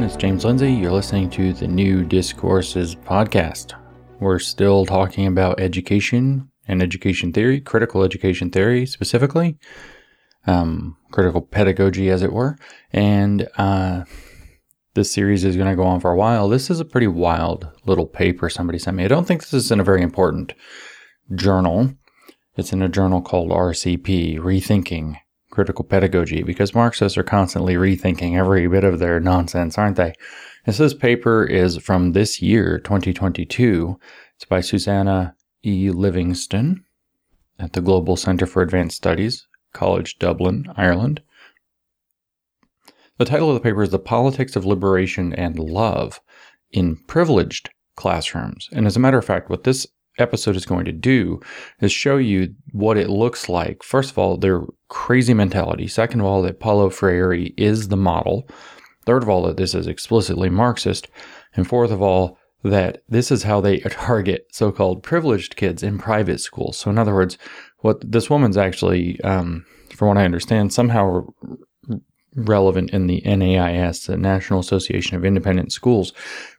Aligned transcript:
Everyone. 0.00 0.14
It's 0.14 0.22
James 0.22 0.44
Lindsay. 0.46 0.72
You're 0.72 0.92
listening 0.92 1.28
to 1.28 1.52
the 1.52 1.68
New 1.68 2.06
Discourses 2.06 2.94
podcast. 2.94 3.74
We're 4.18 4.38
still 4.38 4.86
talking 4.86 5.26
about 5.26 5.60
education 5.60 6.50
and 6.66 6.82
education 6.82 7.34
theory, 7.34 7.60
critical 7.60 8.02
education 8.02 8.50
theory 8.50 8.86
specifically, 8.86 9.58
um, 10.46 10.96
critical 11.10 11.42
pedagogy, 11.42 12.08
as 12.08 12.22
it 12.22 12.32
were. 12.32 12.56
And 12.94 13.46
uh, 13.58 14.04
this 14.94 15.12
series 15.12 15.44
is 15.44 15.56
going 15.56 15.68
to 15.68 15.76
go 15.76 15.84
on 15.84 16.00
for 16.00 16.12
a 16.12 16.16
while. 16.16 16.48
This 16.48 16.70
is 16.70 16.80
a 16.80 16.86
pretty 16.86 17.08
wild 17.08 17.68
little 17.84 18.06
paper 18.06 18.48
somebody 18.48 18.78
sent 18.78 18.96
me. 18.96 19.04
I 19.04 19.08
don't 19.08 19.26
think 19.26 19.42
this 19.42 19.52
is 19.52 19.70
in 19.70 19.80
a 19.80 19.84
very 19.84 20.00
important 20.00 20.54
journal. 21.34 21.92
It's 22.56 22.72
in 22.72 22.80
a 22.80 22.88
journal 22.88 23.20
called 23.20 23.50
RCP, 23.50 24.38
Rethinking 24.38 25.16
Critical 25.50 25.84
Pedagogy, 25.84 26.42
because 26.42 26.74
Marxists 26.74 27.18
are 27.18 27.22
constantly 27.22 27.74
rethinking 27.74 28.36
every 28.36 28.66
bit 28.68 28.84
of 28.84 28.98
their 28.98 29.20
nonsense, 29.20 29.76
aren't 29.76 29.96
they? 29.96 30.14
And 30.64 30.74
so 30.74 30.84
this 30.84 30.94
paper 30.94 31.44
is 31.44 31.76
from 31.78 32.12
this 32.12 32.40
year, 32.40 32.78
2022. 32.78 33.98
It's 34.36 34.44
by 34.44 34.60
Susanna 34.60 35.34
E. 35.64 35.90
Livingston 35.90 36.84
at 37.58 37.72
the 37.72 37.80
Global 37.80 38.16
Centre 38.16 38.46
for 38.46 38.62
Advanced 38.62 38.96
Studies, 38.96 39.46
College 39.72 40.18
Dublin, 40.18 40.66
Ireland. 40.76 41.20
The 43.18 43.24
title 43.26 43.48
of 43.50 43.54
the 43.54 43.60
paper 43.60 43.82
is 43.82 43.90
The 43.90 43.98
Politics 43.98 44.56
of 44.56 44.64
Liberation 44.64 45.34
and 45.34 45.58
Love 45.58 46.20
in 46.70 46.96
Privileged 47.06 47.68
Classrooms. 47.96 48.68
And 48.72 48.86
as 48.86 48.96
a 48.96 49.00
matter 49.00 49.18
of 49.18 49.24
fact, 49.26 49.50
what 49.50 49.64
this 49.64 49.86
episode 50.18 50.56
is 50.56 50.64
going 50.64 50.84
to 50.86 50.92
do 50.92 51.40
is 51.80 51.92
show 51.92 52.16
you 52.16 52.54
what 52.72 52.96
it 52.96 53.10
looks 53.10 53.48
like. 53.48 53.82
First 53.82 54.10
of 54.10 54.18
all, 54.18 54.36
their 54.36 54.62
crazy 54.90 55.32
mentality. 55.32 55.88
Second 55.88 56.20
of 56.20 56.26
all, 56.26 56.42
that 56.42 56.60
Paulo 56.60 56.90
Freire 56.90 57.32
is 57.56 57.88
the 57.88 57.96
model. 57.96 58.46
Third 59.06 59.22
of 59.22 59.30
all, 59.30 59.44
that 59.44 59.56
this 59.56 59.74
is 59.74 59.86
explicitly 59.86 60.50
Marxist. 60.50 61.08
And 61.56 61.66
fourth 61.66 61.90
of 61.90 62.02
all, 62.02 62.36
that 62.62 63.02
this 63.08 63.30
is 63.30 63.44
how 63.44 63.62
they 63.62 63.78
target 63.80 64.48
so 64.52 64.70
called 64.70 65.02
privileged 65.02 65.56
kids 65.56 65.82
in 65.82 65.98
private 65.98 66.40
schools. 66.40 66.76
So, 66.76 66.90
in 66.90 66.98
other 66.98 67.14
words, 67.14 67.38
what 67.78 67.98
this 68.12 68.28
woman's 68.28 68.58
actually, 68.58 69.18
um, 69.22 69.64
from 69.96 70.08
what 70.08 70.18
I 70.18 70.24
understand, 70.24 70.72
somehow 70.72 71.26
relevant 72.34 72.90
in 72.90 73.06
the 73.06 73.22
NAIS, 73.24 74.06
the 74.06 74.16
National 74.16 74.60
Association 74.60 75.16
of 75.16 75.24
Independent 75.24 75.72
Schools, 75.72 76.12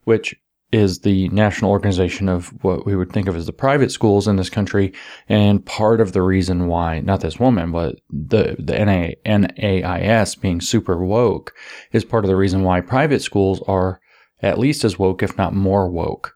which 0.06 0.36
is 0.72 1.00
the 1.00 1.28
national 1.30 1.72
organization 1.72 2.30
of 2.30 2.48
what 2.64 2.86
we 2.86 2.96
would 2.96 3.12
think 3.12 3.28
of 3.28 3.36
as 3.36 3.46
the 3.46 3.54
private 3.54 3.92
schools 3.92 4.28
in 4.28 4.38
this 4.38 4.50
country. 4.50 4.94
And 5.28 5.66
part 5.66 6.00
of 6.00 6.14
the 6.14 6.22
reason 6.22 6.68
why, 6.68 7.02
not 7.02 7.22
this 7.22 7.40
woman, 7.40 7.72
but 7.72 7.96
the, 8.10 8.56
the 8.58 8.84
NA, 8.86 9.10
NAIS 9.26 10.36
being 10.36 10.62
super 10.62 11.04
woke 11.04 11.54
is 11.92 12.06
part 12.06 12.24
of 12.24 12.30
the 12.30 12.38
reason 12.38 12.64
why 12.64 12.80
private 12.82 13.22
schools 13.22 13.62
are 13.68 14.00
at 14.42 14.60
least 14.60 14.84
as 14.84 14.98
woke, 14.98 15.22
if 15.22 15.38
not 15.38 15.54
more 15.54 15.90
woke, 15.90 16.34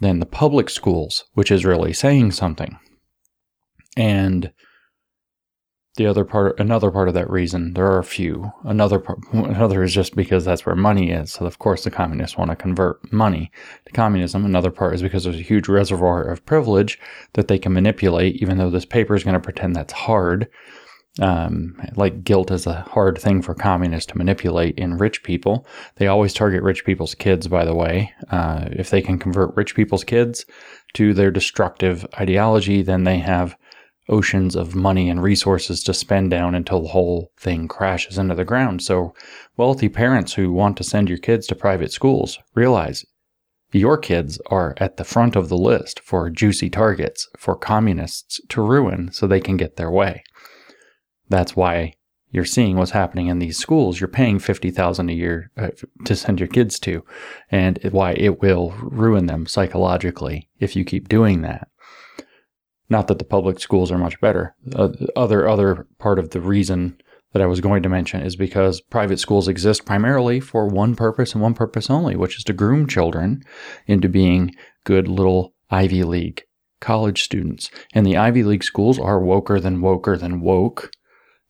than 0.00 0.20
the 0.20 0.26
public 0.26 0.70
schools, 0.70 1.24
which 1.32 1.50
is 1.50 1.64
really 1.64 1.92
saying 1.92 2.32
something. 2.32 2.78
And 3.96 4.52
the 5.98 6.06
other 6.06 6.24
part, 6.24 6.58
another 6.60 6.90
part 6.92 7.08
of 7.08 7.14
that 7.14 7.28
reason, 7.28 7.74
there 7.74 7.86
are 7.86 7.98
a 7.98 8.04
few. 8.04 8.52
Another 8.62 9.00
part, 9.00 9.18
another 9.32 9.82
is 9.82 9.92
just 9.92 10.14
because 10.14 10.44
that's 10.44 10.64
where 10.64 10.76
money 10.76 11.10
is. 11.10 11.32
So 11.32 11.44
of 11.44 11.58
course 11.58 11.82
the 11.84 11.90
communists 11.90 12.38
want 12.38 12.50
to 12.50 12.56
convert 12.56 13.12
money 13.12 13.50
to 13.84 13.92
communism. 13.92 14.44
Another 14.44 14.70
part 14.70 14.94
is 14.94 15.02
because 15.02 15.24
there's 15.24 15.40
a 15.40 15.42
huge 15.42 15.68
reservoir 15.68 16.22
of 16.22 16.46
privilege 16.46 17.00
that 17.34 17.48
they 17.48 17.58
can 17.58 17.72
manipulate. 17.72 18.36
Even 18.36 18.58
though 18.58 18.70
this 18.70 18.86
paper 18.86 19.16
is 19.16 19.24
going 19.24 19.34
to 19.34 19.40
pretend 19.40 19.74
that's 19.74 19.92
hard, 19.92 20.48
um, 21.20 21.76
like 21.96 22.22
guilt 22.22 22.52
is 22.52 22.66
a 22.68 22.82
hard 22.82 23.18
thing 23.18 23.42
for 23.42 23.52
communists 23.54 24.12
to 24.12 24.18
manipulate 24.18 24.78
in 24.78 24.98
rich 24.98 25.24
people. 25.24 25.66
They 25.96 26.06
always 26.06 26.32
target 26.32 26.62
rich 26.62 26.84
people's 26.84 27.16
kids, 27.16 27.48
by 27.48 27.64
the 27.64 27.74
way. 27.74 28.12
Uh, 28.30 28.68
if 28.70 28.90
they 28.90 29.02
can 29.02 29.18
convert 29.18 29.56
rich 29.56 29.74
people's 29.74 30.04
kids 30.04 30.46
to 30.94 31.12
their 31.12 31.32
destructive 31.32 32.06
ideology, 32.20 32.82
then 32.82 33.02
they 33.02 33.18
have 33.18 33.56
oceans 34.08 34.56
of 34.56 34.74
money 34.74 35.08
and 35.08 35.22
resources 35.22 35.82
to 35.84 35.94
spend 35.94 36.30
down 36.30 36.54
until 36.54 36.82
the 36.82 36.88
whole 36.88 37.30
thing 37.36 37.68
crashes 37.68 38.18
into 38.18 38.34
the 38.34 38.44
ground. 38.44 38.82
So, 38.82 39.14
wealthy 39.56 39.88
parents 39.88 40.34
who 40.34 40.52
want 40.52 40.76
to 40.78 40.84
send 40.84 41.08
your 41.08 41.18
kids 41.18 41.46
to 41.48 41.54
private 41.54 41.92
schools 41.92 42.38
realize 42.54 43.04
your 43.72 43.98
kids 43.98 44.40
are 44.46 44.74
at 44.78 44.96
the 44.96 45.04
front 45.04 45.36
of 45.36 45.48
the 45.48 45.56
list 45.56 46.00
for 46.00 46.30
juicy 46.30 46.70
targets 46.70 47.28
for 47.36 47.54
communists 47.54 48.40
to 48.48 48.62
ruin 48.62 49.12
so 49.12 49.26
they 49.26 49.40
can 49.40 49.56
get 49.56 49.76
their 49.76 49.90
way. 49.90 50.22
That's 51.28 51.54
why 51.54 51.94
you're 52.30 52.44
seeing 52.44 52.76
what's 52.76 52.90
happening 52.90 53.28
in 53.28 53.38
these 53.38 53.58
schools. 53.58 54.00
You're 54.00 54.08
paying 54.08 54.38
50,000 54.38 55.08
a 55.08 55.12
year 55.12 55.50
uh, 55.56 55.68
to 56.04 56.16
send 56.16 56.40
your 56.40 56.48
kids 56.48 56.78
to 56.80 57.04
and 57.50 57.78
why 57.90 58.12
it 58.12 58.40
will 58.40 58.70
ruin 58.80 59.26
them 59.26 59.46
psychologically 59.46 60.48
if 60.58 60.76
you 60.76 60.84
keep 60.84 61.08
doing 61.08 61.42
that. 61.42 61.68
Not 62.90 63.08
that 63.08 63.18
the 63.18 63.24
public 63.24 63.60
schools 63.60 63.90
are 63.92 63.98
much 63.98 64.20
better. 64.20 64.54
Uh, 64.74 64.88
other 65.14 65.48
other 65.48 65.86
part 65.98 66.18
of 66.18 66.30
the 66.30 66.40
reason 66.40 66.96
that 67.32 67.42
I 67.42 67.46
was 67.46 67.60
going 67.60 67.82
to 67.82 67.88
mention 67.88 68.22
is 68.22 68.36
because 68.36 68.80
private 68.80 69.20
schools 69.20 69.48
exist 69.48 69.84
primarily 69.84 70.40
for 70.40 70.66
one 70.66 70.96
purpose 70.96 71.34
and 71.34 71.42
one 71.42 71.54
purpose 71.54 71.90
only, 71.90 72.16
which 72.16 72.38
is 72.38 72.44
to 72.44 72.52
groom 72.52 72.86
children 72.86 73.42
into 73.86 74.08
being 74.08 74.54
good 74.84 75.08
little 75.08 75.52
Ivy 75.70 76.04
League 76.04 76.44
college 76.80 77.22
students. 77.22 77.70
And 77.92 78.06
the 78.06 78.16
Ivy 78.16 78.44
League 78.44 78.64
schools 78.64 78.98
are 78.98 79.20
woker 79.20 79.60
than 79.60 79.80
woker 79.80 80.18
than 80.18 80.40
woke, 80.40 80.90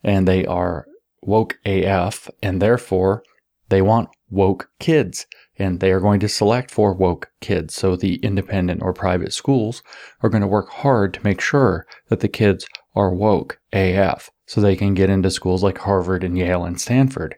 and 0.03 0.27
they 0.27 0.45
are 0.47 0.87
woke 1.23 1.59
AF, 1.65 2.29
and 2.43 2.61
therefore 2.61 3.23
they 3.69 3.83
want 3.83 4.09
woke 4.31 4.71
kids 4.81 5.27
and 5.59 5.81
they 5.81 5.93
are 5.93 6.01
going 6.01 6.21
to 6.21 6.29
select 6.29 6.71
for 6.71 6.93
woke 6.93 7.31
kids. 7.41 7.75
So 7.75 7.97
the 7.97 8.17
independent 8.17 8.83
or 8.83 8.93
private 8.93 9.33
schools 9.33 9.83
are 10.23 10.29
going 10.29 10.43
to 10.43 10.47
work 10.47 10.71
hard 10.71 11.15
to 11.15 11.25
make 11.25 11.41
sure 11.41 11.87
that 12.09 12.21
the 12.21 12.29
kids 12.29 12.67
are 12.95 13.13
woke 13.13 13.59
AF 13.73 14.31
so 14.47 14.61
they 14.61 14.77
can 14.77 14.95
get 14.95 15.11
into 15.11 15.31
schools 15.31 15.63
like 15.63 15.79
Harvard 15.79 16.25
and 16.25 16.39
Yale 16.39 16.65
and 16.65 16.81
Stanford, 16.81 17.35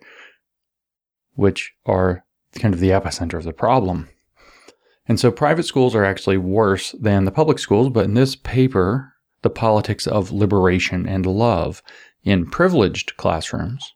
which 1.35 1.73
are 1.87 2.25
kind 2.55 2.75
of 2.75 2.81
the 2.81 2.91
epicenter 2.91 3.35
of 3.35 3.45
the 3.45 3.53
problem. 3.53 4.09
And 5.09 5.19
so 5.19 5.33
private 5.33 5.65
schools 5.65 5.95
are 5.95 6.05
actually 6.05 6.37
worse 6.37 6.93
than 6.93 7.25
the 7.25 7.33
public 7.33 7.59
schools, 7.59 7.91
but 7.91 8.05
in 8.05 8.15
this 8.15 8.37
paper, 8.37 9.15
The 9.43 9.51
Politics 9.51 10.07
of 10.07 10.31
Liberation 10.31 11.09
and 11.09 11.27
Love 11.27 11.83
in 12.23 12.47
Privileged 12.47 13.17
Classrooms, 13.17 13.95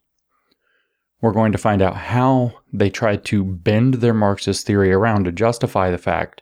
we're 1.21 1.31
going 1.31 1.53
to 1.53 1.57
find 1.57 1.81
out 1.81 1.95
how 1.95 2.53
they 2.77 2.89
tried 2.89 3.25
to 3.25 3.43
bend 3.43 3.95
their 3.95 4.13
Marxist 4.13 4.65
theory 4.65 4.91
around 4.91 5.25
to 5.25 5.31
justify 5.31 5.89
the 5.89 5.97
fact 5.97 6.41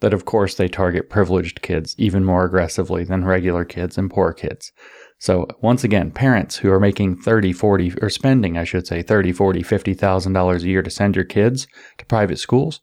that, 0.00 0.14
of 0.14 0.24
course, 0.24 0.54
they 0.54 0.68
target 0.68 1.10
privileged 1.10 1.62
kids 1.62 1.94
even 1.98 2.24
more 2.24 2.44
aggressively 2.44 3.04
than 3.04 3.24
regular 3.24 3.64
kids 3.64 3.98
and 3.98 4.10
poor 4.10 4.32
kids. 4.32 4.72
So, 5.18 5.48
once 5.60 5.82
again, 5.82 6.12
parents 6.12 6.56
who 6.56 6.70
are 6.70 6.78
making 6.78 7.22
30, 7.22 7.52
40, 7.52 7.94
or 8.00 8.08
spending, 8.08 8.56
I 8.56 8.64
should 8.64 8.86
say, 8.86 9.02
30, 9.02 9.32
40, 9.32 9.62
$50,000 9.62 10.62
a 10.62 10.66
year 10.66 10.82
to 10.82 10.90
send 10.90 11.16
your 11.16 11.24
kids 11.24 11.66
to 11.98 12.06
private 12.06 12.38
schools, 12.38 12.80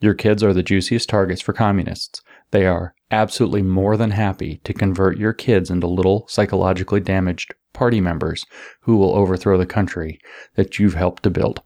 your 0.00 0.12
kids 0.12 0.42
are 0.42 0.52
the 0.52 0.62
juiciest 0.62 1.08
targets 1.08 1.40
for 1.40 1.54
communists. 1.54 2.20
They 2.50 2.66
are 2.66 2.94
absolutely 3.10 3.62
more 3.62 3.96
than 3.96 4.10
happy 4.10 4.60
to 4.64 4.74
convert 4.74 5.16
your 5.16 5.32
kids 5.32 5.70
into 5.70 5.86
little 5.86 6.26
psychologically 6.28 7.00
damaged 7.00 7.54
party 7.72 8.00
members 8.00 8.44
who 8.82 8.96
will 8.96 9.14
overthrow 9.14 9.56
the 9.56 9.66
country 9.66 10.18
that 10.56 10.78
you've 10.78 10.94
helped 10.94 11.22
to 11.22 11.30
build. 11.30 11.62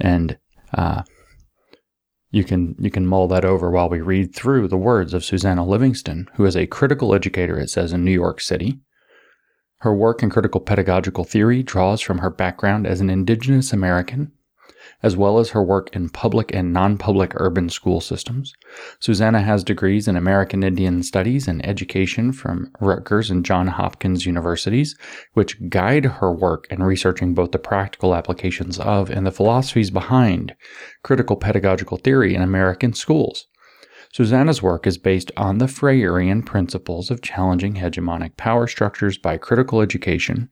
And 0.00 0.38
uh, 0.74 1.02
you 2.30 2.44
can 2.44 2.74
you 2.78 2.90
can 2.90 3.06
mull 3.06 3.28
that 3.28 3.44
over 3.44 3.70
while 3.70 3.88
we 3.88 4.00
read 4.00 4.34
through 4.34 4.68
the 4.68 4.76
words 4.76 5.12
of 5.14 5.24
Susanna 5.24 5.64
Livingston, 5.66 6.28
who 6.34 6.44
is 6.44 6.56
a 6.56 6.66
critical 6.66 7.14
educator, 7.14 7.58
it 7.58 7.70
says, 7.70 7.92
in 7.92 8.04
New 8.04 8.12
York 8.12 8.40
City. 8.40 8.80
Her 9.78 9.94
work 9.94 10.22
in 10.22 10.30
critical 10.30 10.60
pedagogical 10.60 11.24
theory 11.24 11.62
draws 11.62 12.00
from 12.00 12.18
her 12.18 12.30
background 12.30 12.86
as 12.86 13.00
an 13.00 13.10
indigenous 13.10 13.72
American 13.72 14.32
as 15.02 15.16
well 15.16 15.38
as 15.38 15.50
her 15.50 15.62
work 15.62 15.94
in 15.94 16.08
public 16.08 16.54
and 16.54 16.72
non 16.72 16.96
public 16.96 17.32
urban 17.36 17.68
school 17.68 18.00
systems. 18.00 18.54
Susanna 19.00 19.40
has 19.40 19.64
degrees 19.64 20.06
in 20.06 20.16
American 20.16 20.62
Indian 20.62 21.02
Studies 21.02 21.48
and 21.48 21.64
Education 21.66 22.32
from 22.32 22.70
Rutgers 22.80 23.30
and 23.30 23.44
Johns 23.44 23.70
Hopkins 23.70 24.26
universities, 24.26 24.96
which 25.32 25.68
guide 25.68 26.04
her 26.04 26.32
work 26.32 26.66
in 26.70 26.82
researching 26.82 27.34
both 27.34 27.52
the 27.52 27.58
practical 27.58 28.14
applications 28.14 28.78
of 28.78 29.10
and 29.10 29.26
the 29.26 29.32
philosophies 29.32 29.90
behind 29.90 30.54
critical 31.02 31.36
pedagogical 31.36 31.96
theory 31.96 32.34
in 32.34 32.42
American 32.42 32.92
schools. 32.92 33.46
Susanna's 34.12 34.62
work 34.62 34.86
is 34.86 34.98
based 34.98 35.32
on 35.38 35.56
the 35.56 35.66
Freirean 35.66 36.44
principles 36.44 37.10
of 37.10 37.22
challenging 37.22 37.74
hegemonic 37.74 38.36
power 38.36 38.66
structures 38.66 39.16
by 39.16 39.38
critical 39.38 39.80
education, 39.80 40.50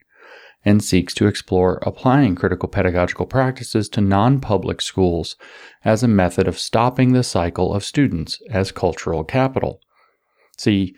and 0.65 0.85
seeks 0.85 1.15
to 1.15 1.27
explore 1.27 1.79
applying 1.83 2.35
critical 2.35 2.69
pedagogical 2.69 3.27
practices 3.27 3.89
to 3.89 4.01
non 4.01 4.41
public 4.41 4.81
schools 4.83 5.37
as 5.85 6.03
a 6.03 6.09
method 6.09 6.47
of 6.47 6.59
stopping 6.59 7.13
the 7.13 7.23
cycle 7.23 7.73
of 7.73 7.85
students 7.85 8.41
as 8.51 8.73
cultural 8.73 9.25
capital. 9.25 9.81
See, 10.59 10.95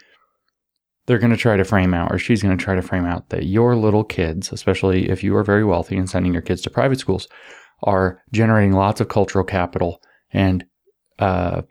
they're 1.06 1.18
going 1.18 1.30
to 1.30 1.36
try 1.36 1.56
to 1.56 1.64
frame 1.64 1.94
out, 1.94 2.12
or 2.12 2.18
she's 2.18 2.42
going 2.42 2.56
to 2.56 2.62
try 2.62 2.74
to 2.74 2.82
frame 2.82 3.04
out, 3.04 3.28
that 3.30 3.46
your 3.46 3.76
little 3.76 4.04
kids, 4.04 4.52
especially 4.52 5.08
if 5.10 5.22
you 5.22 5.36
are 5.36 5.44
very 5.44 5.64
wealthy 5.64 5.96
and 5.96 6.08
sending 6.08 6.32
your 6.32 6.42
kids 6.42 6.62
to 6.62 6.70
private 6.70 6.98
schools, 6.98 7.28
are 7.82 8.22
generating 8.32 8.72
lots 8.72 9.00
of 9.00 9.08
cultural 9.08 9.44
capital 9.44 10.00
and 10.32 10.64
uh, 11.18 11.62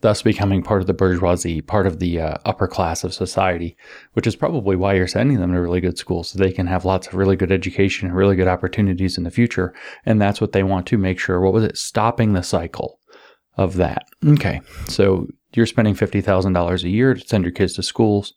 thus 0.00 0.22
becoming 0.22 0.62
part 0.62 0.80
of 0.80 0.86
the 0.86 0.94
bourgeoisie, 0.94 1.60
part 1.60 1.86
of 1.86 1.98
the 1.98 2.20
uh, 2.20 2.36
upper 2.44 2.68
class 2.68 3.02
of 3.02 3.12
society, 3.12 3.76
which 4.12 4.26
is 4.26 4.36
probably 4.36 4.76
why 4.76 4.94
you're 4.94 5.08
sending 5.08 5.38
them 5.40 5.52
to 5.52 5.60
really 5.60 5.80
good 5.80 5.98
schools 5.98 6.28
so 6.28 6.38
they 6.38 6.52
can 6.52 6.66
have 6.66 6.84
lots 6.84 7.08
of 7.08 7.14
really 7.14 7.36
good 7.36 7.50
education 7.50 8.06
and 8.06 8.16
really 8.16 8.36
good 8.36 8.48
opportunities 8.48 9.18
in 9.18 9.24
the 9.24 9.30
future. 9.30 9.74
And 10.06 10.20
that's 10.20 10.40
what 10.40 10.52
they 10.52 10.62
want 10.62 10.86
to 10.88 10.98
make 10.98 11.18
sure. 11.18 11.40
What 11.40 11.52
was 11.52 11.64
it? 11.64 11.76
Stopping 11.76 12.32
the 12.32 12.42
cycle 12.42 13.00
of 13.56 13.76
that. 13.76 14.06
Okay. 14.24 14.60
So 14.86 15.26
you're 15.54 15.66
spending 15.66 15.94
$50,000 15.94 16.84
a 16.84 16.88
year 16.88 17.14
to 17.14 17.20
send 17.20 17.44
your 17.44 17.52
kids 17.52 17.74
to 17.74 17.82
schools 17.82 18.34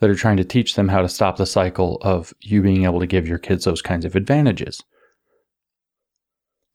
that 0.00 0.10
are 0.10 0.16
trying 0.16 0.36
to 0.36 0.44
teach 0.44 0.74
them 0.74 0.88
how 0.88 1.02
to 1.02 1.08
stop 1.08 1.36
the 1.36 1.46
cycle 1.46 1.98
of 2.02 2.32
you 2.40 2.62
being 2.62 2.84
able 2.84 3.00
to 3.00 3.06
give 3.06 3.26
your 3.26 3.38
kids 3.38 3.64
those 3.64 3.82
kinds 3.82 4.04
of 4.04 4.16
advantages. 4.16 4.82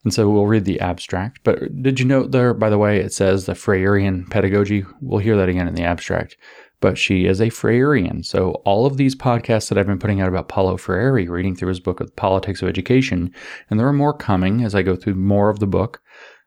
And 0.04 0.14
so 0.14 0.30
we'll 0.30 0.48
read 0.48 0.66
the 0.66 0.80
abstract. 0.80 1.40
But 1.44 1.82
did 1.82 2.00
you 2.00 2.06
note 2.06 2.32
there, 2.32 2.54
by 2.54 2.70
the 2.70 2.78
way, 2.78 3.00
it 3.00 3.14
says 3.14 3.46
the 3.46 3.54
Freirean 3.54 4.30
pedagogy? 4.30 4.86
We'll 5.02 5.20
hear 5.20 5.38
that 5.38 5.50
again 5.50 5.68
in 5.68 5.76
the 5.76 5.84
abstract. 5.84 6.38
But 6.82 6.98
she 6.98 7.26
is 7.26 7.40
a 7.40 7.48
Freirean. 7.48 8.26
So 8.26 8.62
all 8.66 8.86
of 8.86 8.98
these 8.98 9.16
podcasts 9.16 9.70
that 9.70 9.78
I've 9.78 9.88
been 9.88 10.00
putting 10.00 10.20
out 10.20 10.28
about 10.28 10.50
Paulo 10.50 10.76
Freire, 10.76 11.14
reading 11.14 11.56
through 11.56 11.70
his 11.70 11.80
book, 11.80 12.00
The 12.00 12.12
Politics 12.12 12.62
of 12.62 12.68
Education, 12.68 13.34
and 13.70 13.80
there 13.80 13.88
are 13.88 13.94
more 13.94 14.14
coming 14.14 14.66
as 14.66 14.76
I 14.76 14.82
go 14.82 14.98
through 14.98 15.16
more 15.16 15.50
of 15.50 15.60
the 15.60 15.68
book. 15.68 16.02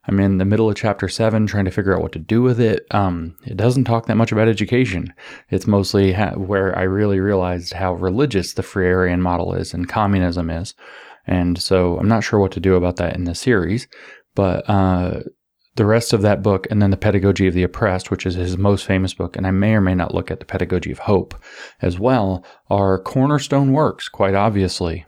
I'm 0.09 0.21
in 0.21 0.39
the 0.39 0.45
middle 0.45 0.69
of 0.69 0.77
chapter 0.77 1.09
seven, 1.09 1.47
trying 1.47 1.65
to 1.65 1.71
figure 1.71 1.97
out 1.97 2.03
what 2.03 2.13
to 2.13 2.19
do 2.19 2.43
with 2.43 2.61
it. 2.61 2.87
Um, 2.93 3.37
it 3.45 3.57
doesn't 3.57 3.85
talk 3.85 4.07
that 4.07 4.17
much 4.17 4.31
about 4.31 4.47
education. 4.47 5.13
It's 5.51 5.67
mostly 5.67 6.13
ha- 6.13 6.35
where 6.37 6.79
I 6.79 6.83
really 6.83 7.19
realized 7.19 7.73
how 7.73 7.95
religious 7.95 8.53
the 8.53 8.63
Freirean 8.63 9.21
model 9.21 9.55
is 9.55 9.75
and 9.75 9.89
communism 9.89 10.51
is. 10.51 10.75
And 11.27 11.61
so 11.61 11.99
I'm 11.99 12.09
not 12.09 12.25
sure 12.25 12.39
what 12.39 12.53
to 12.53 12.61
do 12.61 12.75
about 12.75 12.97
that 12.97 13.17
in 13.17 13.25
the 13.25 13.35
series, 13.35 13.89
but 14.35 14.69
uh, 14.69 15.21
the 15.77 15.87
rest 15.87 16.13
of 16.13 16.23
that 16.23 16.43
book, 16.43 16.67
and 16.71 16.81
then 16.81 16.91
the 16.91 16.97
Pedagogy 16.97 17.47
of 17.47 17.55
the 17.55 17.63
Oppressed, 17.63 18.11
which 18.11 18.25
is 18.25 18.35
his 18.35 18.57
most 18.57 18.87
famous 18.87 19.13
book, 19.13 19.37
and 19.37 19.47
I 19.47 19.51
may 19.51 19.75
or 19.75 19.81
may 19.81 19.95
not 19.95 20.15
look 20.15 20.31
at 20.31 20.41
the 20.41 20.47
Pedagogy 20.47 20.91
of 20.91 21.01
Hope 21.01 21.35
as 21.83 21.99
well, 21.99 22.45
are 22.71 22.99
cornerstone 22.99 23.73
works, 23.73 24.09
quite 24.09 24.35
obviously, 24.35 25.05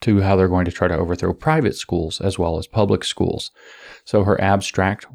to 0.00 0.20
how 0.20 0.36
they're 0.36 0.48
going 0.48 0.64
to 0.64 0.72
try 0.72 0.88
to 0.88 0.96
overthrow 0.96 1.34
private 1.34 1.76
schools 1.76 2.20
as 2.20 2.38
well 2.38 2.58
as 2.58 2.66
public 2.66 3.04
schools. 3.04 3.50
So 4.04 4.24
her 4.24 4.40
abstract 4.40 5.06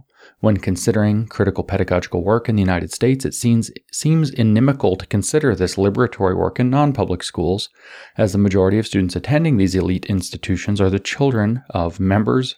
when 0.41 0.57
considering 0.57 1.27
critical 1.27 1.63
pedagogical 1.63 2.23
work 2.23 2.49
in 2.49 2.55
the 2.55 2.61
United 2.61 2.91
States, 2.91 3.25
it 3.25 3.33
seems, 3.33 3.71
seems 3.91 4.31
inimical 4.31 4.95
to 4.95 5.05
consider 5.05 5.55
this 5.55 5.75
liberatory 5.75 6.35
work 6.35 6.59
in 6.59 6.69
non 6.69 6.91
public 6.91 7.23
schools, 7.23 7.69
as 8.17 8.33
the 8.33 8.37
majority 8.37 8.77
of 8.77 8.87
students 8.87 9.15
attending 9.15 9.57
these 9.57 9.75
elite 9.75 10.05
institutions 10.07 10.81
are 10.81 10.89
the 10.89 10.99
children 10.99 11.63
of 11.69 11.99
members 11.99 12.55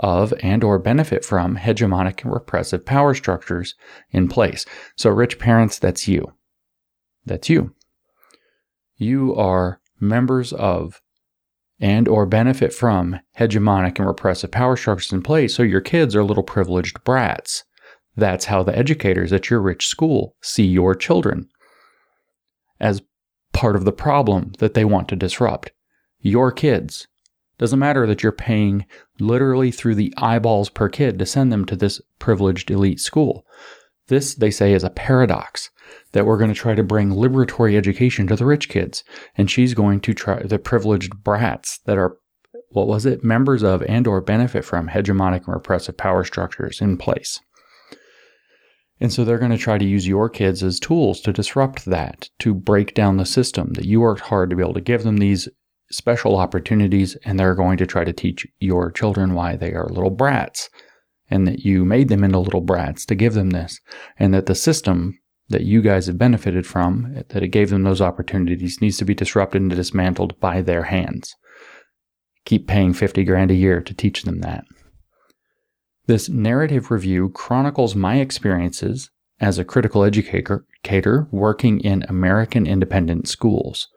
of 0.00 0.34
and 0.42 0.64
or 0.64 0.78
benefit 0.78 1.24
from 1.24 1.56
hegemonic 1.56 2.24
and 2.24 2.32
repressive 2.32 2.84
power 2.84 3.14
structures 3.14 3.74
in 4.10 4.28
place. 4.28 4.66
So 4.96 5.10
rich 5.10 5.38
parents, 5.38 5.78
that's 5.78 6.08
you. 6.08 6.32
That's 7.26 7.48
you. 7.48 7.74
You 8.96 9.34
are 9.36 9.80
members 10.00 10.52
of 10.52 11.00
and 11.80 12.06
or 12.06 12.26
benefit 12.26 12.72
from 12.72 13.18
hegemonic 13.38 13.98
and 13.98 14.06
repressive 14.06 14.50
power 14.50 14.76
structures 14.76 15.12
in 15.12 15.22
place 15.22 15.54
so 15.54 15.62
your 15.62 15.80
kids 15.80 16.14
are 16.14 16.22
little 16.22 16.42
privileged 16.42 17.02
brats. 17.04 17.64
That's 18.16 18.46
how 18.46 18.62
the 18.62 18.76
educators 18.76 19.32
at 19.32 19.48
your 19.48 19.60
rich 19.60 19.86
school 19.86 20.36
see 20.42 20.66
your 20.66 20.94
children 20.94 21.48
as 22.78 23.02
part 23.52 23.76
of 23.76 23.84
the 23.84 23.92
problem 23.92 24.52
that 24.58 24.74
they 24.74 24.84
want 24.84 25.08
to 25.08 25.16
disrupt. 25.16 25.72
Your 26.20 26.52
kids. 26.52 27.06
Doesn't 27.58 27.78
matter 27.78 28.06
that 28.06 28.22
you're 28.22 28.32
paying 28.32 28.86
literally 29.18 29.70
through 29.70 29.94
the 29.94 30.14
eyeballs 30.16 30.70
per 30.70 30.88
kid 30.88 31.18
to 31.18 31.26
send 31.26 31.52
them 31.52 31.66
to 31.66 31.76
this 31.76 32.00
privileged 32.18 32.70
elite 32.70 33.00
school. 33.00 33.44
This, 34.10 34.34
they 34.34 34.50
say, 34.50 34.74
is 34.74 34.84
a 34.84 34.90
paradox 34.90 35.70
that 36.12 36.26
we're 36.26 36.36
going 36.36 36.52
to 36.52 36.60
try 36.60 36.74
to 36.74 36.82
bring 36.82 37.10
liberatory 37.10 37.76
education 37.76 38.26
to 38.26 38.36
the 38.36 38.44
rich 38.44 38.68
kids. 38.68 39.04
And 39.36 39.48
she's 39.48 39.72
going 39.72 40.00
to 40.00 40.12
try 40.12 40.42
the 40.42 40.58
privileged 40.58 41.22
brats 41.22 41.78
that 41.86 41.96
are, 41.96 42.16
what 42.70 42.88
was 42.88 43.06
it, 43.06 43.22
members 43.24 43.62
of 43.62 43.82
and 43.84 44.06
or 44.06 44.20
benefit 44.20 44.64
from 44.64 44.88
hegemonic 44.88 45.46
and 45.46 45.54
repressive 45.54 45.96
power 45.96 46.24
structures 46.24 46.80
in 46.80 46.98
place. 46.98 47.40
And 48.98 49.12
so 49.12 49.24
they're 49.24 49.38
going 49.38 49.52
to 49.52 49.56
try 49.56 49.78
to 49.78 49.84
use 49.84 50.06
your 50.06 50.28
kids 50.28 50.62
as 50.62 50.80
tools 50.80 51.20
to 51.22 51.32
disrupt 51.32 51.84
that, 51.86 52.28
to 52.40 52.52
break 52.52 52.94
down 52.94 53.16
the 53.16 53.24
system 53.24 53.74
that 53.74 53.86
you 53.86 54.00
worked 54.00 54.22
hard 54.22 54.50
to 54.50 54.56
be 54.56 54.62
able 54.62 54.74
to 54.74 54.80
give 54.80 55.04
them 55.04 55.18
these 55.18 55.48
special 55.92 56.36
opportunities. 56.36 57.16
And 57.24 57.38
they're 57.38 57.54
going 57.54 57.78
to 57.78 57.86
try 57.86 58.02
to 58.02 58.12
teach 58.12 58.44
your 58.58 58.90
children 58.90 59.34
why 59.34 59.54
they 59.54 59.72
are 59.72 59.88
little 59.88 60.10
brats 60.10 60.68
and 61.30 61.46
that 61.46 61.60
you 61.60 61.84
made 61.84 62.08
them 62.08 62.24
into 62.24 62.38
little 62.38 62.60
brats 62.60 63.06
to 63.06 63.14
give 63.14 63.34
them 63.34 63.50
this, 63.50 63.80
and 64.18 64.34
that 64.34 64.46
the 64.46 64.54
system 64.54 65.18
that 65.48 65.62
you 65.62 65.82
guys 65.82 66.06
have 66.06 66.18
benefited 66.18 66.66
from, 66.66 67.22
that 67.28 67.42
it 67.42 67.48
gave 67.48 67.70
them 67.70 67.82
those 67.82 68.00
opportunities, 68.00 68.80
needs 68.80 68.96
to 68.98 69.04
be 69.04 69.14
disrupted 69.14 69.60
and 69.60 69.70
dismantled 69.70 70.38
by 70.40 70.62
their 70.62 70.84
hands. 70.84 71.34
Keep 72.44 72.68
paying 72.68 72.92
50 72.92 73.24
grand 73.24 73.50
a 73.50 73.54
year 73.54 73.80
to 73.80 73.94
teach 73.94 74.22
them 74.22 74.40
that. 74.40 74.64
This 76.06 76.28
narrative 76.28 76.90
review 76.90 77.30
chronicles 77.30 77.94
my 77.94 78.16
experiences 78.16 79.10
as 79.40 79.58
a 79.58 79.64
critical 79.64 80.04
educator 80.04 81.28
working 81.30 81.80
in 81.80 82.04
American 82.04 82.66
independent 82.66 83.28
schools. 83.28 83.88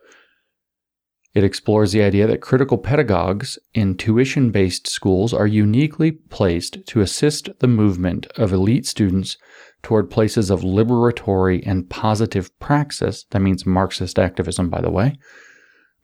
It 1.34 1.44
explores 1.44 1.92
the 1.92 2.04
idea 2.04 2.28
that 2.28 2.42
critical 2.42 2.78
pedagogues 2.78 3.58
in 3.74 3.98
tuition 3.98 4.52
based 4.52 4.88
schools 4.88 5.34
are 5.34 5.48
uniquely 5.48 6.12
placed 6.12 6.86
to 6.88 7.02
assist 7.02 7.50
the 7.60 7.68
movement 7.68 8.28
of 8.36 8.54
elite 8.54 8.86
students 8.86 9.38
toward 9.82 10.12
places 10.12 10.52
of 10.52 10.62
liberatory 10.62 11.64
and 11.66 11.90
positive 11.90 12.58
praxis, 12.60 13.26
that 13.32 13.42
means 13.42 13.66
Marxist 13.66 14.20
activism, 14.20 14.70
by 14.70 14.80
the 14.80 14.92
way, 14.92 15.18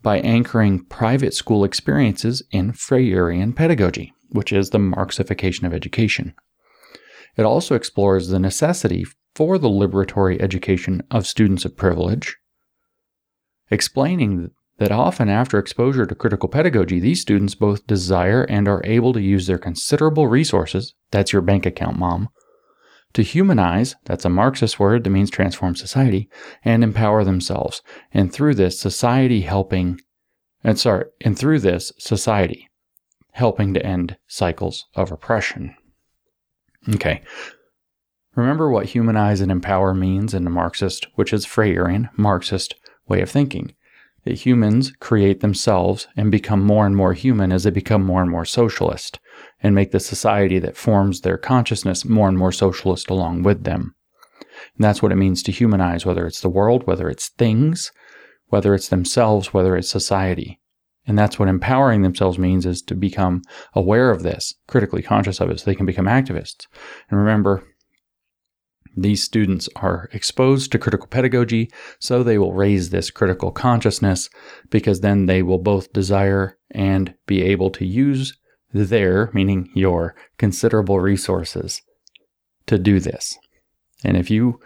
by 0.01 0.19
anchoring 0.19 0.83
private 0.85 1.35
school 1.35 1.63
experiences 1.63 2.41
in 2.51 2.71
Freirean 2.71 3.55
pedagogy, 3.55 4.11
which 4.29 4.51
is 4.51 4.71
the 4.71 4.79
Marxification 4.79 5.63
of 5.63 5.73
education. 5.73 6.33
It 7.37 7.43
also 7.43 7.75
explores 7.75 8.27
the 8.29 8.39
necessity 8.39 9.05
for 9.35 9.59
the 9.59 9.69
liberatory 9.69 10.41
education 10.41 11.03
of 11.11 11.27
students 11.27 11.65
of 11.65 11.77
privilege, 11.77 12.35
explaining 13.69 14.49
that 14.79 14.91
often 14.91 15.29
after 15.29 15.59
exposure 15.59 16.05
to 16.05 16.15
critical 16.15 16.49
pedagogy, 16.49 16.99
these 16.99 17.21
students 17.21 17.53
both 17.53 17.85
desire 17.85 18.43
and 18.43 18.67
are 18.67 18.81
able 18.85 19.13
to 19.13 19.21
use 19.21 19.45
their 19.45 19.57
considerable 19.57 20.27
resources, 20.27 20.95
that's 21.11 21.33
your 21.33 21.41
bank 21.41 21.65
account, 21.65 21.99
mom, 21.99 22.29
to 23.13 23.21
humanize, 23.23 23.95
that's 24.05 24.25
a 24.25 24.29
Marxist 24.29 24.79
word 24.79 25.03
that 25.03 25.09
means 25.09 25.29
transform 25.29 25.75
society, 25.75 26.29
and 26.63 26.83
empower 26.83 27.23
themselves. 27.23 27.81
And 28.13 28.31
through 28.31 28.55
this, 28.55 28.79
society 28.79 29.41
helping, 29.41 29.99
and 30.63 30.79
sorry, 30.79 31.05
and 31.21 31.37
through 31.37 31.59
this, 31.59 31.91
society 31.97 32.69
helping 33.31 33.73
to 33.73 33.85
end 33.85 34.17
cycles 34.27 34.85
of 34.95 35.11
oppression. 35.11 35.75
Okay. 36.95 37.21
Remember 38.35 38.69
what 38.69 38.87
humanize 38.87 39.41
and 39.41 39.51
empower 39.51 39.93
means 39.93 40.33
in 40.33 40.43
the 40.43 40.49
Marxist, 40.49 41.07
which 41.15 41.33
is 41.33 41.45
Freirean 41.45 42.09
Marxist 42.15 42.75
way 43.07 43.21
of 43.21 43.29
thinking 43.29 43.73
that 44.25 44.45
humans 44.45 44.91
create 44.99 45.39
themselves 45.39 46.07
and 46.15 46.31
become 46.31 46.61
more 46.61 46.85
and 46.85 46.95
more 46.95 47.13
human 47.13 47.51
as 47.51 47.63
they 47.63 47.69
become 47.69 48.03
more 48.03 48.21
and 48.21 48.31
more 48.31 48.45
socialist 48.45 49.19
and 49.61 49.73
make 49.73 49.91
the 49.91 49.99
society 49.99 50.59
that 50.59 50.77
forms 50.77 51.21
their 51.21 51.37
consciousness 51.37 52.05
more 52.05 52.27
and 52.27 52.37
more 52.37 52.51
socialist 52.51 53.09
along 53.09 53.43
with 53.43 53.63
them. 53.63 53.95
And 54.75 54.83
that's 54.83 55.01
what 55.01 55.11
it 55.11 55.17
means 55.17 55.43
to 55.43 55.51
humanize, 55.51 56.05
whether 56.05 56.25
it's 56.25 56.41
the 56.41 56.49
world, 56.49 56.85
whether 56.85 57.09
it's 57.09 57.29
things, 57.29 57.91
whether 58.47 58.73
it's 58.73 58.89
themselves, 58.89 59.53
whether 59.53 59.75
it's 59.75 59.89
society. 59.89 60.59
And 61.07 61.17
that's 61.17 61.39
what 61.39 61.49
empowering 61.49 62.01
themselves 62.01 62.37
means 62.37 62.65
is 62.65 62.81
to 62.83 62.95
become 62.95 63.41
aware 63.73 64.11
of 64.11 64.23
this, 64.23 64.53
critically 64.67 65.01
conscious 65.01 65.39
of 65.39 65.49
it, 65.49 65.59
so 65.59 65.65
they 65.65 65.75
can 65.75 65.85
become 65.85 66.05
activists. 66.05 66.67
And 67.09 67.19
remember, 67.19 67.63
these 68.95 69.23
students 69.23 69.69
are 69.75 70.09
exposed 70.13 70.71
to 70.71 70.79
critical 70.79 71.07
pedagogy, 71.07 71.71
so 71.99 72.23
they 72.23 72.37
will 72.37 72.53
raise 72.53 72.89
this 72.89 73.11
critical 73.11 73.51
consciousness 73.51 74.29
because 74.69 75.01
then 75.01 75.25
they 75.25 75.43
will 75.43 75.59
both 75.59 75.93
desire 75.93 76.57
and 76.71 77.13
be 77.25 77.41
able 77.41 77.69
to 77.71 77.85
use 77.85 78.37
their, 78.73 79.31
meaning 79.33 79.69
your, 79.73 80.15
considerable 80.37 80.99
resources 80.99 81.81
to 82.67 82.77
do 82.77 82.99
this. 82.99 83.37
And 84.03 84.15
if 84.15 84.29
you 84.29 84.59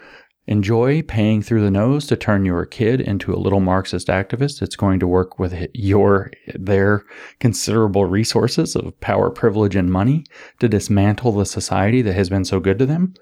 enjoy 0.46 1.02
paying 1.02 1.40
through 1.42 1.62
the 1.62 1.70
nose 1.70 2.06
to 2.06 2.16
turn 2.16 2.44
your 2.44 2.66
kid 2.66 3.00
into 3.00 3.32
a 3.32 3.40
little 3.40 3.60
Marxist 3.60 4.08
activist, 4.08 4.60
it's 4.60 4.76
going 4.76 5.00
to 5.00 5.06
work 5.06 5.38
with 5.38 5.54
your 5.72 6.30
their 6.54 7.04
considerable 7.40 8.04
resources 8.04 8.76
of 8.76 8.98
power, 9.00 9.30
privilege, 9.30 9.74
and 9.74 9.90
money 9.90 10.24
to 10.60 10.68
dismantle 10.68 11.32
the 11.32 11.46
society 11.46 12.02
that 12.02 12.14
has 12.14 12.28
been 12.28 12.44
so 12.44 12.60
good 12.60 12.78
to 12.78 12.86
them. 12.86 13.14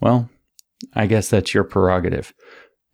Well, 0.00 0.30
I 0.94 1.06
guess 1.06 1.28
that's 1.28 1.54
your 1.54 1.64
prerogative. 1.64 2.32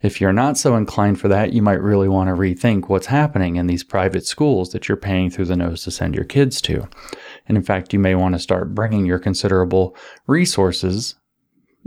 If 0.02 0.20
you're 0.20 0.32
not 0.32 0.58
so 0.58 0.76
inclined 0.76 1.18
for 1.20 1.28
that, 1.28 1.52
you 1.52 1.62
might 1.62 1.80
really 1.80 2.08
want 2.08 2.28
to 2.28 2.34
rethink 2.34 2.88
what's 2.88 3.06
happening 3.06 3.56
in 3.56 3.66
these 3.66 3.82
private 3.82 4.26
schools 4.26 4.70
that 4.72 4.88
you're 4.88 4.96
paying 4.96 5.30
through 5.30 5.46
the 5.46 5.56
nose 5.56 5.84
to 5.84 5.90
send 5.90 6.14
your 6.14 6.24
kids 6.24 6.60
to. 6.62 6.86
And 7.48 7.56
in 7.56 7.62
fact, 7.62 7.92
you 7.92 7.98
may 7.98 8.14
want 8.14 8.34
to 8.34 8.38
start 8.38 8.74
bringing 8.74 9.06
your 9.06 9.18
considerable 9.18 9.96
resources 10.26 11.14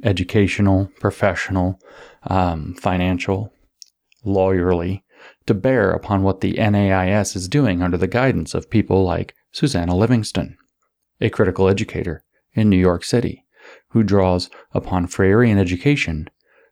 educational, 0.03 0.89
professional, 0.99 1.79
um, 2.23 2.73
financial, 2.75 3.53
lawyerly 4.25 5.03
to 5.45 5.53
bear 5.53 5.91
upon 5.91 6.23
what 6.23 6.41
the 6.41 6.53
NAIS 6.53 7.35
is 7.35 7.47
doing 7.47 7.81
under 7.81 7.97
the 7.97 8.07
guidance 8.07 8.53
of 8.53 8.69
people 8.69 9.03
like 9.03 9.35
Susanna 9.51 9.95
Livingston, 9.95 10.57
a 11.19 11.29
critical 11.29 11.67
educator 11.67 12.23
in 12.53 12.69
New 12.69 12.77
York 12.77 13.03
City, 13.03 13.45
who 13.89 14.03
draws 14.03 14.49
upon 14.73 15.07
Freirean 15.07 15.57
education 15.57 16.29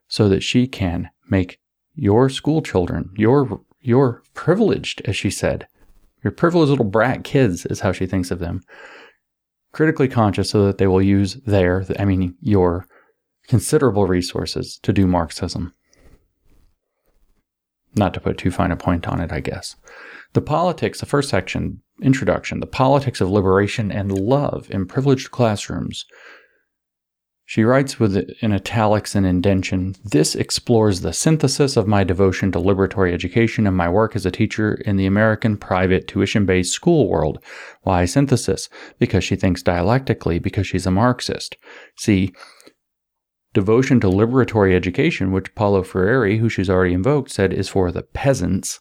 so 0.08 0.28
that 0.28 0.42
she 0.42 0.66
can 0.66 1.10
make 1.28 1.58
your 1.94 2.28
school 2.28 2.62
children, 2.62 3.10
your 3.16 3.60
your 3.80 4.22
privileged, 4.34 5.02
as 5.04 5.16
she 5.16 5.30
said, 5.30 5.66
your 6.22 6.32
privileged 6.32 6.70
little 6.70 6.84
brat 6.84 7.24
kids 7.24 7.64
is 7.66 7.80
how 7.80 7.92
she 7.92 8.06
thinks 8.06 8.30
of 8.30 8.38
them, 8.38 8.60
critically 9.72 10.08
conscious 10.08 10.50
so 10.50 10.66
that 10.66 10.78
they 10.78 10.86
will 10.86 11.02
use 11.02 11.34
their, 11.46 11.86
I 11.98 12.04
mean, 12.04 12.36
your 12.40 12.86
considerable 13.46 14.06
resources 14.06 14.78
to 14.82 14.92
do 14.92 15.06
Marxism. 15.06 15.72
Not 17.94 18.14
to 18.14 18.20
put 18.20 18.38
too 18.38 18.50
fine 18.50 18.70
a 18.70 18.76
point 18.76 19.08
on 19.08 19.20
it, 19.20 19.32
I 19.32 19.40
guess. 19.40 19.76
The 20.34 20.42
politics, 20.42 21.00
the 21.00 21.06
first 21.06 21.30
section, 21.30 21.80
introduction, 22.02 22.60
the 22.60 22.66
politics 22.66 23.20
of 23.20 23.30
liberation 23.30 23.90
and 23.90 24.12
love 24.12 24.68
in 24.70 24.86
privileged 24.86 25.30
classrooms 25.30 26.04
she 27.48 27.64
writes 27.64 27.98
with 27.98 28.14
in 28.42 28.52
italics 28.52 29.14
and 29.14 29.24
indentation 29.24 29.94
This 30.04 30.34
explores 30.34 31.00
the 31.00 31.14
synthesis 31.14 31.78
of 31.78 31.86
my 31.86 32.04
devotion 32.04 32.52
to 32.52 32.58
liberatory 32.58 33.14
education 33.14 33.66
and 33.66 33.74
my 33.74 33.88
work 33.88 34.14
as 34.14 34.26
a 34.26 34.30
teacher 34.30 34.74
in 34.74 34.96
the 34.96 35.06
American 35.06 35.56
private 35.56 36.06
tuition 36.06 36.44
based 36.44 36.74
school 36.74 37.08
world. 37.08 37.42
Why 37.84 38.04
synthesis? 38.04 38.68
Because 38.98 39.24
she 39.24 39.34
thinks 39.34 39.62
dialectically, 39.62 40.38
because 40.38 40.66
she's 40.66 40.84
a 40.84 40.90
Marxist. 40.90 41.56
See, 41.96 42.34
devotion 43.54 43.98
to 44.00 44.08
liberatory 44.08 44.74
education, 44.74 45.32
which 45.32 45.54
Paulo 45.54 45.82
Freire, 45.82 46.36
who 46.36 46.50
she's 46.50 46.68
already 46.68 46.92
invoked, 46.92 47.30
said 47.30 47.54
is 47.54 47.70
for 47.70 47.90
the 47.90 48.02
peasants, 48.02 48.78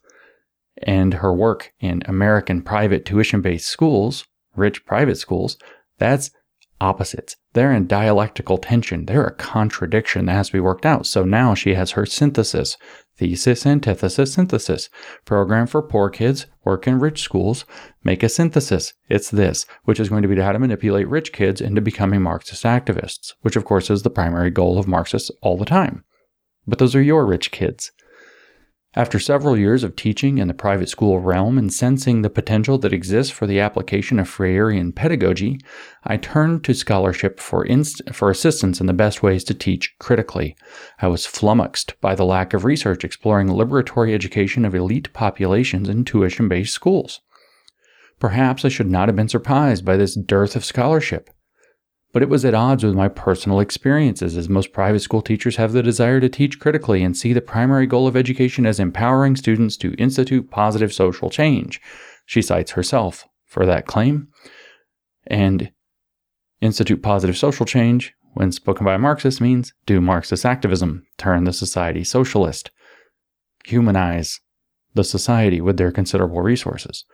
and 0.84 1.14
her 1.14 1.34
work 1.34 1.72
in 1.80 2.04
American 2.06 2.62
private 2.62 3.06
tuition 3.06 3.40
based 3.40 3.70
schools, 3.70 4.26
rich 4.58 4.86
private 4.86 5.18
schools, 5.18 5.58
that's 6.00 6.32
opposites. 6.80 7.36
They're 7.54 7.74
in 7.74 7.88
dialectical 7.88 8.58
tension. 8.58 9.06
They're 9.06 9.26
a 9.26 9.36
contradiction 9.36 10.26
that 10.26 10.34
has 10.34 10.48
to 10.48 10.54
be 10.54 10.60
worked 10.60 10.86
out. 10.86 11.06
So 11.06 11.24
now 11.24 11.54
she 11.54 11.74
has 11.74 11.92
her 11.92 12.06
synthesis 12.06 12.78
thesis, 13.18 13.66
antithesis, 13.66 14.34
synthesis. 14.34 14.90
Program 15.26 15.68
for 15.68 15.82
poor 15.82 16.10
kids, 16.10 16.46
work 16.64 16.88
in 16.88 17.00
rich 17.00 17.22
schools, 17.22 17.66
make 18.04 18.24
a 18.24 18.30
synthesis. 18.30 18.94
It's 19.10 19.30
this, 19.30 19.66
which 19.84 20.00
is 20.00 20.10
going 20.10 20.22
to 20.22 20.28
be 20.28 20.40
how 20.40 20.52
to 20.52 20.60
manipulate 20.60 21.08
rich 21.08 21.34
kids 21.34 21.60
into 21.60 21.82
becoming 21.82 22.22
Marxist 22.22 22.64
activists, 22.64 23.34
which 23.42 23.56
of 23.56 23.66
course 23.66 23.90
is 23.90 24.04
the 24.04 24.10
primary 24.10 24.52
goal 24.52 24.78
of 24.78 24.88
Marxists 24.88 25.32
all 25.42 25.58
the 25.58 25.66
time. 25.66 26.04
But 26.66 26.80
those 26.80 26.96
are 26.96 27.02
your 27.02 27.26
rich 27.26 27.52
kids. 27.52 27.92
After 28.96 29.20
several 29.20 29.58
years 29.58 29.84
of 29.84 29.96
teaching 29.96 30.38
in 30.38 30.48
the 30.48 30.54
private 30.54 30.90
school 30.90 31.20
realm 31.20 31.58
and 31.58 31.72
sensing 31.72 32.22
the 32.22 32.30
potential 32.30 32.78
that 32.80 32.94
exists 32.94 33.32
for 33.32 33.46
the 33.46 33.60
application 33.60 34.18
of 34.18 34.30
Freirean 34.30 34.96
pedagogy, 34.96 35.60
I 36.04 36.18
turned 36.18 36.64
to 36.64 36.74
scholarship 36.74 37.40
for, 37.40 37.64
inst- 37.64 38.02
for 38.12 38.32
assistance 38.32 38.80
in 38.80 38.88
the 38.88 38.94
best 38.94 39.22
ways 39.22 39.44
to 39.46 39.54
teach 39.54 39.94
critically. 40.00 40.56
I 41.00 41.08
was 41.08 41.28
flummoxed 41.28 42.00
by 42.02 42.16
the 42.16 42.26
lack 42.26 42.54
of 42.54 42.66
research 42.66 43.04
exploring 43.04 43.50
liberatory 43.50 44.14
education 44.14 44.66
of 44.66 44.74
elite 44.74 45.14
populations 45.14 45.90
in 45.90 46.04
tuition 46.04 46.48
based 46.48 46.74
schools. 46.74 47.22
Perhaps 48.20 48.66
I 48.66 48.70
should 48.70 48.90
not 48.90 49.10
have 49.10 49.16
been 49.16 49.30
surprised 49.30 49.86
by 49.86 49.98
this 49.98 50.16
dearth 50.16 50.56
of 50.56 50.66
scholarship 50.66 51.30
but 52.14 52.22
it 52.22 52.30
was 52.30 52.46
at 52.46 52.54
odds 52.54 52.84
with 52.84 52.96
my 52.96 53.08
personal 53.08 53.60
experiences, 53.60 54.38
as 54.38 54.50
most 54.50 54.74
private 54.74 55.02
school 55.02 55.22
teachers 55.22 55.58
have 55.58 55.74
the 55.74 55.84
desire 55.84 56.20
to 56.20 56.30
teach 56.30 56.60
critically 56.60 57.04
and 57.04 57.16
see 57.16 57.34
the 57.34 57.42
primary 57.42 57.86
goal 57.86 58.08
of 58.08 58.16
education 58.16 58.66
as 58.66 58.80
empowering 58.80 59.36
students 59.36 59.78
to 59.78 59.94
institute 59.96 60.50
positive 60.50 60.94
social 60.94 61.30
change. 61.30 61.82
She 62.26 62.42
cites 62.42 62.72
herself 62.72 63.28
for 63.46 63.66
that 63.66 63.86
claim. 63.86 64.30
And 65.28 65.72
institute 66.62 67.04
positive 67.04 67.38
social 67.38 67.66
change, 67.66 68.14
when 68.34 68.52
spoken 68.52 68.86
by 68.86 68.94
a 68.94 69.00
Marxist, 69.00 69.42
means 69.42 69.74
do 69.86 70.00
Marxist 70.00 70.46
activism, 70.46 71.06
turn 71.18 71.44
the 71.44 71.54
society 71.54 72.04
socialist, 72.04 72.72
humanize 73.66 74.40
the 74.94 75.04
society 75.04 75.60
with 75.60 75.78
their 75.78 75.92
considerable 75.92 76.42
resources. 76.42 77.06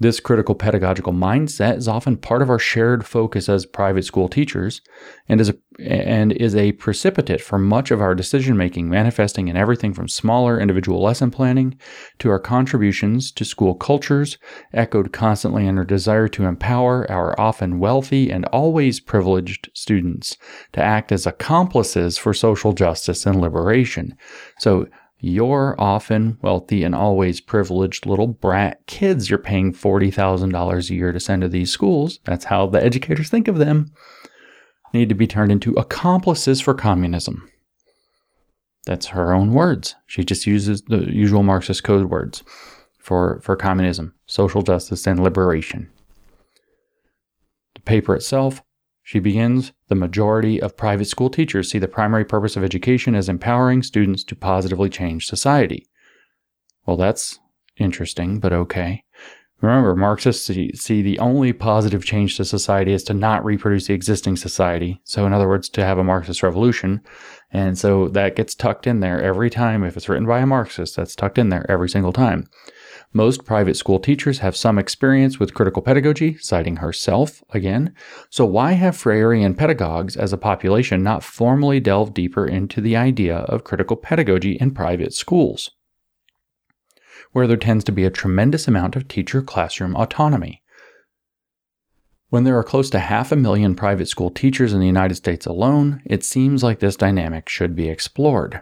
This 0.00 0.18
critical 0.18 0.54
pedagogical 0.54 1.12
mindset 1.12 1.76
is 1.76 1.86
often 1.86 2.16
part 2.16 2.40
of 2.40 2.48
our 2.48 2.58
shared 2.58 3.04
focus 3.06 3.50
as 3.50 3.66
private 3.66 4.06
school 4.06 4.30
teachers 4.30 4.80
and 5.28 5.42
is 5.42 5.50
a, 5.50 5.54
and 5.78 6.32
is 6.32 6.56
a 6.56 6.72
precipitate 6.72 7.42
for 7.42 7.58
much 7.58 7.90
of 7.90 8.00
our 8.00 8.14
decision 8.14 8.56
making, 8.56 8.88
manifesting 8.88 9.48
in 9.48 9.58
everything 9.58 9.92
from 9.92 10.08
smaller 10.08 10.58
individual 10.58 11.02
lesson 11.02 11.30
planning 11.30 11.78
to 12.18 12.30
our 12.30 12.38
contributions 12.38 13.30
to 13.32 13.44
school 13.44 13.74
cultures, 13.74 14.38
echoed 14.72 15.12
constantly 15.12 15.66
in 15.66 15.76
our 15.76 15.84
desire 15.84 16.28
to 16.28 16.46
empower 16.46 17.08
our 17.10 17.38
often 17.38 17.78
wealthy 17.78 18.30
and 18.30 18.46
always 18.46 19.00
privileged 19.00 19.68
students 19.74 20.38
to 20.72 20.82
act 20.82 21.12
as 21.12 21.26
accomplices 21.26 22.16
for 22.16 22.32
social 22.32 22.72
justice 22.72 23.26
and 23.26 23.38
liberation. 23.38 24.16
So 24.58 24.86
your 25.20 25.80
often 25.80 26.38
wealthy 26.42 26.82
and 26.82 26.94
always 26.94 27.40
privileged 27.40 28.06
little 28.06 28.26
brat 28.26 28.86
kids 28.86 29.28
you're 29.28 29.38
paying 29.38 29.72
$40,000 29.72 30.90
a 30.90 30.94
year 30.94 31.12
to 31.12 31.20
send 31.20 31.42
to 31.42 31.48
these 31.48 31.70
schools, 31.70 32.18
that's 32.24 32.46
how 32.46 32.66
the 32.66 32.82
educators 32.82 33.28
think 33.28 33.48
of 33.48 33.58
them, 33.58 33.92
need 34.92 35.08
to 35.08 35.14
be 35.14 35.26
turned 35.26 35.52
into 35.52 35.74
accomplices 35.74 36.60
for 36.60 36.74
communism. 36.74 37.48
That's 38.86 39.06
her 39.08 39.32
own 39.32 39.52
words. 39.52 39.94
She 40.06 40.24
just 40.24 40.46
uses 40.46 40.82
the 40.82 41.12
usual 41.12 41.42
Marxist 41.42 41.84
code 41.84 42.10
words 42.10 42.42
for, 42.98 43.40
for 43.42 43.56
communism, 43.56 44.14
social 44.26 44.62
justice, 44.62 45.06
and 45.06 45.22
liberation. 45.22 45.90
The 47.74 47.80
paper 47.80 48.14
itself 48.14 48.62
she 49.10 49.18
begins 49.18 49.72
The 49.88 49.96
majority 49.96 50.62
of 50.62 50.76
private 50.76 51.06
school 51.06 51.30
teachers 51.30 51.68
see 51.68 51.80
the 51.80 51.88
primary 51.88 52.24
purpose 52.24 52.56
of 52.56 52.62
education 52.62 53.16
as 53.16 53.28
empowering 53.28 53.82
students 53.82 54.22
to 54.22 54.36
positively 54.36 54.88
change 54.88 55.26
society. 55.26 55.88
Well, 56.86 56.96
that's 56.96 57.40
interesting, 57.76 58.38
but 58.38 58.52
okay. 58.52 59.02
Remember, 59.60 59.96
Marxists 59.96 60.46
see, 60.46 61.02
the 61.02 61.18
only 61.18 61.52
positive 61.52 62.04
change 62.04 62.36
to 62.36 62.44
society 62.44 62.92
is 62.92 63.02
to 63.02 63.12
not 63.12 63.44
reproduce 63.44 63.88
the 63.88 63.94
existing 63.94 64.36
society. 64.36 65.00
So, 65.02 65.26
in 65.26 65.32
other 65.32 65.48
words, 65.48 65.68
to 65.70 65.84
have 65.84 65.98
a 65.98 66.04
Marxist 66.04 66.44
revolution. 66.44 67.00
And 67.50 67.76
so 67.76 68.06
that 68.10 68.36
gets 68.36 68.54
tucked 68.54 68.86
in 68.86 69.00
there 69.00 69.20
every 69.20 69.50
time. 69.50 69.82
If 69.82 69.96
it's 69.96 70.08
written 70.08 70.28
by 70.28 70.38
a 70.38 70.46
Marxist, 70.46 70.94
that's 70.94 71.16
tucked 71.16 71.36
in 71.36 71.48
there 71.48 71.68
every 71.68 71.88
single 71.88 72.12
time. 72.12 72.46
Most 73.12 73.44
private 73.44 73.76
school 73.76 73.98
teachers 73.98 74.38
have 74.38 74.56
some 74.56 74.78
experience 74.78 75.40
with 75.40 75.52
critical 75.52 75.82
pedagogy, 75.82 76.36
citing 76.38 76.76
herself 76.76 77.42
again. 77.50 77.92
So, 78.30 78.44
why 78.44 78.72
have 78.72 78.96
Freirean 78.96 79.56
pedagogues 79.56 80.16
as 80.16 80.32
a 80.32 80.38
population 80.38 81.02
not 81.02 81.24
formally 81.24 81.80
delved 81.80 82.14
deeper 82.14 82.46
into 82.46 82.80
the 82.80 82.96
idea 82.96 83.38
of 83.38 83.64
critical 83.64 83.96
pedagogy 83.96 84.52
in 84.52 84.70
private 84.70 85.12
schools, 85.12 85.72
where 87.32 87.48
there 87.48 87.56
tends 87.56 87.82
to 87.84 87.92
be 87.92 88.04
a 88.04 88.10
tremendous 88.10 88.68
amount 88.68 88.94
of 88.94 89.08
teacher 89.08 89.42
classroom 89.42 89.96
autonomy? 89.96 90.62
When 92.28 92.44
there 92.44 92.56
are 92.56 92.62
close 92.64 92.90
to 92.90 93.00
half 93.00 93.32
a 93.32 93.36
million 93.36 93.74
private 93.74 94.06
school 94.06 94.30
teachers 94.30 94.72
in 94.72 94.78
the 94.78 94.86
United 94.86 95.16
States 95.16 95.46
alone, 95.46 96.00
it 96.06 96.22
seems 96.22 96.62
like 96.62 96.78
this 96.78 96.94
dynamic 96.94 97.48
should 97.48 97.74
be 97.74 97.88
explored. 97.88 98.60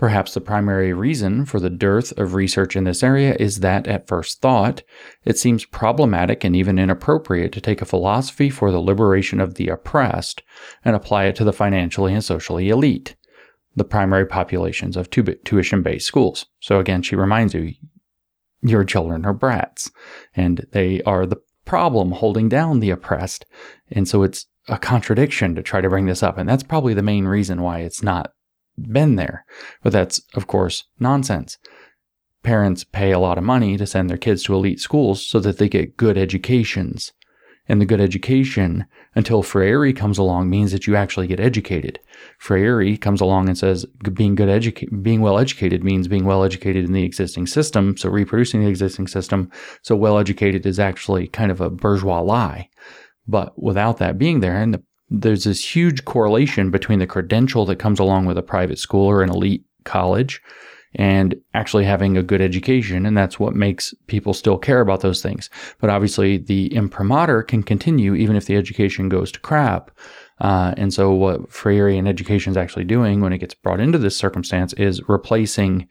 Perhaps 0.00 0.32
the 0.32 0.40
primary 0.40 0.94
reason 0.94 1.44
for 1.44 1.60
the 1.60 1.68
dearth 1.68 2.18
of 2.18 2.32
research 2.32 2.74
in 2.74 2.84
this 2.84 3.02
area 3.02 3.36
is 3.38 3.60
that, 3.60 3.86
at 3.86 4.08
first 4.08 4.40
thought, 4.40 4.82
it 5.26 5.36
seems 5.36 5.66
problematic 5.66 6.42
and 6.42 6.56
even 6.56 6.78
inappropriate 6.78 7.52
to 7.52 7.60
take 7.60 7.82
a 7.82 7.84
philosophy 7.84 8.48
for 8.48 8.70
the 8.70 8.80
liberation 8.80 9.40
of 9.40 9.56
the 9.56 9.68
oppressed 9.68 10.42
and 10.86 10.96
apply 10.96 11.26
it 11.26 11.36
to 11.36 11.44
the 11.44 11.52
financially 11.52 12.14
and 12.14 12.24
socially 12.24 12.70
elite, 12.70 13.14
the 13.76 13.84
primary 13.84 14.24
populations 14.24 14.96
of 14.96 15.10
tuition 15.10 15.82
based 15.82 16.06
schools. 16.06 16.46
So, 16.60 16.80
again, 16.80 17.02
she 17.02 17.14
reminds 17.14 17.52
you 17.52 17.74
your 18.62 18.84
children 18.84 19.26
are 19.26 19.34
brats, 19.34 19.90
and 20.34 20.66
they 20.72 21.02
are 21.02 21.26
the 21.26 21.42
problem 21.66 22.12
holding 22.12 22.48
down 22.48 22.80
the 22.80 22.88
oppressed. 22.88 23.44
And 23.90 24.08
so 24.08 24.22
it's 24.22 24.46
a 24.66 24.78
contradiction 24.78 25.54
to 25.56 25.62
try 25.62 25.82
to 25.82 25.90
bring 25.90 26.06
this 26.06 26.22
up. 26.22 26.38
And 26.38 26.48
that's 26.48 26.62
probably 26.62 26.94
the 26.94 27.02
main 27.02 27.26
reason 27.26 27.60
why 27.60 27.80
it's 27.80 28.02
not 28.02 28.32
been 28.92 29.16
there. 29.16 29.44
But 29.82 29.92
that's, 29.92 30.20
of 30.34 30.46
course, 30.46 30.84
nonsense. 30.98 31.58
Parents 32.42 32.84
pay 32.84 33.12
a 33.12 33.18
lot 33.18 33.38
of 33.38 33.44
money 33.44 33.76
to 33.76 33.86
send 33.86 34.08
their 34.08 34.16
kids 34.16 34.42
to 34.44 34.54
elite 34.54 34.80
schools 34.80 35.24
so 35.26 35.40
that 35.40 35.58
they 35.58 35.68
get 35.68 35.96
good 35.96 36.16
educations. 36.16 37.12
and 37.70 37.80
the 37.80 37.86
good 37.86 38.00
education 38.00 38.84
until 39.14 39.44
Freire 39.44 39.92
comes 39.92 40.18
along 40.18 40.50
means 40.50 40.72
that 40.72 40.88
you 40.88 40.96
actually 40.96 41.28
get 41.28 41.38
educated. 41.38 42.00
Freire 42.36 42.96
comes 42.96 43.20
along 43.20 43.48
and 43.48 43.56
says 43.56 43.86
being 44.12 44.34
good 44.34 44.48
educated, 44.48 45.04
being 45.04 45.20
well 45.20 45.38
educated 45.38 45.84
means 45.84 46.08
being 46.08 46.24
well 46.24 46.42
educated 46.42 46.84
in 46.84 46.92
the 46.92 47.04
existing 47.04 47.46
system, 47.46 47.96
so 47.96 48.08
reproducing 48.08 48.60
the 48.60 48.68
existing 48.68 49.06
system. 49.06 49.52
So 49.82 49.94
well 49.94 50.18
educated 50.18 50.66
is 50.66 50.80
actually 50.80 51.28
kind 51.28 51.52
of 51.52 51.60
a 51.60 51.70
bourgeois 51.70 52.20
lie. 52.20 52.68
But 53.28 53.56
without 53.62 53.98
that 53.98 54.18
being 54.18 54.40
there, 54.40 54.56
and 54.56 54.74
the, 54.74 54.82
there's 55.10 55.44
this 55.44 55.74
huge 55.74 56.04
correlation 56.04 56.70
between 56.70 57.00
the 57.00 57.06
credential 57.06 57.66
that 57.66 57.76
comes 57.76 57.98
along 57.98 58.26
with 58.26 58.38
a 58.38 58.42
private 58.42 58.78
school 58.78 59.06
or 59.06 59.22
an 59.22 59.30
elite 59.30 59.64
college 59.84 60.40
and 60.94 61.34
actually 61.54 61.84
having 61.84 62.16
a 62.16 62.22
good 62.22 62.40
education. 62.40 63.06
And 63.06 63.16
that's 63.16 63.38
what 63.38 63.54
makes 63.54 63.94
people 64.06 64.34
still 64.34 64.58
care 64.58 64.80
about 64.80 65.00
those 65.00 65.22
things. 65.22 65.50
But 65.80 65.90
obviously, 65.90 66.38
the 66.38 66.74
imprimatur 66.74 67.42
can 67.42 67.62
continue 67.62 68.14
even 68.14 68.36
if 68.36 68.46
the 68.46 68.56
education 68.56 69.08
goes 69.08 69.30
to 69.32 69.40
crap. 69.40 69.90
Uh, 70.40 70.74
and 70.76 70.92
so, 70.92 71.12
what 71.12 71.50
Freirean 71.50 72.08
education 72.08 72.50
is 72.50 72.56
actually 72.56 72.84
doing 72.84 73.20
when 73.20 73.32
it 73.32 73.38
gets 73.38 73.54
brought 73.54 73.80
into 73.80 73.98
this 73.98 74.16
circumstance 74.16 74.72
is 74.74 75.06
replacing 75.08 75.86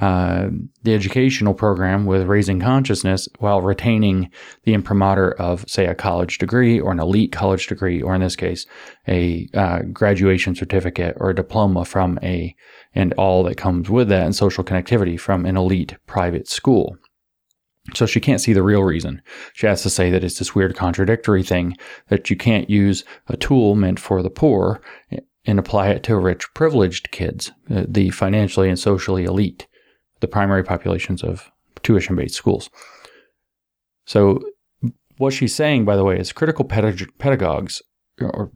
uh, 0.00 0.48
the 0.82 0.94
educational 0.94 1.54
program 1.54 2.04
with 2.04 2.26
raising 2.26 2.58
consciousness 2.58 3.28
while 3.38 3.60
retaining 3.60 4.30
the 4.64 4.74
imprimatur 4.74 5.32
of, 5.32 5.64
say, 5.68 5.86
a 5.86 5.94
college 5.94 6.38
degree 6.38 6.80
or 6.80 6.90
an 6.90 6.98
elite 6.98 7.30
college 7.30 7.68
degree, 7.68 8.02
or 8.02 8.14
in 8.14 8.20
this 8.20 8.34
case, 8.34 8.66
a 9.06 9.48
uh, 9.54 9.80
graduation 9.92 10.54
certificate 10.54 11.16
or 11.18 11.30
a 11.30 11.34
diploma 11.34 11.84
from 11.84 12.18
a, 12.22 12.54
and 12.94 13.12
all 13.14 13.44
that 13.44 13.56
comes 13.56 13.88
with 13.88 14.08
that 14.08 14.24
and 14.24 14.34
social 14.34 14.64
connectivity 14.64 15.18
from 15.18 15.46
an 15.46 15.56
elite 15.56 15.96
private 16.06 16.48
school. 16.48 16.96
So 17.94 18.06
she 18.06 18.18
can't 18.18 18.40
see 18.40 18.54
the 18.54 18.62
real 18.62 18.82
reason. 18.82 19.22
She 19.52 19.66
has 19.66 19.82
to 19.82 19.90
say 19.90 20.10
that 20.10 20.24
it's 20.24 20.38
this 20.38 20.54
weird 20.54 20.74
contradictory 20.74 21.42
thing 21.42 21.76
that 22.08 22.30
you 22.30 22.36
can't 22.36 22.70
use 22.70 23.04
a 23.28 23.36
tool 23.36 23.76
meant 23.76 24.00
for 24.00 24.22
the 24.22 24.30
poor 24.30 24.80
and 25.44 25.58
apply 25.58 25.90
it 25.90 26.02
to 26.04 26.16
rich, 26.16 26.46
privileged 26.54 27.10
kids, 27.10 27.52
uh, 27.70 27.84
the 27.86 28.10
financially 28.10 28.70
and 28.70 28.78
socially 28.78 29.24
elite 29.24 29.66
the 30.24 30.28
primary 30.28 30.64
populations 30.64 31.22
of 31.22 31.50
tuition 31.82 32.16
based 32.16 32.34
schools. 32.34 32.70
So, 34.06 34.40
what 35.18 35.32
she's 35.32 35.54
saying, 35.54 35.84
by 35.84 35.96
the 35.96 36.04
way, 36.04 36.18
is 36.18 36.32
critical 36.32 36.64
pedag- 36.64 37.16
pedagogues 37.18 37.82
or 38.20 38.50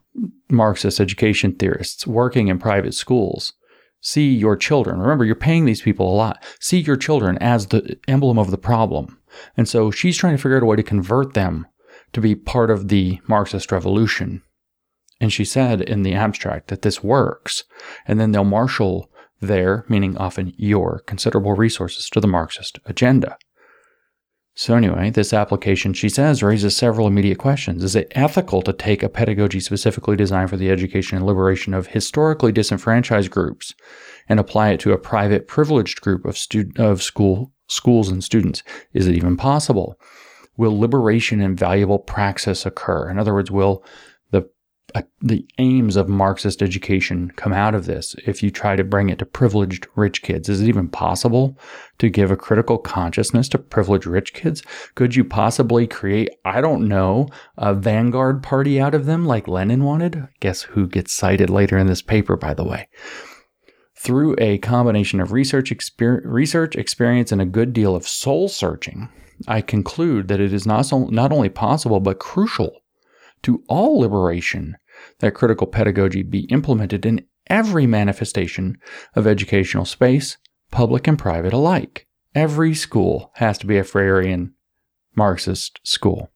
Marxist 0.50 1.00
education 1.00 1.54
theorists 1.54 2.06
working 2.06 2.48
in 2.48 2.58
private 2.58 2.94
schools 2.94 3.52
see 4.00 4.32
your 4.32 4.56
children. 4.56 5.00
Remember, 5.00 5.24
you're 5.24 5.34
paying 5.34 5.64
these 5.64 5.82
people 5.82 6.12
a 6.12 6.14
lot. 6.14 6.44
See 6.60 6.78
your 6.78 6.96
children 6.96 7.38
as 7.38 7.66
the 7.66 7.98
emblem 8.06 8.38
of 8.38 8.50
the 8.50 8.58
problem. 8.58 9.18
And 9.56 9.68
so 9.68 9.90
she's 9.90 10.16
trying 10.16 10.36
to 10.36 10.42
figure 10.42 10.56
out 10.56 10.62
a 10.62 10.66
way 10.66 10.76
to 10.76 10.82
convert 10.82 11.34
them 11.34 11.66
to 12.12 12.20
be 12.20 12.34
part 12.34 12.70
of 12.70 12.88
the 12.88 13.20
Marxist 13.26 13.70
revolution. 13.72 14.42
And 15.20 15.32
she 15.32 15.44
said 15.44 15.80
in 15.80 16.02
the 16.02 16.14
abstract 16.14 16.68
that 16.68 16.82
this 16.82 17.02
works. 17.02 17.64
And 18.06 18.20
then 18.20 18.32
they'll 18.32 18.44
marshal 18.44 19.10
their, 19.40 19.84
meaning 19.88 20.16
often 20.16 20.52
your, 20.56 21.00
considerable 21.06 21.54
resources 21.54 22.08
to 22.10 22.20
the 22.20 22.26
Marxist 22.26 22.78
agenda. 22.86 23.36
So, 24.54 24.74
anyway, 24.74 25.10
this 25.10 25.32
application, 25.32 25.92
she 25.92 26.08
says, 26.08 26.42
raises 26.42 26.76
several 26.76 27.06
immediate 27.06 27.38
questions. 27.38 27.84
Is 27.84 27.94
it 27.94 28.10
ethical 28.16 28.60
to 28.62 28.72
take 28.72 29.04
a 29.04 29.08
pedagogy 29.08 29.60
specifically 29.60 30.16
designed 30.16 30.50
for 30.50 30.56
the 30.56 30.72
education 30.72 31.16
and 31.16 31.24
liberation 31.24 31.74
of 31.74 31.86
historically 31.86 32.50
disenfranchised 32.50 33.30
groups 33.30 33.72
and 34.28 34.40
apply 34.40 34.70
it 34.70 34.80
to 34.80 34.90
a 34.90 34.98
private 34.98 35.46
privileged 35.46 36.00
group 36.00 36.24
of, 36.24 36.36
of 36.76 37.02
school, 37.04 37.52
schools 37.68 38.08
and 38.08 38.24
students? 38.24 38.64
Is 38.92 39.06
it 39.06 39.14
even 39.14 39.36
possible? 39.36 39.94
Will 40.56 40.76
liberation 40.76 41.40
and 41.40 41.56
valuable 41.56 42.00
praxis 42.00 42.66
occur? 42.66 43.08
In 43.08 43.16
other 43.16 43.34
words, 43.34 43.52
will 43.52 43.84
the 45.20 45.46
aims 45.58 45.96
of 45.96 46.08
Marxist 46.08 46.62
education 46.62 47.30
come 47.36 47.52
out 47.52 47.74
of 47.74 47.86
this 47.86 48.16
if 48.26 48.42
you 48.42 48.50
try 48.50 48.76
to 48.76 48.84
bring 48.84 49.10
it 49.10 49.18
to 49.18 49.26
privileged 49.26 49.86
rich 49.96 50.22
kids? 50.22 50.48
Is 50.48 50.62
it 50.62 50.68
even 50.68 50.88
possible 50.88 51.58
to 51.98 52.08
give 52.08 52.30
a 52.30 52.36
critical 52.36 52.78
consciousness 52.78 53.48
to 53.50 53.58
privileged 53.58 54.06
rich 54.06 54.32
kids? 54.32 54.62
Could 54.94 55.14
you 55.14 55.24
possibly 55.24 55.86
create, 55.86 56.30
I 56.44 56.60
don't 56.60 56.88
know, 56.88 57.28
a 57.56 57.74
vanguard 57.74 58.42
party 58.42 58.80
out 58.80 58.94
of 58.94 59.06
them 59.06 59.26
like 59.26 59.48
Lenin 59.48 59.84
wanted? 59.84 60.26
Guess 60.40 60.62
who 60.62 60.86
gets 60.86 61.12
cited 61.12 61.50
later 61.50 61.76
in 61.76 61.86
this 61.86 62.02
paper, 62.02 62.36
by 62.36 62.54
the 62.54 62.64
way? 62.64 62.88
Through 63.94 64.36
a 64.38 64.58
combination 64.58 65.20
of 65.20 65.32
research, 65.32 65.70
exper- 65.70 66.22
research 66.24 66.76
experience, 66.76 67.32
and 67.32 67.42
a 67.42 67.46
good 67.46 67.72
deal 67.72 67.96
of 67.96 68.06
soul 68.06 68.48
searching, 68.48 69.08
I 69.46 69.60
conclude 69.60 70.28
that 70.28 70.40
it 70.40 70.52
is 70.52 70.66
not, 70.66 70.82
so, 70.82 71.06
not 71.06 71.32
only 71.32 71.48
possible 71.48 72.00
but 72.00 72.20
crucial 72.20 72.80
to 73.42 73.62
all 73.68 74.00
liberation 74.00 74.76
that 75.20 75.34
critical 75.34 75.66
pedagogy 75.66 76.22
be 76.22 76.40
implemented 76.46 77.06
in 77.06 77.24
every 77.46 77.86
manifestation 77.86 78.78
of 79.14 79.26
educational 79.26 79.84
space, 79.84 80.36
public 80.70 81.06
and 81.06 81.18
private 81.18 81.52
alike. 81.52 82.06
Every 82.34 82.74
school 82.74 83.30
has 83.34 83.58
to 83.58 83.66
be 83.66 83.78
a 83.78 83.84
Freirean 83.84 84.52
Marxist 85.14 85.80
school. 85.82 86.30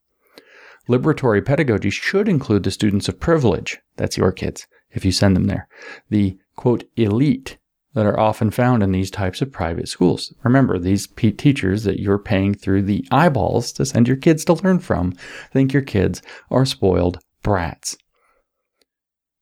Liberatory 0.89 1.45
pedagogy 1.45 1.91
should 1.91 2.29
include 2.29 2.65
the 2.65 2.71
students 2.71 3.09
of 3.09 3.21
privilege, 3.21 3.79
that's 3.97 4.17
your 4.17 4.33
kids, 4.33 4.67
if 4.91 5.05
you 5.05 5.13
send 5.13 5.37
them 5.37 5.47
there, 5.47 5.69
the 6.11 6.39
quote, 6.57 6.85
elite 6.97 7.59
that 7.95 8.07
are 8.07 8.19
often 8.19 8.51
found 8.51 8.83
in 8.83 8.93
these 8.93 9.11
types 9.11 9.43
of 9.43 9.53
private 9.53 9.89
schools. 9.89 10.35
Remember, 10.43 10.79
these 10.79 11.07
p- 11.07 11.33
teachers 11.33 11.85
that 11.85 12.01
you're 12.01 12.19
paying 12.19 12.55
through 12.55 12.83
the 12.83 13.07
eyeballs 13.11 13.73
to 13.73 13.85
send 13.85 14.09
your 14.09 14.17
kids 14.17 14.45
to 14.47 14.55
learn 14.55 14.79
from 14.79 15.13
think 15.53 15.73
your 15.73 15.83
kids 15.83 16.23
are 16.51 16.65
spoiled 16.65 17.19
brats. 17.43 17.97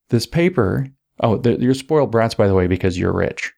This 0.08 0.26
paper, 0.26 0.88
oh, 1.22 1.40
you're 1.44 1.74
spoiled 1.74 2.10
brats, 2.10 2.34
by 2.34 2.48
the 2.48 2.54
way, 2.54 2.66
because 2.66 2.98
you're 2.98 3.12
rich. 3.12 3.52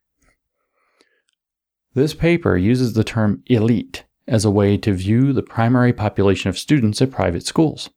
This 1.94 2.14
paper 2.14 2.56
uses 2.56 2.92
the 2.92 3.04
term 3.04 3.42
elite 3.46 4.04
as 4.28 4.44
a 4.44 4.50
way 4.50 4.76
to 4.78 4.92
view 4.92 5.32
the 5.32 5.42
primary 5.42 5.92
population 5.92 6.48
of 6.48 6.58
students 6.58 7.02
at 7.02 7.10
private 7.10 7.46
schools. 7.46 7.90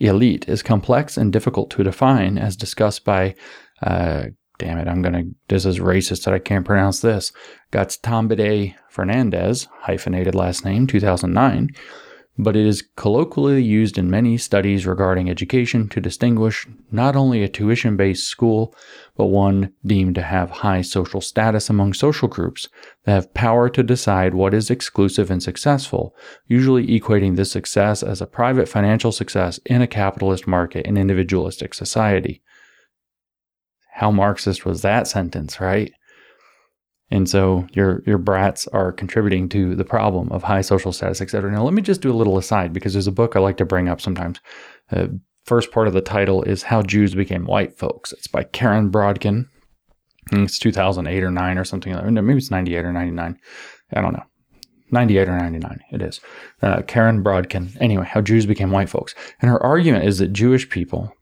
Elite 0.00 0.48
is 0.48 0.62
complex 0.62 1.16
and 1.16 1.32
difficult 1.32 1.70
to 1.70 1.84
define, 1.84 2.38
as 2.38 2.56
discussed 2.56 3.04
by 3.04 3.34
uh, 3.82 4.24
damn 4.58 4.78
it, 4.78 4.88
I'm 4.88 5.02
going 5.02 5.14
to, 5.14 5.34
this 5.48 5.64
is 5.64 5.78
racist 5.78 6.24
that 6.24 6.34
I 6.34 6.38
can't 6.38 6.64
pronounce 6.64 7.00
this. 7.00 7.32
Gaztambide 7.72 8.74
Fernandez, 8.88 9.68
hyphenated 9.80 10.34
last 10.34 10.64
name, 10.64 10.86
2009. 10.86 11.70
But 12.36 12.56
it 12.56 12.66
is 12.66 12.82
colloquially 12.96 13.62
used 13.62 13.96
in 13.96 14.10
many 14.10 14.36
studies 14.38 14.88
regarding 14.88 15.30
education 15.30 15.88
to 15.90 16.00
distinguish 16.00 16.66
not 16.90 17.14
only 17.14 17.44
a 17.44 17.48
tuition 17.48 17.96
based 17.96 18.26
school, 18.26 18.74
but 19.16 19.26
one 19.26 19.72
deemed 19.86 20.16
to 20.16 20.22
have 20.22 20.50
high 20.50 20.82
social 20.82 21.20
status 21.20 21.70
among 21.70 21.92
social 21.92 22.26
groups 22.26 22.68
that 23.04 23.12
have 23.12 23.34
power 23.34 23.68
to 23.68 23.84
decide 23.84 24.34
what 24.34 24.52
is 24.52 24.68
exclusive 24.68 25.30
and 25.30 25.44
successful, 25.44 26.12
usually 26.48 26.88
equating 26.88 27.36
this 27.36 27.52
success 27.52 28.02
as 28.02 28.20
a 28.20 28.26
private 28.26 28.68
financial 28.68 29.12
success 29.12 29.60
in 29.66 29.80
a 29.80 29.86
capitalist 29.86 30.44
market 30.48 30.84
and 30.88 30.98
individualistic 30.98 31.72
society 31.72 32.42
how 33.94 34.10
Marxist 34.10 34.66
was 34.66 34.82
that 34.82 35.06
sentence, 35.06 35.60
right? 35.60 35.92
And 37.12 37.30
so 37.30 37.64
your 37.72 38.02
your 38.06 38.18
brats 38.18 38.66
are 38.68 38.90
contributing 38.90 39.48
to 39.50 39.76
the 39.76 39.84
problem 39.84 40.32
of 40.32 40.42
high 40.42 40.62
social 40.62 40.92
status, 40.92 41.20
et 41.20 41.30
cetera. 41.30 41.52
Now, 41.52 41.62
let 41.62 41.74
me 41.74 41.82
just 41.82 42.00
do 42.00 42.10
a 42.10 42.16
little 42.16 42.36
aside 42.36 42.72
because 42.72 42.92
there's 42.92 43.06
a 43.06 43.12
book 43.12 43.36
I 43.36 43.38
like 43.38 43.56
to 43.58 43.64
bring 43.64 43.88
up 43.88 44.00
sometimes. 44.00 44.40
Uh, 44.90 45.06
first 45.44 45.70
part 45.70 45.86
of 45.86 45.94
the 45.94 46.00
title 46.00 46.42
is 46.42 46.64
How 46.64 46.82
Jews 46.82 47.14
Became 47.14 47.44
White 47.44 47.78
Folks. 47.78 48.12
It's 48.12 48.26
by 48.26 48.42
Karen 48.42 48.90
Brodkin. 48.90 49.46
It's 50.32 50.58
2008 50.58 51.22
or 51.22 51.30
9 51.30 51.58
or 51.58 51.64
something. 51.64 51.92
Like 51.92 52.04
Maybe 52.06 52.38
it's 52.38 52.50
98 52.50 52.84
or 52.84 52.92
99. 52.92 53.38
I 53.92 54.00
don't 54.00 54.14
know. 54.14 54.24
98 54.90 55.28
or 55.28 55.36
99, 55.36 55.80
it 55.92 56.02
is. 56.02 56.20
Uh, 56.62 56.82
Karen 56.82 57.22
Brodkin. 57.22 57.76
Anyway, 57.80 58.06
How 58.06 58.22
Jews 58.22 58.46
Became 58.46 58.70
White 58.70 58.88
Folks. 58.88 59.14
And 59.40 59.50
her 59.50 59.62
argument 59.62 60.04
is 60.04 60.18
that 60.18 60.32
Jewish 60.32 60.68
people 60.68 61.12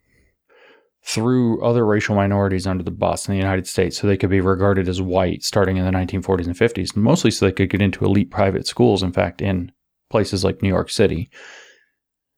threw 1.05 1.61
other 1.63 1.85
racial 1.85 2.15
minorities 2.15 2.67
under 2.67 2.85
the 2.85 2.91
bus 2.91 3.27
in 3.27 3.33
the 3.33 3.39
United 3.39 3.67
States 3.67 3.99
so 3.99 4.07
they 4.07 4.17
could 4.17 4.31
be 4.31 4.41
regarded 4.41 4.89
as 4.89 5.03
white 5.03 5.43
starting 5.43 5.77
in 5.77 5.85
the 5.85 5.91
1940s 5.91 6.47
and 6.47 6.57
50s, 6.57 6.95
mostly 6.95 7.31
so 7.31 7.45
they 7.45 7.53
could 7.53 7.71
get 7.71 7.83
into 7.83 8.05
elite 8.05 8.31
private 8.31 8.67
schools, 8.67 9.03
in 9.03 9.13
fact, 9.13 9.43
in 9.43 9.73
places 10.11 10.45
like 10.45 10.63
New 10.63 10.69
York 10.69 10.91
City. 10.91 11.29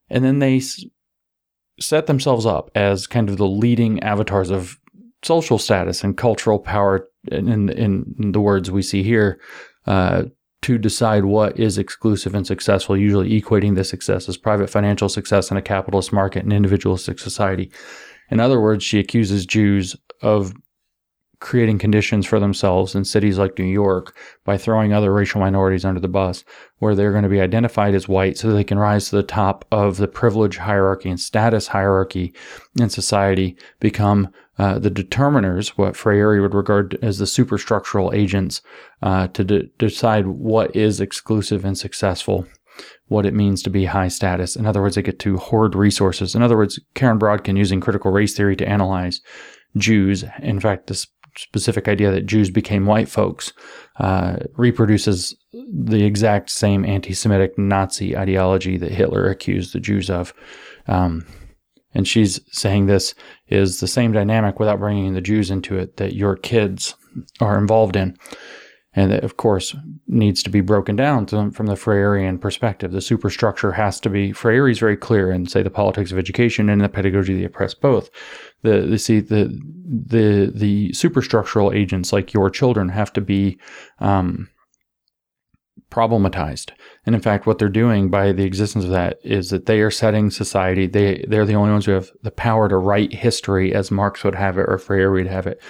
And 0.08 0.24
then 0.24 0.38
they 0.38 0.62
set 1.80 2.06
themselves 2.06 2.46
up 2.46 2.70
as 2.74 3.06
kind 3.06 3.28
of 3.28 3.36
the 3.36 3.48
leading 3.48 4.02
avatars 4.02 4.50
of 4.50 4.78
social 5.22 5.58
status 5.58 6.02
and 6.02 6.16
cultural 6.16 6.58
power, 6.58 7.08
in, 7.30 7.48
in, 7.48 7.68
in 8.18 8.32
the 8.32 8.40
words 8.40 8.70
we 8.70 8.82
see 8.82 9.02
here, 9.02 9.40
uh, 9.86 10.24
to 10.62 10.78
decide 10.78 11.26
what 11.26 11.58
is 11.60 11.76
exclusive 11.76 12.34
and 12.34 12.46
successful, 12.46 12.96
usually 12.96 13.38
equating 13.38 13.74
this 13.74 13.90
success 13.90 14.28
as 14.30 14.38
private 14.38 14.70
financial 14.70 15.10
success 15.10 15.50
in 15.50 15.58
a 15.58 15.62
capitalist 15.62 16.10
market 16.10 16.42
and 16.42 16.54
individualistic 16.54 17.18
society. 17.18 17.70
In 18.34 18.40
other 18.40 18.60
words, 18.60 18.82
she 18.82 18.98
accuses 18.98 19.46
Jews 19.46 19.94
of 20.20 20.54
creating 21.38 21.78
conditions 21.78 22.26
for 22.26 22.40
themselves 22.40 22.96
in 22.96 23.04
cities 23.04 23.38
like 23.38 23.56
New 23.60 23.64
York 23.64 24.16
by 24.44 24.58
throwing 24.58 24.92
other 24.92 25.12
racial 25.12 25.40
minorities 25.40 25.84
under 25.84 26.00
the 26.00 26.08
bus, 26.08 26.42
where 26.78 26.96
they're 26.96 27.12
going 27.12 27.22
to 27.22 27.28
be 27.28 27.40
identified 27.40 27.94
as 27.94 28.08
white 28.08 28.36
so 28.36 28.50
they 28.50 28.64
can 28.64 28.76
rise 28.76 29.08
to 29.08 29.14
the 29.14 29.22
top 29.22 29.64
of 29.70 29.98
the 29.98 30.08
privilege 30.08 30.56
hierarchy 30.56 31.08
and 31.08 31.20
status 31.20 31.68
hierarchy 31.68 32.34
in 32.80 32.90
society, 32.90 33.56
become 33.78 34.28
uh, 34.58 34.80
the 34.80 34.90
determiners, 34.90 35.68
what 35.68 35.94
Freire 35.94 36.42
would 36.42 36.54
regard 36.54 36.98
as 37.02 37.18
the 37.18 37.26
superstructural 37.26 38.12
agents, 38.12 38.62
uh, 39.02 39.28
to 39.28 39.44
de- 39.44 39.66
decide 39.78 40.26
what 40.26 40.74
is 40.74 41.00
exclusive 41.00 41.64
and 41.64 41.78
successful 41.78 42.48
what 43.08 43.26
it 43.26 43.34
means 43.34 43.62
to 43.62 43.70
be 43.70 43.84
high 43.84 44.08
status. 44.08 44.56
In 44.56 44.66
other 44.66 44.80
words, 44.80 44.94
they 44.94 45.02
get 45.02 45.18
to 45.20 45.36
hoard 45.36 45.74
resources. 45.74 46.34
In 46.34 46.42
other 46.42 46.56
words, 46.56 46.80
Karen 46.94 47.18
Brodkin 47.18 47.56
using 47.56 47.80
critical 47.80 48.10
race 48.10 48.34
theory 48.34 48.56
to 48.56 48.68
analyze 48.68 49.20
Jews. 49.76 50.24
In 50.40 50.60
fact, 50.60 50.86
this 50.86 51.06
specific 51.36 51.88
idea 51.88 52.10
that 52.10 52.26
Jews 52.26 52.50
became 52.50 52.86
white 52.86 53.08
folks 53.08 53.52
uh, 53.98 54.36
reproduces 54.56 55.36
the 55.52 56.04
exact 56.04 56.50
same 56.50 56.84
anti 56.84 57.12
Semitic 57.12 57.58
Nazi 57.58 58.16
ideology 58.16 58.76
that 58.76 58.92
Hitler 58.92 59.28
accused 59.28 59.72
the 59.72 59.80
Jews 59.80 60.10
of. 60.10 60.32
Um, 60.86 61.26
and 61.94 62.08
she's 62.08 62.40
saying 62.50 62.86
this 62.86 63.14
is 63.48 63.80
the 63.80 63.86
same 63.86 64.12
dynamic 64.12 64.58
without 64.58 64.80
bringing 64.80 65.14
the 65.14 65.20
Jews 65.20 65.50
into 65.50 65.78
it 65.78 65.96
that 65.96 66.14
your 66.14 66.36
kids 66.36 66.94
are 67.40 67.58
involved 67.58 67.96
in 67.96 68.16
and 68.96 69.10
that, 69.10 69.24
of 69.24 69.36
course, 69.36 69.74
needs 70.06 70.42
to 70.42 70.50
be 70.50 70.60
broken 70.60 70.94
down 70.94 71.26
to, 71.26 71.50
from 71.50 71.66
the 71.66 71.74
Freirean 71.74 72.40
perspective. 72.40 72.92
The 72.92 73.00
superstructure 73.00 73.72
has 73.72 73.98
to 74.00 74.10
be. 74.10 74.32
Freire 74.32 74.68
is 74.68 74.78
very 74.78 74.96
clear 74.96 75.32
in, 75.32 75.46
say, 75.46 75.62
the 75.62 75.70
politics 75.70 76.12
of 76.12 76.18
education 76.18 76.68
and 76.68 76.80
the 76.80 76.88
pedagogy 76.88 77.32
of 77.32 77.38
the 77.38 77.44
oppressed 77.44 77.80
both. 77.80 78.10
The, 78.62 78.82
the 78.82 78.98
see 78.98 79.20
the 79.20 79.60
the 79.86 80.52
the 80.54 80.90
superstructural 80.90 81.74
agents 81.74 82.12
like 82.12 82.32
your 82.32 82.50
children 82.50 82.88
have 82.88 83.12
to 83.14 83.20
be 83.20 83.58
um, 83.98 84.48
problematized. 85.90 86.70
And 87.04 87.14
in 87.14 87.20
fact, 87.20 87.46
what 87.46 87.58
they're 87.58 87.68
doing 87.68 88.10
by 88.10 88.32
the 88.32 88.44
existence 88.44 88.84
of 88.84 88.90
that 88.90 89.18
is 89.22 89.50
that 89.50 89.66
they 89.66 89.80
are 89.80 89.90
setting 89.90 90.30
society. 90.30 90.86
They 90.86 91.24
they're 91.28 91.44
the 91.44 91.54
only 91.54 91.72
ones 91.72 91.86
who 91.86 91.92
have 91.92 92.10
the 92.22 92.30
power 92.30 92.68
to 92.68 92.76
write 92.76 93.12
history 93.12 93.74
as 93.74 93.90
Marx 93.90 94.22
would 94.22 94.36
have 94.36 94.56
it 94.56 94.66
or 94.68 94.78
Freire 94.78 95.10
would 95.10 95.26
have 95.26 95.46
it 95.46 95.60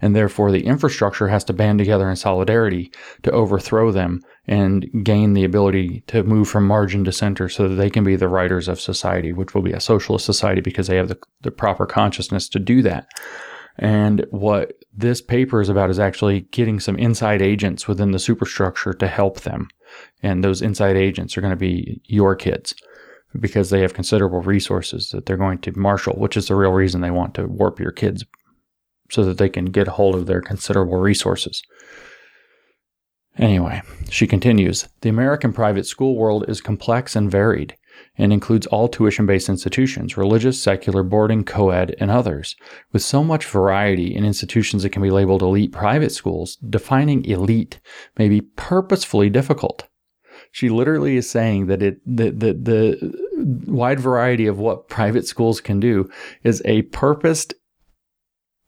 and 0.00 0.14
therefore 0.14 0.50
the 0.50 0.66
infrastructure 0.66 1.28
has 1.28 1.44
to 1.44 1.52
band 1.52 1.78
together 1.78 2.08
in 2.08 2.16
solidarity 2.16 2.90
to 3.22 3.30
overthrow 3.30 3.90
them 3.90 4.20
and 4.46 4.88
gain 5.04 5.34
the 5.34 5.44
ability 5.44 6.02
to 6.06 6.22
move 6.22 6.48
from 6.48 6.66
margin 6.66 7.04
to 7.04 7.12
center 7.12 7.48
so 7.48 7.68
that 7.68 7.74
they 7.74 7.90
can 7.90 8.04
be 8.04 8.16
the 8.16 8.28
writers 8.28 8.68
of 8.68 8.80
society, 8.80 9.32
which 9.32 9.54
will 9.54 9.62
be 9.62 9.72
a 9.72 9.80
socialist 9.80 10.24
society 10.24 10.60
because 10.60 10.86
they 10.86 10.96
have 10.96 11.08
the, 11.08 11.18
the 11.42 11.50
proper 11.50 11.86
consciousness 11.86 12.48
to 12.48 12.58
do 12.58 12.82
that. 12.82 13.08
And 13.78 14.26
what 14.30 14.72
this 14.92 15.20
paper 15.20 15.60
is 15.60 15.68
about 15.68 15.90
is 15.90 16.00
actually 16.00 16.40
getting 16.50 16.80
some 16.80 16.96
inside 16.96 17.40
agents 17.40 17.86
within 17.86 18.10
the 18.10 18.18
superstructure 18.18 18.92
to 18.94 19.06
help 19.06 19.40
them. 19.40 19.68
And 20.22 20.42
those 20.42 20.62
inside 20.62 20.96
agents 20.96 21.36
are 21.36 21.40
going 21.40 21.52
to 21.52 21.56
be 21.56 22.00
your 22.04 22.34
kids 22.34 22.74
because 23.38 23.70
they 23.70 23.80
have 23.82 23.94
considerable 23.94 24.40
resources 24.40 25.10
that 25.10 25.26
they're 25.26 25.36
going 25.36 25.58
to 25.58 25.78
marshal, 25.78 26.14
which 26.14 26.36
is 26.36 26.48
the 26.48 26.56
real 26.56 26.72
reason 26.72 27.00
they 27.00 27.10
want 27.10 27.34
to 27.34 27.46
warp 27.46 27.78
your 27.78 27.92
kids 27.92 28.24
so 29.10 29.24
that 29.24 29.38
they 29.38 29.48
can 29.48 29.66
get 29.66 29.88
hold 29.88 30.14
of 30.14 30.26
their 30.26 30.40
considerable 30.40 30.98
resources. 30.98 31.62
Anyway, 33.36 33.82
she 34.10 34.26
continues 34.26 34.88
The 35.02 35.08
American 35.08 35.52
private 35.52 35.86
school 35.86 36.16
world 36.16 36.44
is 36.48 36.60
complex 36.60 37.14
and 37.14 37.30
varied 37.30 37.76
and 38.16 38.32
includes 38.32 38.66
all 38.66 38.88
tuition 38.88 39.26
based 39.26 39.48
institutions, 39.48 40.16
religious, 40.16 40.60
secular, 40.60 41.02
boarding, 41.02 41.44
co 41.44 41.70
ed, 41.70 41.94
and 42.00 42.10
others. 42.10 42.56
With 42.92 43.02
so 43.02 43.22
much 43.22 43.46
variety 43.46 44.14
in 44.14 44.24
institutions 44.24 44.82
that 44.82 44.90
can 44.90 45.02
be 45.02 45.10
labeled 45.10 45.42
elite 45.42 45.72
private 45.72 46.12
schools, 46.12 46.56
defining 46.56 47.24
elite 47.24 47.80
may 48.18 48.28
be 48.28 48.40
purposefully 48.40 49.30
difficult. 49.30 49.88
She 50.50 50.68
literally 50.68 51.16
is 51.16 51.28
saying 51.28 51.66
that 51.66 51.82
it 51.82 52.00
the, 52.04 52.30
the, 52.30 52.52
the 52.54 53.70
wide 53.70 54.00
variety 54.00 54.46
of 54.46 54.58
what 54.58 54.88
private 54.88 55.26
schools 55.26 55.60
can 55.60 55.78
do 55.78 56.08
is 56.42 56.62
a 56.64 56.82
purposed 56.82 57.54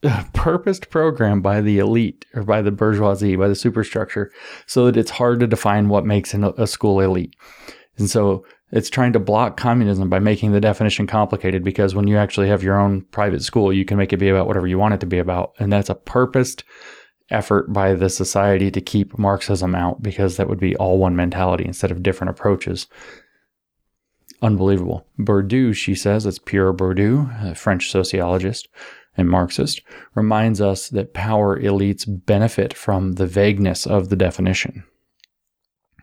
purposed 0.35 0.91
program 0.91 1.43
by 1.43 1.61
the 1.61 1.79
elite 1.79 2.25
or 2.35 2.43
by 2.43 2.63
the 2.63 2.71
bourgeoisie, 2.71 3.37
by 3.37 3.49
the 3.49 3.55
superstructure, 3.55 4.33
so 4.67 4.87
that 4.87 4.97
it's 4.97 5.11
hard 5.11 5.41
to 5.41 5.47
define 5.47 5.89
what 5.89 6.07
makes 6.07 6.35
a 6.35 6.67
school 6.67 7.01
elite. 7.01 7.35
And 7.99 8.09
so 8.09 8.45
it's 8.73 8.91
trying 8.91 9.13
to 9.13 9.19
block 9.19 9.57
communism 9.57 10.09
by 10.09 10.21
making 10.21 10.53
the 10.53 10.61
definition 10.61 11.07
complicated 11.07 11.65
because 11.65 11.95
when 11.95 12.07
you 12.07 12.17
actually 12.17 12.49
have 12.49 12.63
your 12.63 12.79
own 12.79 13.03
private 13.11 13.43
school, 13.43 13.73
you 13.73 13.85
can 13.85 13.99
make 13.99 14.13
it 14.13 14.19
be 14.19 14.29
about 14.29 14.47
whatever 14.47 14.67
you 14.67 14.79
want 14.79 14.95
it 14.95 15.01
to 15.01 15.07
be 15.07 15.19
about. 15.19 15.55
And 15.59 15.73
that's 15.73 15.91
a 15.91 15.95
purposed 15.95 16.65
effort 17.31 17.73
by 17.73 17.95
the 17.95 18.09
society 18.09 18.71
to 18.71 18.81
keep 18.81 19.19
Marxism 19.19 19.75
out 19.75 20.03
because 20.03 20.37
that 20.37 20.49
would 20.49 20.61
be 20.61 20.77
all 20.77 20.99
one 20.99 21.17
mentality 21.17 21.65
instead 21.65 21.91
of 21.91 22.03
different 22.03 22.31
approaches. 22.31 22.87
Unbelievable. 24.43 25.07
Bourdieu, 25.19 25.75
she 25.75 25.95
says, 25.95 26.25
it's 26.25 26.39
Pierre 26.39 26.73
Bourdieu, 26.73 27.51
a 27.51 27.55
French 27.55 27.91
sociologist, 27.91 28.69
and 29.21 29.29
Marxist, 29.29 29.83
reminds 30.15 30.61
us 30.61 30.89
that 30.89 31.15
power 31.15 31.61
elites 31.61 32.05
benefit 32.07 32.75
from 32.75 33.13
the 33.13 33.27
vagueness 33.27 33.87
of 33.87 34.09
the 34.09 34.17
definition. 34.17 34.85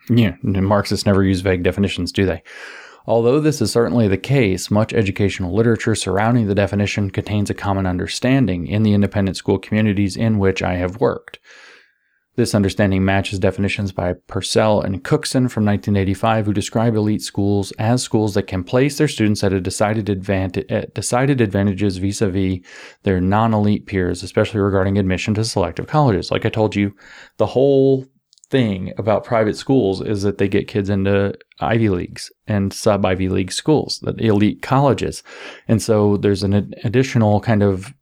Yeah, 0.10 0.36
Marxists 0.42 1.06
never 1.06 1.24
use 1.24 1.42
vague 1.42 1.64
definitions, 1.64 2.12
do 2.12 2.26
they? 2.26 2.44
Although 3.06 3.40
this 3.40 3.62
is 3.62 3.72
certainly 3.72 4.08
the 4.08 4.18
case, 4.18 4.70
much 4.70 4.94
educational 4.94 5.56
literature 5.56 5.96
surrounding 5.96 6.48
the 6.48 6.56
definition 6.56 7.10
contains 7.10 7.50
a 7.50 7.54
common 7.54 7.86
understanding 7.86 8.68
in 8.68 8.84
the 8.84 8.94
independent 8.94 9.38
school 9.38 9.58
communities 9.58 10.18
in 10.18 10.40
which 10.40 10.62
I 10.62 10.76
have 10.76 11.00
worked. 11.00 11.40
This 12.38 12.54
understanding 12.54 13.04
matches 13.04 13.40
definitions 13.40 13.92
by 13.92 14.14
Persell 14.14 14.86
and 14.86 15.04
Cookson 15.04 15.50
from 15.50 15.66
1985, 15.66 16.46
who 16.46 16.54
describe 16.54 16.96
elite 16.96 17.24
schools 17.24 17.72
as 17.80 18.04
schools 18.04 18.36
that 18.36 18.44
can 18.44 18.64
place 18.64 19.00
their 19.00 19.08
students 19.08 19.44
at 19.44 19.54
a 19.54 19.60
decided 19.60 20.08
advantage, 20.08 20.68
eh, 20.70 20.82
at 20.82 20.94
decided 20.94 21.42
advantages 21.42 21.98
vis-a-vis 21.98 22.60
their 23.02 23.20
non-elite 23.20 23.88
peers, 23.88 24.22
especially 24.22 24.60
regarding 24.60 25.00
admission 25.00 25.34
to 25.34 25.44
selective 25.44 25.88
colleges. 25.88 26.30
Like 26.30 26.46
I 26.46 26.50
told 26.50 26.76
you, 26.76 26.96
the 27.38 27.48
whole 27.48 28.06
thing 28.52 28.94
about 29.00 29.24
private 29.24 29.58
schools 29.58 30.00
is 30.00 30.22
that 30.22 30.38
they 30.38 30.48
get 30.48 30.68
kids 30.68 30.92
into 30.92 31.34
Ivy 31.60 31.90
Leagues 31.90 32.32
and 32.46 32.72
sub 32.72 33.04
Ivy 33.04 33.30
League 33.30 33.52
schools, 33.52 34.00
the 34.04 34.14
elite 34.28 34.62
colleges. 34.62 35.24
And 35.68 35.82
so 35.82 36.18
there's 36.18 36.44
an 36.44 36.72
additional 36.84 37.42
kind 37.42 37.64
of 37.64 37.96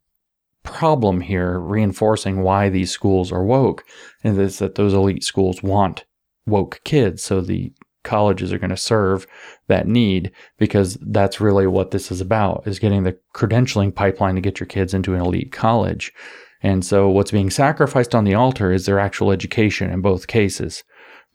problem 0.66 1.20
here 1.20 1.58
reinforcing 1.58 2.42
why 2.42 2.68
these 2.68 2.90
schools 2.90 3.32
are 3.32 3.44
woke 3.44 3.84
and 4.22 4.38
is 4.38 4.58
that 4.58 4.74
those 4.74 4.94
elite 4.94 5.24
schools 5.24 5.62
want 5.62 6.04
woke 6.46 6.80
kids 6.84 7.22
so 7.22 7.40
the 7.40 7.72
colleges 8.06 8.52
are 8.52 8.58
going 8.58 8.70
to 8.70 8.76
serve 8.76 9.26
that 9.66 9.86
need 9.86 10.30
because 10.58 10.96
that's 11.02 11.40
really 11.40 11.66
what 11.66 11.90
this 11.90 12.10
is 12.10 12.20
about 12.20 12.62
is 12.66 12.78
getting 12.78 13.02
the 13.02 13.18
credentialing 13.34 13.94
pipeline 13.94 14.36
to 14.36 14.40
get 14.40 14.60
your 14.60 14.66
kids 14.66 14.94
into 14.94 15.14
an 15.14 15.20
elite 15.20 15.52
college. 15.52 16.14
And 16.62 16.84
so 16.84 17.08
what's 17.08 17.32
being 17.32 17.50
sacrificed 17.50 18.14
on 18.14 18.24
the 18.24 18.34
altar 18.34 18.72
is 18.72 18.86
their 18.86 19.00
actual 19.00 19.32
education 19.32 19.90
in 19.90 20.00
both 20.00 20.28
cases 20.28 20.84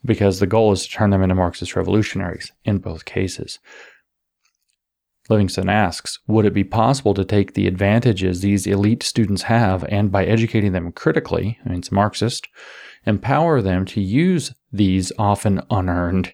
because 0.03 0.39
the 0.39 0.47
goal 0.47 0.71
is 0.71 0.83
to 0.83 0.89
turn 0.89 1.11
them 1.11 1.21
into 1.21 1.35
marxist 1.35 1.75
revolutionaries 1.75 2.51
in 2.63 2.79
both 2.79 3.05
cases 3.05 3.59
Livingston 5.29 5.69
asks 5.69 6.19
Would 6.27 6.45
it 6.45 6.53
be 6.53 6.63
possible 6.63 7.13
to 7.13 7.25
take 7.25 7.53
the 7.53 7.67
advantages 7.67 8.41
these 8.41 8.67
elite 8.67 9.03
students 9.03 9.43
have 9.43 9.83
and 9.85 10.11
by 10.11 10.25
educating 10.25 10.71
them 10.71 10.91
critically, 10.91 11.59
I 11.65 11.69
mean, 11.69 11.79
it's 11.79 11.91
Marxist, 11.91 12.47
empower 13.05 13.61
them 13.61 13.85
to 13.85 14.01
use 14.01 14.53
these 14.71 15.11
often 15.17 15.61
unearned 15.69 16.33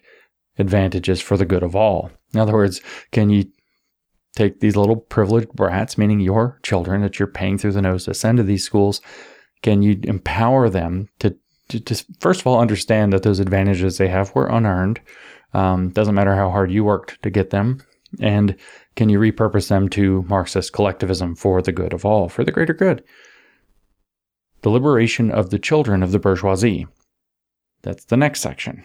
advantages 0.58 1.20
for 1.20 1.36
the 1.36 1.46
good 1.46 1.62
of 1.62 1.76
all? 1.76 2.10
In 2.34 2.40
other 2.40 2.52
words, 2.52 2.80
can 3.10 3.30
you 3.30 3.44
take 4.34 4.60
these 4.60 4.76
little 4.76 4.96
privileged 4.96 5.52
brats, 5.52 5.98
meaning 5.98 6.20
your 6.20 6.58
children 6.62 7.02
that 7.02 7.18
you're 7.18 7.26
paying 7.26 7.58
through 7.58 7.72
the 7.72 7.82
nose 7.82 8.04
to 8.04 8.14
send 8.14 8.38
to 8.38 8.44
these 8.44 8.64
schools, 8.64 9.00
can 9.62 9.82
you 9.82 9.98
empower 10.04 10.68
them 10.68 11.08
to, 11.18 11.36
to, 11.68 11.80
to 11.80 12.04
first 12.20 12.40
of 12.40 12.46
all 12.46 12.60
understand 12.60 13.12
that 13.12 13.24
those 13.24 13.40
advantages 13.40 13.98
they 13.98 14.08
have 14.08 14.34
were 14.34 14.46
unearned? 14.46 15.00
Um, 15.54 15.90
doesn't 15.90 16.14
matter 16.14 16.36
how 16.36 16.50
hard 16.50 16.70
you 16.70 16.84
worked 16.84 17.20
to 17.22 17.30
get 17.30 17.50
them. 17.50 17.80
And 18.20 18.56
can 18.96 19.08
you 19.08 19.18
repurpose 19.18 19.68
them 19.68 19.88
to 19.90 20.24
Marxist 20.28 20.72
collectivism 20.72 21.34
for 21.34 21.60
the 21.60 21.72
good 21.72 21.92
of 21.92 22.04
all, 22.04 22.28
for 22.28 22.44
the 22.44 22.52
greater 22.52 22.74
good? 22.74 23.04
The 24.62 24.70
liberation 24.70 25.30
of 25.30 25.50
the 25.50 25.58
children 25.58 26.02
of 26.02 26.12
the 26.12 26.18
bourgeoisie. 26.18 26.86
That's 27.82 28.06
the 28.06 28.16
next 28.16 28.40
section. 28.40 28.84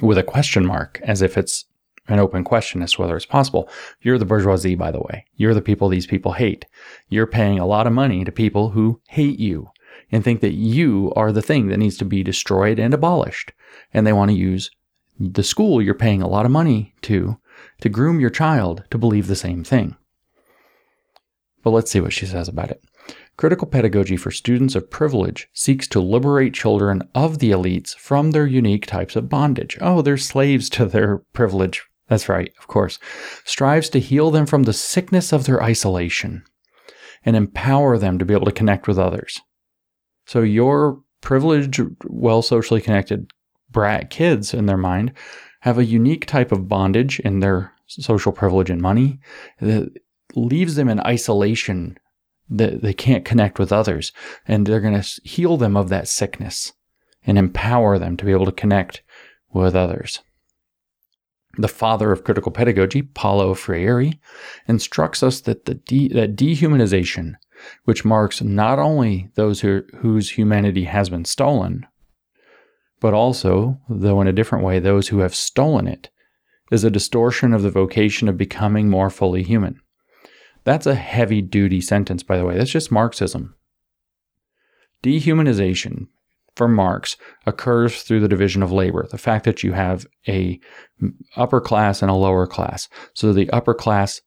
With 0.00 0.18
a 0.18 0.22
question 0.22 0.66
mark, 0.66 1.00
as 1.02 1.22
if 1.22 1.38
it's 1.38 1.64
an 2.08 2.18
open 2.18 2.44
question 2.44 2.82
as 2.82 2.92
to 2.92 3.00
whether 3.00 3.16
it's 3.16 3.26
possible. 3.26 3.68
You're 4.02 4.18
the 4.18 4.26
bourgeoisie, 4.26 4.74
by 4.74 4.90
the 4.90 5.00
way. 5.00 5.24
You're 5.36 5.54
the 5.54 5.62
people 5.62 5.88
these 5.88 6.06
people 6.06 6.32
hate. 6.32 6.66
You're 7.08 7.26
paying 7.26 7.58
a 7.58 7.66
lot 7.66 7.86
of 7.86 7.92
money 7.92 8.24
to 8.24 8.32
people 8.32 8.70
who 8.70 9.00
hate 9.08 9.38
you 9.38 9.68
and 10.12 10.22
think 10.22 10.40
that 10.40 10.52
you 10.52 11.12
are 11.16 11.32
the 11.32 11.42
thing 11.42 11.68
that 11.68 11.78
needs 11.78 11.96
to 11.98 12.04
be 12.04 12.22
destroyed 12.22 12.78
and 12.78 12.92
abolished. 12.92 13.52
And 13.92 14.06
they 14.06 14.12
want 14.12 14.30
to 14.30 14.36
use 14.36 14.70
the 15.18 15.42
school 15.42 15.80
you're 15.80 15.94
paying 15.94 16.20
a 16.20 16.28
lot 16.28 16.44
of 16.44 16.52
money 16.52 16.94
to 17.02 17.38
to 17.84 17.90
groom 17.90 18.18
your 18.18 18.30
child 18.30 18.82
to 18.90 18.96
believe 18.96 19.26
the 19.26 19.36
same 19.36 19.62
thing. 19.62 19.94
But 21.62 21.72
let's 21.72 21.90
see 21.90 22.00
what 22.00 22.14
she 22.14 22.24
says 22.24 22.48
about 22.48 22.70
it. 22.70 22.82
Critical 23.36 23.66
pedagogy 23.66 24.16
for 24.16 24.30
students 24.30 24.74
of 24.74 24.88
privilege 24.88 25.50
seeks 25.52 25.86
to 25.88 26.00
liberate 26.00 26.54
children 26.54 27.06
of 27.14 27.40
the 27.40 27.50
elites 27.50 27.94
from 27.94 28.30
their 28.30 28.46
unique 28.46 28.86
types 28.86 29.16
of 29.16 29.28
bondage. 29.28 29.76
Oh, 29.82 30.00
they're 30.00 30.16
slaves 30.16 30.70
to 30.70 30.86
their 30.86 31.18
privilege. 31.34 31.82
That's 32.08 32.26
right, 32.26 32.54
of 32.58 32.68
course. 32.68 32.98
Strives 33.44 33.90
to 33.90 34.00
heal 34.00 34.30
them 34.30 34.46
from 34.46 34.62
the 34.62 34.72
sickness 34.72 35.30
of 35.30 35.44
their 35.44 35.62
isolation 35.62 36.42
and 37.22 37.36
empower 37.36 37.98
them 37.98 38.18
to 38.18 38.24
be 38.24 38.32
able 38.32 38.46
to 38.46 38.52
connect 38.52 38.88
with 38.88 38.98
others. 38.98 39.42
So, 40.24 40.40
your 40.40 41.02
privileged, 41.20 41.82
well 42.04 42.40
socially 42.40 42.80
connected 42.80 43.30
brat 43.70 44.08
kids 44.08 44.54
in 44.54 44.64
their 44.64 44.78
mind 44.78 45.12
have 45.60 45.76
a 45.76 45.84
unique 45.84 46.24
type 46.24 46.50
of 46.50 46.66
bondage 46.66 47.20
in 47.20 47.40
their 47.40 47.73
social 47.86 48.32
privilege 48.32 48.70
and 48.70 48.80
money 48.80 49.20
that 49.60 49.92
leaves 50.34 50.74
them 50.74 50.88
in 50.88 51.00
isolation 51.00 51.98
that 52.48 52.82
they 52.82 52.92
can't 52.92 53.24
connect 53.24 53.58
with 53.58 53.72
others 53.72 54.12
and 54.46 54.66
they're 54.66 54.80
going 54.80 55.00
to 55.00 55.20
heal 55.24 55.56
them 55.56 55.76
of 55.76 55.88
that 55.88 56.08
sickness 56.08 56.72
and 57.26 57.38
empower 57.38 57.98
them 57.98 58.16
to 58.16 58.24
be 58.24 58.32
able 58.32 58.46
to 58.46 58.52
connect 58.52 59.02
with 59.52 59.74
others. 59.74 60.20
The 61.56 61.68
father 61.68 62.10
of 62.10 62.24
critical 62.24 62.50
pedagogy, 62.50 63.02
Paulo 63.02 63.54
Freire, 63.54 64.12
instructs 64.66 65.22
us 65.22 65.40
that 65.42 65.66
the 65.66 65.74
de- 65.74 66.08
that 66.08 66.34
dehumanization, 66.34 67.34
which 67.84 68.04
marks 68.04 68.42
not 68.42 68.80
only 68.80 69.30
those 69.36 69.60
who, 69.60 69.82
whose 69.98 70.30
humanity 70.30 70.84
has 70.84 71.08
been 71.08 71.24
stolen, 71.24 71.86
but 73.00 73.14
also, 73.14 73.80
though 73.88 74.20
in 74.20 74.26
a 74.26 74.32
different 74.32 74.64
way, 74.64 74.80
those 74.80 75.08
who 75.08 75.18
have 75.20 75.34
stolen 75.34 75.86
it, 75.86 76.10
is 76.70 76.84
a 76.84 76.90
distortion 76.90 77.52
of 77.52 77.62
the 77.62 77.70
vocation 77.70 78.28
of 78.28 78.36
becoming 78.36 78.88
more 78.88 79.10
fully 79.10 79.42
human. 79.42 79.80
That's 80.64 80.86
a 80.86 80.94
heavy 80.94 81.42
duty 81.42 81.80
sentence, 81.80 82.22
by 82.22 82.38
the 82.38 82.44
way. 82.44 82.56
That's 82.56 82.70
just 82.70 82.90
Marxism. 82.90 83.54
Dehumanization 85.02 86.08
for 86.56 86.68
Marx 86.68 87.16
occurs 87.46 88.02
through 88.02 88.20
the 88.20 88.28
division 88.28 88.62
of 88.62 88.72
labor, 88.72 89.06
the 89.10 89.18
fact 89.18 89.44
that 89.44 89.62
you 89.62 89.72
have 89.72 90.06
a 90.26 90.58
upper 91.36 91.60
class 91.60 92.00
and 92.00 92.10
a 92.10 92.14
lower 92.14 92.46
class. 92.46 92.88
So 93.12 93.32
the 93.32 93.50
upper 93.50 93.74
class 93.74 94.22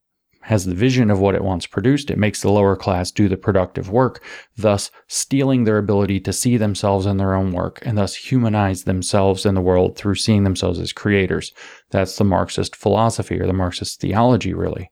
has 0.47 0.63
the 0.65 0.73
vision 0.73 1.11
of 1.11 1.19
what 1.19 1.35
it 1.35 1.43
wants 1.43 1.67
produced. 1.67 2.09
It 2.09 2.17
makes 2.17 2.41
the 2.41 2.49
lower 2.49 2.77
class 2.77 3.11
do 3.11 3.27
the 3.27 3.35
productive 3.35 3.89
work, 3.89 4.23
thus 4.55 4.89
stealing 5.07 5.65
their 5.65 5.77
ability 5.77 6.21
to 6.21 6.31
see 6.31 6.55
themselves 6.55 7.05
in 7.05 7.17
their 7.17 7.33
own 7.33 7.51
work 7.51 7.79
and 7.85 7.97
thus 7.97 8.15
humanize 8.15 8.85
themselves 8.85 9.45
in 9.45 9.55
the 9.55 9.61
world 9.61 9.97
through 9.97 10.15
seeing 10.15 10.45
themselves 10.45 10.79
as 10.79 10.93
creators. 10.93 11.51
That's 11.91 12.15
the 12.15 12.23
Marxist 12.23 12.77
philosophy 12.77 13.37
or 13.41 13.45
the 13.45 13.51
Marxist 13.51 13.99
theology, 13.99 14.53
really. 14.53 14.89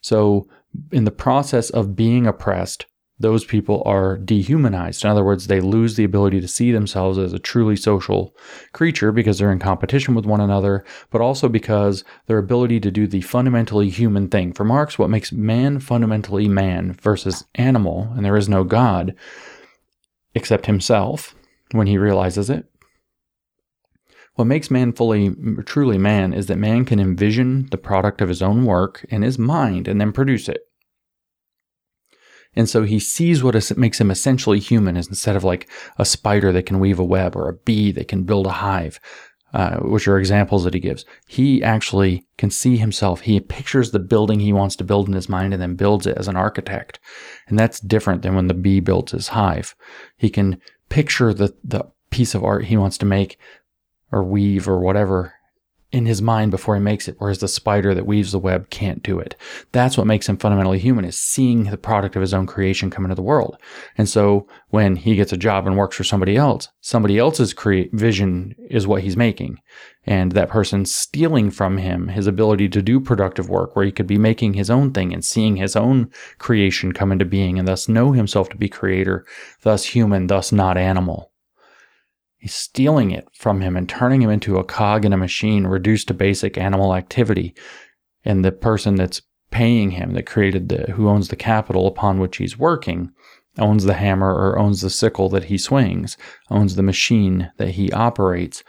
So 0.00 0.48
in 0.90 1.04
the 1.04 1.10
process 1.10 1.68
of 1.68 1.94
being 1.94 2.26
oppressed, 2.26 2.86
those 3.20 3.44
people 3.44 3.82
are 3.84 4.16
dehumanized. 4.16 5.04
In 5.04 5.10
other 5.10 5.24
words, 5.24 5.46
they 5.46 5.60
lose 5.60 5.96
the 5.96 6.04
ability 6.04 6.40
to 6.40 6.48
see 6.48 6.70
themselves 6.70 7.18
as 7.18 7.32
a 7.32 7.38
truly 7.38 7.76
social 7.76 8.34
creature 8.72 9.10
because 9.10 9.38
they're 9.38 9.52
in 9.52 9.58
competition 9.58 10.14
with 10.14 10.24
one 10.24 10.40
another, 10.40 10.84
but 11.10 11.20
also 11.20 11.48
because 11.48 12.04
their 12.26 12.38
ability 12.38 12.78
to 12.80 12.90
do 12.90 13.06
the 13.06 13.20
fundamentally 13.22 13.90
human 13.90 14.28
thing. 14.28 14.52
For 14.52 14.64
Marx, 14.64 14.98
what 14.98 15.10
makes 15.10 15.32
man 15.32 15.80
fundamentally 15.80 16.48
man 16.48 16.92
versus 16.92 17.44
animal, 17.56 18.12
and 18.14 18.24
there 18.24 18.36
is 18.36 18.48
no 18.48 18.62
God 18.64 19.14
except 20.34 20.66
himself 20.66 21.34
when 21.72 21.86
he 21.86 21.98
realizes 21.98 22.48
it. 22.48 22.66
What 24.34 24.44
makes 24.44 24.70
man 24.70 24.92
fully, 24.92 25.34
truly 25.66 25.98
man 25.98 26.32
is 26.32 26.46
that 26.46 26.58
man 26.58 26.84
can 26.84 27.00
envision 27.00 27.66
the 27.72 27.76
product 27.76 28.20
of 28.20 28.28
his 28.28 28.40
own 28.40 28.64
work 28.64 29.04
in 29.08 29.22
his 29.22 29.36
mind 29.36 29.88
and 29.88 30.00
then 30.00 30.12
produce 30.12 30.48
it. 30.48 30.67
And 32.58 32.68
so 32.68 32.82
he 32.82 32.98
sees 32.98 33.40
what 33.40 33.78
makes 33.78 34.00
him 34.00 34.10
essentially 34.10 34.58
human 34.58 34.96
instead 34.96 35.36
of 35.36 35.44
like 35.44 35.70
a 35.96 36.04
spider 36.04 36.50
that 36.50 36.66
can 36.66 36.80
weave 36.80 36.98
a 36.98 37.04
web 37.04 37.36
or 37.36 37.48
a 37.48 37.54
bee 37.54 37.92
that 37.92 38.08
can 38.08 38.24
build 38.24 38.48
a 38.48 38.50
hive, 38.50 38.98
uh, 39.54 39.76
which 39.76 40.08
are 40.08 40.18
examples 40.18 40.64
that 40.64 40.74
he 40.74 40.80
gives. 40.80 41.04
He 41.28 41.62
actually 41.62 42.26
can 42.36 42.50
see 42.50 42.76
himself. 42.76 43.20
He 43.20 43.38
pictures 43.38 43.92
the 43.92 44.00
building 44.00 44.40
he 44.40 44.52
wants 44.52 44.74
to 44.76 44.84
build 44.84 45.06
in 45.06 45.14
his 45.14 45.28
mind 45.28 45.52
and 45.52 45.62
then 45.62 45.76
builds 45.76 46.04
it 46.04 46.18
as 46.18 46.26
an 46.26 46.34
architect. 46.34 46.98
And 47.46 47.56
that's 47.56 47.78
different 47.78 48.22
than 48.22 48.34
when 48.34 48.48
the 48.48 48.54
bee 48.54 48.80
builds 48.80 49.12
his 49.12 49.28
hive. 49.28 49.76
He 50.16 50.28
can 50.28 50.60
picture 50.88 51.32
the, 51.32 51.54
the 51.62 51.84
piece 52.10 52.34
of 52.34 52.42
art 52.42 52.64
he 52.64 52.76
wants 52.76 52.98
to 52.98 53.06
make 53.06 53.38
or 54.10 54.24
weave 54.24 54.68
or 54.68 54.80
whatever 54.80 55.34
in 55.90 56.04
his 56.04 56.20
mind 56.20 56.50
before 56.50 56.74
he 56.74 56.80
makes 56.80 57.08
it, 57.08 57.16
whereas 57.18 57.38
the 57.38 57.48
spider 57.48 57.94
that 57.94 58.06
weaves 58.06 58.32
the 58.32 58.38
web 58.38 58.68
can't 58.68 59.02
do 59.02 59.18
it. 59.18 59.34
That's 59.72 59.96
what 59.96 60.06
makes 60.06 60.28
him 60.28 60.36
fundamentally 60.36 60.78
human 60.78 61.06
is 61.06 61.18
seeing 61.18 61.64
the 61.64 61.78
product 61.78 62.14
of 62.14 62.20
his 62.20 62.34
own 62.34 62.46
creation 62.46 62.90
come 62.90 63.04
into 63.04 63.14
the 63.14 63.22
world. 63.22 63.56
And 63.96 64.06
so 64.06 64.46
when 64.68 64.96
he 64.96 65.16
gets 65.16 65.32
a 65.32 65.38
job 65.38 65.66
and 65.66 65.78
works 65.78 65.96
for 65.96 66.04
somebody 66.04 66.36
else, 66.36 66.68
somebody 66.82 67.18
else's 67.18 67.54
create 67.54 67.90
vision 67.92 68.54
is 68.68 68.86
what 68.86 69.02
he's 69.02 69.16
making. 69.16 69.58
And 70.04 70.32
that 70.32 70.50
person 70.50 70.84
stealing 70.84 71.50
from 71.50 71.78
him 71.78 72.08
his 72.08 72.26
ability 72.26 72.68
to 72.70 72.82
do 72.82 73.00
productive 73.00 73.48
work 73.48 73.74
where 73.74 73.84
he 73.84 73.92
could 73.92 74.06
be 74.06 74.18
making 74.18 74.54
his 74.54 74.68
own 74.68 74.92
thing 74.92 75.14
and 75.14 75.24
seeing 75.24 75.56
his 75.56 75.74
own 75.74 76.10
creation 76.38 76.92
come 76.92 77.12
into 77.12 77.24
being 77.24 77.58
and 77.58 77.66
thus 77.66 77.88
know 77.88 78.12
himself 78.12 78.50
to 78.50 78.56
be 78.56 78.68
creator, 78.68 79.24
thus 79.62 79.84
human, 79.84 80.26
thus 80.26 80.52
not 80.52 80.76
animal. 80.76 81.32
He's 82.38 82.54
stealing 82.54 83.10
it 83.10 83.26
from 83.32 83.60
him 83.60 83.76
and 83.76 83.88
turning 83.88 84.22
him 84.22 84.30
into 84.30 84.58
a 84.58 84.64
cog 84.64 85.04
in 85.04 85.12
a 85.12 85.16
machine 85.16 85.66
reduced 85.66 86.08
to 86.08 86.14
basic 86.14 86.56
animal 86.56 86.94
activity. 86.94 87.54
And 88.24 88.44
the 88.44 88.52
person 88.52 88.94
that's 88.94 89.22
paying 89.50 89.92
him, 89.92 90.12
that 90.14 90.26
created 90.26 90.68
the, 90.68 90.92
who 90.92 91.08
owns 91.08 91.28
the 91.28 91.36
capital 91.36 91.86
upon 91.86 92.18
which 92.18 92.36
he's 92.36 92.58
working, 92.58 93.10
owns 93.58 93.84
the 93.84 93.94
hammer 93.94 94.32
or 94.32 94.58
owns 94.58 94.82
the 94.82 94.90
sickle 94.90 95.28
that 95.30 95.44
he 95.44 95.58
swings, 95.58 96.16
owns 96.50 96.76
the 96.76 96.82
machine 96.82 97.50
that 97.56 97.70
he 97.70 97.90
operates, 97.92 98.62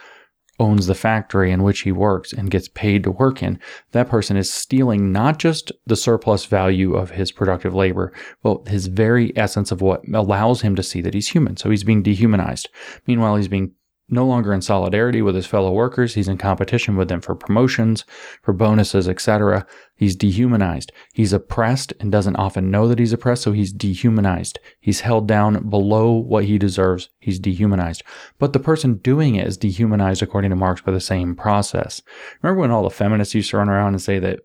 owns 0.60 0.88
the 0.88 0.95
factory 0.95 1.52
in 1.52 1.63
which 1.63 1.82
he 1.82 1.91
works 1.91 2.34
and 2.34 2.52
gets 2.52 2.67
paid 2.67 3.04
to 3.04 3.12
work 3.12 3.41
in, 3.41 3.60
that 3.91 4.10
person 4.10 4.36
is 4.36 4.52
stealing 4.52 5.12
not 5.12 5.39
just 5.39 5.72
the 5.86 5.95
surplus 5.95 6.45
value 6.45 6.95
of 6.95 7.12
his 7.12 7.32
productive 7.32 7.74
labor, 7.74 8.13
but 8.43 8.67
his 8.67 8.88
very 8.88 9.36
essence 9.38 9.72
of 9.72 9.82
what 9.82 10.02
allows 10.13 10.62
him 10.62 10.76
to 10.76 10.84
see 10.84 11.02
that 11.02 11.13
he's 11.13 11.30
human. 11.30 11.58
So 11.58 11.69
he's 11.69 11.84
being 11.84 12.04
dehumanized. 12.04 12.69
Meanwhile, 13.08 13.38
he's 13.38 13.48
being 13.48 13.72
no 14.10 14.26
longer 14.26 14.54
in 14.54 14.62
solidarity 14.62 15.22
with 15.22 15.36
his 15.36 15.45
fellow 15.45 15.72
workers. 15.72 16.13
He's 16.13 16.28
in 16.28 16.38
competition 16.38 16.95
with 16.95 17.10
them 17.10 17.22
for 17.22 17.36
promotions, 17.36 18.06
for 18.41 18.54
bonuses, 18.54 19.08
etc. 19.08 19.65
He's 19.95 20.15
dehumanized. 20.15 20.91
He's 21.13 21.34
oppressed 21.34 21.93
and 22.00 22.12
doesn't 22.12 22.36
often 22.38 22.72
know 22.72 22.88
that 22.88 23.00
he's 23.00 23.13
oppressed, 23.13 23.43
so 23.43 23.52
he's 23.52 23.72
dehumanized. 23.72 24.60
He's 24.80 25.02
held 25.02 25.28
down 25.28 25.69
below 25.69 26.12
what 26.12 26.45
he 26.45 26.58
deserves. 26.58 27.10
He's 27.19 27.39
dehumanized. 27.39 28.04
But 28.38 28.54
the 28.54 28.60
person 28.60 28.95
doing 28.95 29.36
it 29.36 29.48
is 29.48 29.58
dehumanized 29.58 30.22
according 30.22 30.50
to 30.52 30.56
Marx 30.56 30.82
by 30.82 30.91
the 30.91 31.00
same 31.00 31.36
process. 31.36 32.02
Remember 32.41 32.62
when 32.62 32.72
all 32.72 32.84
the 32.84 32.89
feminists 32.89 33.36
used 33.36 33.50
to 33.52 33.58
run 33.58 33.69
around 33.69 33.93
and 33.93 34.02
say 34.02 34.19
that 34.19 34.39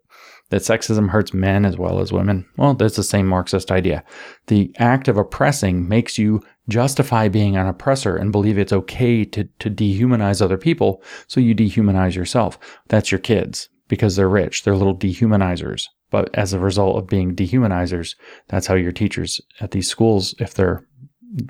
that 0.50 0.62
sexism 0.62 1.10
hurts 1.10 1.32
men 1.32 1.64
as 1.64 1.78
well 1.78 2.00
as 2.00 2.12
women? 2.12 2.46
Well, 2.56 2.74
that's 2.74 2.96
the 2.96 3.02
same 3.02 3.26
Marxist 3.26 3.72
idea. 3.72 4.04
The 4.48 4.72
act 4.78 5.08
of 5.08 5.16
oppressing 5.16 5.88
makes 5.88 6.18
you 6.18 6.42
justify 6.68 7.28
being 7.28 7.56
an 7.56 7.66
oppressor 7.66 8.16
and 8.16 8.32
believe 8.32 8.58
it's 8.58 8.72
okay 8.72 9.24
to, 9.24 9.44
to 9.58 9.70
dehumanize 9.70 10.40
other 10.40 10.58
people, 10.58 11.02
so 11.26 11.40
you 11.40 11.54
dehumanize 11.54 12.14
yourself. 12.14 12.58
That's 12.88 13.12
your 13.12 13.18
kids 13.18 13.68
because 13.88 14.16
they're 14.16 14.28
rich. 14.28 14.62
They're 14.62 14.76
little 14.76 14.96
dehumanizers. 14.96 15.84
But 16.10 16.34
as 16.34 16.52
a 16.52 16.58
result 16.58 16.96
of 16.96 17.08
being 17.08 17.34
dehumanizers, 17.34 18.14
that's 18.48 18.66
how 18.66 18.74
your 18.74 18.92
teachers 18.92 19.40
at 19.60 19.72
these 19.72 19.88
schools, 19.88 20.34
if 20.38 20.54
they're 20.54 20.86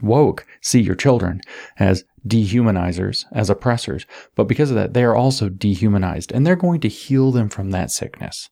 woke, 0.02 0.46
see 0.62 0.80
your 0.80 0.94
children 0.94 1.40
as 1.78 2.04
dehumanizers, 2.26 3.24
as 3.32 3.50
oppressors. 3.50 4.06
But 4.34 4.44
because 4.44 4.70
of 4.70 4.76
that, 4.76 4.94
they 4.94 5.04
are 5.04 5.14
also 5.14 5.48
dehumanized 5.48 6.32
and 6.32 6.46
they're 6.46 6.56
going 6.56 6.80
to 6.80 6.88
heal 6.88 7.30
them 7.30 7.48
from 7.48 7.70
that 7.70 7.90
sickness. 7.90 8.48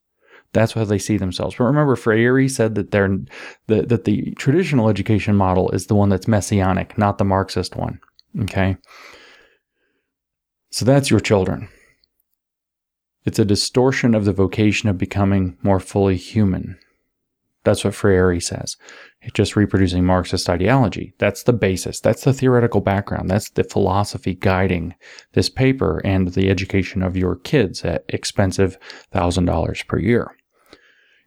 That's 0.53 0.73
how 0.73 0.85
they 0.85 0.99
see 0.99 1.17
themselves. 1.17 1.55
But 1.55 1.65
remember, 1.65 1.95
Freire 1.95 2.47
said 2.47 2.75
that 2.75 2.91
they're 2.91 3.17
the, 3.67 3.81
that 3.83 4.05
the 4.05 4.31
traditional 4.31 4.87
education 4.87 5.35
model 5.35 5.69
is 5.71 5.87
the 5.87 5.95
one 5.95 6.09
that's 6.09 6.27
messianic, 6.27 6.97
not 6.97 7.17
the 7.17 7.25
Marxist 7.25 7.75
one. 7.75 7.99
Okay. 8.41 8.77
So 10.71 10.85
that's 10.85 11.11
your 11.11 11.19
children. 11.19 11.69
It's 13.25 13.39
a 13.39 13.45
distortion 13.45 14.15
of 14.15 14.25
the 14.25 14.33
vocation 14.33 14.89
of 14.89 14.97
becoming 14.97 15.57
more 15.63 15.79
fully 15.79 16.17
human. 16.17 16.77
That's 17.63 17.85
what 17.85 17.95
Freire 17.95 18.39
says. 18.41 18.75
It's 19.21 19.33
just 19.33 19.55
reproducing 19.55 20.03
Marxist 20.03 20.49
ideology. 20.49 21.13
That's 21.17 21.43
the 21.43 21.53
basis. 21.53 22.01
That's 22.01 22.25
the 22.25 22.33
theoretical 22.33 22.81
background. 22.81 23.29
That's 23.29 23.49
the 23.51 23.63
philosophy 23.63 24.35
guiding 24.35 24.95
this 25.31 25.49
paper 25.49 26.01
and 26.03 26.29
the 26.29 26.49
education 26.49 27.01
of 27.01 27.15
your 27.15 27.37
kids 27.37 27.85
at 27.85 28.03
expensive 28.09 28.77
$1,000 29.13 29.87
per 29.87 29.99
year. 29.99 30.35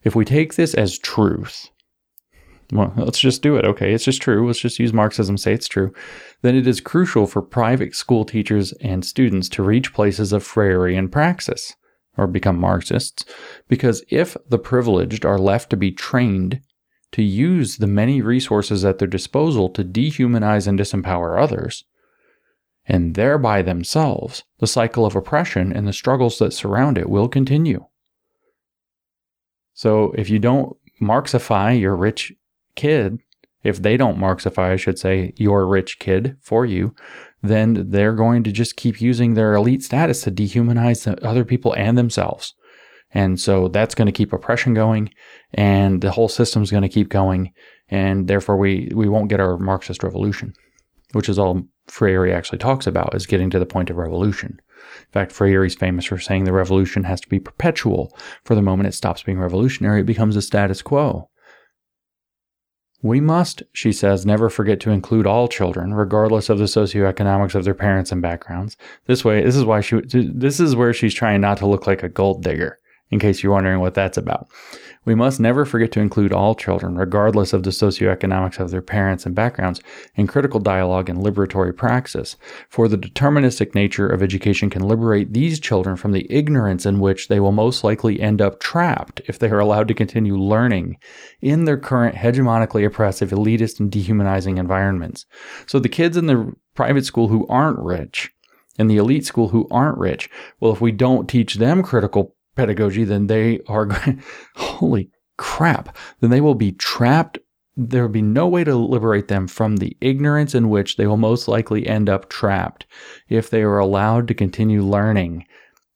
If 0.02 0.14
we 0.14 0.24
take 0.24 0.54
this 0.54 0.74
as 0.74 0.98
truth, 0.98 1.70
well, 2.72 2.92
let's 2.96 3.20
just 3.20 3.42
do 3.42 3.56
it. 3.56 3.64
Okay, 3.64 3.92
it's 3.92 4.04
just 4.04 4.20
true. 4.20 4.46
Let's 4.46 4.58
just 4.58 4.78
use 4.78 4.92
Marxism, 4.92 5.36
say 5.36 5.52
it's 5.52 5.68
true. 5.68 5.92
Then 6.42 6.56
it 6.56 6.66
is 6.66 6.80
crucial 6.80 7.26
for 7.26 7.42
private 7.42 7.94
school 7.94 8.24
teachers 8.24 8.72
and 8.80 9.04
students 9.04 9.48
to 9.50 9.62
reach 9.62 9.94
places 9.94 10.32
of 10.32 10.44
Freirean 10.44 11.10
praxis 11.10 11.76
or 12.16 12.26
become 12.26 12.58
Marxists, 12.58 13.24
because 13.68 14.02
if 14.08 14.36
the 14.48 14.58
privileged 14.58 15.24
are 15.24 15.38
left 15.38 15.70
to 15.70 15.76
be 15.76 15.92
trained 15.92 16.60
to 17.12 17.22
use 17.22 17.76
the 17.76 17.86
many 17.86 18.20
resources 18.20 18.84
at 18.84 18.98
their 18.98 19.08
disposal 19.08 19.68
to 19.70 19.84
dehumanize 19.84 20.66
and 20.66 20.78
disempower 20.78 21.40
others, 21.40 21.84
and 22.86 23.14
thereby 23.14 23.62
themselves, 23.62 24.44
the 24.58 24.66
cycle 24.66 25.04
of 25.04 25.14
oppression 25.14 25.72
and 25.72 25.86
the 25.86 25.92
struggles 25.92 26.38
that 26.38 26.52
surround 26.52 26.96
it 26.96 27.10
will 27.10 27.28
continue. 27.28 27.84
So 29.76 30.12
if 30.16 30.30
you 30.30 30.38
don't 30.38 30.74
Marxify 31.00 31.78
your 31.78 31.94
rich 31.94 32.32
kid, 32.74 33.20
if 33.62 33.82
they 33.82 33.96
don't 33.96 34.18
Marxify, 34.18 34.70
I 34.70 34.76
should 34.76 34.98
say, 34.98 35.34
your 35.36 35.66
rich 35.66 35.98
kid 35.98 36.36
for 36.40 36.64
you, 36.64 36.94
then 37.42 37.90
they're 37.90 38.14
going 38.14 38.42
to 38.44 38.52
just 38.52 38.76
keep 38.76 39.00
using 39.00 39.34
their 39.34 39.54
elite 39.54 39.82
status 39.82 40.22
to 40.22 40.30
dehumanize 40.30 41.06
other 41.22 41.44
people 41.44 41.74
and 41.74 41.96
themselves. 41.98 42.54
And 43.12 43.38
so 43.38 43.68
that's 43.68 43.94
going 43.94 44.06
to 44.06 44.12
keep 44.12 44.32
oppression 44.32 44.72
going 44.72 45.10
and 45.52 46.00
the 46.00 46.10
whole 46.10 46.28
system's 46.28 46.70
going 46.70 46.82
to 46.82 46.88
keep 46.88 47.10
going. 47.10 47.52
And 47.88 48.28
therefore 48.28 48.56
we, 48.56 48.90
we 48.94 49.08
won't 49.08 49.28
get 49.28 49.40
our 49.40 49.58
Marxist 49.58 50.02
revolution, 50.02 50.54
which 51.12 51.28
is 51.28 51.38
all 51.38 51.62
Freire 51.86 52.32
actually 52.34 52.58
talks 52.58 52.86
about 52.86 53.14
is 53.14 53.26
getting 53.26 53.50
to 53.50 53.58
the 53.58 53.66
point 53.66 53.90
of 53.90 53.96
revolution. 53.96 54.58
In 55.02 55.12
fact, 55.12 55.32
Freire 55.32 55.64
is 55.64 55.74
famous 55.74 56.04
for 56.04 56.18
saying 56.18 56.44
the 56.44 56.52
revolution 56.52 57.04
has 57.04 57.20
to 57.20 57.28
be 57.28 57.40
perpetual. 57.40 58.16
For 58.44 58.54
the 58.54 58.62
moment 58.62 58.88
it 58.88 58.92
stops 58.92 59.22
being 59.22 59.38
revolutionary, 59.38 60.00
it 60.00 60.06
becomes 60.06 60.36
a 60.36 60.42
status 60.42 60.82
quo. 60.82 61.28
We 63.02 63.20
must, 63.20 63.62
she 63.72 63.92
says, 63.92 64.26
never 64.26 64.48
forget 64.48 64.80
to 64.80 64.90
include 64.90 65.26
all 65.26 65.48
children, 65.48 65.94
regardless 65.94 66.48
of 66.48 66.58
the 66.58 66.64
socioeconomics 66.64 67.54
of 67.54 67.64
their 67.64 67.74
parents 67.74 68.10
and 68.10 68.22
backgrounds. 68.22 68.76
This 69.06 69.24
way, 69.24 69.42
this 69.44 69.54
is 69.54 69.64
why 69.64 69.80
she, 69.80 70.00
this 70.06 70.58
is 70.58 70.74
where 70.74 70.92
she's 70.92 71.14
trying 71.14 71.40
not 71.40 71.58
to 71.58 71.66
look 71.66 71.86
like 71.86 72.02
a 72.02 72.08
gold 72.08 72.42
digger 72.42 72.78
in 73.10 73.18
case 73.18 73.42
you're 73.42 73.52
wondering 73.52 73.80
what 73.80 73.94
that's 73.94 74.18
about. 74.18 74.48
We 75.06 75.14
must 75.14 75.38
never 75.38 75.64
forget 75.64 75.92
to 75.92 76.00
include 76.00 76.32
all 76.32 76.56
children, 76.56 76.96
regardless 76.96 77.52
of 77.52 77.62
the 77.62 77.70
socioeconomics 77.70 78.58
of 78.58 78.70
their 78.70 78.82
parents 78.82 79.24
and 79.24 79.34
backgrounds, 79.34 79.80
in 80.16 80.26
critical 80.26 80.58
dialogue 80.58 81.08
and 81.08 81.20
liberatory 81.20 81.74
praxis, 81.74 82.36
for 82.68 82.88
the 82.88 82.98
deterministic 82.98 83.74
nature 83.74 84.08
of 84.08 84.20
education 84.20 84.68
can 84.68 84.82
liberate 84.82 85.32
these 85.32 85.60
children 85.60 85.96
from 85.96 86.10
the 86.10 86.26
ignorance 86.28 86.84
in 86.84 86.98
which 86.98 87.28
they 87.28 87.38
will 87.38 87.52
most 87.52 87.84
likely 87.84 88.20
end 88.20 88.42
up 88.42 88.58
trapped 88.58 89.20
if 89.28 89.38
they 89.38 89.48
are 89.48 89.60
allowed 89.60 89.86
to 89.88 89.94
continue 89.94 90.36
learning 90.36 90.98
in 91.40 91.64
their 91.64 91.78
current 91.78 92.16
hegemonically 92.16 92.84
oppressive, 92.84 93.30
elitist, 93.30 93.78
and 93.78 93.92
dehumanizing 93.92 94.58
environments. 94.58 95.24
So 95.66 95.78
the 95.78 95.88
kids 95.88 96.16
in 96.16 96.26
the 96.26 96.52
private 96.74 97.04
school 97.04 97.28
who 97.28 97.46
aren't 97.46 97.78
rich, 97.78 98.32
in 98.78 98.88
the 98.88 98.96
elite 98.96 99.24
school 99.24 99.48
who 99.48 99.66
aren't 99.70 99.98
rich, 99.98 100.28
well, 100.60 100.72
if 100.72 100.80
we 100.80 100.92
don't 100.92 101.28
teach 101.28 101.54
them 101.54 101.82
critical 101.82 102.35
pedagogy, 102.56 103.04
then 103.04 103.26
they 103.26 103.60
are, 103.68 103.88
holy 104.56 105.10
crap, 105.36 105.96
then 106.20 106.30
they 106.30 106.40
will 106.40 106.54
be 106.54 106.72
trapped. 106.72 107.38
There 107.76 108.02
will 108.02 108.08
be 108.08 108.22
no 108.22 108.48
way 108.48 108.64
to 108.64 108.74
liberate 108.74 109.28
them 109.28 109.46
from 109.46 109.76
the 109.76 109.96
ignorance 110.00 110.54
in 110.54 110.70
which 110.70 110.96
they 110.96 111.06
will 111.06 111.18
most 111.18 111.46
likely 111.46 111.86
end 111.86 112.08
up 112.08 112.28
trapped 112.28 112.86
if 113.28 113.50
they 113.50 113.62
are 113.62 113.78
allowed 113.78 114.28
to 114.28 114.34
continue 114.34 114.82
learning 114.82 115.44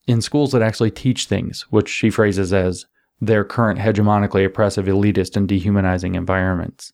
in 0.06 0.20
schools 0.20 0.52
that 0.52 0.62
actually 0.62 0.90
teach 0.90 1.26
things, 1.26 1.62
which 1.70 1.88
she 1.88 2.10
phrases 2.10 2.52
as 2.52 2.86
their 3.20 3.44
current 3.44 3.78
hegemonically 3.78 4.44
oppressive, 4.44 4.86
elitist, 4.86 5.36
and 5.36 5.48
dehumanizing 5.48 6.14
environments. 6.14 6.92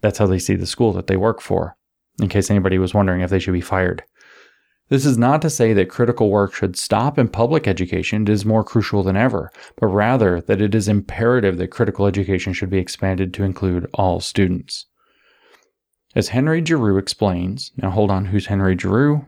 That's 0.00 0.18
how 0.18 0.26
they 0.26 0.38
see 0.38 0.56
the 0.56 0.66
school 0.66 0.92
that 0.94 1.06
they 1.06 1.16
work 1.16 1.40
for, 1.40 1.76
in 2.20 2.28
case 2.28 2.50
anybody 2.50 2.78
was 2.78 2.94
wondering 2.94 3.20
if 3.20 3.30
they 3.30 3.38
should 3.38 3.52
be 3.52 3.60
fired. 3.60 4.02
This 4.92 5.06
is 5.06 5.16
not 5.16 5.40
to 5.40 5.48
say 5.48 5.72
that 5.72 5.88
critical 5.88 6.28
work 6.28 6.52
should 6.52 6.76
stop 6.76 7.18
in 7.18 7.28
public 7.28 7.66
education, 7.66 8.24
it 8.24 8.28
is 8.28 8.44
more 8.44 8.62
crucial 8.62 9.02
than 9.02 9.16
ever, 9.16 9.50
but 9.80 9.86
rather 9.86 10.42
that 10.42 10.60
it 10.60 10.74
is 10.74 10.86
imperative 10.86 11.56
that 11.56 11.68
critical 11.68 12.04
education 12.04 12.52
should 12.52 12.68
be 12.68 12.76
expanded 12.76 13.32
to 13.32 13.42
include 13.42 13.88
all 13.94 14.20
students. 14.20 14.84
As 16.14 16.28
Henry 16.28 16.62
Giroux 16.62 16.98
explains, 16.98 17.72
now 17.78 17.88
hold 17.88 18.10
on, 18.10 18.26
who's 18.26 18.48
Henry 18.48 18.76
Giroux? 18.76 19.24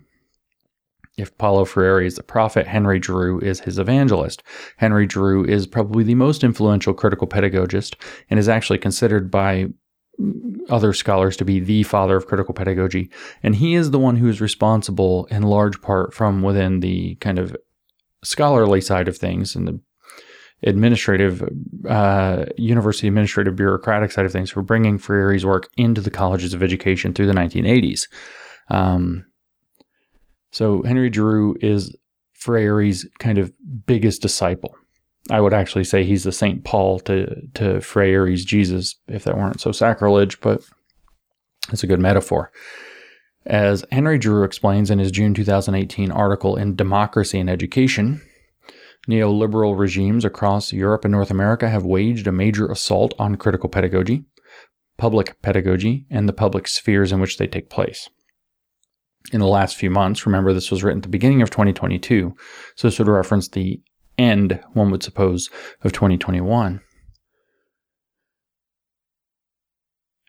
If 1.16 1.34
Paulo 1.38 1.64
Freire 1.64 2.02
is 2.02 2.16
the 2.16 2.22
prophet, 2.22 2.66
Henry 2.66 3.00
Giroux 3.00 3.40
is 3.40 3.60
his 3.60 3.78
evangelist. 3.78 4.42
Henry 4.76 5.08
Giroux 5.08 5.46
is 5.46 5.66
probably 5.66 6.04
the 6.04 6.14
most 6.14 6.44
influential 6.44 6.92
critical 6.92 7.26
pedagogist 7.26 7.94
and 8.28 8.38
is 8.38 8.50
actually 8.50 8.80
considered 8.80 9.30
by 9.30 9.68
other 10.68 10.92
scholars 10.92 11.36
to 11.36 11.44
be 11.44 11.60
the 11.60 11.82
father 11.82 12.16
of 12.16 12.26
critical 12.26 12.54
pedagogy. 12.54 13.10
And 13.42 13.56
he 13.56 13.74
is 13.74 13.90
the 13.90 13.98
one 13.98 14.16
who 14.16 14.28
is 14.28 14.40
responsible 14.40 15.26
in 15.26 15.42
large 15.42 15.80
part 15.82 16.14
from 16.14 16.42
within 16.42 16.80
the 16.80 17.16
kind 17.16 17.38
of 17.38 17.56
scholarly 18.22 18.80
side 18.80 19.08
of 19.08 19.16
things 19.16 19.54
and 19.54 19.68
the 19.68 19.80
administrative, 20.62 21.46
uh, 21.88 22.46
university 22.56 23.06
administrative 23.08 23.56
bureaucratic 23.56 24.10
side 24.10 24.24
of 24.24 24.32
things 24.32 24.50
for 24.50 24.62
bringing 24.62 24.98
Freire's 24.98 25.44
work 25.44 25.68
into 25.76 26.00
the 26.00 26.10
colleges 26.10 26.54
of 26.54 26.62
education 26.62 27.12
through 27.12 27.26
the 27.26 27.32
1980s. 27.32 28.08
Um, 28.70 29.26
so 30.52 30.82
Henry 30.82 31.10
Giroux 31.12 31.56
is 31.60 31.94
Freire's 32.32 33.06
kind 33.18 33.38
of 33.38 33.52
biggest 33.86 34.22
disciple. 34.22 34.74
I 35.30 35.40
would 35.40 35.54
actually 35.54 35.84
say 35.84 36.04
he's 36.04 36.24
the 36.24 36.32
St. 36.32 36.64
Paul 36.64 37.00
to, 37.00 37.34
to 37.54 37.80
Freire's 37.80 38.44
Jesus, 38.44 38.96
if 39.08 39.24
that 39.24 39.36
weren't 39.36 39.60
so 39.60 39.72
sacrilege, 39.72 40.40
but 40.40 40.62
it's 41.72 41.82
a 41.82 41.86
good 41.86 42.00
metaphor. 42.00 42.52
As 43.46 43.84
Henry 43.90 44.20
Giroux 44.20 44.44
explains 44.44 44.90
in 44.90 44.98
his 44.98 45.10
June 45.10 45.34
2018 45.34 46.10
article 46.10 46.56
in 46.56 46.76
Democracy 46.76 47.38
and 47.38 47.48
Education, 47.48 48.20
neoliberal 49.08 49.78
regimes 49.78 50.24
across 50.24 50.72
Europe 50.72 51.04
and 51.04 51.12
North 51.12 51.30
America 51.30 51.68
have 51.68 51.84
waged 51.84 52.26
a 52.26 52.32
major 52.32 52.66
assault 52.66 53.14
on 53.18 53.36
critical 53.36 53.68
pedagogy, 53.68 54.24
public 54.96 55.40
pedagogy, 55.42 56.06
and 56.10 56.28
the 56.28 56.32
public 56.32 56.68
spheres 56.68 57.12
in 57.12 57.20
which 57.20 57.38
they 57.38 57.46
take 57.46 57.70
place. 57.70 58.08
In 59.32 59.40
the 59.40 59.46
last 59.46 59.76
few 59.76 59.90
months, 59.90 60.26
remember 60.26 60.52
this 60.52 60.70
was 60.70 60.82
written 60.82 60.98
at 60.98 61.02
the 61.02 61.08
beginning 61.08 61.40
of 61.40 61.50
2022, 61.50 62.34
so 62.76 62.88
this 62.88 62.98
would 62.98 63.08
reference 63.08 63.48
the 63.48 63.80
end, 64.18 64.60
one 64.72 64.90
would 64.90 65.02
suppose, 65.02 65.50
of 65.82 65.92
2021. 65.92 66.80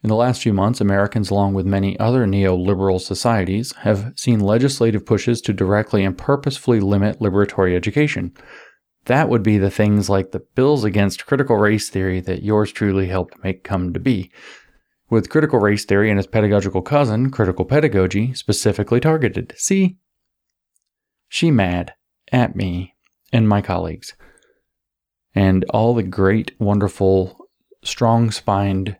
In 0.04 0.10
the 0.10 0.16
last 0.16 0.44
few 0.44 0.54
months, 0.54 0.82
Americans, 0.82 1.32
along 1.32 1.56
with 1.56 1.66
many 1.66 1.98
other 2.00 2.28
neoliberal 2.28 3.02
societies, 3.02 3.74
have 3.78 4.14
seen 4.16 4.40
legislative 4.40 5.06
pushes 5.06 5.42
to 5.42 5.54
directly 5.54 6.04
and 6.04 6.16
purposefully 6.16 6.80
limit 6.80 7.20
liberatory 7.20 7.76
education. 7.76 8.32
That 9.06 9.30
would 9.30 9.42
be 9.42 9.58
the 9.58 9.72
things 9.72 10.10
like 10.10 10.32
the 10.32 10.44
bills 10.56 10.84
against 10.84 11.26
critical 11.26 11.58
race 11.58 11.90
theory 11.90 12.22
that 12.22 12.44
yours 12.44 12.72
truly 12.72 13.08
helped 13.08 13.44
make 13.44 13.64
come 13.64 13.94
to 13.94 14.00
be, 14.00 14.32
with 15.10 15.30
critical 15.30 15.60
race 15.60 15.86
theory 15.86 16.10
and 16.10 16.20
its 16.20 16.28
pedagogical 16.28 16.82
cousin, 16.82 17.32
critical 17.32 17.66
pedagogy, 17.66 18.34
specifically 18.34 19.00
targeted. 19.00 19.54
See? 19.58 19.98
She 21.30 21.52
mad 21.52 21.94
at 22.32 22.56
me 22.56 22.95
and 23.36 23.50
my 23.50 23.62
colleagues. 23.62 24.16
And 25.36 25.66
all 25.72 25.94
the 25.94 26.04
great, 26.04 26.52
wonderful, 26.60 27.38
strong 27.84 28.32
spined 28.32 28.98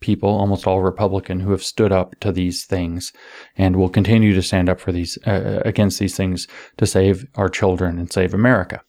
people, 0.00 0.30
almost 0.30 0.66
all 0.66 0.80
Republican, 0.82 1.40
who 1.40 1.52
have 1.52 1.62
stood 1.62 1.92
up 1.92 2.18
to 2.20 2.32
these 2.32 2.64
things 2.64 3.12
and 3.56 3.76
will 3.76 3.88
continue 3.88 4.34
to 4.34 4.42
stand 4.42 4.68
up 4.68 4.80
for 4.80 4.92
these 4.92 5.18
uh, 5.26 5.62
against 5.64 6.00
these 6.00 6.16
things 6.16 6.48
to 6.78 6.86
save 6.86 7.26
our 7.36 7.48
children 7.48 7.98
and 7.98 8.12
save 8.12 8.34
America. 8.34 8.82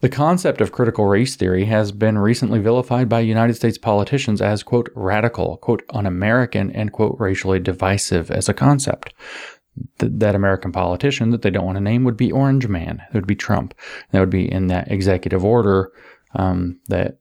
The 0.00 0.08
concept 0.08 0.60
of 0.60 0.70
critical 0.70 1.06
race 1.06 1.34
theory 1.34 1.64
has 1.64 1.90
been 1.90 2.18
recently 2.18 2.60
vilified 2.60 3.08
by 3.08 3.20
United 3.20 3.54
States 3.54 3.78
politicians 3.78 4.40
as, 4.40 4.62
quote, 4.62 4.90
radical, 4.94 5.56
quote, 5.56 5.82
un 5.90 6.06
American, 6.06 6.70
and, 6.70 6.92
quote, 6.92 7.16
racially 7.18 7.58
divisive 7.58 8.30
as 8.30 8.48
a 8.48 8.54
concept 8.54 9.12
th- 9.98 10.12
that 10.16 10.34
American 10.34 10.72
politician 10.72 11.30
that 11.30 11.42
they 11.42 11.50
don't 11.50 11.66
want 11.66 11.76
to 11.76 11.82
name 11.82 12.04
would 12.04 12.16
be 12.16 12.32
Orange 12.32 12.68
Man. 12.68 13.02
It 13.08 13.14
would 13.14 13.26
be 13.26 13.36
Trump. 13.36 13.74
That 14.10 14.20
would 14.20 14.30
be 14.30 14.50
in 14.50 14.68
that 14.68 14.90
executive 14.90 15.44
order 15.44 15.92
um, 16.34 16.80
that 16.88 17.18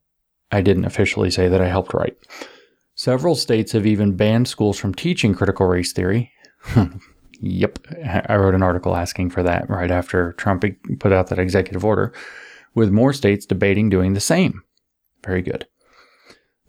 I 0.51 0.61
didn't 0.61 0.85
officially 0.85 1.31
say 1.31 1.47
that 1.47 1.61
I 1.61 1.67
helped 1.67 1.93
write. 1.93 2.17
Several 2.95 3.35
states 3.35 3.73
have 3.73 3.85
even 3.85 4.15
banned 4.15 4.47
schools 4.47 4.79
from 4.79 4.93
teaching 4.93 5.33
critical 5.33 5.67
race 5.67 5.93
theory. 5.93 6.31
yep, 7.39 7.79
I 8.03 8.35
wrote 8.35 8.55
an 8.55 8.63
article 8.63 8.95
asking 8.95 9.29
for 9.29 9.43
that 9.43 9.69
right 9.69 9.91
after 9.91 10.33
Trump 10.33 10.63
put 10.99 11.13
out 11.13 11.27
that 11.27 11.39
executive 11.39 11.85
order, 11.85 12.11
with 12.73 12.89
more 12.89 13.13
states 13.13 13.45
debating 13.45 13.89
doing 13.89 14.13
the 14.13 14.19
same. 14.19 14.63
Very 15.23 15.41
good. 15.41 15.67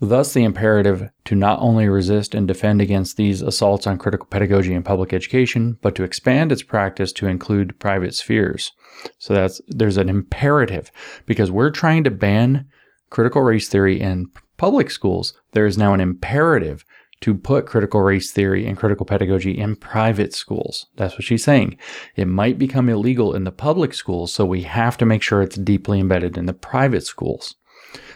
Thus, 0.00 0.32
the 0.32 0.44
imperative 0.44 1.10
to 1.24 1.34
not 1.34 1.58
only 1.60 1.88
resist 1.88 2.34
and 2.34 2.46
defend 2.46 2.80
against 2.80 3.16
these 3.16 3.42
assaults 3.42 3.86
on 3.86 3.98
critical 3.98 4.26
pedagogy 4.26 4.72
and 4.72 4.84
public 4.84 5.12
education, 5.12 5.78
but 5.82 5.94
to 5.96 6.04
expand 6.04 6.52
its 6.52 6.62
practice 6.62 7.12
to 7.14 7.26
include 7.26 7.78
private 7.80 8.14
spheres. 8.14 8.72
So 9.18 9.34
that's 9.34 9.60
there's 9.66 9.96
an 9.96 10.08
imperative 10.08 10.92
because 11.26 11.50
we're 11.50 11.70
trying 11.70 12.04
to 12.04 12.10
ban 12.10 12.66
critical 13.10 13.42
race 13.42 13.68
theory 13.68 14.00
in 14.00 14.30
public 14.56 14.90
schools. 14.90 15.32
There 15.52 15.66
is 15.66 15.78
now 15.78 15.94
an 15.94 16.00
imperative 16.00 16.84
to 17.20 17.34
put 17.34 17.66
critical 17.66 18.00
race 18.00 18.30
theory 18.30 18.66
and 18.66 18.76
critical 18.76 19.04
pedagogy 19.04 19.58
in 19.58 19.74
private 19.74 20.32
schools. 20.32 20.86
That's 20.96 21.14
what 21.14 21.24
she's 21.24 21.42
saying. 21.42 21.76
It 22.14 22.28
might 22.28 22.58
become 22.58 22.88
illegal 22.88 23.34
in 23.34 23.44
the 23.44 23.50
public 23.50 23.92
schools, 23.94 24.32
so 24.32 24.44
we 24.44 24.62
have 24.62 24.96
to 24.98 25.06
make 25.06 25.22
sure 25.22 25.42
it's 25.42 25.56
deeply 25.56 25.98
embedded 25.98 26.38
in 26.38 26.46
the 26.46 26.52
private 26.52 27.04
schools. 27.04 27.56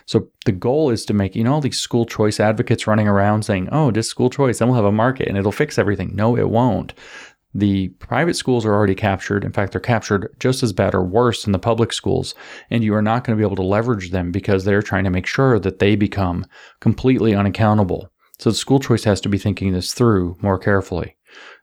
So 0.07 0.29
the 0.45 0.53
goal 0.53 0.91
is 0.91 1.05
to 1.07 1.15
make, 1.15 1.37
you 1.37 1.45
know, 1.45 1.55
all 1.55 1.61
these 1.61 1.79
school 1.79 2.07
choice 2.07 2.41
advocates 2.41 2.87
running 2.87 3.09
around 3.09 3.45
saying, 3.45 3.69
oh, 3.73 3.91
just 3.91 4.11
school 4.11 4.31
choice, 4.31 4.59
then 4.59 4.69
we'll 4.69 4.77
have 4.77 4.85
a 4.85 4.93
market 4.93 5.29
and 5.29 5.37
it'll 5.37 5.53
fix 5.53 5.79
everything. 5.79 6.15
No, 6.15 6.37
it 6.37 6.49
won't. 6.49 6.95
The 7.55 7.89
private 7.89 8.35
schools 8.35 8.65
are 8.65 8.73
already 8.73 8.95
captured. 8.95 9.45
In 9.45 9.53
fact, 9.53 9.73
they're 9.73 9.81
captured 9.81 10.35
just 10.41 10.63
as 10.63 10.73
bad 10.73 10.95
or 10.95 11.03
worse 11.03 11.43
than 11.43 11.53
the 11.53 11.59
public 11.59 11.93
schools. 11.93 12.35
And 12.71 12.83
you 12.83 12.95
are 12.95 13.03
not 13.03 13.25
going 13.25 13.37
to 13.37 13.41
be 13.41 13.47
able 13.47 13.57
to 13.57 13.63
leverage 13.63 14.11
them 14.11 14.33
because 14.33 14.65
they're 14.65 14.83
trying 14.83 15.05
to 15.05 15.11
make 15.11 15.27
sure 15.27 15.59
that 15.59 15.79
they 15.79 15.95
become 15.95 16.47
completely 16.81 17.35
unaccountable. 17.35 18.11
So 18.39 18.51
the 18.51 18.57
school 18.57 18.81
choice 18.81 19.05
has 19.05 19.21
to 19.21 19.29
be 19.29 19.39
thinking 19.39 19.73
this 19.73 19.93
through 19.93 20.37
more 20.41 20.59
carefully. 20.59 21.17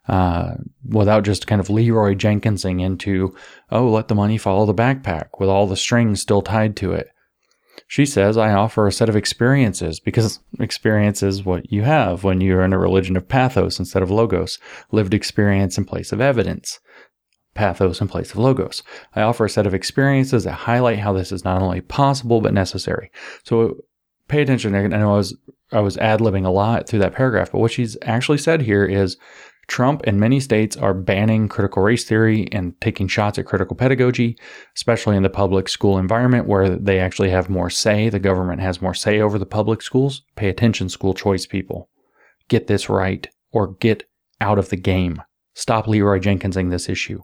Uh, 0.08 0.56
without 0.88 1.24
just 1.24 1.46
kind 1.46 1.62
of 1.62 1.70
Leroy 1.70 2.16
Jenkinsing 2.16 2.82
into, 2.82 3.36
oh, 3.70 3.90
let 3.90 4.08
the 4.08 4.16
money 4.16 4.38
follow 4.40 4.66
the 4.66 4.74
backpack 4.74 5.28
with 5.40 5.50
all 5.50 5.68
the 5.68 5.76
strings 5.76 6.22
still 6.22 6.42
tied 6.42 6.76
to 6.78 6.94
it. 6.94 7.10
She 7.90 8.06
says, 8.06 8.38
I 8.38 8.54
offer 8.54 8.86
a 8.86 8.92
set 8.92 9.10
of 9.10 9.16
experiences 9.16 10.00
because 10.00 10.40
experience 10.60 11.24
is 11.24 11.44
what 11.44 11.72
you 11.72 11.82
have 11.82 12.24
when 12.24 12.40
you're 12.40 12.64
in 12.64 12.72
a 12.72 12.78
religion 12.78 13.18
of 13.18 13.28
pathos 13.28 13.80
instead 13.80 14.04
of 14.04 14.12
logos, 14.12 14.60
lived 14.92 15.16
experience 15.16 15.76
in 15.76 15.86
place 15.86 16.12
of 16.12 16.22
evidence, 16.22 16.80
pathos 17.56 18.00
in 18.00 18.08
place 18.08 18.30
of 18.30 18.38
logos. 18.38 18.84
I 19.16 19.24
offer 19.24 19.46
a 19.46 19.50
set 19.50 19.66
of 19.66 19.74
experiences 19.74 20.44
that 20.44 20.52
highlight 20.52 21.00
how 21.00 21.14
this 21.14 21.32
is 21.32 21.44
not 21.44 21.64
only 21.64 21.82
possible 21.82 22.42
but 22.42 22.54
necessary. 22.54 23.10
So 23.44 23.78
pay 24.28 24.44
attention. 24.44 24.76
I 24.76 24.86
know 24.86 25.14
I 25.14 25.18
was 25.18 25.36
I 25.72 25.80
was 25.80 25.98
ad 25.98 26.20
libbing 26.20 26.46
a 26.46 26.52
lot 26.52 26.88
through 26.88 27.00
that 27.00 27.16
paragraph, 27.16 27.52
but 27.52 27.60
what 27.60 27.72
she's 27.72 27.98
actually 28.04 28.38
said 28.38 28.62
here 28.62 28.86
is 28.86 29.18
Trump 29.70 30.02
and 30.06 30.20
many 30.20 30.40
states 30.40 30.76
are 30.76 30.96
banning 30.96 31.48
critical 31.48 31.84
race 31.84 32.04
theory 32.04 32.50
and 32.52 32.74
taking 32.82 33.08
shots 33.08 33.38
at 33.38 33.46
critical 33.46 33.76
pedagogy, 33.76 34.36
especially 34.76 35.16
in 35.16 35.22
the 35.22 35.30
public 35.30 35.70
school 35.70 36.00
environment 36.00 36.48
where 36.48 36.76
they 36.76 37.00
actually 37.00 37.30
have 37.30 37.50
more 37.50 37.70
say. 37.70 38.10
The 38.10 38.20
government 38.20 38.62
has 38.62 38.82
more 38.82 38.96
say 38.96 39.22
over 39.22 39.38
the 39.38 39.46
public 39.46 39.84
schools. 39.84 40.24
Pay 40.36 40.50
attention, 40.50 40.90
school 40.90 41.14
choice 41.14 41.46
people. 41.46 41.88
Get 42.48 42.66
this 42.66 42.90
right 42.90 43.28
or 43.52 43.76
get 43.76 44.04
out 44.42 44.58
of 44.58 44.70
the 44.70 44.76
game. 44.76 45.22
Stop 45.54 45.88
Leroy 45.88 46.20
Jenkinsing 46.20 46.72
this 46.72 46.90
issue. 46.90 47.22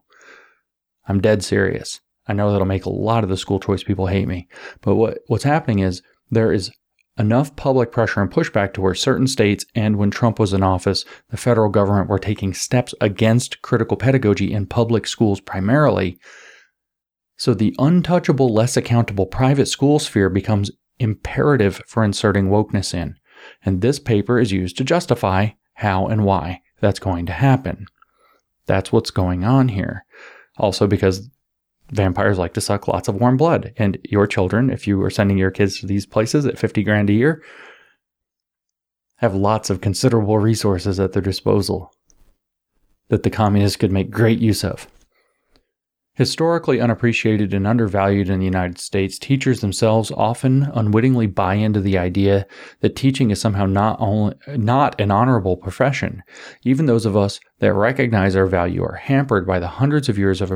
I'm 1.08 1.22
dead 1.22 1.44
serious. 1.44 2.00
I 2.28 2.34
know 2.34 2.52
that'll 2.52 2.68
make 2.68 2.86
a 2.86 2.90
lot 2.90 3.24
of 3.24 3.30
the 3.30 3.38
school 3.38 3.60
choice 3.60 3.84
people 3.84 4.06
hate 4.06 4.28
me. 4.28 4.48
But 4.82 4.96
what, 4.96 5.18
what's 5.28 5.44
happening 5.44 5.80
is 5.80 6.04
there 6.30 6.52
is 6.54 6.72
enough 7.18 7.56
public 7.56 7.92
pressure 7.92 8.22
and 8.22 8.32
pushback 8.32 8.74
to 8.74 8.82
where 8.82 8.94
certain 8.94 9.28
states 9.28 9.66
and 9.74 9.98
when 9.98 10.12
Trump 10.12 10.40
was 10.40 10.54
in 10.54 10.64
office, 10.64 11.06
the 11.30 11.38
federal 11.38 11.70
government 11.70 12.10
were 12.10 12.20
taking 12.20 12.54
steps 12.54 12.94
against 13.00 13.62
critical 13.62 13.98
pedagogy 13.98 14.52
in 14.52 14.66
public 14.66 15.08
schools 15.08 15.40
primarily. 15.40 16.20
So 17.38 17.54
the 17.54 17.76
untouchable, 17.80 18.54
less 18.54 18.78
accountable 18.78 19.26
private 19.26 19.68
school 19.68 20.00
sphere 20.00 20.30
becomes 20.30 20.72
imperative 21.00 21.82
for 21.88 22.04
inserting 22.04 22.50
wokeness 22.50 22.94
in. 22.94 23.16
And 23.64 23.82
this 23.82 24.00
paper 24.00 24.40
is 24.40 24.52
used 24.52 24.78
to 24.78 24.84
justify 24.84 25.50
how 25.74 26.08
and 26.08 26.24
why 26.24 26.62
that's 26.80 27.00
going 27.00 27.26
to 27.28 27.34
happen. 27.34 27.88
That's 28.66 28.92
what's 28.92 29.12
going 29.12 29.44
on 29.44 29.70
here. 29.70 30.06
Also, 30.58 30.88
because 30.88 31.30
vampires 31.92 32.38
like 32.38 32.54
to 32.54 32.62
suck 32.62 32.88
lots 32.88 33.08
of 33.08 33.16
warm 33.16 33.38
blood. 33.38 33.74
And 33.78 33.98
your 34.04 34.28
children, 34.28 34.70
if 34.70 34.88
you 34.88 35.02
are 35.04 35.10
sending 35.10 35.38
your 35.38 35.52
kids 35.52 35.80
to 35.80 35.86
these 35.86 36.06
places 36.06 36.46
at 36.46 36.60
50 36.60 36.84
grand 36.84 37.10
a 37.10 37.14
year, 37.14 37.44
have 39.18 39.36
lots 39.36 39.70
of 39.70 39.82
considerable 39.82 40.40
resources 40.40 41.00
at 41.00 41.14
their 41.14 41.22
disposal 41.22 41.94
that 43.10 43.24
the 43.24 43.30
communists 43.30 43.78
could 43.78 43.92
make 43.92 44.10
great 44.10 44.40
use 44.40 44.64
of. 44.64 44.88
Historically 46.16 46.80
unappreciated 46.80 47.54
and 47.54 47.68
undervalued 47.68 48.30
in 48.30 48.40
the 48.40 48.46
United 48.46 48.80
States, 48.80 49.20
teachers 49.20 49.60
themselves 49.60 50.12
often 50.12 50.64
unwittingly 50.74 51.28
buy 51.28 51.56
into 51.56 51.82
the 51.82 51.98
idea 51.98 52.48
that 52.80 52.96
teaching 52.96 53.32
is 53.32 53.42
somehow 53.42 53.66
not 53.66 53.98
only 54.00 54.34
not 54.48 55.00
an 55.00 55.12
honorable 55.12 55.58
profession. 55.58 56.24
Even 56.64 56.86
those 56.86 57.06
of 57.06 57.18
us 57.18 57.42
that 57.60 57.74
recognize 57.74 58.34
our 58.34 58.46
value 58.46 58.82
are 58.82 58.96
hampered 58.96 59.46
by 59.46 59.60
the 59.60 59.68
hundreds 59.68 60.08
of 60.08 60.18
years 60.18 60.42
of, 60.42 60.54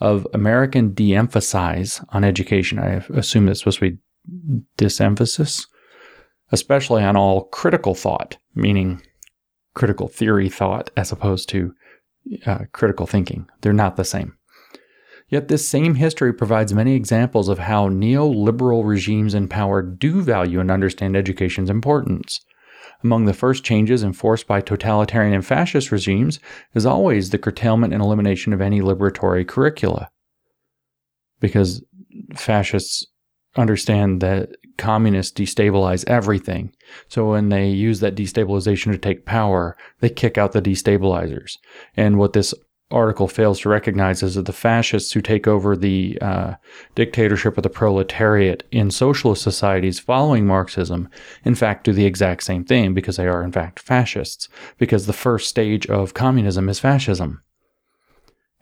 of 0.00 0.26
American 0.34 0.92
de-emphasis 0.92 2.00
on 2.08 2.24
education. 2.24 2.80
I 2.80 3.04
assume 3.14 3.46
that's 3.46 3.60
supposed 3.60 3.78
to 3.78 3.90
be 3.92 3.98
disemphasis, 4.76 5.64
especially 6.50 7.04
on 7.04 7.16
all 7.16 7.44
critical 7.44 7.94
thought, 7.94 8.36
meaning 8.56 9.00
critical 9.74 10.08
theory 10.08 10.48
thought 10.48 10.90
as 10.96 11.12
opposed 11.12 11.48
to 11.50 11.72
uh, 12.46 12.64
critical 12.72 13.06
thinking. 13.06 13.48
They're 13.60 13.72
not 13.72 13.94
the 13.96 14.04
same. 14.04 14.36
Yet 15.32 15.48
this 15.48 15.66
same 15.66 15.94
history 15.94 16.34
provides 16.34 16.74
many 16.74 16.94
examples 16.94 17.48
of 17.48 17.60
how 17.60 17.88
neoliberal 17.88 18.86
regimes 18.86 19.32
in 19.32 19.48
power 19.48 19.80
do 19.80 20.20
value 20.20 20.60
and 20.60 20.70
understand 20.70 21.16
education's 21.16 21.70
importance. 21.70 22.42
Among 23.02 23.24
the 23.24 23.32
first 23.32 23.64
changes 23.64 24.02
enforced 24.02 24.46
by 24.46 24.60
totalitarian 24.60 25.32
and 25.32 25.44
fascist 25.44 25.90
regimes 25.90 26.38
is 26.74 26.84
always 26.84 27.30
the 27.30 27.38
curtailment 27.38 27.94
and 27.94 28.02
elimination 28.02 28.52
of 28.52 28.60
any 28.60 28.82
liberatory 28.82 29.48
curricula. 29.48 30.10
Because 31.40 31.82
fascists 32.36 33.06
understand 33.56 34.20
that 34.20 34.50
communists 34.76 35.40
destabilize 35.40 36.04
everything. 36.06 36.74
So 37.08 37.30
when 37.30 37.48
they 37.48 37.70
use 37.70 38.00
that 38.00 38.16
destabilization 38.16 38.92
to 38.92 38.98
take 38.98 39.24
power, 39.24 39.78
they 40.00 40.10
kick 40.10 40.36
out 40.36 40.52
the 40.52 40.60
destabilizers. 40.60 41.56
And 41.96 42.18
what 42.18 42.34
this 42.34 42.52
article 42.92 43.26
fails 43.26 43.60
to 43.60 43.68
recognize 43.68 44.22
is 44.22 44.34
that 44.34 44.46
the 44.46 44.52
fascists 44.52 45.12
who 45.12 45.20
take 45.20 45.48
over 45.48 45.76
the 45.76 46.18
uh, 46.20 46.54
dictatorship 46.94 47.56
of 47.56 47.62
the 47.62 47.70
proletariat 47.70 48.62
in 48.70 48.90
socialist 48.90 49.42
societies 49.42 49.98
following 49.98 50.46
Marxism, 50.46 51.08
in 51.44 51.54
fact, 51.54 51.84
do 51.84 51.92
the 51.92 52.06
exact 52.06 52.42
same 52.42 52.64
thing 52.64 52.94
because 52.94 53.16
they 53.16 53.26
are, 53.26 53.42
in 53.42 53.52
fact, 53.52 53.80
fascists, 53.80 54.48
because 54.78 55.06
the 55.06 55.12
first 55.12 55.48
stage 55.48 55.86
of 55.86 56.14
communism 56.14 56.68
is 56.68 56.78
fascism. 56.78 57.42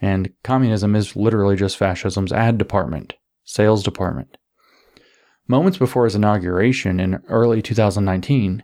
And 0.00 0.32
communism 0.42 0.96
is 0.96 1.16
literally 1.16 1.56
just 1.56 1.76
fascism's 1.76 2.32
ad 2.32 2.56
department, 2.56 3.14
sales 3.44 3.82
department. 3.82 4.38
Moments 5.46 5.78
before 5.78 6.04
his 6.04 6.14
inauguration 6.14 7.00
in 7.00 7.22
early 7.28 7.60
2019, 7.60 8.62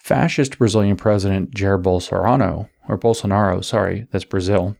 fascist 0.00 0.58
Brazilian 0.58 0.96
President 0.96 1.54
Jair 1.54 1.80
Bolsonaro, 1.80 2.68
or 2.88 2.98
Bolsonaro, 2.98 3.62
sorry, 3.62 4.06
that's 4.10 4.24
Brazil, 4.24 4.76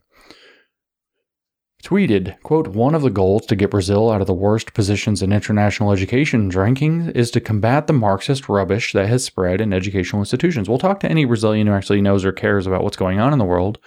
tweeted, 1.83 2.39
quote, 2.41 2.69
one 2.69 2.95
of 2.95 3.01
the 3.01 3.09
goals 3.09 3.45
to 3.45 3.55
get 3.55 3.71
Brazil 3.71 4.09
out 4.09 4.21
of 4.21 4.27
the 4.27 4.33
worst 4.33 4.73
positions 4.73 5.21
in 5.21 5.33
international 5.33 5.91
education 5.91 6.49
rankings 6.49 7.11
is 7.15 7.29
to 7.31 7.41
combat 7.41 7.87
the 7.87 7.93
Marxist 7.93 8.47
rubbish 8.47 8.93
that 8.93 9.09
has 9.09 9.23
spread 9.23 9.59
in 9.59 9.73
educational 9.73 10.21
institutions. 10.21 10.69
We'll 10.69 10.77
talk 10.77 11.01
to 11.01 11.09
any 11.09 11.25
Brazilian 11.25 11.67
who 11.67 11.73
actually 11.73 12.01
knows 12.01 12.23
or 12.23 12.31
cares 12.31 12.65
about 12.65 12.83
what's 12.83 12.95
going 12.95 13.19
on 13.19 13.33
in 13.33 13.39
the 13.39 13.45
world, 13.45 13.79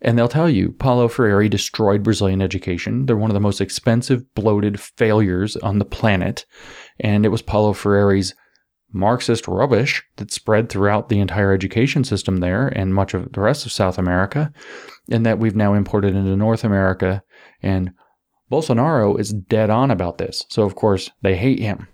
and 0.00 0.18
they'll 0.18 0.26
tell 0.26 0.48
you 0.48 0.72
Paulo 0.72 1.06
Freire 1.06 1.48
destroyed 1.48 2.02
Brazilian 2.02 2.40
education. 2.40 3.06
They're 3.06 3.16
one 3.16 3.30
of 3.30 3.34
the 3.34 3.40
most 3.40 3.60
expensive, 3.60 4.34
bloated 4.34 4.80
failures 4.80 5.56
on 5.56 5.78
the 5.78 5.84
planet, 5.84 6.46
and 6.98 7.26
it 7.26 7.28
was 7.28 7.42
Paulo 7.42 7.74
Freire's 7.74 8.34
Marxist 8.92 9.48
rubbish 9.48 10.02
that 10.16 10.30
spread 10.30 10.68
throughout 10.68 11.08
the 11.08 11.20
entire 11.20 11.52
education 11.52 12.04
system 12.04 12.38
there 12.38 12.68
and 12.68 12.94
much 12.94 13.14
of 13.14 13.32
the 13.32 13.40
rest 13.40 13.64
of 13.64 13.72
South 13.72 13.98
America, 13.98 14.52
and 15.10 15.24
that 15.24 15.38
we've 15.38 15.56
now 15.56 15.74
imported 15.74 16.14
into 16.14 16.36
North 16.36 16.64
America. 16.64 17.22
And 17.62 17.92
Bolsonaro 18.50 19.18
is 19.18 19.32
dead 19.32 19.70
on 19.70 19.90
about 19.90 20.18
this. 20.18 20.44
So, 20.48 20.64
of 20.64 20.74
course, 20.74 21.10
they 21.22 21.36
hate 21.36 21.58
him. 21.58 21.88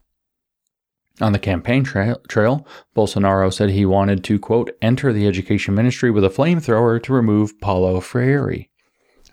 On 1.20 1.32
the 1.32 1.38
campaign 1.38 1.82
trail, 1.82 2.20
trail, 2.28 2.66
Bolsonaro 2.96 3.52
said 3.52 3.70
he 3.70 3.84
wanted 3.84 4.22
to, 4.24 4.38
quote, 4.38 4.70
enter 4.80 5.12
the 5.12 5.26
education 5.26 5.74
ministry 5.74 6.10
with 6.10 6.24
a 6.24 6.28
flamethrower 6.28 7.02
to 7.02 7.12
remove 7.12 7.60
Paulo 7.60 8.00
Freire. 8.00 8.66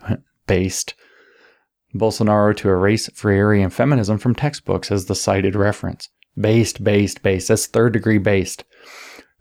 Based. 0.46 0.94
Bolsonaro 1.94 2.56
to 2.56 2.68
erase 2.68 3.08
Freirean 3.10 3.72
feminism 3.72 4.18
from 4.18 4.34
textbooks 4.34 4.90
as 4.90 5.06
the 5.06 5.14
cited 5.14 5.54
reference. 5.54 6.08
Based, 6.38 6.84
based, 6.84 7.22
based. 7.22 7.48
That's 7.48 7.66
third 7.66 7.92
degree 7.92 8.18
based. 8.18 8.64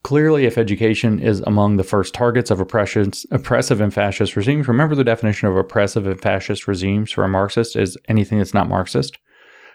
Clearly, 0.04 0.46
if 0.46 0.58
education 0.58 1.20
is 1.20 1.40
among 1.42 1.78
the 1.78 1.84
first 1.84 2.14
targets 2.14 2.52
of 2.52 2.60
oppressive 2.62 3.82
and 3.82 3.94
fascist 3.94 4.36
regimes, 4.36 4.68
remember 4.68 4.94
the 4.94 5.04
definition 5.04 5.48
of 5.48 5.58
oppressive 5.58 6.06
and 6.06 6.22
fascist 6.22 6.68
regimes 6.68 7.12
for 7.12 7.24
a 7.24 7.28
Marxist 7.28 7.76
is 7.76 7.98
anything 8.08 8.38
that's 8.38 8.54
not 8.54 8.70
Marxist. 8.70 9.18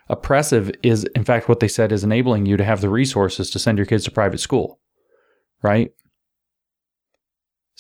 Oppressive 0.09 0.71
is, 0.85 1.05
in 1.17 1.25
fact, 1.25 1.49
what 1.49 1.59
they 1.59 1.69
said 1.69 1.91
is 1.91 2.05
enabling 2.05 2.47
you 2.47 2.57
to 2.57 2.65
have 2.65 2.81
the 2.81 2.89
resources 2.89 3.51
to 3.51 3.59
send 3.59 3.77
your 3.77 3.87
kids 3.87 4.05
to 4.05 4.11
private 4.13 4.39
school, 4.39 4.79
right? 5.63 5.91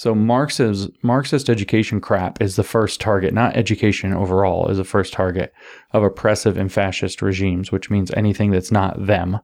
So 0.00 0.14
Marxist 0.14 0.88
Marxist 1.02 1.50
education 1.50 2.00
crap 2.00 2.40
is 2.40 2.56
the 2.56 2.64
first 2.64 3.02
target, 3.02 3.34
not 3.34 3.54
education 3.54 4.14
overall, 4.14 4.68
is 4.68 4.78
the 4.78 4.84
first 4.84 5.12
target 5.12 5.52
of 5.90 6.02
oppressive 6.02 6.56
and 6.56 6.72
fascist 6.72 7.20
regimes, 7.20 7.70
which 7.70 7.90
means 7.90 8.10
anything 8.12 8.50
that's 8.50 8.70
not 8.70 9.04
them. 9.04 9.40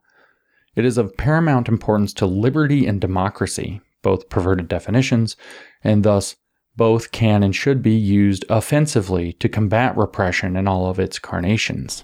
It 0.74 0.86
is 0.86 0.96
of 0.96 1.14
paramount 1.18 1.68
importance 1.68 2.14
to 2.14 2.24
liberty 2.24 2.86
and 2.86 3.02
democracy, 3.02 3.82
both 4.00 4.30
perverted 4.30 4.66
definitions, 4.66 5.36
and 5.84 6.04
thus 6.04 6.36
both 6.74 7.12
can 7.12 7.42
and 7.42 7.54
should 7.54 7.82
be 7.82 7.94
used 7.94 8.46
offensively 8.48 9.34
to 9.34 9.50
combat 9.50 9.94
repression 9.94 10.57
in 10.57 10.66
all 10.66 10.88
of 10.88 10.98
its 10.98 11.18
carnations. 11.18 12.02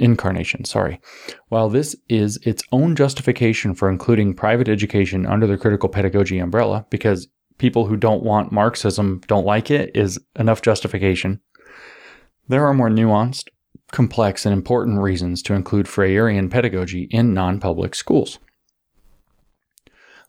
Incarnation, 0.00 0.64
sorry. 0.64 1.00
While 1.48 1.68
this 1.68 1.94
is 2.08 2.38
its 2.42 2.62
own 2.72 2.96
justification 2.96 3.74
for 3.74 3.88
including 3.88 4.34
private 4.34 4.68
education 4.68 5.26
under 5.26 5.46
the 5.46 5.58
critical 5.58 5.88
pedagogy 5.88 6.38
umbrella, 6.38 6.86
because 6.90 7.28
people 7.58 7.86
who 7.86 7.96
don't 7.96 8.22
want 8.22 8.52
Marxism 8.52 9.20
don't 9.28 9.46
like 9.46 9.70
it, 9.70 9.90
is 9.94 10.18
enough 10.36 10.62
justification. 10.62 11.40
There 12.48 12.66
are 12.66 12.74
more 12.74 12.88
nuanced, 12.88 13.48
complex, 13.92 14.44
and 14.44 14.52
important 14.52 15.00
reasons 15.00 15.42
to 15.42 15.54
include 15.54 15.86
Freirean 15.86 16.50
pedagogy 16.50 17.06
in 17.10 17.34
non 17.34 17.60
public 17.60 17.94
schools. 17.94 18.38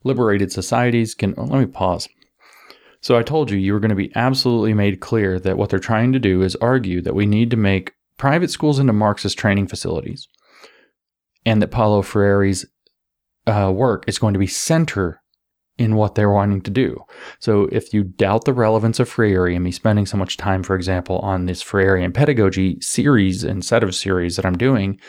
Liberated 0.03 0.51
societies 0.51 1.15
can. 1.15 1.33
Oh, 1.37 1.45
let 1.45 1.59
me 1.59 1.65
pause. 1.65 2.09
So 3.01 3.17
I 3.17 3.23
told 3.23 3.49
you 3.49 3.57
you 3.57 3.73
were 3.73 3.79
going 3.79 3.89
to 3.89 3.95
be 3.95 4.11
absolutely 4.15 4.75
made 4.75 4.99
clear 4.99 5.39
that 5.39 5.57
what 5.57 5.69
they're 5.69 5.79
trying 5.79 6.13
to 6.13 6.19
do 6.19 6.43
is 6.43 6.55
argue 6.57 7.01
that 7.01 7.15
we 7.15 7.25
need 7.25 7.49
to 7.49 7.57
make 7.57 7.93
private 8.21 8.51
schools 8.51 8.77
into 8.77 8.93
Marxist 8.93 9.35
training 9.35 9.65
facilities, 9.65 10.27
and 11.43 11.59
that 11.59 11.71
Paulo 11.71 12.03
Freire's 12.03 12.67
uh, 13.47 13.71
work 13.75 14.03
is 14.07 14.19
going 14.19 14.33
to 14.33 14.39
be 14.39 14.45
center 14.45 15.23
in 15.79 15.95
what 15.95 16.13
they're 16.13 16.29
wanting 16.29 16.61
to 16.61 16.69
do. 16.69 17.03
So 17.39 17.67
if 17.71 17.95
you 17.95 18.03
doubt 18.03 18.45
the 18.45 18.53
relevance 18.53 18.99
of 18.99 19.09
Freire 19.09 19.47
and 19.47 19.63
me 19.63 19.71
spending 19.71 20.05
so 20.05 20.17
much 20.17 20.37
time, 20.37 20.61
for 20.61 20.75
example, 20.75 21.17
on 21.19 21.47
this 21.47 21.63
Freirean 21.63 22.13
pedagogy 22.13 22.79
series 22.79 23.43
and 23.43 23.65
set 23.65 23.83
of 23.83 23.95
series 23.95 24.35
that 24.35 24.45
I'm 24.45 24.57
doing 24.57 24.99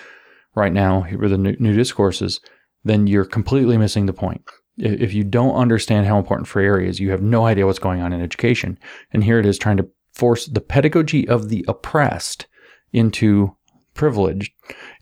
right 0.55 0.73
now 0.73 1.05
with 1.19 1.33
the 1.33 1.37
new, 1.37 1.55
new 1.59 1.77
discourses, 1.77 2.41
then 2.83 3.07
you're 3.07 3.27
completely 3.27 3.77
missing 3.77 4.07
the 4.07 4.15
point. 4.15 4.43
If 4.79 5.13
you 5.13 5.23
don't 5.23 5.55
understand 5.55 6.07
how 6.07 6.17
important 6.17 6.49
Freire 6.49 6.81
is, 6.81 6.99
you 6.99 7.11
have 7.11 7.21
no 7.21 7.45
idea 7.45 7.67
what's 7.67 7.79
going 7.79 8.01
on 8.01 8.15
in 8.15 8.23
education. 8.23 8.79
And 9.13 9.23
here 9.23 9.39
it 9.39 9.45
is 9.45 9.59
trying 9.59 9.77
to 9.77 9.89
force 10.15 10.47
the 10.47 10.63
pedagogy 10.63 11.29
of 11.29 11.51
the 11.51 11.63
oppressed 11.69 12.47
into 12.93 13.57
privilege 13.95 14.53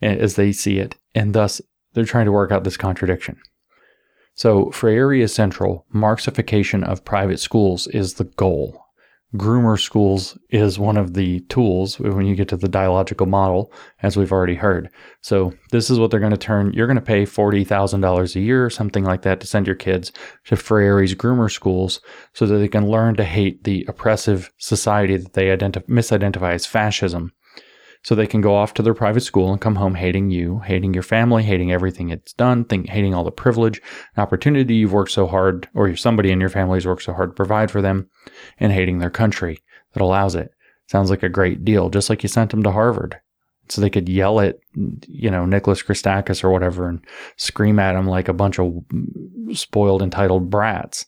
as 0.01 0.35
they 0.35 0.51
see 0.51 0.77
it. 0.77 0.95
And 1.15 1.33
thus, 1.33 1.61
they're 1.93 2.05
trying 2.05 2.25
to 2.25 2.31
work 2.31 2.51
out 2.51 2.63
this 2.63 2.77
contradiction. 2.77 3.37
So, 4.33 4.71
Freire 4.71 5.13
is 5.13 5.33
central. 5.33 5.85
Marxification 5.93 6.83
of 6.83 7.03
private 7.03 7.39
schools 7.39 7.87
is 7.87 8.13
the 8.13 8.23
goal 8.23 8.81
groomer 9.35 9.79
schools 9.79 10.37
is 10.49 10.77
one 10.77 10.97
of 10.97 11.13
the 11.13 11.39
tools 11.41 11.99
when 11.99 12.25
you 12.25 12.35
get 12.35 12.49
to 12.49 12.57
the 12.57 12.67
dialogical 12.67 13.25
model, 13.25 13.71
as 14.03 14.17
we've 14.17 14.31
already 14.31 14.55
heard. 14.55 14.89
So 15.21 15.53
this 15.71 15.89
is 15.89 15.99
what 15.99 16.11
they're 16.11 16.19
going 16.19 16.31
to 16.31 16.37
turn. 16.37 16.73
You're 16.73 16.87
going 16.87 16.95
to 16.95 17.01
pay 17.01 17.25
forty 17.25 17.63
thousand 17.63 18.01
dollars 18.01 18.35
a 18.35 18.41
year 18.41 18.65
or 18.65 18.69
something 18.69 19.03
like 19.03 19.21
that 19.21 19.39
to 19.41 19.47
send 19.47 19.67
your 19.67 19.75
kids 19.75 20.11
to 20.45 20.55
Freire's 20.55 21.15
groomer 21.15 21.51
schools, 21.51 22.01
so 22.33 22.45
that 22.45 22.57
they 22.57 22.67
can 22.67 22.89
learn 22.89 23.15
to 23.15 23.23
hate 23.23 23.63
the 23.63 23.85
oppressive 23.87 24.51
society 24.57 25.17
that 25.17 25.33
they 25.33 25.51
identify, 25.51 25.85
misidentify 25.87 26.53
as 26.53 26.65
fascism 26.65 27.31
so 28.03 28.15
they 28.15 28.27
can 28.27 28.41
go 28.41 28.55
off 28.55 28.73
to 28.73 28.81
their 28.81 28.93
private 28.93 29.21
school 29.21 29.51
and 29.51 29.61
come 29.61 29.75
home 29.75 29.95
hating 29.95 30.31
you, 30.31 30.59
hating 30.59 30.93
your 30.93 31.03
family, 31.03 31.43
hating 31.43 31.71
everything 31.71 32.09
it's 32.09 32.33
done, 32.33 32.65
think, 32.65 32.89
hating 32.89 33.13
all 33.13 33.23
the 33.23 33.31
privilege 33.31 33.81
and 34.15 34.23
opportunity 34.23 34.75
you've 34.75 34.93
worked 34.93 35.11
so 35.11 35.27
hard, 35.27 35.69
or 35.73 35.95
somebody 35.95 36.31
in 36.31 36.39
your 36.39 36.49
family's 36.49 36.87
worked 36.87 37.03
so 37.03 37.13
hard 37.13 37.29
to 37.31 37.35
provide 37.35 37.69
for 37.69 37.81
them, 37.81 38.09
and 38.59 38.71
hating 38.71 38.99
their 38.99 39.09
country 39.09 39.61
that 39.93 40.01
allows 40.01 40.35
it. 40.35 40.51
Sounds 40.87 41.09
like 41.09 41.23
a 41.23 41.29
great 41.29 41.63
deal, 41.63 41.89
just 41.89 42.09
like 42.09 42.23
you 42.23 42.29
sent 42.29 42.51
them 42.51 42.63
to 42.63 42.71
Harvard. 42.71 43.19
So 43.69 43.79
they 43.79 43.89
could 43.89 44.09
yell 44.09 44.41
at, 44.41 44.59
you 45.07 45.31
know, 45.31 45.45
Nicholas 45.45 45.81
Christakis 45.81 46.43
or 46.43 46.49
whatever 46.49 46.89
and 46.89 46.99
scream 47.37 47.79
at 47.79 47.95
him 47.95 48.07
like 48.07 48.27
a 48.27 48.33
bunch 48.33 48.59
of 48.59 48.65
mm, 48.65 49.55
spoiled, 49.55 50.01
entitled 50.01 50.49
brats. 50.49 51.05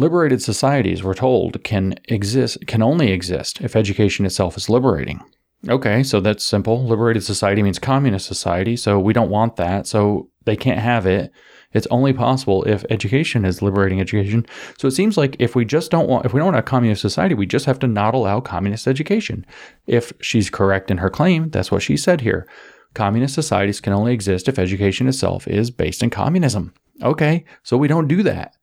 Liberated 0.00 0.40
societies, 0.40 1.02
we're 1.02 1.12
told, 1.12 1.64
can 1.64 1.96
exist 2.04 2.64
can 2.68 2.82
only 2.82 3.10
exist 3.10 3.60
if 3.60 3.74
education 3.74 4.24
itself 4.24 4.56
is 4.56 4.70
liberating. 4.70 5.20
Okay, 5.68 6.04
so 6.04 6.20
that's 6.20 6.46
simple. 6.46 6.86
Liberated 6.86 7.24
society 7.24 7.64
means 7.64 7.80
communist 7.80 8.26
society, 8.26 8.76
so 8.76 9.00
we 9.00 9.12
don't 9.12 9.28
want 9.28 9.56
that. 9.56 9.88
So 9.88 10.30
they 10.44 10.54
can't 10.54 10.78
have 10.78 11.04
it. 11.04 11.32
It's 11.72 11.88
only 11.90 12.12
possible 12.12 12.62
if 12.62 12.84
education 12.90 13.44
is 13.44 13.60
liberating 13.60 14.00
education. 14.00 14.46
So 14.78 14.86
it 14.86 14.92
seems 14.92 15.16
like 15.16 15.34
if 15.40 15.56
we 15.56 15.64
just 15.64 15.90
don't 15.90 16.08
want 16.08 16.24
if 16.24 16.32
we 16.32 16.38
don't 16.38 16.52
want 16.52 16.58
a 16.58 16.62
communist 16.62 17.02
society, 17.02 17.34
we 17.34 17.46
just 17.46 17.66
have 17.66 17.80
to 17.80 17.88
not 17.88 18.14
allow 18.14 18.38
communist 18.38 18.86
education. 18.86 19.44
If 19.88 20.12
she's 20.20 20.48
correct 20.48 20.92
in 20.92 20.98
her 20.98 21.10
claim, 21.10 21.50
that's 21.50 21.72
what 21.72 21.82
she 21.82 21.96
said 21.96 22.20
here. 22.20 22.48
Communist 22.94 23.34
societies 23.34 23.80
can 23.80 23.92
only 23.92 24.12
exist 24.12 24.46
if 24.48 24.60
education 24.60 25.08
itself 25.08 25.48
is 25.48 25.72
based 25.72 26.04
in 26.04 26.10
communism. 26.10 26.72
Okay, 27.02 27.44
so 27.64 27.76
we 27.76 27.88
don't 27.88 28.06
do 28.06 28.22
that 28.22 28.54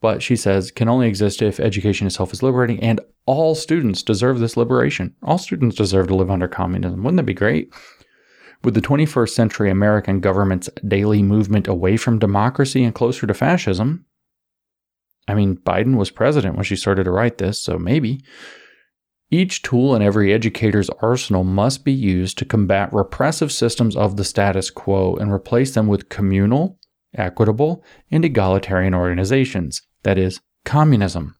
but 0.00 0.22
she 0.22 0.36
says 0.36 0.70
can 0.70 0.88
only 0.88 1.06
exist 1.06 1.42
if 1.42 1.60
education 1.60 2.06
itself 2.06 2.32
is 2.32 2.42
liberating 2.42 2.80
and 2.80 3.00
all 3.26 3.54
students 3.54 4.02
deserve 4.02 4.38
this 4.38 4.56
liberation. 4.56 5.14
All 5.22 5.38
students 5.38 5.76
deserve 5.76 6.08
to 6.08 6.16
live 6.16 6.30
under 6.30 6.48
communism. 6.48 7.02
Wouldn't 7.02 7.18
that 7.18 7.24
be 7.24 7.34
great? 7.34 7.72
With 8.64 8.74
the 8.74 8.80
21st 8.80 9.30
century 9.30 9.70
American 9.70 10.20
government's 10.20 10.68
daily 10.86 11.22
movement 11.22 11.68
away 11.68 11.96
from 11.96 12.18
democracy 12.18 12.82
and 12.82 12.94
closer 12.94 13.26
to 13.26 13.34
fascism, 13.34 14.04
I 15.28 15.34
mean, 15.34 15.56
Biden 15.58 15.96
was 15.96 16.10
president 16.10 16.56
when 16.56 16.64
she 16.64 16.76
started 16.76 17.04
to 17.04 17.10
write 17.10 17.38
this, 17.38 17.60
so 17.60 17.78
maybe. 17.78 18.22
Each 19.30 19.62
tool 19.62 19.94
in 19.94 20.02
every 20.02 20.32
educator's 20.32 20.90
arsenal 21.00 21.44
must 21.44 21.84
be 21.84 21.92
used 21.92 22.36
to 22.38 22.44
combat 22.44 22.92
repressive 22.92 23.52
systems 23.52 23.94
of 23.94 24.16
the 24.16 24.24
status 24.24 24.70
quo 24.70 25.14
and 25.14 25.30
replace 25.30 25.72
them 25.72 25.86
with 25.86 26.08
communal, 26.08 26.80
equitable, 27.14 27.84
and 28.10 28.24
egalitarian 28.24 28.92
organizations 28.92 29.82
that 30.02 30.18
is, 30.18 30.40
communism. 30.64 31.36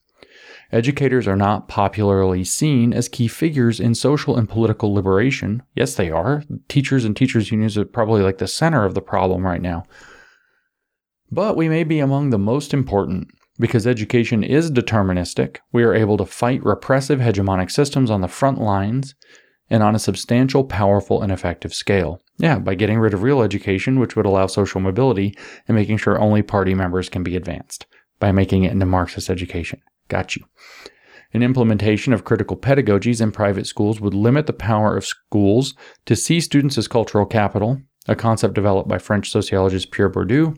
Educators 0.72 1.26
are 1.26 1.36
not 1.36 1.68
popularly 1.68 2.44
seen 2.44 2.92
as 2.92 3.08
key 3.08 3.26
figures 3.26 3.80
in 3.80 3.94
social 3.94 4.36
and 4.36 4.48
political 4.48 4.94
liberation. 4.94 5.62
Yes, 5.74 5.94
they 5.94 6.10
are. 6.10 6.44
Teachers 6.68 7.04
and 7.04 7.16
teachers' 7.16 7.50
unions 7.50 7.76
are 7.76 7.84
probably 7.84 8.22
like 8.22 8.38
the 8.38 8.46
center 8.46 8.84
of 8.84 8.94
the 8.94 9.02
problem 9.02 9.44
right 9.44 9.60
now. 9.60 9.82
But 11.32 11.56
we 11.56 11.68
may 11.68 11.82
be 11.82 11.98
among 11.98 12.30
the 12.30 12.38
most 12.38 12.72
important 12.72 13.28
because 13.58 13.86
education 13.86 14.44
is 14.44 14.70
deterministic. 14.70 15.58
We 15.72 15.82
are 15.82 15.94
able 15.94 16.16
to 16.18 16.24
fight 16.24 16.64
repressive 16.64 17.18
hegemonic 17.18 17.70
systems 17.70 18.10
on 18.10 18.20
the 18.20 18.28
front 18.28 18.60
lines 18.60 19.14
and 19.68 19.82
on 19.82 19.94
a 19.94 20.00
substantial, 20.00 20.64
powerful, 20.64 21.22
and 21.22 21.30
effective 21.30 21.74
scale. 21.74 22.20
Yeah, 22.38 22.58
by 22.58 22.74
getting 22.74 22.98
rid 22.98 23.12
of 23.12 23.22
real 23.22 23.42
education, 23.42 24.00
which 24.00 24.16
would 24.16 24.26
allow 24.26 24.46
social 24.46 24.80
mobility 24.80 25.34
and 25.68 25.76
making 25.76 25.98
sure 25.98 26.18
only 26.18 26.42
party 26.42 26.74
members 26.74 27.08
can 27.08 27.22
be 27.22 27.36
advanced 27.36 27.86
by 28.20 28.30
making 28.30 28.62
it 28.62 28.72
into 28.72 28.86
Marxist 28.86 29.28
education. 29.28 29.80
Got 30.08 30.36
you. 30.36 30.44
An 31.32 31.42
implementation 31.42 32.12
of 32.12 32.24
critical 32.24 32.56
pedagogies 32.56 33.20
in 33.20 33.32
private 33.32 33.66
schools 33.66 34.00
would 34.00 34.14
limit 34.14 34.46
the 34.46 34.52
power 34.52 34.96
of 34.96 35.06
schools 35.06 35.74
to 36.06 36.16
see 36.16 36.40
students 36.40 36.76
as 36.76 36.88
cultural 36.88 37.26
capital, 37.26 37.80
a 38.08 38.16
concept 38.16 38.54
developed 38.54 38.88
by 38.88 38.98
French 38.98 39.30
sociologist 39.30 39.90
Pierre 39.92 40.10
Bourdieu, 40.10 40.56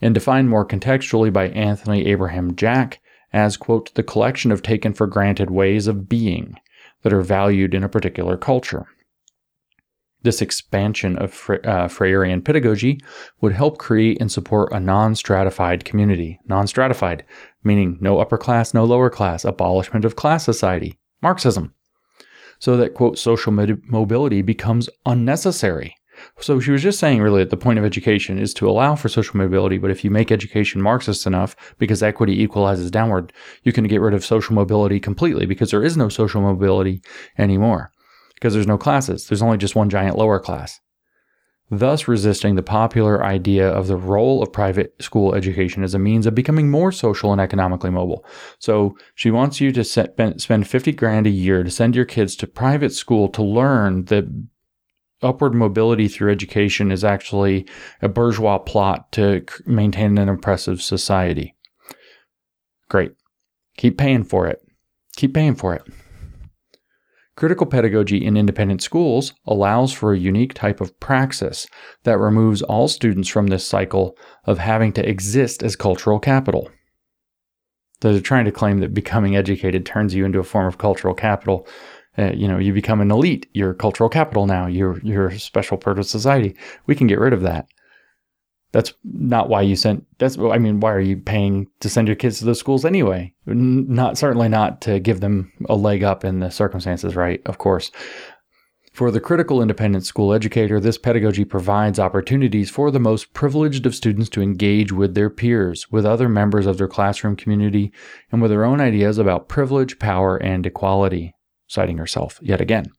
and 0.00 0.14
defined 0.14 0.48
more 0.48 0.66
contextually 0.66 1.32
by 1.32 1.48
Anthony 1.48 2.06
Abraham 2.06 2.56
Jack 2.56 3.00
as, 3.32 3.56
quote, 3.56 3.94
the 3.94 4.02
collection 4.02 4.50
of 4.50 4.62
taken 4.62 4.92
for 4.92 5.06
granted 5.06 5.50
ways 5.50 5.86
of 5.86 6.08
being 6.08 6.54
that 7.02 7.12
are 7.12 7.22
valued 7.22 7.74
in 7.74 7.84
a 7.84 7.88
particular 7.88 8.36
culture. 8.36 8.86
This 10.22 10.40
expansion 10.40 11.18
of 11.18 11.30
uh, 11.30 11.88
Freirean 11.88 12.44
pedagogy 12.44 13.00
would 13.40 13.52
help 13.52 13.78
create 13.78 14.20
and 14.20 14.30
support 14.30 14.72
a 14.72 14.78
non 14.78 15.14
stratified 15.14 15.84
community. 15.84 16.38
Non 16.46 16.66
stratified, 16.66 17.24
meaning 17.64 17.98
no 18.00 18.18
upper 18.18 18.38
class, 18.38 18.72
no 18.72 18.84
lower 18.84 19.10
class, 19.10 19.44
abolishment 19.44 20.04
of 20.04 20.16
class 20.16 20.44
society, 20.44 20.98
Marxism. 21.22 21.74
So 22.58 22.76
that, 22.76 22.94
quote, 22.94 23.18
social 23.18 23.52
mobility 23.52 24.42
becomes 24.42 24.88
unnecessary. 25.04 25.96
So 26.38 26.60
she 26.60 26.70
was 26.70 26.82
just 26.82 27.00
saying, 27.00 27.20
really, 27.20 27.42
that 27.42 27.50
the 27.50 27.56
point 27.56 27.80
of 27.80 27.84
education 27.84 28.38
is 28.38 28.54
to 28.54 28.68
allow 28.68 28.94
for 28.94 29.08
social 29.08 29.36
mobility. 29.36 29.78
But 29.78 29.90
if 29.90 30.04
you 30.04 30.10
make 30.10 30.30
education 30.30 30.80
Marxist 30.80 31.26
enough, 31.26 31.56
because 31.78 32.02
equity 32.02 32.40
equalizes 32.40 32.92
downward, 32.92 33.32
you 33.64 33.72
can 33.72 33.88
get 33.88 34.00
rid 34.00 34.14
of 34.14 34.24
social 34.24 34.54
mobility 34.54 35.00
completely 35.00 35.46
because 35.46 35.72
there 35.72 35.82
is 35.82 35.96
no 35.96 36.08
social 36.08 36.40
mobility 36.40 37.02
anymore 37.38 37.91
because 38.42 38.54
there's 38.54 38.66
no 38.66 38.76
classes. 38.76 39.28
There's 39.28 39.40
only 39.40 39.56
just 39.56 39.76
one 39.76 39.88
giant 39.88 40.18
lower 40.18 40.40
class. 40.40 40.80
Thus, 41.70 42.08
resisting 42.08 42.56
the 42.56 42.62
popular 42.64 43.24
idea 43.24 43.68
of 43.68 43.86
the 43.86 43.96
role 43.96 44.42
of 44.42 44.52
private 44.52 45.00
school 45.00 45.36
education 45.36 45.84
as 45.84 45.94
a 45.94 45.98
means 46.00 46.26
of 46.26 46.34
becoming 46.34 46.68
more 46.68 46.90
social 46.90 47.30
and 47.30 47.40
economically 47.40 47.90
mobile. 47.90 48.26
So, 48.58 48.96
she 49.14 49.30
wants 49.30 49.60
you 49.60 49.70
to 49.70 49.84
set, 49.84 50.16
spend 50.40 50.66
50 50.66 50.92
grand 50.92 51.28
a 51.28 51.30
year 51.30 51.62
to 51.62 51.70
send 51.70 51.94
your 51.94 52.04
kids 52.04 52.34
to 52.36 52.48
private 52.48 52.92
school 52.92 53.28
to 53.28 53.44
learn 53.44 54.06
that 54.06 54.24
upward 55.22 55.54
mobility 55.54 56.08
through 56.08 56.32
education 56.32 56.90
is 56.90 57.04
actually 57.04 57.64
a 58.02 58.08
bourgeois 58.08 58.58
plot 58.58 59.12
to 59.12 59.44
maintain 59.66 60.18
an 60.18 60.28
oppressive 60.28 60.82
society. 60.82 61.54
Great. 62.88 63.12
Keep 63.76 63.98
paying 63.98 64.24
for 64.24 64.48
it. 64.48 64.60
Keep 65.14 65.32
paying 65.32 65.54
for 65.54 65.76
it. 65.76 65.84
Critical 67.42 67.66
pedagogy 67.66 68.24
in 68.24 68.36
independent 68.36 68.82
schools 68.82 69.34
allows 69.48 69.92
for 69.92 70.12
a 70.12 70.16
unique 70.16 70.54
type 70.54 70.80
of 70.80 71.00
praxis 71.00 71.66
that 72.04 72.20
removes 72.20 72.62
all 72.62 72.86
students 72.86 73.28
from 73.28 73.48
this 73.48 73.66
cycle 73.66 74.16
of 74.44 74.58
having 74.58 74.92
to 74.92 75.04
exist 75.04 75.60
as 75.64 75.74
cultural 75.74 76.20
capital. 76.20 76.70
They're 78.00 78.20
trying 78.20 78.44
to 78.44 78.52
claim 78.52 78.78
that 78.78 78.94
becoming 78.94 79.34
educated 79.34 79.84
turns 79.84 80.14
you 80.14 80.24
into 80.24 80.38
a 80.38 80.44
form 80.44 80.68
of 80.68 80.78
cultural 80.78 81.14
capital. 81.14 81.66
Uh, 82.16 82.30
you 82.32 82.46
know, 82.46 82.58
you 82.58 82.72
become 82.72 83.00
an 83.00 83.10
elite. 83.10 83.48
You're 83.54 83.74
cultural 83.74 84.08
capital 84.08 84.46
now. 84.46 84.68
You're 84.68 85.00
you're 85.00 85.26
a 85.26 85.40
special 85.40 85.76
purpose 85.76 86.08
society. 86.08 86.54
We 86.86 86.94
can 86.94 87.08
get 87.08 87.18
rid 87.18 87.32
of 87.32 87.42
that. 87.42 87.66
That's 88.72 88.94
not 89.04 89.48
why 89.48 89.62
you 89.62 89.76
sent. 89.76 90.04
That's 90.18 90.38
I 90.38 90.58
mean, 90.58 90.80
why 90.80 90.92
are 90.92 91.00
you 91.00 91.18
paying 91.18 91.68
to 91.80 91.90
send 91.90 92.08
your 92.08 92.16
kids 92.16 92.38
to 92.38 92.46
those 92.46 92.58
schools 92.58 92.84
anyway? 92.84 93.34
Not 93.46 94.18
certainly 94.18 94.48
not 94.48 94.80
to 94.82 94.98
give 94.98 95.20
them 95.20 95.52
a 95.68 95.76
leg 95.76 96.02
up 96.02 96.24
in 96.24 96.40
the 96.40 96.50
circumstances, 96.50 97.14
right? 97.14 97.40
Of 97.46 97.58
course. 97.58 97.90
For 98.92 99.10
the 99.10 99.20
critical 99.20 99.62
independent 99.62 100.04
school 100.04 100.34
educator, 100.34 100.78
this 100.78 100.98
pedagogy 100.98 101.46
provides 101.46 101.98
opportunities 101.98 102.68
for 102.68 102.90
the 102.90 103.00
most 103.00 103.32
privileged 103.32 103.86
of 103.86 103.94
students 103.94 104.28
to 104.30 104.42
engage 104.42 104.92
with 104.92 105.14
their 105.14 105.30
peers, 105.30 105.90
with 105.90 106.04
other 106.04 106.28
members 106.28 106.66
of 106.66 106.76
their 106.76 106.88
classroom 106.88 107.34
community, 107.34 107.90
and 108.30 108.42
with 108.42 108.50
their 108.50 108.64
own 108.64 108.82
ideas 108.82 109.16
about 109.16 109.48
privilege, 109.48 109.98
power, 109.98 110.36
and 110.36 110.66
equality. 110.66 111.34
Citing 111.68 111.96
herself 111.96 112.38
yet 112.42 112.60
again. 112.60 112.92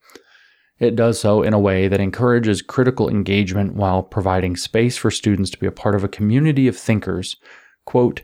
It 0.83 0.97
does 0.97 1.17
so 1.17 1.43
in 1.43 1.53
a 1.53 1.59
way 1.59 1.87
that 1.87 2.01
encourages 2.01 2.61
critical 2.61 3.07
engagement 3.07 3.73
while 3.73 4.03
providing 4.03 4.57
space 4.57 4.97
for 4.97 5.09
students 5.09 5.49
to 5.51 5.57
be 5.57 5.65
a 5.65 5.71
part 5.71 5.95
of 5.95 6.03
a 6.03 6.09
community 6.09 6.67
of 6.67 6.75
thinkers, 6.75 7.37
quote, 7.85 8.23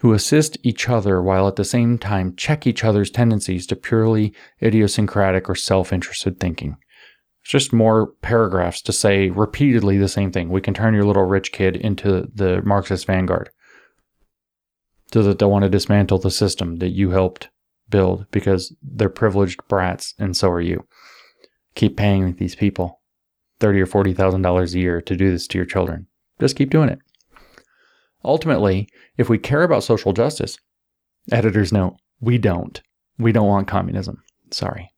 who 0.00 0.14
assist 0.14 0.56
each 0.62 0.88
other 0.88 1.20
while 1.20 1.46
at 1.46 1.56
the 1.56 1.66
same 1.66 1.98
time 1.98 2.34
check 2.34 2.66
each 2.66 2.82
other's 2.82 3.10
tendencies 3.10 3.66
to 3.66 3.76
purely 3.76 4.32
idiosyncratic 4.62 5.50
or 5.50 5.54
self 5.54 5.92
interested 5.92 6.40
thinking. 6.40 6.78
It's 7.42 7.50
just 7.50 7.74
more 7.74 8.06
paragraphs 8.22 8.80
to 8.82 8.92
say 8.92 9.28
repeatedly 9.28 9.98
the 9.98 10.08
same 10.08 10.32
thing. 10.32 10.48
We 10.48 10.62
can 10.62 10.72
turn 10.72 10.94
your 10.94 11.04
little 11.04 11.24
rich 11.24 11.52
kid 11.52 11.76
into 11.76 12.26
the 12.34 12.62
Marxist 12.62 13.06
vanguard 13.06 13.50
so 15.12 15.22
that 15.24 15.38
they 15.38 15.46
want 15.46 15.64
to 15.64 15.68
dismantle 15.68 16.20
the 16.20 16.30
system 16.30 16.76
that 16.76 16.92
you 16.92 17.10
helped 17.10 17.50
build 17.90 18.24
because 18.30 18.74
they're 18.82 19.10
privileged 19.10 19.60
brats 19.68 20.14
and 20.18 20.34
so 20.34 20.48
are 20.48 20.60
you 20.62 20.86
keep 21.76 21.96
paying 21.96 22.34
these 22.34 22.56
people 22.56 23.00
thirty 23.60 23.80
or 23.80 23.86
forty 23.86 24.12
thousand 24.12 24.42
dollars 24.42 24.74
a 24.74 24.80
year 24.80 25.00
to 25.02 25.16
do 25.16 25.30
this 25.30 25.46
to 25.48 25.58
your 25.58 25.66
children. 25.66 26.08
Just 26.40 26.56
keep 26.56 26.70
doing 26.70 26.88
it. 26.88 26.98
Ultimately, 28.24 28.88
if 29.16 29.28
we 29.28 29.38
care 29.38 29.62
about 29.62 29.84
social 29.84 30.12
justice, 30.12 30.58
editors 31.30 31.72
note, 31.72 31.96
we 32.20 32.38
don't. 32.38 32.82
We 33.18 33.32
don't 33.32 33.46
want 33.46 33.68
communism. 33.68 34.22
Sorry. 34.50 34.90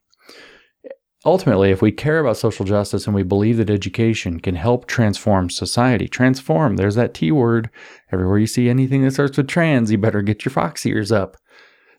Ultimately, 1.25 1.71
if 1.71 1.83
we 1.83 1.93
care 1.93 2.21
about 2.21 2.37
social 2.37 2.65
justice 2.65 3.07
and 3.07 3.15
we 3.15 3.25
believe 3.25 3.57
that 3.59 3.71
education 3.71 4.41
can 4.41 4.55
help 4.55 4.87
transform 4.87 5.51
society, 5.51 6.09
transform, 6.09 6.77
there's 6.77 6.95
that 6.95 7.13
T 7.13 7.31
word. 7.33 7.71
Everywhere 8.13 8.39
you 8.39 8.47
see 8.47 8.69
anything 8.69 9.03
that 9.03 9.13
starts 9.13 9.37
with 9.37 9.49
trans, 9.49 9.91
you 9.91 9.99
better 9.99 10.23
get 10.23 10.45
your 10.45 10.53
fox 10.53 10.87
ears 10.87 11.13
up. 11.13 11.37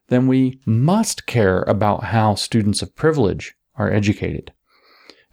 Then 0.07 0.27
we 0.27 0.59
must 0.65 1.27
care 1.27 1.61
about 1.63 2.05
how 2.05 2.35
students 2.35 2.81
of 2.81 2.95
privilege 2.95 3.53
are 3.75 3.91
educated. 3.91 4.53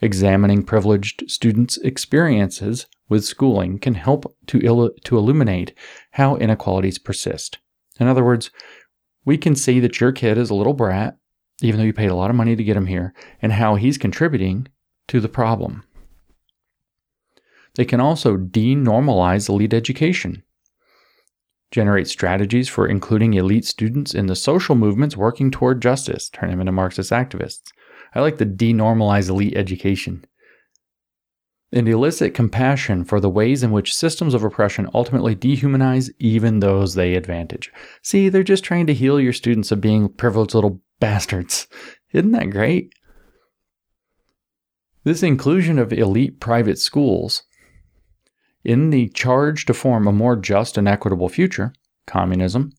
Examining 0.00 0.62
privileged 0.62 1.30
students' 1.30 1.78
experiences 1.78 2.86
with 3.08 3.24
schooling 3.24 3.78
can 3.78 3.94
help 3.94 4.36
to, 4.46 4.58
il- 4.58 4.90
to 5.04 5.16
illuminate 5.16 5.72
how 6.12 6.36
inequalities 6.36 6.98
persist. 6.98 7.58
In 7.98 8.06
other 8.06 8.24
words, 8.24 8.50
we 9.24 9.38
can 9.38 9.56
see 9.56 9.80
that 9.80 10.00
your 10.00 10.12
kid 10.12 10.36
is 10.36 10.50
a 10.50 10.54
little 10.54 10.74
brat, 10.74 11.16
even 11.62 11.78
though 11.78 11.86
you 11.86 11.92
paid 11.92 12.10
a 12.10 12.14
lot 12.14 12.30
of 12.30 12.36
money 12.36 12.54
to 12.54 12.64
get 12.64 12.76
him 12.76 12.86
here, 12.86 13.14
and 13.40 13.52
how 13.52 13.76
he's 13.76 13.96
contributing 13.96 14.68
to 15.08 15.20
the 15.20 15.28
problem. 15.28 15.82
They 17.76 17.84
can 17.84 18.00
also 18.00 18.36
denormalize 18.36 19.48
elite 19.48 19.74
education, 19.74 20.42
generate 21.70 22.08
strategies 22.08 22.68
for 22.68 22.86
including 22.86 23.34
elite 23.34 23.64
students 23.64 24.14
in 24.14 24.26
the 24.26 24.36
social 24.36 24.74
movements 24.74 25.16
working 25.16 25.50
toward 25.50 25.82
justice, 25.82 26.28
turn 26.28 26.50
them 26.50 26.60
into 26.60 26.72
Marxist 26.72 27.10
activists, 27.10 27.70
I 28.16 28.20
like 28.20 28.38
to 28.38 28.46
denormalize 28.46 29.28
elite 29.28 29.58
education. 29.58 30.24
And 31.70 31.86
elicit 31.86 32.32
compassion 32.32 33.04
for 33.04 33.20
the 33.20 33.28
ways 33.28 33.62
in 33.62 33.72
which 33.72 33.94
systems 33.94 34.32
of 34.32 34.42
oppression 34.42 34.88
ultimately 34.94 35.36
dehumanize 35.36 36.08
even 36.18 36.60
those 36.60 36.94
they 36.94 37.14
advantage. 37.14 37.70
See, 38.02 38.30
they're 38.30 38.42
just 38.42 38.64
trying 38.64 38.86
to 38.86 38.94
heal 38.94 39.20
your 39.20 39.34
students 39.34 39.70
of 39.70 39.82
being 39.82 40.08
privileged 40.08 40.54
little 40.54 40.80
bastards. 40.98 41.66
Isn't 42.14 42.32
that 42.32 42.48
great? 42.48 42.94
This 45.04 45.22
inclusion 45.22 45.78
of 45.78 45.92
elite 45.92 46.40
private 46.40 46.78
schools 46.78 47.42
in 48.64 48.88
the 48.88 49.10
charge 49.10 49.66
to 49.66 49.74
form 49.74 50.06
a 50.06 50.12
more 50.12 50.36
just 50.36 50.78
and 50.78 50.88
equitable 50.88 51.28
future, 51.28 51.74
communism, 52.06 52.72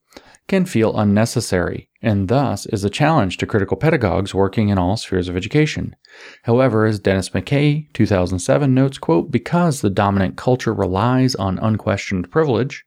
can 0.47 0.65
feel 0.65 0.97
unnecessary 0.97 1.86
and 2.01 2.27
thus 2.27 2.65
is 2.67 2.83
a 2.83 2.89
challenge 2.89 3.37
to 3.37 3.45
critical 3.45 3.77
pedagogues 3.77 4.33
working 4.33 4.69
in 4.69 4.77
all 4.77 4.97
spheres 4.97 5.27
of 5.27 5.35
education. 5.35 5.95
However, 6.43 6.85
as 6.85 6.99
Dennis 6.99 7.29
McKay, 7.29 7.91
2007 7.93 8.73
notes, 8.73 8.97
quote, 8.97 9.31
because 9.31 9.81
the 9.81 9.89
dominant 9.89 10.37
culture 10.37 10.73
relies 10.73 11.35
on 11.35 11.59
unquestioned 11.59 12.29
privilege, 12.31 12.85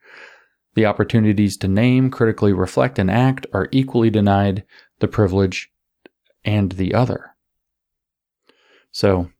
the 0.74 0.86
opportunities 0.86 1.56
to 1.58 1.68
name, 1.68 2.11
critically 2.11 2.52
reflect, 2.52 2.98
and 2.98 3.11
act 3.11 3.46
are 3.52 3.68
equally 3.72 4.11
denied 4.11 4.64
the 5.00 5.08
privilege 5.08 5.70
and 6.44 6.72
the 6.72 6.94
other. 6.94 7.34
So, 8.92 9.30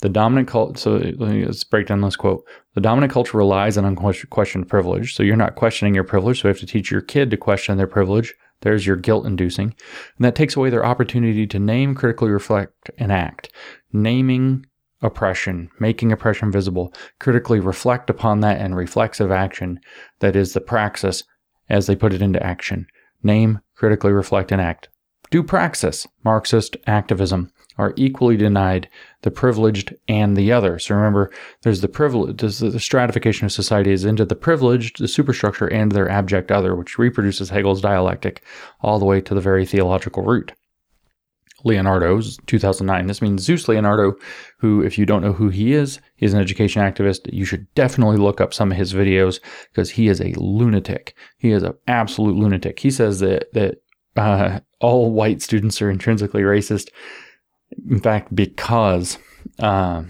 the 0.00 0.10
dominant 0.10 0.48
culture, 0.48 0.78
so 0.78 0.96
let's 1.16 1.64
break 1.64 1.86
down 1.86 2.02
this 2.02 2.16
quote. 2.16 2.44
The 2.74 2.82
dominant 2.82 3.10
culture 3.10 3.38
relies 3.38 3.78
on 3.78 3.86
unquestioned 3.86 4.68
privilege. 4.68 5.14
So 5.14 5.22
you're 5.22 5.34
not 5.34 5.54
questioning 5.54 5.94
your 5.94 6.04
privilege. 6.04 6.42
So 6.42 6.48
you 6.48 6.52
have 6.52 6.60
to 6.60 6.66
teach 6.66 6.90
your 6.90 7.00
kid 7.00 7.30
to 7.30 7.38
question 7.38 7.78
their 7.78 7.86
privilege. 7.86 8.34
There's 8.64 8.86
your 8.86 8.96
guilt 8.96 9.26
inducing. 9.26 9.74
And 10.16 10.24
that 10.24 10.34
takes 10.34 10.56
away 10.56 10.70
their 10.70 10.84
opportunity 10.84 11.46
to 11.46 11.58
name, 11.58 11.94
critically 11.94 12.30
reflect, 12.30 12.90
and 12.98 13.12
act. 13.12 13.50
Naming 13.92 14.66
oppression, 15.02 15.70
making 15.78 16.10
oppression 16.10 16.50
visible, 16.50 16.92
critically 17.20 17.60
reflect 17.60 18.08
upon 18.08 18.40
that 18.40 18.60
and 18.60 18.74
reflexive 18.74 19.30
action 19.30 19.78
that 20.20 20.34
is 20.34 20.54
the 20.54 20.62
praxis 20.62 21.24
as 21.68 21.86
they 21.86 21.94
put 21.94 22.14
it 22.14 22.22
into 22.22 22.42
action. 22.42 22.86
Name, 23.22 23.60
critically 23.76 24.12
reflect, 24.12 24.50
and 24.50 24.62
act. 24.62 24.88
Do 25.30 25.42
praxis, 25.42 26.06
Marxist 26.24 26.76
activism 26.86 27.52
are 27.78 27.94
equally 27.96 28.36
denied 28.36 28.88
the 29.22 29.30
privileged 29.30 29.94
and 30.08 30.36
the 30.36 30.52
other. 30.52 30.78
So 30.78 30.94
remember, 30.94 31.30
there's 31.62 31.80
the 31.80 31.88
privilege, 31.88 32.40
the 32.40 32.80
stratification 32.80 33.46
of 33.46 33.52
society 33.52 33.90
is 33.90 34.04
into 34.04 34.24
the 34.24 34.36
privileged, 34.36 34.98
the 34.98 35.08
superstructure, 35.08 35.66
and 35.66 35.92
their 35.92 36.08
abject 36.08 36.52
other, 36.52 36.74
which 36.74 36.98
reproduces 36.98 37.50
Hegel's 37.50 37.80
dialectic 37.80 38.42
all 38.80 38.98
the 38.98 39.06
way 39.06 39.20
to 39.22 39.34
the 39.34 39.40
very 39.40 39.66
theological 39.66 40.22
root. 40.22 40.52
Leonardo's 41.64 42.38
2009. 42.46 43.06
This 43.06 43.22
means 43.22 43.42
Zeus 43.42 43.68
Leonardo, 43.68 44.14
who, 44.58 44.82
if 44.82 44.98
you 44.98 45.06
don't 45.06 45.22
know 45.22 45.32
who 45.32 45.48
he 45.48 45.72
is, 45.72 45.98
he's 46.16 46.34
an 46.34 46.40
education 46.40 46.82
activist. 46.82 47.32
You 47.32 47.44
should 47.44 47.72
definitely 47.74 48.18
look 48.18 48.40
up 48.40 48.52
some 48.52 48.70
of 48.70 48.76
his 48.76 48.92
videos 48.92 49.40
because 49.72 49.90
he 49.90 50.08
is 50.08 50.20
a 50.20 50.38
lunatic. 50.38 51.16
He 51.38 51.52
is 51.52 51.62
an 51.62 51.74
absolute 51.88 52.36
lunatic. 52.36 52.78
He 52.78 52.90
says 52.90 53.20
that 53.20 53.52
that 53.54 53.78
uh, 54.16 54.60
all 54.80 55.10
white 55.10 55.42
students 55.42 55.80
are 55.82 55.90
intrinsically 55.90 56.42
racist 56.42 56.90
in 57.88 58.00
fact, 58.00 58.34
because 58.34 59.18
uh, 59.58 60.04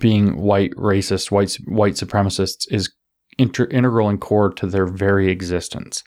being 0.00 0.36
white 0.36 0.72
racist, 0.72 1.30
white 1.30 1.54
white 1.66 1.94
supremacists 1.94 2.66
is 2.70 2.92
inter- 3.38 3.68
integral 3.70 4.08
and 4.08 4.20
core 4.20 4.52
to 4.52 4.66
their 4.66 4.86
very 4.86 5.30
existence. 5.30 6.02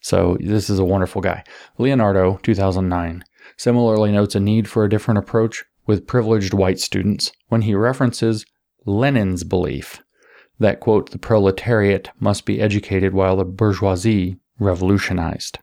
So 0.00 0.36
this 0.40 0.70
is 0.70 0.78
a 0.78 0.84
wonderful 0.84 1.20
guy. 1.20 1.44
Leonardo, 1.78 2.38
2009, 2.42 3.24
similarly 3.56 4.12
notes 4.12 4.34
a 4.34 4.40
need 4.40 4.68
for 4.68 4.84
a 4.84 4.90
different 4.90 5.18
approach 5.18 5.64
with 5.86 6.06
privileged 6.06 6.54
white 6.54 6.78
students 6.78 7.32
when 7.48 7.62
he 7.62 7.74
references 7.74 8.44
Lenin's 8.86 9.44
belief 9.44 10.02
that, 10.58 10.80
quote, 10.80 11.10
the 11.10 11.18
proletariat 11.18 12.10
must 12.18 12.44
be 12.44 12.60
educated 12.60 13.14
while 13.14 13.36
the 13.36 13.44
bourgeoisie 13.44 14.36
revolutionized. 14.58 15.58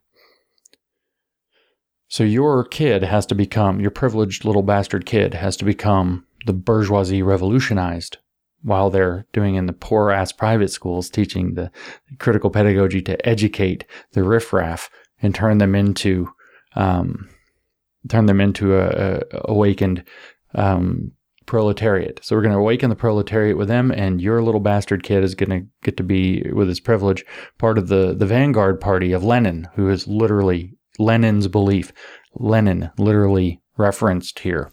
So 2.16 2.24
your 2.24 2.64
kid 2.64 3.04
has 3.04 3.26
to 3.26 3.36
become, 3.36 3.82
your 3.82 3.92
privileged 3.92 4.46
little 4.46 4.62
bastard 4.62 5.06
kid 5.06 5.34
has 5.34 5.58
to 5.58 5.66
become 5.66 6.26
the 6.46 6.54
bourgeoisie 6.54 7.22
revolutionized 7.22 8.20
while 8.62 8.90
they're 8.90 9.28
doing 9.34 9.56
in 9.56 9.66
the 9.66 9.74
poor 9.74 10.12
ass 10.12 10.32
private 10.32 10.72
schools, 10.72 11.10
teaching 11.10 11.56
the 11.56 11.70
critical 12.18 12.50
pedagogy 12.50 13.02
to 13.02 13.28
educate 13.28 13.84
the 14.14 14.24
riffraff 14.24 14.90
and 15.22 15.36
turn 15.36 15.58
them 15.58 15.76
into, 15.76 16.30
um, 16.78 17.28
turn 18.08 18.28
them 18.28 18.40
into 18.40 18.78
a, 18.78 18.88
a 18.88 19.22
awakened, 19.50 20.06
um, 20.54 21.12
proletariat. 21.46 22.22
So 22.24 22.38
we're 22.38 22.44
going 22.44 22.54
to 22.54 22.60
awaken 22.60 22.90
the 22.90 22.96
proletariat 22.96 23.58
with 23.58 23.68
them, 23.68 23.92
and 23.92 24.22
your 24.22 24.42
little 24.42 24.62
bastard 24.62 25.04
kid 25.04 25.22
is 25.26 25.36
going 25.36 25.50
to 25.50 25.68
get 25.84 25.98
to 25.98 26.04
be, 26.04 26.50
with 26.54 26.70
his 26.70 26.80
privilege, 26.80 27.26
part 27.58 27.78
of 27.78 27.90
the 27.90 28.16
the 28.16 28.26
vanguard 28.26 28.80
party 28.80 29.12
of 29.12 29.26
Lenin, 29.26 29.68
who 29.76 29.90
is 29.90 30.08
literally 30.08 30.78
Lenin's 31.00 31.48
belief. 31.48 31.92
Lenin 32.36 32.92
literally 32.98 33.62
referenced 33.78 34.40
here. 34.40 34.72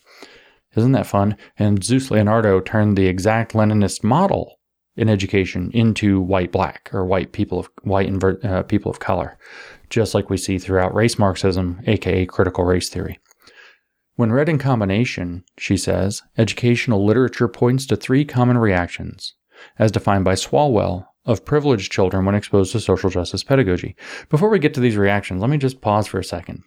Isn't 0.77 0.93
that 0.93 1.07
fun? 1.07 1.37
And 1.59 1.85
Zeus 1.85 2.11
Leonardo 2.11 2.61
turned 2.61 2.97
the 2.97 3.07
exact 3.07 3.53
Leninist 3.53 4.03
model 4.03 4.59
in 4.97 5.09
education 5.09 5.70
into 5.73 6.20
white 6.20 6.53
black 6.53 6.91
or 6.93 7.05
white 7.05 7.33
people 7.33 7.61
of 7.61 7.68
white 7.83 8.07
invert, 8.07 8.45
uh, 8.45 8.62
people 8.62 8.91
of 8.91 9.01
color, 9.01 9.39
just 9.91 10.14
like 10.14 10.31
we 10.31 10.37
see 10.37 10.59
throughout 10.59 10.95
race 10.95 11.18
Marxism, 11.18 11.81
aka 11.87 12.27
critical 12.27 12.64
race 12.64 12.89
theory. 12.89 13.18
When 14.16 14.33
read 14.33 14.49
in 14.49 14.59
combination, 14.59 15.45
she 15.59 15.77
says, 15.77 16.23
educational 16.37 17.05
literature 17.05 17.49
points 17.49 17.87
to 17.87 17.97
three 17.97 18.25
common 18.25 18.59
reactions, 18.59 19.35
as 19.79 19.91
defined 19.91 20.25
by 20.25 20.35
Swalwell, 20.35 21.07
of 21.25 21.45
privileged 21.45 21.93
children 21.93 22.25
when 22.25 22.35
exposed 22.35 22.73
to 22.73 22.81
social 22.81 23.11
justice 23.11 23.45
pedagogy. 23.45 23.95
Before 24.29 24.49
we 24.49 24.59
get 24.59 24.75
to 24.75 24.81
these 24.81 24.97
reactions, 24.97 25.41
let 25.41 25.51
me 25.51 25.59
just 25.59 25.81
pause 25.81 26.07
for 26.07 26.18
a 26.18 26.25
second. 26.25 26.62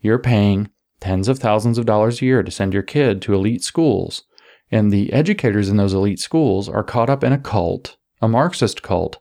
You're 0.00 0.18
paying 0.18 0.70
tens 1.00 1.28
of 1.28 1.38
thousands 1.38 1.78
of 1.78 1.86
dollars 1.86 2.22
a 2.22 2.24
year 2.24 2.42
to 2.42 2.50
send 2.50 2.72
your 2.72 2.82
kid 2.82 3.20
to 3.22 3.34
elite 3.34 3.62
schools, 3.62 4.24
and 4.70 4.90
the 4.90 5.12
educators 5.12 5.68
in 5.68 5.76
those 5.76 5.94
elite 5.94 6.20
schools 6.20 6.68
are 6.68 6.84
caught 6.84 7.10
up 7.10 7.22
in 7.22 7.32
a 7.32 7.38
cult, 7.38 7.96
a 8.20 8.28
Marxist 8.28 8.82
cult, 8.82 9.18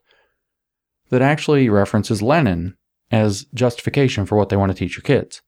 that 1.09 1.21
actually 1.21 1.67
references 1.69 2.21
Lenin 2.21 2.77
as 3.11 3.45
justification 3.53 4.25
for 4.25 4.37
what 4.37 4.49
they 4.49 4.55
want 4.55 4.71
to 4.71 4.77
teach 4.77 4.95
your 4.95 5.03
kids. 5.03 5.41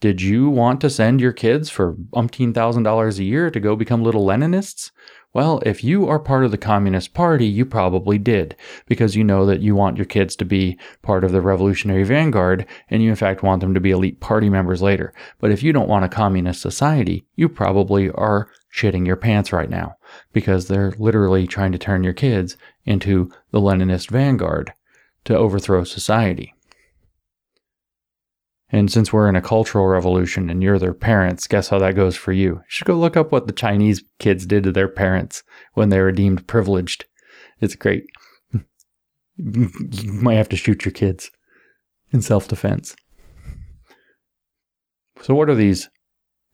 Did 0.00 0.20
you 0.20 0.48
want 0.48 0.80
to 0.80 0.90
send 0.90 1.20
your 1.20 1.32
kids 1.32 1.70
for 1.70 1.94
umpteen 2.14 2.54
thousand 2.54 2.82
dollars 2.82 3.18
a 3.18 3.24
year 3.24 3.50
to 3.50 3.60
go 3.60 3.76
become 3.76 4.02
little 4.02 4.26
Leninists? 4.26 4.90
Well, 5.34 5.62
if 5.64 5.82
you 5.82 6.08
are 6.08 6.18
part 6.18 6.44
of 6.44 6.50
the 6.50 6.58
Communist 6.58 7.14
Party, 7.14 7.46
you 7.46 7.64
probably 7.64 8.18
did, 8.18 8.54
because 8.86 9.16
you 9.16 9.24
know 9.24 9.46
that 9.46 9.62
you 9.62 9.74
want 9.74 9.96
your 9.96 10.04
kids 10.04 10.36
to 10.36 10.44
be 10.44 10.78
part 11.00 11.24
of 11.24 11.32
the 11.32 11.40
revolutionary 11.40 12.04
vanguard, 12.04 12.66
and 12.90 13.02
you 13.02 13.08
in 13.08 13.16
fact 13.16 13.42
want 13.42 13.62
them 13.62 13.72
to 13.72 13.80
be 13.80 13.92
elite 13.92 14.20
party 14.20 14.50
members 14.50 14.82
later. 14.82 15.14
But 15.40 15.50
if 15.50 15.62
you 15.62 15.72
don't 15.72 15.88
want 15.88 16.04
a 16.04 16.10
communist 16.10 16.60
society, 16.60 17.24
you 17.34 17.48
probably 17.48 18.10
are 18.10 18.50
shitting 18.76 19.06
your 19.06 19.16
pants 19.16 19.54
right 19.54 19.70
now, 19.70 19.96
because 20.34 20.68
they're 20.68 20.92
literally 20.98 21.46
trying 21.46 21.72
to 21.72 21.78
turn 21.78 22.04
your 22.04 22.12
kids 22.12 22.58
into 22.84 23.32
the 23.52 23.60
Leninist 23.60 24.10
vanguard 24.10 24.74
to 25.24 25.34
overthrow 25.34 25.84
society. 25.84 26.51
And 28.72 28.90
since 28.90 29.12
we're 29.12 29.28
in 29.28 29.36
a 29.36 29.42
cultural 29.42 29.86
revolution 29.86 30.48
and 30.48 30.62
you're 30.62 30.78
their 30.78 30.94
parents, 30.94 31.46
guess 31.46 31.68
how 31.68 31.78
that 31.78 31.94
goes 31.94 32.16
for 32.16 32.32
you? 32.32 32.54
You 32.54 32.62
should 32.68 32.86
go 32.86 32.94
look 32.94 33.18
up 33.18 33.30
what 33.30 33.46
the 33.46 33.52
Chinese 33.52 34.02
kids 34.18 34.46
did 34.46 34.64
to 34.64 34.72
their 34.72 34.88
parents 34.88 35.42
when 35.74 35.90
they 35.90 36.00
were 36.00 36.10
deemed 36.10 36.46
privileged. 36.46 37.04
It's 37.60 37.76
great. 37.76 38.04
You 39.38 39.70
might 40.12 40.34
have 40.34 40.50
to 40.50 40.56
shoot 40.56 40.84
your 40.84 40.92
kids 40.92 41.30
in 42.12 42.20
self 42.20 42.46
defense. 42.46 42.94
So, 45.22 45.34
what 45.34 45.48
are 45.48 45.54
these 45.54 45.88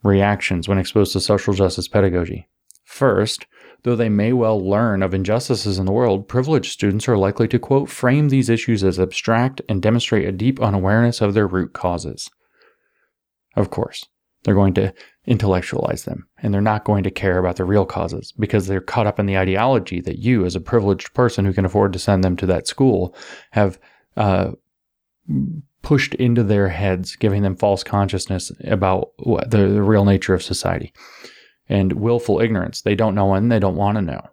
reactions 0.03 0.69
when 0.69 0.79
exposed 0.79 1.13
to 1.13 1.21
social 1.21 1.53
justice 1.55 1.89
pedagogy? 1.89 2.49
First, 2.85 3.47
Though 3.85 3.97
they 3.97 4.09
may 4.09 4.33
well 4.33 4.61
learn 4.61 5.03
of 5.03 5.15
injustices 5.15 5.79
in 5.79 5.87
the 5.87 5.93
world, 5.93 6.27
privileged 6.27 6.73
students 6.73 7.09
are 7.09 7.17
likely 7.17 7.47
to, 7.49 7.59
quote, 7.59 7.89
frame 7.89 8.29
these 8.29 8.49
issues 8.49 8.83
as 8.83 8.99
abstract 8.99 9.63
and 9.69 9.81
demonstrate 9.81 10.27
a 10.27 10.33
deep 10.33 10.61
unawareness 10.61 11.21
of 11.21 11.35
their 11.35 11.47
root 11.47 11.73
causes. 11.75 12.29
Of 13.55 13.71
course, 13.71 14.05
they're 14.43 14.55
going 14.55 14.75
to 14.75 14.93
intellectualize 15.27 16.05
them 16.05 16.27
and 16.43 16.53
they're 16.53 16.61
not 16.61 16.85
going 16.85 17.05
to 17.05 17.11
care 17.11 17.39
about 17.39 17.57
the 17.57 17.65
real 17.65 17.87
causes 17.87 18.33
because 18.39 18.67
they're 18.67 18.81
caught 18.81 19.07
up 19.07 19.21
in 19.21 19.27
the 19.27 19.39
ideology 19.39 20.01
that 20.01 20.19
you, 20.19 20.45
as 20.45 20.57
a 20.57 20.61
privileged 20.61 21.15
person 21.15 21.45
who 21.45 21.53
can 21.53 21.65
afford 21.65 21.93
to 21.93 21.99
send 22.01 22.25
them 22.25 22.37
to 22.37 22.47
that 22.47 22.67
school, 22.67 23.15
have 23.53 23.79
uh, 24.17 24.53
pushed 25.83 26.15
into 26.17 26.43
their 26.43 26.69
heads, 26.69 27.15
giving 27.15 27.43
them 27.43 27.55
false 27.55 27.85
consciousness 27.85 28.51
about 28.65 29.13
the, 29.19 29.69
the 29.69 29.83
real 29.83 30.05
nature 30.05 30.35
of 30.35 30.43
society 30.43 30.93
and 31.69 31.93
willful 31.93 32.41
ignorance. 32.41 32.83
They 32.83 32.95
don't 32.95 33.15
know 33.15 33.35
and 33.35 33.51
they 33.51 33.59
don't 33.59 33.77
want 33.77 33.97
to 33.97 34.03
know. 34.03 34.31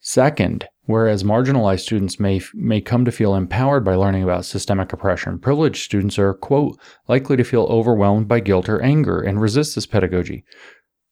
Second, 0.00 0.66
whereas 0.84 1.24
marginalized 1.24 1.80
students 1.80 2.20
may 2.20 2.40
may 2.54 2.80
come 2.80 3.04
to 3.04 3.12
feel 3.12 3.34
empowered 3.34 3.84
by 3.84 3.94
learning 3.94 4.22
about 4.22 4.44
systemic 4.44 4.92
oppression, 4.92 5.38
privileged 5.38 5.84
students 5.84 6.18
are 6.18 6.34
quote 6.34 6.78
likely 7.08 7.36
to 7.36 7.44
feel 7.44 7.64
overwhelmed 7.64 8.28
by 8.28 8.40
guilt 8.40 8.68
or 8.68 8.80
anger 8.80 9.20
and 9.20 9.40
resist 9.40 9.74
this 9.74 9.86
pedagogy. 9.86 10.44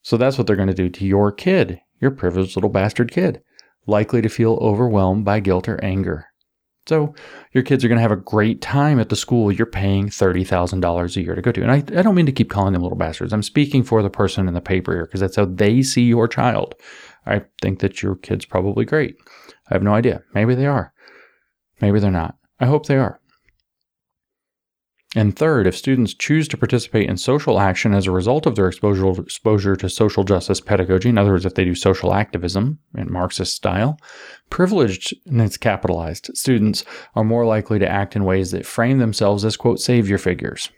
So 0.01 0.15
that's 0.15 0.37
what 0.37 0.47
they're 0.47 0.55
going 0.55 0.69
to 0.69 0.73
do 0.73 0.89
to 0.89 1.05
your 1.05 1.31
kid, 1.31 1.79
your 1.99 2.11
privileged 2.11 2.55
little 2.55 2.69
bastard 2.69 3.11
kid, 3.11 3.41
likely 3.85 4.21
to 4.21 4.29
feel 4.29 4.53
overwhelmed 4.61 5.25
by 5.25 5.41
guilt 5.41 5.67
or 5.67 5.83
anger. 5.83 6.27
So 6.87 7.13
your 7.51 7.63
kids 7.63 7.83
are 7.83 7.87
going 7.87 7.97
to 7.97 8.01
have 8.01 8.11
a 8.11 8.15
great 8.15 8.61
time 8.61 8.99
at 8.99 9.09
the 9.09 9.15
school 9.15 9.51
you're 9.51 9.65
paying 9.65 10.07
$30,000 10.07 11.15
a 11.15 11.21
year 11.21 11.35
to 11.35 11.41
go 11.41 11.51
to. 11.51 11.61
And 11.61 11.71
I, 11.71 11.77
I 11.77 12.01
don't 12.01 12.15
mean 12.15 12.25
to 12.25 12.31
keep 12.31 12.49
calling 12.49 12.73
them 12.73 12.81
little 12.81 12.97
bastards. 12.97 13.33
I'm 13.33 13.43
speaking 13.43 13.83
for 13.83 14.01
the 14.01 14.09
person 14.09 14.47
in 14.47 14.53
the 14.53 14.61
paper 14.61 14.93
here 14.93 15.05
because 15.05 15.19
that's 15.19 15.35
how 15.35 15.45
they 15.45 15.81
see 15.81 16.03
your 16.03 16.27
child. 16.27 16.75
I 17.25 17.41
think 17.61 17.79
that 17.79 18.01
your 18.01 18.15
kid's 18.15 18.45
probably 18.45 18.85
great. 18.85 19.17
I 19.69 19.73
have 19.73 19.83
no 19.83 19.93
idea. 19.93 20.23
Maybe 20.33 20.55
they 20.55 20.65
are. 20.65 20.93
Maybe 21.81 21.99
they're 21.99 22.09
not. 22.09 22.35
I 22.59 22.65
hope 22.65 22.85
they 22.85 22.97
are. 22.97 23.19
And 25.17 25.35
third, 25.35 25.65
if 25.65 25.75
students 25.75 26.13
choose 26.13 26.47
to 26.47 26.57
participate 26.57 27.09
in 27.09 27.17
social 27.17 27.59
action 27.59 27.95
as 27.95 28.05
a 28.05 28.11
result 28.11 28.45
of 28.45 28.55
their 28.55 28.67
exposure, 28.67 29.19
exposure 29.19 29.75
to 29.75 29.89
social 29.89 30.23
justice 30.23 30.61
pedagogy, 30.61 31.09
in 31.09 31.17
other 31.17 31.31
words, 31.31 31.43
if 31.47 31.55
they 31.55 31.65
do 31.65 31.73
social 31.73 32.13
activism 32.13 32.77
in 32.95 33.11
Marxist 33.11 33.55
style, 33.55 33.99
privileged, 34.51 35.15
and 35.25 35.41
it's 35.41 35.57
capitalized, 35.57 36.29
students 36.37 36.85
are 37.15 37.23
more 37.23 37.47
likely 37.47 37.79
to 37.79 37.89
act 37.89 38.15
in 38.15 38.25
ways 38.25 38.51
that 38.51 38.67
frame 38.67 38.99
themselves 38.99 39.43
as, 39.43 39.57
quote, 39.57 39.79
savior 39.79 40.19
figures 40.19 40.69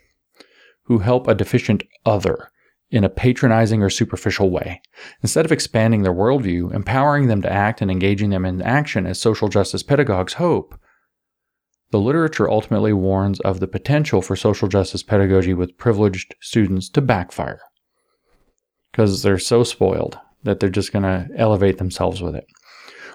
who 0.84 1.00
help 1.00 1.28
a 1.28 1.34
deficient 1.34 1.82
other 2.06 2.50
in 2.90 3.04
a 3.04 3.10
patronizing 3.10 3.82
or 3.82 3.90
superficial 3.90 4.48
way. 4.48 4.80
Instead 5.22 5.44
of 5.44 5.52
expanding 5.52 6.00
their 6.00 6.14
worldview, 6.14 6.74
empowering 6.74 7.26
them 7.26 7.42
to 7.42 7.52
act 7.52 7.82
and 7.82 7.90
engaging 7.90 8.30
them 8.30 8.46
in 8.46 8.62
action 8.62 9.06
as 9.06 9.20
social 9.20 9.48
justice 9.48 9.82
pedagogues 9.82 10.32
hope, 10.32 10.79
the 11.90 12.00
literature 12.00 12.48
ultimately 12.48 12.92
warns 12.92 13.40
of 13.40 13.60
the 13.60 13.66
potential 13.66 14.22
for 14.22 14.36
social 14.36 14.68
justice 14.68 15.02
pedagogy 15.02 15.54
with 15.54 15.76
privileged 15.76 16.34
students 16.40 16.88
to 16.90 17.00
backfire 17.00 17.60
because 18.90 19.22
they're 19.22 19.38
so 19.38 19.62
spoiled 19.62 20.18
that 20.42 20.60
they're 20.60 20.70
just 20.70 20.92
going 20.92 21.02
to 21.02 21.28
elevate 21.36 21.78
themselves 21.78 22.22
with 22.22 22.34
it. 22.34 22.46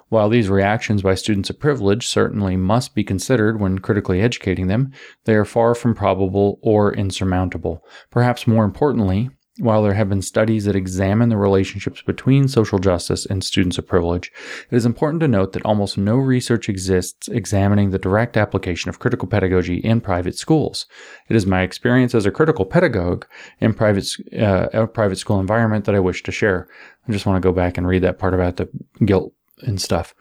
While 0.10 0.30
these 0.30 0.50
reactions 0.50 1.02
by 1.02 1.16
students 1.16 1.50
of 1.50 1.60
privilege 1.60 2.06
certainly 2.06 2.56
must 2.56 2.94
be 2.94 3.04
considered 3.04 3.60
when 3.60 3.80
critically 3.80 4.22
educating 4.22 4.68
them, 4.68 4.92
they 5.24 5.34
are 5.34 5.46
far 5.46 5.74
from 5.74 5.96
probable 5.96 6.60
or 6.62 6.94
insurmountable. 6.94 7.84
Perhaps 8.12 8.46
more 8.46 8.66
importantly, 8.66 9.32
while 9.60 9.84
there 9.84 9.94
have 9.94 10.10
been 10.10 10.22
studies 10.22 10.66
that 10.66 10.76
examine 10.76 11.30
the 11.30 11.38
relationships 11.38 12.02
between 12.02 12.48
social 12.48 12.78
justice 12.78 13.26
and 13.26 13.42
students 13.42 13.78
of 13.78 13.88
privilege, 13.88 14.32
it 14.70 14.76
is 14.76 14.86
important 14.86 15.22
to 15.22 15.30
note 15.30 15.54
that 15.54 15.66
almost 15.66 15.98
no 15.98 16.18
research 16.18 16.68
exists 16.68 17.30
examining 17.30 17.92
the 17.92 18.00
direct 18.00 18.36
application 18.36 18.90
of 18.90 19.00
critical 19.00 19.28
pedagogy 19.28 19.78
in 19.78 20.02
private 20.02 20.38
schools. 20.38 20.88
It 21.30 21.38
is 21.38 21.46
my 21.46 21.62
experience 21.62 22.14
as 22.14 22.26
a 22.26 22.32
critical 22.32 22.66
pedagogue 22.66 23.26
in 23.62 23.74
private, 23.74 24.10
uh, 24.38 24.68
a 24.74 24.88
private 24.88 25.18
school 25.18 25.40
environment 25.40 25.86
that 25.86 25.96
I 25.96 26.00
wish 26.00 26.22
to 26.24 26.34
share. 26.34 26.68
I 27.08 27.14
just 27.14 27.26
want 27.26 27.42
to 27.42 27.48
go 27.48 27.54
back 27.54 27.78
and 27.78 27.88
read 27.88 28.04
that 28.04 28.20
part 28.20 28.34
about 28.34 28.58
the 28.58 28.68
guilt 29.06 29.34
and 29.62 29.82
stuff. 29.82 30.14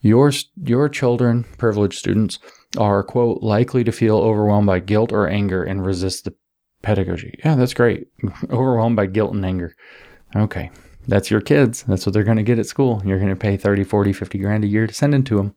Your, 0.00 0.30
your 0.62 0.88
children, 0.88 1.44
privileged 1.56 1.98
students, 1.98 2.38
are, 2.76 3.02
quote, 3.02 3.42
likely 3.42 3.82
to 3.82 3.90
feel 3.90 4.18
overwhelmed 4.18 4.66
by 4.66 4.78
guilt 4.78 5.12
or 5.12 5.26
anger 5.26 5.64
and 5.64 5.84
resist 5.84 6.24
the 6.24 6.34
pedagogy. 6.82 7.38
Yeah, 7.44 7.54
that's 7.54 7.74
great. 7.74 8.08
Overwhelmed 8.50 8.96
by 8.96 9.06
guilt 9.06 9.34
and 9.34 9.44
anger. 9.44 9.74
Okay. 10.34 10.70
That's 11.06 11.30
your 11.30 11.40
kids. 11.40 11.84
That's 11.84 12.04
what 12.04 12.12
they're 12.12 12.22
going 12.22 12.36
to 12.36 12.42
get 12.42 12.58
at 12.58 12.66
school. 12.66 13.02
You're 13.04 13.18
going 13.18 13.30
to 13.30 13.36
pay 13.36 13.56
30, 13.56 13.84
40, 13.84 14.12
50 14.12 14.38
grand 14.38 14.64
a 14.64 14.68
year 14.68 14.86
to 14.86 14.92
send 14.92 15.14
into 15.14 15.36
them. 15.36 15.54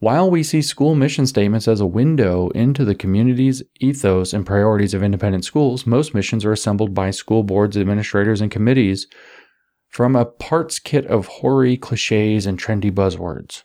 While 0.00 0.30
we 0.30 0.42
see 0.44 0.62
school 0.62 0.94
mission 0.94 1.26
statements 1.26 1.66
as 1.66 1.80
a 1.80 1.86
window 1.86 2.50
into 2.50 2.84
the 2.84 2.94
community's 2.94 3.64
ethos 3.80 4.32
and 4.32 4.46
priorities 4.46 4.94
of 4.94 5.02
independent 5.02 5.44
schools, 5.44 5.86
most 5.86 6.14
missions 6.14 6.44
are 6.44 6.52
assembled 6.52 6.94
by 6.94 7.10
school 7.10 7.42
boards, 7.42 7.76
administrators, 7.76 8.40
and 8.40 8.50
committees 8.50 9.08
from 9.88 10.14
a 10.14 10.24
parts 10.24 10.78
kit 10.78 11.04
of 11.06 11.26
hoary 11.26 11.76
cliches 11.76 12.46
and 12.46 12.60
trendy 12.60 12.92
buzzwords. 12.92 13.64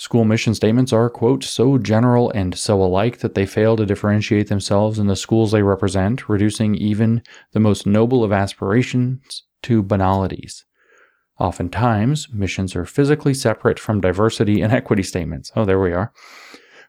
School 0.00 0.24
mission 0.24 0.54
statements 0.54 0.94
are, 0.94 1.10
quote, 1.10 1.44
so 1.44 1.76
general 1.76 2.30
and 2.30 2.56
so 2.56 2.82
alike 2.82 3.18
that 3.18 3.34
they 3.34 3.44
fail 3.44 3.76
to 3.76 3.84
differentiate 3.84 4.48
themselves 4.48 4.98
in 4.98 5.08
the 5.08 5.14
schools 5.14 5.52
they 5.52 5.62
represent, 5.62 6.26
reducing 6.26 6.74
even 6.74 7.22
the 7.52 7.60
most 7.60 7.86
noble 7.86 8.24
of 8.24 8.32
aspirations 8.32 9.42
to 9.60 9.82
banalities. 9.82 10.64
Oftentimes, 11.38 12.28
missions 12.32 12.74
are 12.74 12.86
physically 12.86 13.34
separate 13.34 13.78
from 13.78 14.00
diversity 14.00 14.62
and 14.62 14.72
equity 14.72 15.02
statements. 15.02 15.52
Oh, 15.54 15.66
there 15.66 15.78
we 15.78 15.92
are. 15.92 16.14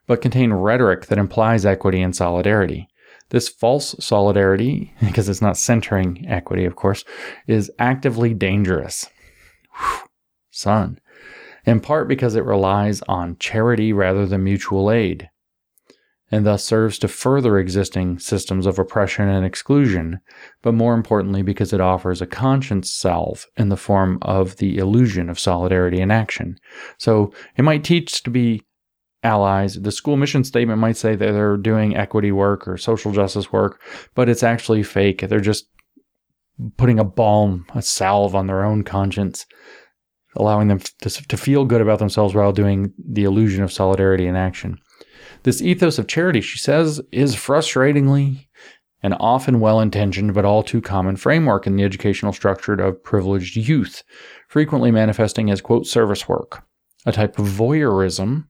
But 0.06 0.22
contain 0.22 0.54
rhetoric 0.54 1.04
that 1.08 1.18
implies 1.18 1.66
equity 1.66 2.00
and 2.00 2.16
solidarity. 2.16 2.88
This 3.28 3.46
false 3.46 3.94
solidarity, 4.00 4.94
because 5.02 5.28
it's 5.28 5.42
not 5.42 5.58
centering 5.58 6.24
equity, 6.26 6.64
of 6.64 6.76
course, 6.76 7.04
is 7.46 7.70
actively 7.78 8.32
dangerous. 8.32 9.10
Whew, 9.76 10.08
son 10.50 10.98
in 11.64 11.80
part 11.80 12.08
because 12.08 12.34
it 12.34 12.44
relies 12.44 13.02
on 13.02 13.36
charity 13.38 13.92
rather 13.92 14.26
than 14.26 14.44
mutual 14.44 14.90
aid, 14.90 15.28
and 16.30 16.46
thus 16.46 16.64
serves 16.64 16.98
to 16.98 17.08
further 17.08 17.58
existing 17.58 18.18
systems 18.18 18.66
of 18.66 18.78
oppression 18.78 19.28
and 19.28 19.44
exclusion, 19.44 20.18
but 20.62 20.72
more 20.72 20.94
importantly 20.94 21.42
because 21.42 21.72
it 21.72 21.80
offers 21.80 22.22
a 22.22 22.26
conscience 22.26 22.90
salve 22.90 23.46
in 23.56 23.68
the 23.68 23.76
form 23.76 24.18
of 24.22 24.56
the 24.56 24.78
illusion 24.78 25.28
of 25.28 25.38
solidarity 25.38 26.00
in 26.00 26.10
action. 26.10 26.56
So 26.98 27.32
it 27.56 27.62
might 27.62 27.84
teach 27.84 28.22
to 28.22 28.30
be 28.30 28.62
allies. 29.22 29.74
The 29.74 29.92
school 29.92 30.16
mission 30.16 30.42
statement 30.42 30.80
might 30.80 30.96
say 30.96 31.14
that 31.14 31.32
they're 31.32 31.56
doing 31.56 31.96
equity 31.96 32.32
work 32.32 32.66
or 32.66 32.76
social 32.76 33.12
justice 33.12 33.52
work, 33.52 33.80
but 34.14 34.28
it's 34.28 34.42
actually 34.42 34.82
fake. 34.82 35.28
They're 35.28 35.38
just 35.38 35.66
putting 36.76 36.98
a 36.98 37.04
balm, 37.04 37.66
a 37.74 37.82
salve 37.82 38.34
on 38.34 38.46
their 38.46 38.64
own 38.64 38.84
conscience, 38.84 39.46
allowing 40.36 40.68
them 40.68 40.80
to, 41.00 41.10
to 41.10 41.36
feel 41.36 41.64
good 41.64 41.80
about 41.80 41.98
themselves 41.98 42.34
while 42.34 42.52
doing 42.52 42.92
the 42.98 43.24
illusion 43.24 43.62
of 43.62 43.72
solidarity 43.72 44.26
in 44.26 44.36
action. 44.36 44.78
This 45.42 45.60
ethos 45.60 45.98
of 45.98 46.06
charity, 46.06 46.40
she 46.40 46.58
says, 46.58 47.00
is 47.10 47.34
frustratingly 47.34 48.46
an 49.02 49.12
often 49.14 49.58
well 49.58 49.80
intentioned 49.80 50.32
but 50.32 50.44
all 50.44 50.62
too 50.62 50.80
common 50.80 51.16
framework 51.16 51.66
in 51.66 51.76
the 51.76 51.82
educational 51.82 52.32
structure 52.32 52.74
of 52.74 53.02
privileged 53.02 53.56
youth, 53.56 54.04
frequently 54.48 54.90
manifesting 54.90 55.50
as, 55.50 55.60
quote, 55.60 55.86
service 55.86 56.28
work, 56.28 56.64
a 57.04 57.12
type 57.12 57.38
of 57.38 57.46
voyeurism, 57.46 58.46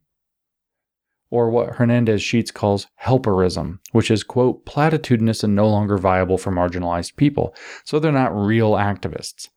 or 1.30 1.48
what 1.48 1.76
Hernandez 1.76 2.22
Sheets 2.22 2.50
calls 2.50 2.86
helperism, 2.96 3.80
which 3.92 4.10
is, 4.10 4.22
quote, 4.22 4.66
platitudinous 4.66 5.42
and 5.42 5.56
no 5.56 5.66
longer 5.66 5.96
viable 5.96 6.36
for 6.36 6.52
marginalized 6.52 7.16
people. 7.16 7.54
So 7.84 7.98
they're 7.98 8.12
not 8.12 8.36
real 8.36 8.72
activists. 8.72 9.48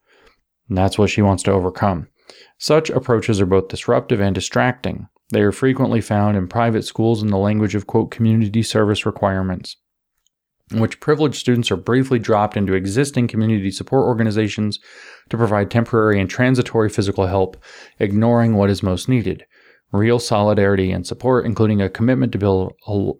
And 0.70 0.78
that's 0.78 0.98
what 0.98 1.10
she 1.10 1.22
wants 1.22 1.44
to 1.44 1.52
overcome. 1.52 2.08
Such 2.58 2.90
approaches 2.90 3.42
are 3.42 3.46
both 3.46 3.68
disruptive 3.68 4.20
and 4.20 4.34
distracting. 4.34 5.08
They 5.32 5.42
are 5.42 5.52
frequently 5.52 6.02
found 6.02 6.38
in 6.38 6.48
private 6.48 6.84
schools 6.84 7.22
in 7.22 7.30
the 7.30 7.38
language 7.38 7.76
of, 7.76 7.88
quote, 7.88 8.12
community 8.12 8.64
service 8.64 9.06
requirements 9.06 9.78
in 10.72 10.80
which 10.80 11.00
privileged 11.00 11.36
students 11.36 11.70
are 11.70 11.78
briefly 11.78 12.18
dropped 12.18 12.58
into 12.58 12.74
existing 12.74 13.28
community 13.28 13.70
support 13.70 14.06
organizations 14.06 14.80
to 15.30 15.38
provide 15.38 15.70
temporary 15.70 16.20
and 16.20 16.30
transitory 16.30 16.90
physical 16.90 17.28
help, 17.28 17.58
ignoring 18.00 18.56
what 18.56 18.70
is 18.70 18.82
most 18.82 19.08
needed 19.08 19.46
real 19.96 20.20
solidarity 20.20 20.92
and 20.92 21.08
support, 21.08 21.46
including 21.46 21.82
a 21.82 21.90
commitment 21.90 22.32
to 22.34 22.38
build 22.38 22.74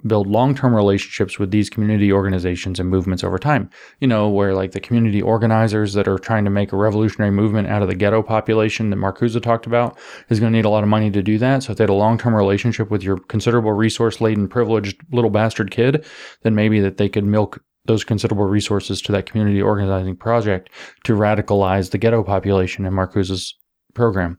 build 0.06 0.28
long-term 0.28 0.76
relationships 0.76 1.40
with 1.40 1.52
these 1.52 1.70
community 1.70 2.12
organizations 2.12 2.80
and 2.80 2.90
movements 2.90 3.24
over 3.24 3.38
time. 3.38 3.70
You 4.00 4.08
know, 4.08 4.30
where 4.30 4.54
like 4.54 4.72
the 4.72 4.80
community 4.80 5.22
organizers 5.22 5.94
that 5.94 6.08
are 6.08 6.20
trying 6.20 6.46
to 6.46 6.52
make 6.52 6.72
a 6.72 6.78
revolutionary 6.78 7.32
movement 7.32 7.68
out 7.68 7.82
of 7.82 7.88
the 7.88 7.96
ghetto 7.96 8.22
population 8.22 8.90
that 8.90 8.98
Marcuse 8.98 9.42
talked 9.42 9.66
about 9.66 9.98
is 10.30 10.40
going 10.40 10.52
to 10.52 10.58
need 10.58 10.66
a 10.66 10.70
lot 10.70 10.84
of 10.84 10.90
money 10.90 11.10
to 11.12 11.24
do 11.24 11.38
that. 11.38 11.64
So 11.64 11.72
if 11.72 11.78
they 11.78 11.84
had 11.84 11.90
a 11.90 11.94
long-term 11.94 12.36
relationship 12.36 12.92
with 12.92 13.04
your 13.04 13.18
considerable 13.18 13.74
resource-laden, 13.74 14.48
privileged 14.48 15.02
little 15.12 15.30
bastard 15.30 15.72
kid, 15.72 16.06
then 16.44 16.56
maybe 16.56 16.80
that 16.80 16.98
they 16.98 17.10
could 17.10 17.26
milk 17.26 17.62
those 17.86 18.04
considerable 18.04 18.46
resources 18.46 19.02
to 19.02 19.12
that 19.12 19.28
community 19.28 19.62
organizing 19.62 20.16
project 20.16 20.70
to 21.04 21.14
radicalize 21.14 21.92
the 21.92 21.98
ghetto 21.98 22.24
population 22.24 22.86
in 22.86 22.94
Marcuse's 22.94 23.56
program. 23.94 24.38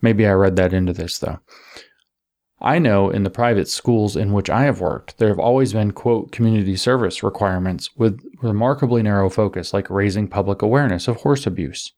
Maybe 0.00 0.26
I 0.26 0.32
read 0.32 0.56
that 0.56 0.72
into 0.72 0.92
this 0.92 1.18
though. 1.18 1.40
I 2.60 2.80
know 2.80 3.08
in 3.10 3.22
the 3.22 3.30
private 3.30 3.68
schools 3.68 4.16
in 4.16 4.32
which 4.32 4.50
I 4.50 4.64
have 4.64 4.80
worked, 4.80 5.18
there 5.18 5.28
have 5.28 5.38
always 5.38 5.72
been, 5.72 5.92
quote, 5.92 6.32
community 6.32 6.74
service 6.74 7.22
requirements 7.22 7.90
with 7.96 8.20
remarkably 8.42 9.00
narrow 9.00 9.30
focus, 9.30 9.72
like 9.72 9.88
raising 9.88 10.26
public 10.26 10.60
awareness 10.60 11.06
of 11.06 11.18
horse 11.18 11.46
abuse. 11.46 11.92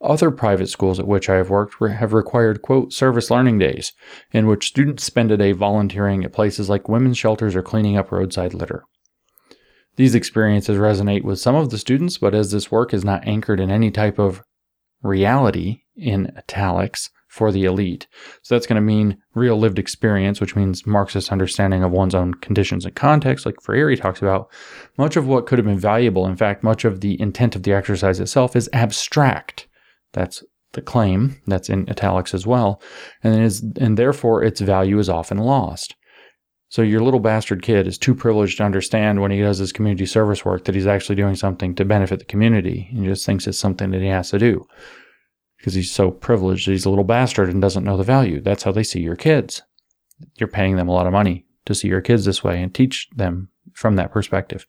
Other 0.00 0.30
private 0.30 0.68
schools 0.68 1.00
at 1.00 1.08
which 1.08 1.28
I 1.28 1.36
have 1.36 1.50
worked 1.50 1.74
have 1.82 2.12
required, 2.12 2.62
quote, 2.62 2.92
service 2.92 3.32
learning 3.32 3.58
days, 3.58 3.92
in 4.30 4.46
which 4.46 4.68
students 4.68 5.02
spend 5.02 5.32
a 5.32 5.36
day 5.36 5.50
volunteering 5.50 6.24
at 6.24 6.32
places 6.32 6.68
like 6.68 6.88
women's 6.88 7.18
shelters 7.18 7.56
or 7.56 7.62
cleaning 7.62 7.96
up 7.96 8.12
roadside 8.12 8.54
litter. 8.54 8.84
These 9.96 10.14
experiences 10.14 10.78
resonate 10.78 11.24
with 11.24 11.40
some 11.40 11.56
of 11.56 11.70
the 11.70 11.78
students, 11.78 12.18
but 12.18 12.32
as 12.32 12.52
this 12.52 12.70
work 12.70 12.94
is 12.94 13.04
not 13.04 13.26
anchored 13.26 13.58
in 13.58 13.72
any 13.72 13.90
type 13.90 14.20
of 14.20 14.44
reality 15.02 15.80
in 15.98 16.32
italics 16.36 17.10
for 17.28 17.52
the 17.52 17.64
elite. 17.64 18.06
So 18.42 18.54
that's 18.54 18.66
going 18.66 18.76
to 18.76 18.82
mean 18.82 19.18
real 19.34 19.56
lived 19.56 19.78
experience, 19.78 20.40
which 20.40 20.56
means 20.56 20.86
Marxist 20.86 21.30
understanding 21.30 21.84
of 21.84 21.92
one's 21.92 22.14
own 22.14 22.34
conditions 22.34 22.84
and 22.84 22.94
context, 22.94 23.46
like 23.46 23.60
Freire 23.62 23.94
talks 23.96 24.20
about. 24.20 24.50
Much 24.96 25.16
of 25.16 25.26
what 25.28 25.46
could 25.46 25.58
have 25.58 25.66
been 25.66 25.78
valuable, 25.78 26.26
in 26.26 26.36
fact, 26.36 26.64
much 26.64 26.84
of 26.84 27.00
the 27.00 27.20
intent 27.20 27.54
of 27.54 27.62
the 27.62 27.72
exercise 27.72 28.18
itself 28.18 28.56
is 28.56 28.70
abstract. 28.72 29.68
That's 30.12 30.42
the 30.72 30.82
claim. 30.82 31.40
That's 31.46 31.68
in 31.68 31.88
italics 31.88 32.34
as 32.34 32.46
well. 32.46 32.80
And 33.22 33.42
is 33.42 33.62
and 33.80 33.96
therefore 33.96 34.42
its 34.42 34.60
value 34.60 34.98
is 34.98 35.08
often 35.08 35.38
lost. 35.38 35.94
So 36.70 36.82
your 36.82 37.00
little 37.00 37.20
bastard 37.20 37.62
kid 37.62 37.86
is 37.86 37.96
too 37.96 38.14
privileged 38.14 38.58
to 38.58 38.64
understand 38.64 39.22
when 39.22 39.30
he 39.30 39.40
does 39.40 39.56
his 39.56 39.72
community 39.72 40.04
service 40.04 40.44
work 40.44 40.64
that 40.64 40.74
he's 40.74 40.86
actually 40.86 41.16
doing 41.16 41.34
something 41.34 41.74
to 41.76 41.84
benefit 41.84 42.18
the 42.18 42.26
community. 42.26 42.88
and 42.92 43.06
just 43.06 43.24
thinks 43.24 43.46
it's 43.46 43.58
something 43.58 43.90
that 43.90 44.02
he 44.02 44.08
has 44.08 44.30
to 44.30 44.38
do 44.38 44.66
because 45.58 45.74
he's 45.74 45.90
so 45.90 46.10
privileged 46.10 46.66
he's 46.66 46.86
a 46.86 46.90
little 46.90 47.04
bastard 47.04 47.50
and 47.50 47.60
doesn't 47.60 47.84
know 47.84 47.96
the 47.96 48.04
value. 48.04 48.40
That's 48.40 48.62
how 48.62 48.72
they 48.72 48.82
see 48.82 49.00
your 49.00 49.16
kids. 49.16 49.62
You're 50.38 50.48
paying 50.48 50.76
them 50.76 50.88
a 50.88 50.92
lot 50.92 51.06
of 51.06 51.12
money 51.12 51.46
to 51.66 51.74
see 51.74 51.88
your 51.88 52.00
kids 52.00 52.24
this 52.24 52.42
way 52.42 52.62
and 52.62 52.74
teach 52.74 53.08
them 53.14 53.50
from 53.74 53.96
that 53.96 54.12
perspective. 54.12 54.66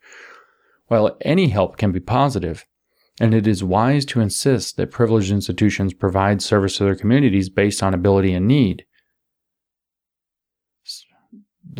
While 0.87 1.17
any 1.21 1.49
help 1.49 1.77
can 1.77 1.91
be 1.91 1.99
positive, 1.99 2.65
and 3.19 3.33
it 3.33 3.47
is 3.47 3.63
wise 3.63 4.05
to 4.05 4.21
insist 4.21 4.77
that 4.77 4.91
privileged 4.91 5.31
institutions 5.31 5.93
provide 5.93 6.41
service 6.41 6.77
to 6.77 6.85
their 6.85 6.95
communities 6.95 7.49
based 7.49 7.83
on 7.83 7.93
ability 7.93 8.33
and 8.33 8.47
need, 8.47 8.85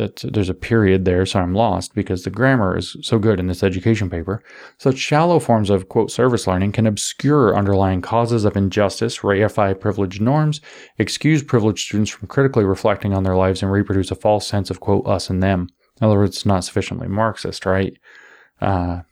that 0.00 0.32
there's 0.32 0.48
a 0.48 0.54
period 0.54 1.04
there, 1.04 1.26
so 1.26 1.40
I'm 1.40 1.54
lost 1.54 1.94
because 1.94 2.24
the 2.24 2.30
grammar 2.30 2.74
is 2.74 2.96
so 3.02 3.18
good 3.18 3.38
in 3.38 3.48
this 3.48 3.62
education 3.62 4.08
paper. 4.08 4.42
Such 4.78 4.96
shallow 4.96 5.38
forms 5.38 5.68
of 5.68 5.90
quote 5.90 6.10
service 6.10 6.46
learning 6.46 6.72
can 6.72 6.86
obscure 6.86 7.54
underlying 7.54 8.00
causes 8.00 8.46
of 8.46 8.56
injustice, 8.56 9.18
reify 9.18 9.78
privileged 9.78 10.22
norms, 10.22 10.62
excuse 10.98 11.42
privileged 11.42 11.86
students 11.86 12.10
from 12.10 12.28
critically 12.28 12.64
reflecting 12.64 13.12
on 13.12 13.24
their 13.24 13.36
lives, 13.36 13.62
and 13.62 13.70
reproduce 13.70 14.10
a 14.10 14.14
false 14.14 14.46
sense 14.46 14.70
of 14.70 14.80
quote 14.80 15.06
us 15.06 15.28
and 15.28 15.42
them. 15.42 15.68
In 16.00 16.06
other 16.06 16.16
words, 16.16 16.36
it's 16.36 16.46
not 16.46 16.64
sufficiently 16.64 17.06
Marxist, 17.06 17.66
right? 17.66 17.92
Uh, 18.58 19.02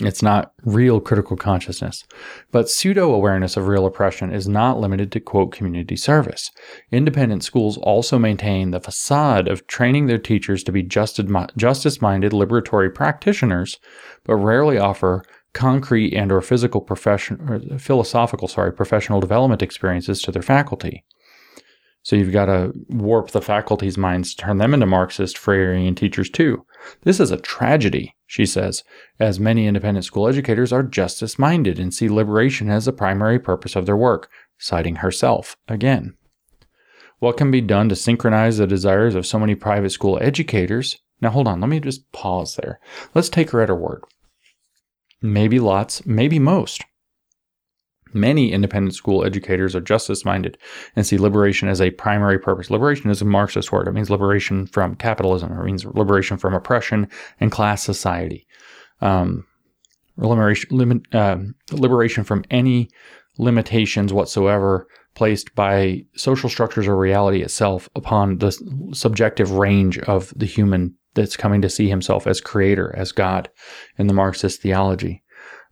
it's 0.00 0.22
not 0.22 0.52
real 0.64 1.00
critical 1.00 1.36
consciousness. 1.36 2.04
But 2.52 2.70
pseudo 2.70 3.12
awareness 3.12 3.56
of 3.56 3.66
real 3.66 3.86
oppression 3.86 4.32
is 4.32 4.48
not 4.48 4.78
limited 4.78 5.10
to, 5.12 5.20
quote, 5.20 5.52
community 5.52 5.96
service. 5.96 6.50
Independent 6.92 7.42
schools 7.42 7.78
also 7.78 8.18
maintain 8.18 8.70
the 8.70 8.80
facade 8.80 9.48
of 9.48 9.66
training 9.66 10.06
their 10.06 10.18
teachers 10.18 10.62
to 10.64 10.72
be 10.72 10.82
justice 10.82 12.00
minded 12.00 12.32
liberatory 12.32 12.94
practitioners, 12.94 13.78
but 14.24 14.36
rarely 14.36 14.78
offer 14.78 15.24
concrete 15.52 16.14
and 16.14 16.30
or 16.30 16.40
physical 16.40 16.80
profession 16.80 17.40
or 17.48 17.78
philosophical 17.78 18.46
sorry 18.46 18.72
professional 18.72 19.18
development 19.18 19.62
experiences 19.62 20.20
to 20.22 20.30
their 20.30 20.42
faculty 20.42 21.04
so 22.08 22.16
you've 22.16 22.32
got 22.32 22.46
to 22.46 22.72
warp 22.88 23.32
the 23.32 23.42
faculty's 23.42 23.98
minds, 23.98 24.34
to 24.34 24.42
turn 24.42 24.56
them 24.56 24.72
into 24.72 24.86
Marxist 24.86 25.36
Freirean 25.36 25.94
teachers 25.94 26.30
too. 26.30 26.64
This 27.02 27.20
is 27.20 27.30
a 27.30 27.36
tragedy, 27.36 28.16
she 28.26 28.46
says, 28.46 28.82
as 29.20 29.38
many 29.38 29.66
independent 29.66 30.06
school 30.06 30.26
educators 30.26 30.72
are 30.72 30.82
justice 30.82 31.38
minded 31.38 31.78
and 31.78 31.92
see 31.92 32.08
liberation 32.08 32.70
as 32.70 32.86
the 32.86 32.94
primary 32.94 33.38
purpose 33.38 33.76
of 33.76 33.84
their 33.84 33.94
work, 33.94 34.30
citing 34.56 34.96
herself 34.96 35.58
again. 35.68 36.16
What 37.18 37.36
can 37.36 37.50
be 37.50 37.60
done 37.60 37.90
to 37.90 37.94
synchronize 37.94 38.56
the 38.56 38.66
desires 38.66 39.14
of 39.14 39.26
so 39.26 39.38
many 39.38 39.54
private 39.54 39.90
school 39.90 40.18
educators? 40.22 40.96
Now, 41.20 41.28
hold 41.28 41.46
on, 41.46 41.60
let 41.60 41.68
me 41.68 41.78
just 41.78 42.10
pause 42.12 42.56
there. 42.56 42.80
Let's 43.14 43.28
take 43.28 43.50
her 43.50 43.60
at 43.60 43.68
her 43.68 43.76
word. 43.76 44.02
Maybe 45.20 45.60
lots, 45.60 46.06
maybe 46.06 46.38
most. 46.38 46.86
Many 48.12 48.52
independent 48.52 48.94
school 48.94 49.24
educators 49.24 49.74
are 49.74 49.80
justice 49.80 50.24
minded 50.24 50.58
and 50.96 51.06
see 51.06 51.18
liberation 51.18 51.68
as 51.68 51.80
a 51.80 51.90
primary 51.90 52.38
purpose. 52.38 52.70
Liberation 52.70 53.10
is 53.10 53.22
a 53.22 53.24
Marxist 53.24 53.72
word. 53.72 53.88
It 53.88 53.92
means 53.92 54.10
liberation 54.10 54.66
from 54.66 54.94
capitalism. 54.96 55.52
It 55.52 55.64
means 55.64 55.84
liberation 55.84 56.36
from 56.36 56.54
oppression 56.54 57.08
and 57.40 57.52
class 57.52 57.82
society. 57.82 58.46
Um, 59.00 59.46
liberation, 60.16 60.76
limit, 60.76 61.14
uh, 61.14 61.38
liberation 61.72 62.24
from 62.24 62.44
any 62.50 62.90
limitations 63.38 64.12
whatsoever 64.12 64.86
placed 65.14 65.54
by 65.54 66.04
social 66.14 66.48
structures 66.48 66.86
or 66.86 66.96
reality 66.96 67.42
itself 67.42 67.88
upon 67.96 68.38
the 68.38 68.52
subjective 68.92 69.52
range 69.52 69.98
of 70.00 70.32
the 70.36 70.46
human 70.46 70.94
that's 71.14 71.36
coming 71.36 71.60
to 71.62 71.68
see 71.68 71.88
himself 71.88 72.26
as 72.26 72.40
creator, 72.40 72.94
as 72.96 73.12
God 73.12 73.48
in 73.96 74.06
the 74.06 74.14
Marxist 74.14 74.62
theology. 74.62 75.22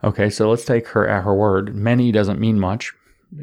Okay, 0.06 0.30
so 0.30 0.48
let's 0.48 0.64
take 0.64 0.86
her 0.88 1.08
at 1.08 1.24
her 1.24 1.34
word. 1.34 1.74
Many 1.74 2.12
doesn't 2.12 2.38
mean 2.38 2.60
much 2.60 2.92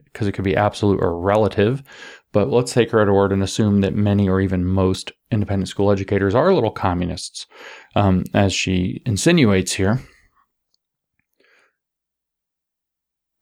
because 0.06 0.28
it 0.28 0.32
could 0.32 0.46
be 0.46 0.56
absolute 0.56 1.02
or 1.02 1.20
relative, 1.20 1.84
but 2.32 2.50
let's 2.50 2.72
take 2.72 2.90
her 2.92 3.02
at 3.02 3.08
her 3.08 3.14
word 3.14 3.34
and 3.34 3.44
assume 3.44 3.82
that 3.82 3.94
many 3.94 4.30
or 4.30 4.40
even 4.40 4.64
most 4.64 5.12
independent 5.30 5.68
school 5.68 5.92
educators 5.92 6.34
are 6.34 6.54
little 6.54 6.72
communists, 6.72 7.48
um, 7.96 8.24
as 8.34 8.54
she 8.54 9.02
insinuates 9.06 9.74
here. 9.74 10.02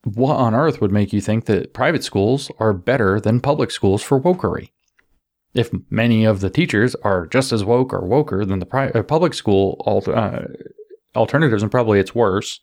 What 0.03 0.37
on 0.37 0.55
earth 0.55 0.81
would 0.81 0.91
make 0.91 1.13
you 1.13 1.21
think 1.21 1.45
that 1.45 1.75
private 1.75 2.03
schools 2.03 2.49
are 2.57 2.73
better 2.73 3.19
than 3.19 3.39
public 3.39 3.69
schools 3.69 4.01
for 4.01 4.19
wokery? 4.19 4.71
If 5.53 5.69
many 5.91 6.25
of 6.25 6.39
the 6.39 6.49
teachers 6.49 6.95
are 7.03 7.27
just 7.27 7.51
as 7.51 7.63
woke 7.63 7.93
or 7.93 8.01
woker 8.01 8.47
than 8.47 8.57
the 8.57 8.65
pri- 8.65 8.89
uh, 8.89 9.03
public 9.03 9.35
school 9.35 9.83
uh, 10.07 10.45
alternatives, 11.15 11.61
and 11.61 11.71
probably 11.71 11.99
it's 11.99 12.15
worse, 12.15 12.59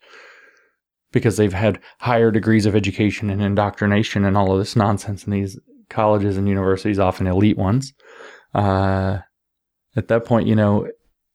because 1.12 1.36
they've 1.36 1.52
had 1.52 1.80
higher 2.00 2.30
degrees 2.30 2.66
of 2.66 2.76
education 2.76 3.30
and 3.30 3.42
indoctrination 3.42 4.24
and 4.24 4.36
all 4.36 4.52
of 4.52 4.58
this 4.58 4.76
nonsense 4.76 5.24
in 5.24 5.32
these 5.32 5.58
colleges 5.88 6.36
and 6.36 6.48
universities, 6.48 6.98
often 6.98 7.26
elite 7.26 7.56
ones. 7.56 7.92
Uh, 8.54 9.18
at 9.96 10.08
that 10.08 10.24
point, 10.24 10.46
you 10.46 10.54
know, 10.54 10.86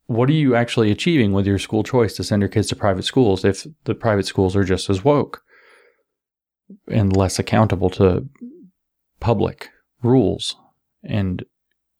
what 0.07 0.30
are 0.30 0.34
you 0.34 0.55
actually 0.55 0.91
achieving 0.91 1.32
with 1.32 1.47
your 1.47 1.59
school 1.59 1.84
choice 1.84 2.13
to 2.15 2.24
send 2.24 2.41
your 2.41 2.49
kids 2.49 2.67
to 2.67 2.76
private 2.76 3.03
schools 3.03 3.43
if 3.43 3.65
the 3.86 3.95
private 3.95 4.26
schools 4.26 4.55
are 4.55 4.63
just 4.63 4.89
as 4.89 5.03
woke 5.03 5.41
and 6.88 7.15
less 7.15 7.39
accountable 7.39 7.89
to 7.89 8.28
public 9.19 9.69
rules 10.01 10.55
and 11.03 11.45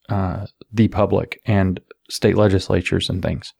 uh, 0.10 0.46
the 0.72 0.88
public 0.90 1.40
and 1.46 1.80
state 2.10 2.36
legislatures 2.36 3.10
and 3.10 3.24
things? 3.24 3.54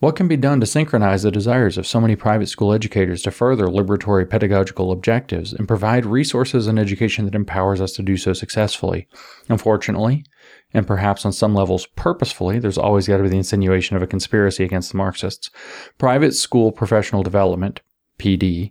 What 0.00 0.14
can 0.14 0.28
be 0.28 0.36
done 0.36 0.60
to 0.60 0.66
synchronize 0.66 1.24
the 1.24 1.32
desires 1.32 1.76
of 1.76 1.84
so 1.84 2.00
many 2.00 2.14
private 2.14 2.48
school 2.48 2.72
educators 2.72 3.20
to 3.22 3.32
further 3.32 3.66
liberatory 3.66 4.30
pedagogical 4.30 4.92
objectives 4.92 5.52
and 5.52 5.66
provide 5.66 6.06
resources 6.06 6.68
and 6.68 6.78
education 6.78 7.24
that 7.24 7.34
empowers 7.34 7.80
us 7.80 7.94
to 7.94 8.04
do 8.04 8.16
so 8.16 8.32
successfully? 8.32 9.08
Unfortunately, 9.48 10.24
and 10.72 10.86
perhaps 10.86 11.26
on 11.26 11.32
some 11.32 11.52
levels 11.52 11.86
purposefully, 11.96 12.60
there's 12.60 12.78
always 12.78 13.08
got 13.08 13.16
to 13.16 13.24
be 13.24 13.28
the 13.28 13.38
insinuation 13.38 13.96
of 13.96 14.02
a 14.02 14.06
conspiracy 14.06 14.62
against 14.62 14.92
the 14.92 14.96
Marxists. 14.96 15.50
Private 15.98 16.32
school 16.32 16.70
professional 16.70 17.24
development, 17.24 17.80
PD, 18.20 18.70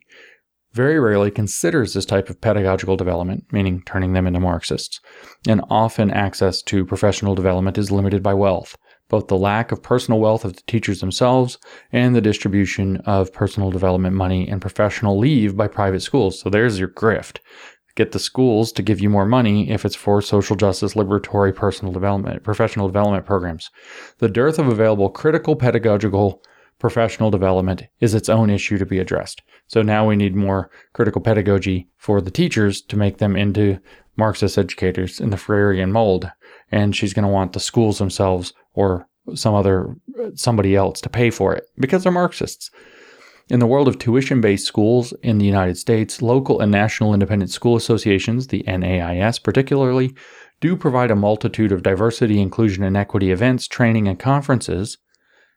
very 0.72 0.98
rarely 0.98 1.30
considers 1.30 1.94
this 1.94 2.06
type 2.06 2.30
of 2.30 2.40
pedagogical 2.40 2.96
development, 2.96 3.44
meaning 3.52 3.84
turning 3.86 4.14
them 4.14 4.28
into 4.28 4.40
Marxists, 4.40 5.02
and 5.46 5.62
often 5.70 6.10
access 6.10 6.62
to 6.62 6.86
professional 6.86 7.36
development 7.36 7.78
is 7.78 7.92
limited 7.92 8.24
by 8.24 8.34
wealth 8.34 8.78
both 9.10 9.28
the 9.28 9.38
lack 9.38 9.72
of 9.72 9.82
personal 9.82 10.20
wealth 10.20 10.46
of 10.46 10.56
the 10.56 10.62
teachers 10.68 11.00
themselves 11.00 11.58
and 11.92 12.16
the 12.16 12.22
distribution 12.22 12.98
of 13.06 13.34
personal 13.34 13.72
development 13.72 14.16
money 14.16 14.48
and 14.48 14.62
professional 14.62 15.18
leave 15.18 15.56
by 15.56 15.68
private 15.68 16.02
schools. 16.02 16.40
So 16.40 16.50
there's 16.50 16.80
your 16.80 16.90
grift. 16.90 17.40
Get 17.96 18.12
the 18.12 18.20
schools 18.20 18.72
to 18.74 18.84
give 18.84 19.00
you 19.00 19.10
more 19.10 19.26
money 19.26 19.72
if 19.72 19.84
it's 19.84 19.96
for 19.96 20.22
social 20.22 20.56
justice, 20.56 20.94
liberatory, 20.94 21.56
personal 21.56 21.92
development, 21.92 22.44
professional 22.44 22.88
development 22.88 23.26
programs. 23.26 23.72
The 24.20 24.30
dearth 24.30 24.60
of 24.60 24.68
available 24.68 25.10
critical 25.10 25.56
pedagogical 25.56 26.44
professional 26.80 27.32
development 27.32 27.84
is 28.00 28.14
its 28.14 28.30
own 28.30 28.52
issue 28.52 28.78
to 28.78 28.86
be 28.86 29.00
addressed. 29.00 29.42
So 29.66 29.82
now 29.82 30.08
we 30.08 30.16
need 30.16 30.36
more 30.36 30.70
critical 30.94 31.22
pedagogy 31.22 31.90
for 31.98 32.22
the 32.22 32.30
teachers 32.30 32.82
to 32.84 32.98
make 32.98 33.18
them 33.18 33.36
into 33.36 33.80
Marxist 34.16 34.58
educators 34.58 35.20
in 35.20 35.30
the 35.30 35.38
Freirean 35.38 35.92
mold. 35.92 36.30
And 36.72 36.96
she's 36.96 37.14
going 37.14 37.26
to 37.26 37.30
want 37.30 37.54
the 37.54 37.60
schools 37.60 37.98
themselves 37.98 38.54
or 38.78 39.08
some 39.34 39.56
other 39.56 39.96
somebody 40.36 40.76
else 40.76 41.02
to 41.02 41.10
pay 41.10 41.32
for 41.32 41.54
it 41.54 41.66
because 41.80 42.04
they're 42.04 42.12
Marxists. 42.12 42.70
In 43.50 43.60
the 43.60 43.68
world 43.68 43.88
of 43.88 43.98
tuition 43.98 44.40
based 44.40 44.68
schools 44.68 45.14
in 45.24 45.40
the 45.40 45.46
United 45.46 45.78
States, 45.78 46.22
local 46.22 46.60
and 46.60 46.72
national 46.72 47.14
independent 47.14 47.50
school 47.50 47.76
associations, 47.76 48.48
the 48.48 48.64
NAIS 48.68 49.40
particularly, 49.40 50.14
do 50.62 50.76
provide 50.76 51.12
a 51.12 51.16
multitude 51.16 51.72
of 51.72 51.82
diversity, 51.82 52.40
inclusion, 52.40 52.84
and 52.84 52.96
equity 52.96 53.32
events, 53.32 53.68
training, 53.68 54.08
and 54.08 54.20
conferences. 54.20 54.98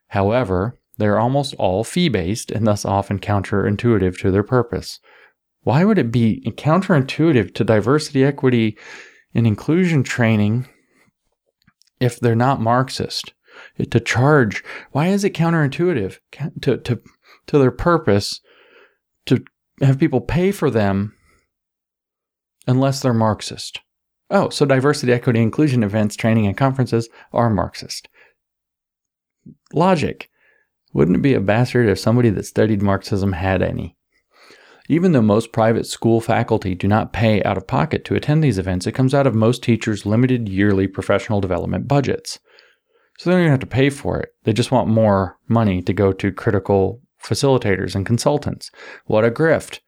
However, 0.08 0.78
they're 0.96 1.18
almost 1.18 1.54
all 1.58 1.84
fee 1.84 2.08
based 2.08 2.50
and 2.50 2.66
thus 2.66 2.84
often 2.84 3.18
counterintuitive 3.18 4.18
to 4.20 4.30
their 4.30 4.42
purpose. 4.42 4.98
Why 5.62 5.84
would 5.84 5.98
it 5.98 6.10
be 6.10 6.42
counterintuitive 6.56 7.54
to 7.54 7.64
diversity, 7.64 8.24
equity, 8.24 8.78
and 9.34 9.46
inclusion 9.46 10.04
training 10.04 10.68
if 12.00 12.18
they're 12.18 12.34
not 12.34 12.60
Marxist. 12.60 13.34
Eh, 13.78 13.84
to 13.90 14.00
charge, 14.00 14.64
why 14.92 15.08
is 15.08 15.24
it 15.24 15.34
counterintuitive 15.34 16.18
to, 16.62 16.78
to, 16.78 17.00
to 17.46 17.58
their 17.58 17.70
purpose 17.70 18.40
to 19.26 19.44
have 19.80 19.98
people 19.98 20.20
pay 20.20 20.50
for 20.50 20.70
them 20.70 21.14
unless 22.66 23.00
they're 23.00 23.14
Marxist? 23.14 23.80
Oh, 24.30 24.48
so 24.48 24.64
diversity, 24.64 25.12
equity, 25.12 25.40
inclusion 25.40 25.82
events, 25.82 26.16
training, 26.16 26.46
and 26.46 26.56
conferences 26.56 27.08
are 27.32 27.50
Marxist. 27.50 28.08
Logic. 29.72 30.28
Wouldn't 30.92 31.18
it 31.18 31.22
be 31.22 31.34
a 31.34 31.40
bastard 31.40 31.88
if 31.88 31.98
somebody 31.98 32.30
that 32.30 32.46
studied 32.46 32.82
Marxism 32.82 33.32
had 33.32 33.62
any? 33.62 33.96
Even 34.90 35.12
though 35.12 35.22
most 35.22 35.52
private 35.52 35.86
school 35.86 36.20
faculty 36.20 36.74
do 36.74 36.88
not 36.88 37.12
pay 37.12 37.40
out 37.44 37.56
of 37.56 37.68
pocket 37.68 38.04
to 38.06 38.16
attend 38.16 38.42
these 38.42 38.58
events, 38.58 38.88
it 38.88 38.92
comes 38.92 39.14
out 39.14 39.24
of 39.24 39.36
most 39.36 39.62
teachers' 39.62 40.04
limited 40.04 40.48
yearly 40.48 40.88
professional 40.88 41.40
development 41.40 41.86
budgets. 41.86 42.40
So 43.16 43.30
they 43.30 43.34
don't 43.34 43.42
even 43.42 43.52
have 43.52 43.60
to 43.60 43.66
pay 43.66 43.88
for 43.88 44.18
it. 44.18 44.30
They 44.42 44.52
just 44.52 44.72
want 44.72 44.88
more 44.88 45.38
money 45.46 45.80
to 45.80 45.92
go 45.92 46.12
to 46.14 46.32
critical 46.32 47.00
facilitators 47.22 47.94
and 47.94 48.04
consultants. 48.04 48.72
What 49.04 49.24
a 49.24 49.30
grift. 49.30 49.78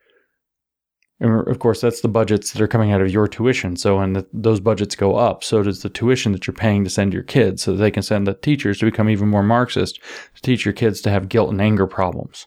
And 1.18 1.48
of 1.48 1.58
course, 1.58 1.80
that's 1.80 2.02
the 2.02 2.06
budgets 2.06 2.52
that 2.52 2.62
are 2.62 2.68
coming 2.68 2.92
out 2.92 3.00
of 3.00 3.10
your 3.10 3.26
tuition. 3.26 3.74
So 3.74 3.98
when 3.98 4.24
those 4.32 4.60
budgets 4.60 4.94
go 4.94 5.16
up, 5.16 5.42
so 5.42 5.64
does 5.64 5.82
the 5.82 5.88
tuition 5.88 6.30
that 6.30 6.46
you're 6.46 6.54
paying 6.54 6.84
to 6.84 6.90
send 6.90 7.12
your 7.12 7.24
kids 7.24 7.64
so 7.64 7.72
that 7.72 7.78
they 7.78 7.90
can 7.90 8.04
send 8.04 8.28
the 8.28 8.34
teachers 8.34 8.78
to 8.78 8.84
become 8.84 9.08
even 9.08 9.28
more 9.28 9.42
Marxist, 9.42 10.00
to 10.36 10.42
teach 10.42 10.64
your 10.64 10.74
kids 10.74 11.00
to 11.00 11.10
have 11.10 11.28
guilt 11.28 11.50
and 11.50 11.60
anger 11.60 11.88
problems. 11.88 12.46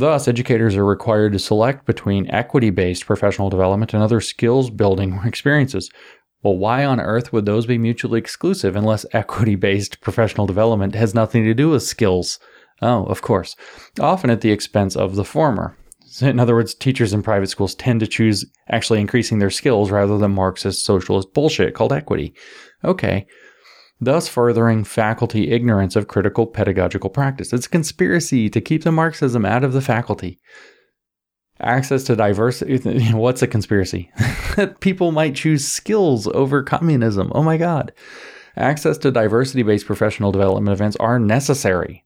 Thus, 0.00 0.26
educators 0.26 0.76
are 0.76 0.84
required 0.84 1.34
to 1.34 1.38
select 1.38 1.84
between 1.84 2.30
equity 2.30 2.70
based 2.70 3.04
professional 3.04 3.50
development 3.50 3.92
and 3.92 4.02
other 4.02 4.22
skills 4.22 4.70
building 4.70 5.20
experiences. 5.26 5.90
Well, 6.42 6.56
why 6.56 6.86
on 6.86 7.00
earth 7.00 7.34
would 7.34 7.44
those 7.44 7.66
be 7.66 7.76
mutually 7.76 8.18
exclusive 8.18 8.76
unless 8.76 9.04
equity 9.12 9.56
based 9.56 10.00
professional 10.00 10.46
development 10.46 10.94
has 10.94 11.14
nothing 11.14 11.44
to 11.44 11.52
do 11.52 11.68
with 11.68 11.82
skills? 11.82 12.38
Oh, 12.80 13.04
of 13.04 13.20
course, 13.20 13.56
often 14.00 14.30
at 14.30 14.40
the 14.40 14.52
expense 14.52 14.96
of 14.96 15.16
the 15.16 15.24
former. 15.24 15.76
In 16.22 16.40
other 16.40 16.54
words, 16.54 16.74
teachers 16.74 17.12
in 17.12 17.22
private 17.22 17.48
schools 17.48 17.74
tend 17.74 18.00
to 18.00 18.06
choose 18.06 18.46
actually 18.70 19.02
increasing 19.02 19.38
their 19.38 19.50
skills 19.50 19.90
rather 19.90 20.16
than 20.16 20.30
Marxist 20.30 20.82
socialist 20.82 21.34
bullshit 21.34 21.74
called 21.74 21.92
equity. 21.92 22.32
Okay, 22.84 23.26
thus 24.00 24.28
furthering 24.28 24.84
faculty 24.84 25.50
ignorance 25.50 25.96
of 25.96 26.08
critical 26.08 26.46
pedagogical 26.46 27.10
practice. 27.10 27.52
It's 27.52 27.66
a 27.66 27.70
conspiracy 27.70 28.48
to 28.50 28.60
keep 28.60 28.84
the 28.84 28.92
Marxism 28.92 29.44
out 29.44 29.64
of 29.64 29.72
the 29.72 29.82
faculty. 29.82 30.40
Access 31.60 32.04
to 32.04 32.16
diversity. 32.16 32.78
What's 33.12 33.42
a 33.42 33.46
conspiracy? 33.46 34.10
That 34.56 34.76
people 34.80 35.12
might 35.12 35.34
choose 35.34 35.68
skills 35.68 36.26
over 36.28 36.62
communism. 36.62 37.30
Oh 37.34 37.42
my 37.42 37.58
God. 37.58 37.92
Access 38.56 38.96
to 38.98 39.10
diversity 39.10 39.62
based 39.62 39.86
professional 39.86 40.32
development 40.32 40.72
events 40.72 40.96
are 40.96 41.18
necessary 41.18 42.04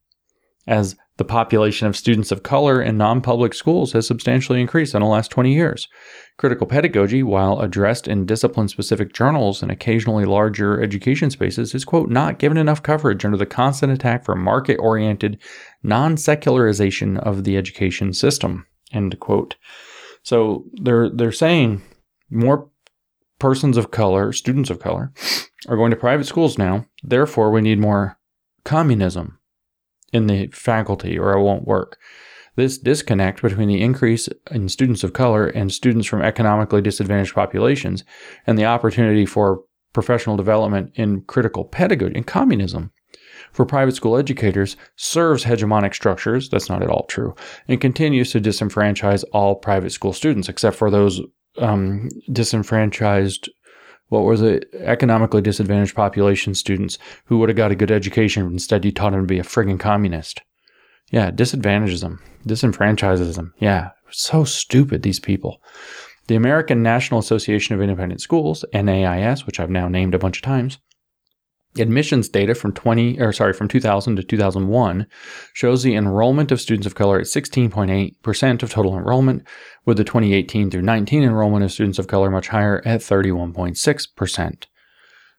as 0.67 0.97
the 1.17 1.25
population 1.25 1.87
of 1.87 1.97
students 1.97 2.33
of 2.33 2.43
color 2.43 2.83
in 2.83 2.97
non 2.97 3.21
public 3.21 3.55
schools 3.55 3.93
has 3.93 4.07
substantially 4.07 4.61
increased 4.61 4.95
in 4.95 5.01
the 5.01 5.07
last 5.07 5.31
20 5.31 5.55
years. 5.55 5.89
Critical 6.37 6.67
pedagogy, 6.67 7.23
while 7.23 7.61
addressed 7.61 8.09
in 8.09 8.27
discipline 8.27 8.67
specific 8.67 9.13
journals 9.13 9.63
and 9.63 9.71
occasionally 9.71 10.25
larger 10.25 10.83
education 10.83 11.31
spaces, 11.31 11.75
is, 11.75 11.85
quote, 11.85 12.11
not 12.11 12.41
given 12.41 12.59
enough 12.59 12.83
coverage 12.83 13.25
under 13.25 13.37
the 13.37 13.47
constant 13.47 13.93
attack 13.93 14.25
for 14.25 14.35
market 14.35 14.77
oriented 14.79 15.39
non 15.85 16.17
secularization 16.17 17.17
of 17.19 17.45
the 17.45 17.57
education 17.57 18.13
system, 18.13 18.67
end 18.93 19.19
quote. 19.21 19.55
So 20.25 20.65
they're, 20.83 21.09
they're 21.09 21.31
saying 21.31 21.83
more 22.31 22.69
persons 23.39 23.77
of 23.77 23.93
color, 23.93 24.33
students 24.33 24.71
of 24.71 24.81
color, 24.81 25.13
are 25.69 25.77
going 25.77 25.93
to 25.93 25.97
private 25.97 26.25
schools 26.25 26.59
now. 26.59 26.87
Therefore, 27.05 27.53
we 27.53 27.61
need 27.61 27.79
more 27.79 28.19
communism 28.65 29.39
in 30.13 30.27
the 30.27 30.49
faculty 30.49 31.19
or 31.19 31.33
it 31.33 31.43
won't 31.43 31.67
work. 31.67 31.99
This 32.57 32.79
disconnect 32.79 33.43
between 33.43 33.69
the 33.69 33.83
increase 33.83 34.29
in 34.51 34.69
students 34.69 35.03
of 35.03 35.13
color 35.13 35.47
and 35.47 35.73
students 35.73 36.07
from 36.07 36.23
economically 36.23 36.81
disadvantaged 36.81 37.35
populations 37.35 38.05
and 38.47 38.59
the 38.59 38.65
opportunity 38.65 39.27
for 39.27 39.63
professional 39.93 40.37
development 40.37 40.93
in 40.95 41.23
critical 41.23 41.65
pedagogy 41.65 42.15
and 42.15 42.27
communism 42.27 42.93
for 43.55 43.65
private 43.65 43.95
school 43.95 44.17
educators 44.17 44.77
serves 44.97 45.45
hegemonic 45.45 45.95
structures, 45.95 46.49
that's 46.49 46.69
not 46.69 46.83
at 46.83 46.91
all 46.91 47.05
true, 47.05 47.35
and 47.69 47.81
continues 47.81 48.33
to 48.33 48.41
disenfranchise 48.41 49.25
all 49.33 49.55
private 49.55 49.91
school 49.91 50.13
students 50.13 50.49
except 50.49 50.77
for 50.77 50.91
those 50.91 51.21
um, 51.59 52.09
disenfranchised 52.33 53.49
what 54.09 54.25
was 54.25 54.43
it, 54.43 54.69
economically 54.75 55.41
disadvantaged 55.41 55.95
population 55.95 56.55
students 56.55 56.99
who 57.25 57.39
would 57.39 57.49
have 57.49 57.57
got 57.57 57.73
a 57.73 57.77
good 57.77 57.91
education. 57.91 58.47
Instead, 58.47 58.85
you 58.85 58.93
taught 58.93 59.11
them 59.11 59.23
to 59.23 59.27
be 59.27 59.39
a 59.39 59.43
friggin' 59.43 59.81
communist. 59.81 60.43
Yeah, 61.15 61.31
disadvantages 61.31 62.01
them, 62.01 62.19
disenfranchises 62.45 63.37
them. 63.37 63.55
Yeah, 63.61 63.91
so 64.11 64.43
stupid, 64.43 65.03
these 65.03 65.21
people. 65.21 65.63
The 66.27 66.35
American 66.35 66.83
National 66.83 67.21
Association 67.21 67.73
of 67.73 67.81
Independent 67.81 68.21
Schools, 68.21 68.65
NAIS, 68.75 69.47
which 69.47 69.61
I've 69.61 69.71
now 69.71 69.87
named 69.87 70.17
a 70.17 70.19
bunch 70.19 70.39
of 70.39 70.43
times, 70.43 70.79
Admissions 71.79 72.29
data 72.29 72.53
from 72.53 72.73
20 72.73 73.21
or 73.21 73.33
sorry 73.33 73.53
from 73.53 73.69
2000 73.69 74.17
to 74.17 74.25
2001 74.25 75.07
shows 75.53 75.85
the 75.85 75.95
enrollment 75.95 76.51
of 76.51 76.61
students 76.61 76.87
of 76.87 76.97
color 76.97 77.21
at 77.21 77.27
16.8% 77.27 78.63
of 78.65 78.71
total 78.71 78.97
enrollment 78.99 79.47
with 79.85 79.97
the 79.97 80.05
2018 80.05 80.69
through 80.69 80.83
19 80.83 81.23
enrollment 81.23 81.65
of 81.65 81.71
students 81.71 82.01
of 82.01 82.09
color 82.09 82.29
much 82.29 82.49
higher 82.49 82.83
at 82.85 83.01
31.6%. 83.01 84.67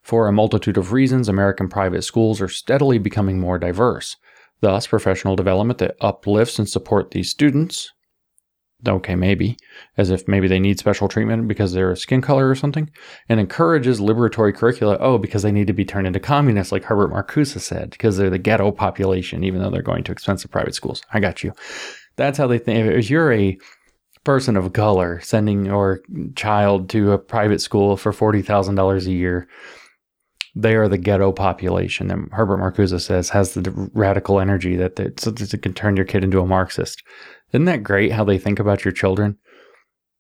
For 0.02 0.28
a 0.28 0.32
multitude 0.32 0.78
of 0.78 0.94
reasons, 0.94 1.28
American 1.28 1.68
private 1.68 2.04
schools 2.04 2.40
are 2.40 2.48
steadily 2.48 2.98
becoming 2.98 3.40
more 3.40 3.58
diverse. 3.58 4.16
Thus, 4.62 4.88
professional 4.88 5.36
development 5.36 5.80
that 5.80 5.98
uplifts 6.02 6.60
and 6.60 6.68
supports 6.68 7.14
these 7.14 7.30
students 7.30 7.92
okay, 8.88 9.16
maybe, 9.16 9.58
as 9.98 10.10
if 10.10 10.28
maybe 10.28 10.48
they 10.48 10.60
need 10.60 10.80
special 10.80 11.08
treatment 11.08 11.48
because 11.48 11.74
they're 11.74 11.92
a 11.92 11.98
skin 11.98 12.22
color 12.22 12.50
or 12.50 12.56
something, 12.56 12.90
and 13.30 13.40
encourages 13.40 14.00
liberatory 14.00 14.54
curricula, 14.54 14.98
oh, 15.00 15.18
because 15.18 15.44
they 15.44 15.52
need 15.52 15.68
to 15.68 15.74
be 15.74 15.86
turned 15.86 16.08
into 16.08 16.20
communists, 16.20 16.72
like 16.72 16.84
Herbert 16.84 17.12
Marcuse 17.12 17.60
said, 17.60 17.90
because 17.92 18.18
they're 18.18 18.30
the 18.30 18.38
ghetto 18.38 18.72
population, 18.72 19.44
even 19.44 19.62
though 19.62 19.70
they're 19.70 19.82
going 19.82 20.04
to 20.04 20.12
expensive 20.12 20.52
private 20.52 20.76
schools. 20.76 21.02
I 21.14 21.20
got 21.20 21.44
you. 21.44 21.54
That's 22.16 22.38
how 22.38 22.48
they 22.48 22.60
think. 22.60 22.92
If 22.92 23.10
you're 23.10 23.34
a 23.34 23.58
person 24.24 24.58
of 24.58 24.74
color 24.74 25.20
sending 25.22 25.66
your 25.66 26.02
child 26.36 26.90
to 26.90 27.12
a 27.12 27.18
private 27.20 27.62
school 27.62 27.98
for 27.98 28.12
$40,000 28.12 29.06
a 29.06 29.12
year, 29.12 29.48
they 30.56 30.76
are 30.76 30.88
the 30.88 30.98
ghetto 30.98 31.32
population. 31.32 32.10
And 32.10 32.32
Herbert 32.32 32.60
Marcuse 32.60 33.00
says 33.02 33.30
has 33.30 33.54
the 33.54 33.90
radical 33.94 34.40
energy 34.40 34.76
that 34.78 35.00
it 35.00 35.62
can 35.62 35.74
turn 35.74 35.98
your 35.98 36.06
kid 36.06 36.24
into 36.24 36.40
a 36.40 36.48
Marxist. 36.48 37.04
Isn't 37.52 37.66
that 37.66 37.84
great 37.84 38.14
how 38.14 38.24
they 38.24 38.38
think 38.38 38.60
about 38.60 38.86
your 38.86 38.94
children? 38.94 39.38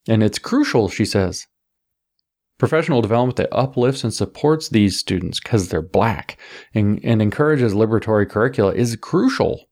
And 0.08 0.22
it's 0.22 0.38
crucial, 0.38 0.90
she 0.90 1.06
says. 1.06 1.48
Professional 2.58 3.02
development 3.02 3.38
that 3.38 3.54
uplifts 3.54 4.04
and 4.04 4.14
supports 4.14 4.70
these 4.70 4.98
students 4.98 5.40
because 5.40 5.70
they're 5.70 5.82
black 5.82 6.38
and, 6.74 7.00
and 7.04 7.22
encourages 7.22 7.74
liberatory 7.74 8.30
curricula 8.30 8.74
is 8.74 8.96
crucial 8.98 9.66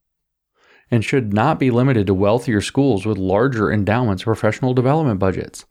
and 0.91 1.03
should 1.03 1.33
not 1.33 1.59
be 1.59 1.71
limited 1.71 2.07
to 2.07 2.13
wealthier 2.13 2.61
schools 2.61 3.05
with 3.05 3.17
larger 3.17 3.71
endowments 3.71 4.23
professional 4.23 4.73
development 4.73 5.19
budgets. 5.19 5.65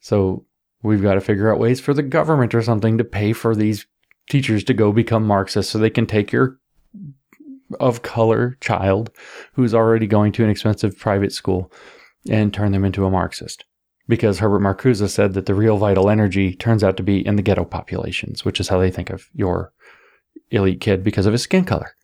So 0.00 0.46
we've 0.82 1.02
got 1.02 1.14
to 1.14 1.20
figure 1.20 1.52
out 1.52 1.58
ways 1.58 1.80
for 1.80 1.94
the 1.94 2.02
government 2.02 2.54
or 2.54 2.62
something 2.62 2.98
to 2.98 3.04
pay 3.04 3.32
for 3.32 3.54
these 3.54 3.86
teachers 4.28 4.64
to 4.64 4.74
go 4.74 4.92
become 4.92 5.26
Marxists 5.26 5.72
so 5.72 5.78
they 5.78 5.90
can 5.90 6.06
take 6.06 6.32
your 6.32 6.58
of 7.80 8.02
color 8.02 8.56
child 8.60 9.10
who's 9.54 9.74
already 9.74 10.06
going 10.06 10.32
to 10.32 10.44
an 10.44 10.50
expensive 10.50 10.98
private 10.98 11.32
school 11.32 11.72
and 12.28 12.52
turn 12.52 12.72
them 12.72 12.84
into 12.84 13.04
a 13.04 13.10
Marxist. 13.10 13.64
Because 14.08 14.40
Herbert 14.40 14.60
Marcuse 14.60 15.08
said 15.08 15.32
that 15.34 15.46
the 15.46 15.54
real 15.54 15.78
vital 15.78 16.10
energy 16.10 16.54
turns 16.54 16.84
out 16.84 16.96
to 16.96 17.02
be 17.02 17.24
in 17.26 17.36
the 17.36 17.42
ghetto 17.42 17.64
populations, 17.64 18.44
which 18.44 18.60
is 18.60 18.68
how 18.68 18.78
they 18.78 18.90
think 18.90 19.10
of 19.10 19.28
your 19.32 19.72
elite 20.50 20.80
kid 20.80 21.02
because 21.02 21.24
of 21.24 21.32
his 21.32 21.42
skin 21.42 21.64
color. 21.64 21.94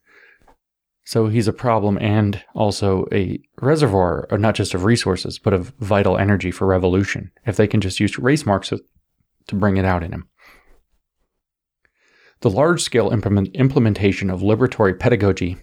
So 1.09 1.29
he's 1.29 1.49
a 1.49 1.55
problem 1.55 1.97
and 2.03 2.45
also 2.55 3.07
a 3.11 3.41
reservoir, 3.63 4.25
of 4.25 4.41
not 4.41 4.55
just 4.55 4.75
of 4.75 4.85
resources, 4.85 5.39
but 5.39 5.55
of 5.55 5.73
vital 5.81 6.19
energy 6.19 6.51
for 6.51 6.67
revolution, 6.67 7.31
if 7.47 7.57
they 7.57 7.67
can 7.67 7.81
just 7.81 7.99
use 7.99 8.19
race 8.19 8.45
marks 8.45 8.69
to 8.69 9.55
bring 9.55 9.79
it 9.79 9.87
out 9.87 10.03
in 10.03 10.13
him. 10.13 10.29
The 12.41 12.51
large 12.51 12.83
scale 12.83 13.09
implement- 13.09 13.57
implementation 13.57 14.29
of 14.29 14.43
liberatory 14.43 14.99
pedagogy 14.99 15.57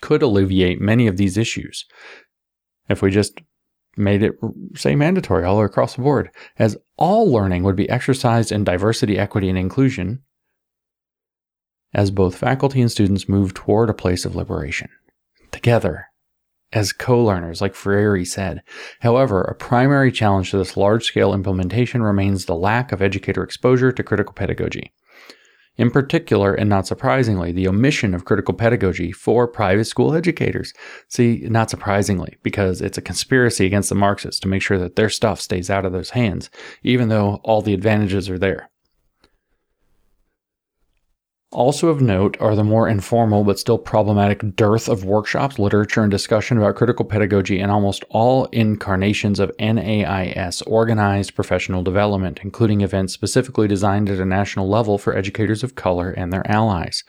could 0.00 0.22
alleviate 0.22 0.80
many 0.80 1.08
of 1.08 1.16
these 1.16 1.36
issues 1.36 1.84
if 2.88 3.02
we 3.02 3.10
just 3.10 3.40
made 3.96 4.22
it, 4.22 4.34
say, 4.76 4.94
mandatory 4.94 5.44
all 5.44 5.60
across 5.60 5.96
the 5.96 6.02
board, 6.02 6.30
as 6.56 6.76
all 6.96 7.28
learning 7.28 7.64
would 7.64 7.74
be 7.74 7.90
exercised 7.90 8.52
in 8.52 8.62
diversity, 8.62 9.18
equity, 9.18 9.48
and 9.48 9.58
inclusion, 9.58 10.22
as 11.96 12.10
both 12.10 12.36
faculty 12.36 12.82
and 12.82 12.92
students 12.92 13.28
move 13.28 13.54
toward 13.54 13.88
a 13.88 13.94
place 13.94 14.26
of 14.26 14.36
liberation. 14.36 14.90
Together, 15.50 16.06
as 16.72 16.92
co 16.92 17.24
learners, 17.24 17.62
like 17.62 17.74
Freire 17.74 18.22
said. 18.24 18.62
However, 19.00 19.40
a 19.40 19.54
primary 19.54 20.12
challenge 20.12 20.50
to 20.50 20.58
this 20.58 20.76
large 20.76 21.06
scale 21.06 21.32
implementation 21.32 22.02
remains 22.02 22.44
the 22.44 22.54
lack 22.54 22.92
of 22.92 23.00
educator 23.00 23.42
exposure 23.42 23.92
to 23.92 24.02
critical 24.02 24.34
pedagogy. 24.34 24.92
In 25.78 25.90
particular, 25.90 26.54
and 26.54 26.68
not 26.68 26.86
surprisingly, 26.86 27.50
the 27.50 27.68
omission 27.68 28.14
of 28.14 28.24
critical 28.26 28.54
pedagogy 28.54 29.10
for 29.10 29.48
private 29.48 29.84
school 29.86 30.14
educators. 30.14 30.74
See, 31.08 31.46
not 31.48 31.70
surprisingly, 31.70 32.36
because 32.42 32.82
it's 32.82 32.98
a 32.98 33.02
conspiracy 33.02 33.64
against 33.64 33.88
the 33.88 33.94
Marxists 33.94 34.40
to 34.40 34.48
make 34.48 34.62
sure 34.62 34.78
that 34.78 34.96
their 34.96 35.10
stuff 35.10 35.40
stays 35.40 35.70
out 35.70 35.86
of 35.86 35.92
those 35.92 36.10
hands, 36.10 36.50
even 36.82 37.08
though 37.08 37.40
all 37.42 37.62
the 37.62 37.74
advantages 37.74 38.28
are 38.28 38.38
there. 38.38 38.70
Also 41.56 41.88
of 41.88 42.02
note 42.02 42.36
are 42.38 42.54
the 42.54 42.62
more 42.62 42.86
informal 42.86 43.42
but 43.42 43.58
still 43.58 43.78
problematic 43.78 44.54
dearth 44.56 44.90
of 44.90 45.06
workshops, 45.06 45.58
literature, 45.58 46.02
and 46.02 46.10
discussion 46.10 46.58
about 46.58 46.76
critical 46.76 47.06
pedagogy 47.06 47.60
in 47.60 47.70
almost 47.70 48.04
all 48.10 48.44
incarnations 48.52 49.40
of 49.40 49.50
NAIS 49.58 50.60
organized 50.66 51.34
professional 51.34 51.82
development, 51.82 52.40
including 52.42 52.82
events 52.82 53.14
specifically 53.14 53.66
designed 53.66 54.10
at 54.10 54.20
a 54.20 54.26
national 54.26 54.68
level 54.68 54.98
for 54.98 55.16
educators 55.16 55.64
of 55.64 55.74
color 55.74 56.10
and 56.10 56.30
their 56.30 56.46
allies. 56.46 57.02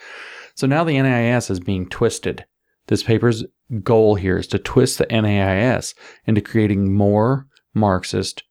So 0.56 0.66
now 0.66 0.86
the 0.86 0.98
NAIS 0.98 1.50
is 1.50 1.60
being 1.60 1.86
twisted. 1.90 2.46
This 2.88 3.04
paper's 3.04 3.44
goal 3.84 4.16
here 4.16 4.38
is 4.38 4.48
to 4.48 4.60
twist 4.60 4.98
the 4.98 5.08
NAIS 5.08 5.94
into 6.26 6.40
creating 6.40 6.94
more 6.94 7.48
Marxist, 7.74 8.44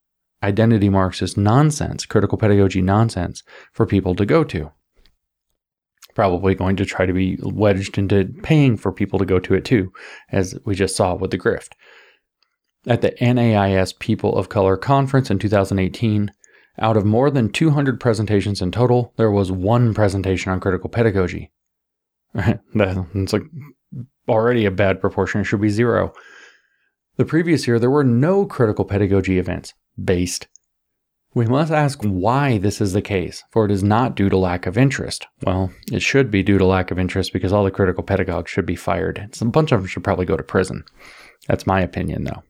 identity 0.42 0.90
Marxist 0.90 1.38
nonsense, 1.38 2.04
critical 2.04 2.36
pedagogy 2.36 2.82
nonsense 2.82 3.42
for 3.72 3.86
people 3.86 4.14
to 4.16 4.26
go 4.26 4.44
to 4.44 4.72
probably 6.16 6.54
going 6.54 6.74
to 6.74 6.84
try 6.84 7.06
to 7.06 7.12
be 7.12 7.38
wedged 7.42 7.98
into 7.98 8.24
paying 8.42 8.76
for 8.76 8.90
people 8.90 9.18
to 9.20 9.26
go 9.26 9.38
to 9.38 9.54
it 9.54 9.64
too, 9.64 9.92
as 10.32 10.58
we 10.64 10.74
just 10.74 10.96
saw 10.96 11.14
with 11.14 11.30
the 11.30 11.38
grift. 11.38 11.74
At 12.86 13.02
the 13.02 13.14
NAIS 13.20 13.92
People 13.92 14.36
of 14.36 14.48
Color 14.48 14.76
Conference 14.78 15.30
in 15.30 15.38
2018, 15.38 16.32
out 16.78 16.96
of 16.96 17.04
more 17.04 17.30
than 17.30 17.50
200 17.50 18.00
presentations 18.00 18.60
in 18.60 18.72
total, 18.72 19.12
there 19.16 19.30
was 19.30 19.52
one 19.52 19.94
presentation 19.94 20.50
on 20.50 20.60
critical 20.60 20.88
pedagogy. 20.88 21.52
That's 22.34 23.32
like 23.32 23.42
already 24.28 24.64
a 24.64 24.70
bad 24.70 25.00
proportion. 25.00 25.42
It 25.42 25.44
should 25.44 25.60
be 25.60 25.68
zero. 25.68 26.12
The 27.16 27.24
previous 27.24 27.66
year, 27.66 27.78
there 27.78 27.90
were 27.90 28.04
no 28.04 28.46
critical 28.46 28.84
pedagogy 28.84 29.38
events 29.38 29.74
based 30.02 30.48
we 31.36 31.44
must 31.44 31.70
ask 31.70 32.00
why 32.02 32.56
this 32.56 32.80
is 32.80 32.94
the 32.94 33.02
case, 33.02 33.44
for 33.50 33.66
it 33.66 33.70
is 33.70 33.82
not 33.84 34.16
due 34.16 34.30
to 34.30 34.38
lack 34.38 34.64
of 34.64 34.78
interest. 34.78 35.26
Well, 35.42 35.70
it 35.92 36.00
should 36.00 36.30
be 36.30 36.42
due 36.42 36.56
to 36.56 36.64
lack 36.64 36.90
of 36.90 36.98
interest 36.98 37.34
because 37.34 37.52
all 37.52 37.62
the 37.62 37.70
critical 37.70 38.02
pedagogues 38.02 38.50
should 38.50 38.64
be 38.64 38.74
fired. 38.74 39.36
A 39.38 39.44
bunch 39.44 39.70
of 39.70 39.80
them 39.80 39.86
should 39.86 40.02
probably 40.02 40.24
go 40.24 40.38
to 40.38 40.42
prison. 40.42 40.82
That's 41.46 41.66
my 41.66 41.82
opinion, 41.82 42.24
though. 42.24 42.42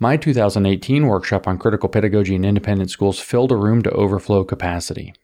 My 0.00 0.16
2018 0.16 1.06
workshop 1.06 1.46
on 1.46 1.58
critical 1.58 1.88
pedagogy 1.88 2.34
in 2.34 2.44
independent 2.44 2.90
schools 2.90 3.20
filled 3.20 3.52
a 3.52 3.56
room 3.56 3.82
to 3.82 3.90
overflow 3.92 4.42
capacity. 4.42 5.14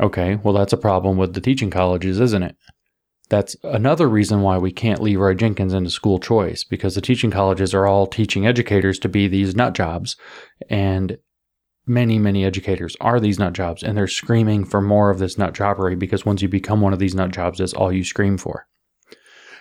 Okay, 0.00 0.36
well, 0.36 0.54
that's 0.54 0.72
a 0.72 0.76
problem 0.76 1.16
with 1.16 1.34
the 1.34 1.40
teaching 1.40 1.68
colleges, 1.68 2.20
isn't 2.20 2.44
it? 2.44 2.56
That's 3.32 3.56
another 3.62 4.10
reason 4.10 4.42
why 4.42 4.58
we 4.58 4.70
can't 4.70 5.00
Leroy 5.00 5.32
Jenkins 5.32 5.72
into 5.72 5.88
school 5.88 6.18
choice 6.18 6.64
because 6.64 6.96
the 6.96 7.00
teaching 7.00 7.30
colleges 7.30 7.72
are 7.72 7.86
all 7.86 8.06
teaching 8.06 8.46
educators 8.46 8.98
to 8.98 9.08
be 9.08 9.26
these 9.26 9.56
nut 9.56 9.72
jobs. 9.72 10.16
And 10.68 11.16
many, 11.86 12.18
many 12.18 12.44
educators 12.44 12.94
are 13.00 13.18
these 13.18 13.38
nut 13.38 13.54
jobs 13.54 13.82
and 13.82 13.96
they're 13.96 14.06
screaming 14.06 14.66
for 14.66 14.82
more 14.82 15.08
of 15.08 15.18
this 15.18 15.38
nut 15.38 15.54
jobbery 15.54 15.98
because 15.98 16.26
once 16.26 16.42
you 16.42 16.48
become 16.48 16.82
one 16.82 16.92
of 16.92 16.98
these 16.98 17.14
nut 17.14 17.30
jobs, 17.30 17.58
that's 17.58 17.72
all 17.72 17.90
you 17.90 18.04
scream 18.04 18.36
for. 18.36 18.66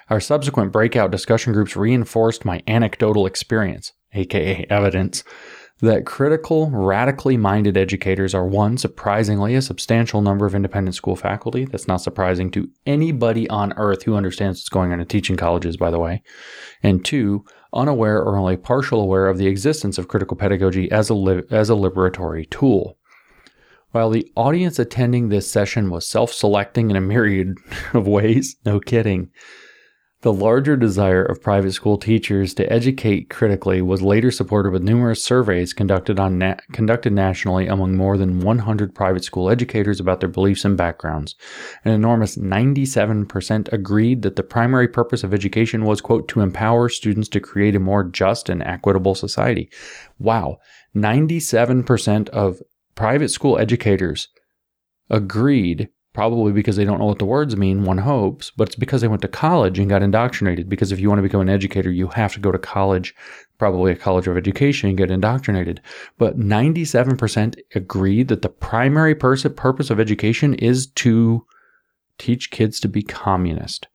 Our 0.09 0.19
subsequent 0.19 0.73
breakout 0.73 1.09
discussion 1.09 1.53
groups 1.53 1.77
reinforced 1.77 2.43
my 2.43 2.61
anecdotal 2.67 3.25
experience, 3.25 3.93
aka 4.13 4.65
evidence, 4.69 5.23
that 5.81 6.05
critical, 6.05 6.69
radically 6.69 7.37
minded 7.37 7.75
educators 7.75 8.35
are 8.35 8.45
one, 8.45 8.77
surprisingly, 8.77 9.55
a 9.55 9.61
substantial 9.61 10.21
number 10.21 10.45
of 10.45 10.53
independent 10.53 10.95
school 10.95 11.15
faculty. 11.15 11.65
That's 11.65 11.87
not 11.87 12.01
surprising 12.01 12.51
to 12.51 12.69
anybody 12.85 13.49
on 13.49 13.73
earth 13.77 14.03
who 14.03 14.15
understands 14.15 14.59
what's 14.59 14.69
going 14.69 14.93
on 14.93 14.99
in 14.99 15.07
teaching 15.07 15.37
colleges, 15.37 15.77
by 15.77 15.89
the 15.89 15.99
way. 15.99 16.21
And 16.83 17.03
two, 17.03 17.45
unaware 17.73 18.21
or 18.21 18.37
only 18.37 18.57
partial 18.57 19.01
aware 19.01 19.27
of 19.27 19.39
the 19.39 19.47
existence 19.47 19.97
of 19.97 20.07
critical 20.07 20.37
pedagogy 20.37 20.91
as 20.91 21.09
a, 21.09 21.15
li- 21.15 21.43
as 21.49 21.69
a 21.69 21.73
liberatory 21.73 22.47
tool. 22.49 22.99
While 23.91 24.11
the 24.11 24.31
audience 24.35 24.77
attending 24.77 25.29
this 25.29 25.51
session 25.51 25.89
was 25.89 26.07
self 26.07 26.31
selecting 26.31 26.91
in 26.91 26.95
a 26.95 27.01
myriad 27.01 27.57
of 27.93 28.07
ways, 28.07 28.55
no 28.65 28.79
kidding, 28.79 29.31
the 30.21 30.31
larger 30.31 30.77
desire 30.77 31.23
of 31.23 31.41
private 31.41 31.71
school 31.71 31.97
teachers 31.97 32.53
to 32.53 32.71
educate 32.71 33.29
critically 33.29 33.81
was 33.81 34.03
later 34.03 34.29
supported 34.29 34.71
with 34.71 34.83
numerous 34.83 35.23
surveys 35.23 35.73
conducted 35.73 36.19
on 36.19 36.37
na- 36.37 36.57
conducted 36.71 37.11
nationally 37.11 37.65
among 37.65 37.97
more 37.97 38.17
than 38.17 38.39
100 38.39 38.93
private 38.93 39.23
school 39.23 39.49
educators 39.49 39.99
about 39.99 40.19
their 40.19 40.29
beliefs 40.29 40.63
and 40.63 40.77
backgrounds. 40.77 41.35
An 41.83 41.91
enormous 41.91 42.37
97% 42.37 43.73
agreed 43.73 44.21
that 44.21 44.35
the 44.35 44.43
primary 44.43 44.87
purpose 44.87 45.23
of 45.23 45.33
education 45.33 45.85
was 45.85 46.01
quote 46.01 46.27
to 46.27 46.41
empower 46.41 46.87
students 46.87 47.29
to 47.29 47.39
create 47.39 47.75
a 47.75 47.79
more 47.79 48.03
just 48.03 48.47
and 48.47 48.61
equitable 48.61 49.15
society. 49.15 49.71
Wow, 50.19 50.59
97% 50.95 52.29
of 52.29 52.61
private 52.93 53.29
school 53.29 53.57
educators 53.57 54.27
agreed 55.09 55.89
probably 56.13 56.51
because 56.51 56.75
they 56.75 56.83
don't 56.83 56.99
know 56.99 57.05
what 57.05 57.19
the 57.19 57.25
words 57.25 57.55
mean, 57.55 57.83
one 57.83 57.99
hopes, 57.99 58.51
but 58.51 58.67
it's 58.67 58.75
because 58.75 59.01
they 59.01 59.07
went 59.07 59.21
to 59.21 59.27
college 59.27 59.79
and 59.79 59.89
got 59.89 60.03
indoctrinated. 60.03 60.67
Because 60.67 60.91
if 60.91 60.99
you 60.99 61.07
want 61.07 61.19
to 61.19 61.23
become 61.23 61.41
an 61.41 61.49
educator, 61.49 61.89
you 61.89 62.07
have 62.09 62.33
to 62.33 62.39
go 62.39 62.51
to 62.51 62.57
college, 62.57 63.15
probably 63.57 63.91
a 63.91 63.95
college 63.95 64.27
of 64.27 64.35
education, 64.35 64.89
and 64.89 64.97
get 64.97 65.09
indoctrinated. 65.11 65.81
But 66.17 66.37
97% 66.37 67.55
agree 67.75 68.23
that 68.23 68.41
the 68.41 68.49
primary 68.49 69.15
pers- 69.15 69.45
purpose 69.55 69.89
of 69.89 69.99
education 69.99 70.53
is 70.55 70.87
to 70.87 71.45
teach 72.17 72.51
kids 72.51 72.79
to 72.81 72.87
be 72.87 73.01
communist. 73.03 73.87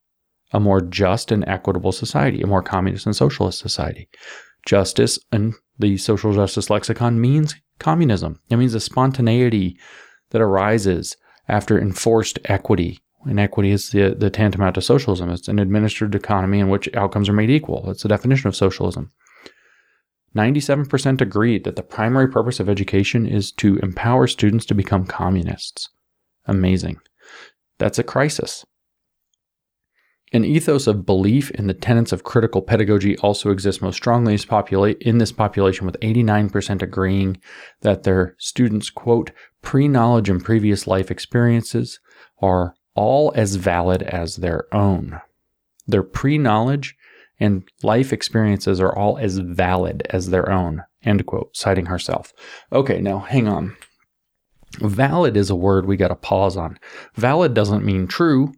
a 0.52 0.60
more 0.60 0.80
just 0.80 1.32
and 1.32 1.44
equitable 1.48 1.92
society, 1.92 2.40
a 2.40 2.46
more 2.46 2.62
communist 2.62 3.04
and 3.04 3.16
socialist 3.16 3.58
society. 3.58 4.08
Justice 4.64 5.18
in 5.32 5.54
the 5.78 5.96
social 5.96 6.32
justice 6.32 6.70
lexicon 6.70 7.20
means 7.20 7.56
communism. 7.78 8.40
It 8.48 8.56
means 8.56 8.72
the 8.72 8.80
spontaneity 8.80 9.76
that 10.30 10.40
arises 10.40 11.16
after 11.48 11.78
enforced 11.78 12.38
equity. 12.44 13.00
And 13.24 13.40
equity 13.40 13.70
is 13.70 13.90
the, 13.90 14.14
the 14.16 14.30
tantamount 14.30 14.76
to 14.76 14.82
socialism. 14.82 15.30
It's 15.30 15.48
an 15.48 15.58
administered 15.58 16.14
economy 16.14 16.60
in 16.60 16.68
which 16.68 16.88
outcomes 16.94 17.28
are 17.28 17.34
made 17.34 17.50
equal. 17.50 17.84
That's 17.86 18.02
the 18.02 18.08
definition 18.08 18.48
of 18.48 18.56
socialism. 18.56 19.10
97% 20.36 21.20
agreed 21.20 21.64
that 21.64 21.76
the 21.76 21.82
primary 21.82 22.28
purpose 22.28 22.60
of 22.60 22.68
education 22.68 23.26
is 23.26 23.50
to 23.52 23.78
empower 23.78 24.26
students 24.26 24.66
to 24.66 24.74
become 24.74 25.06
communists. 25.06 25.88
Amazing. 26.46 26.98
That's 27.78 27.98
a 27.98 28.04
crisis. 28.04 28.64
An 30.32 30.44
ethos 30.44 30.88
of 30.88 31.06
belief 31.06 31.52
in 31.52 31.68
the 31.68 31.74
tenets 31.74 32.10
of 32.12 32.24
critical 32.24 32.60
pedagogy 32.60 33.16
also 33.18 33.50
exists 33.50 33.80
most 33.80 33.96
strongly 33.96 34.34
in 35.00 35.18
this 35.18 35.32
population, 35.32 35.86
with 35.86 36.00
89% 36.00 36.82
agreeing 36.82 37.36
that 37.82 38.02
their 38.02 38.34
students' 38.38 38.90
quote, 38.90 39.30
pre 39.62 39.86
knowledge 39.86 40.28
and 40.28 40.44
previous 40.44 40.86
life 40.86 41.10
experiences 41.10 42.00
are 42.42 42.74
all 42.94 43.32
as 43.36 43.54
valid 43.54 44.02
as 44.02 44.36
their 44.36 44.72
own. 44.74 45.20
Their 45.86 46.02
pre 46.02 46.38
knowledge 46.38 46.96
and 47.38 47.62
life 47.82 48.12
experiences 48.12 48.80
are 48.80 48.96
all 48.96 49.18
as 49.18 49.38
valid 49.38 50.02
as 50.10 50.30
their 50.30 50.50
own, 50.50 50.82
end 51.04 51.24
quote, 51.26 51.56
citing 51.56 51.86
herself. 51.86 52.32
Okay, 52.72 53.00
now 53.00 53.20
hang 53.20 53.46
on. 53.46 53.76
Valid 54.80 55.36
is 55.36 55.50
a 55.50 55.54
word 55.54 55.86
we 55.86 55.96
got 55.96 56.08
to 56.08 56.16
pause 56.16 56.56
on. 56.56 56.78
Valid 57.14 57.54
doesn't 57.54 57.84
mean 57.84 58.08
true. 58.08 58.52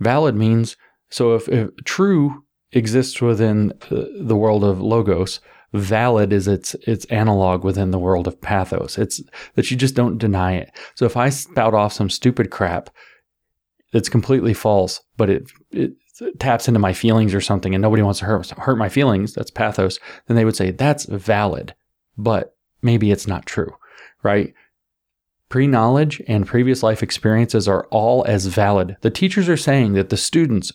Valid 0.00 0.34
means 0.34 0.76
so 1.16 1.34
if, 1.34 1.48
if 1.48 1.70
true 1.84 2.44
exists 2.72 3.22
within 3.22 3.72
uh, 3.90 4.04
the 4.20 4.36
world 4.36 4.62
of 4.62 4.82
logos, 4.82 5.40
valid 5.72 6.30
is 6.30 6.46
its 6.46 6.74
its 6.86 7.06
analog 7.06 7.64
within 7.64 7.90
the 7.90 7.98
world 7.98 8.26
of 8.26 8.38
pathos. 8.42 8.98
It's 8.98 9.22
that 9.54 9.70
you 9.70 9.78
just 9.78 9.94
don't 9.94 10.18
deny 10.18 10.56
it. 10.56 10.70
So 10.94 11.06
if 11.06 11.16
I 11.16 11.30
spout 11.30 11.72
off 11.72 11.94
some 11.94 12.10
stupid 12.10 12.50
crap 12.50 12.90
that's 13.94 14.10
completely 14.10 14.52
false, 14.52 15.00
but 15.16 15.30
it 15.30 15.50
it 15.70 15.92
taps 16.38 16.68
into 16.68 16.80
my 16.80 16.92
feelings 16.92 17.32
or 17.32 17.40
something, 17.40 17.74
and 17.74 17.80
nobody 17.80 18.02
wants 18.02 18.18
to 18.18 18.26
hurt 18.26 18.50
hurt 18.50 18.76
my 18.76 18.90
feelings, 18.90 19.32
that's 19.32 19.50
pathos. 19.50 19.98
Then 20.26 20.36
they 20.36 20.44
would 20.44 20.56
say 20.56 20.70
that's 20.70 21.06
valid, 21.06 21.74
but 22.18 22.54
maybe 22.82 23.10
it's 23.10 23.26
not 23.26 23.46
true, 23.46 23.74
right? 24.22 24.52
Pre 25.48 25.66
knowledge 25.66 26.20
and 26.28 26.46
previous 26.46 26.82
life 26.82 27.02
experiences 27.02 27.66
are 27.66 27.86
all 27.90 28.22
as 28.26 28.44
valid. 28.48 28.98
The 29.00 29.10
teachers 29.10 29.48
are 29.48 29.56
saying 29.56 29.94
that 29.94 30.10
the 30.10 30.18
students 30.18 30.74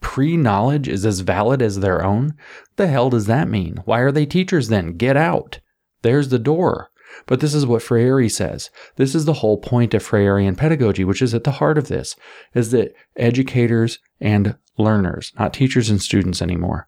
pre 0.00 0.36
knowledge 0.36 0.88
is 0.88 1.06
as 1.06 1.20
valid 1.20 1.62
as 1.62 1.80
their 1.80 2.04
own? 2.04 2.34
The 2.76 2.86
hell 2.86 3.10
does 3.10 3.26
that 3.26 3.48
mean? 3.48 3.82
Why 3.84 4.00
are 4.00 4.12
they 4.12 4.26
teachers 4.26 4.68
then? 4.68 4.96
Get 4.96 5.16
out. 5.16 5.60
There's 6.02 6.28
the 6.28 6.38
door. 6.38 6.90
But 7.26 7.40
this 7.40 7.54
is 7.54 7.66
what 7.66 7.82
Freire 7.82 8.28
says. 8.28 8.70
This 8.96 9.14
is 9.14 9.24
the 9.24 9.34
whole 9.34 9.58
point 9.58 9.94
of 9.94 10.02
Freirean 10.02 10.56
pedagogy, 10.56 11.04
which 11.04 11.22
is 11.22 11.34
at 11.34 11.44
the 11.44 11.52
heart 11.52 11.76
of 11.76 11.88
this, 11.88 12.16
is 12.54 12.70
that 12.70 12.94
educators 13.16 13.98
and 14.20 14.56
learners, 14.78 15.32
not 15.38 15.52
teachers 15.52 15.90
and 15.90 16.00
students 16.00 16.40
anymore, 16.40 16.86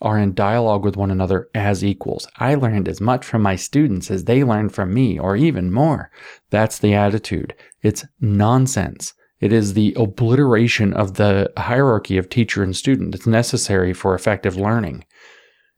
are 0.00 0.18
in 0.18 0.34
dialogue 0.34 0.84
with 0.84 0.96
one 0.96 1.10
another 1.10 1.48
as 1.54 1.84
equals. 1.84 2.28
I 2.36 2.54
learned 2.54 2.88
as 2.88 3.00
much 3.00 3.24
from 3.24 3.42
my 3.42 3.56
students 3.56 4.10
as 4.10 4.24
they 4.24 4.44
learned 4.44 4.72
from 4.74 4.94
me, 4.94 5.18
or 5.18 5.34
even 5.34 5.72
more. 5.72 6.10
That's 6.50 6.78
the 6.78 6.94
attitude. 6.94 7.54
It's 7.82 8.04
nonsense. 8.20 9.14
It 9.40 9.52
is 9.52 9.74
the 9.74 9.94
obliteration 9.96 10.92
of 10.92 11.14
the 11.14 11.52
hierarchy 11.56 12.18
of 12.18 12.28
teacher 12.28 12.62
and 12.62 12.76
student 12.76 13.12
that's 13.12 13.26
necessary 13.26 13.92
for 13.92 14.14
effective 14.14 14.56
learning. 14.56 15.04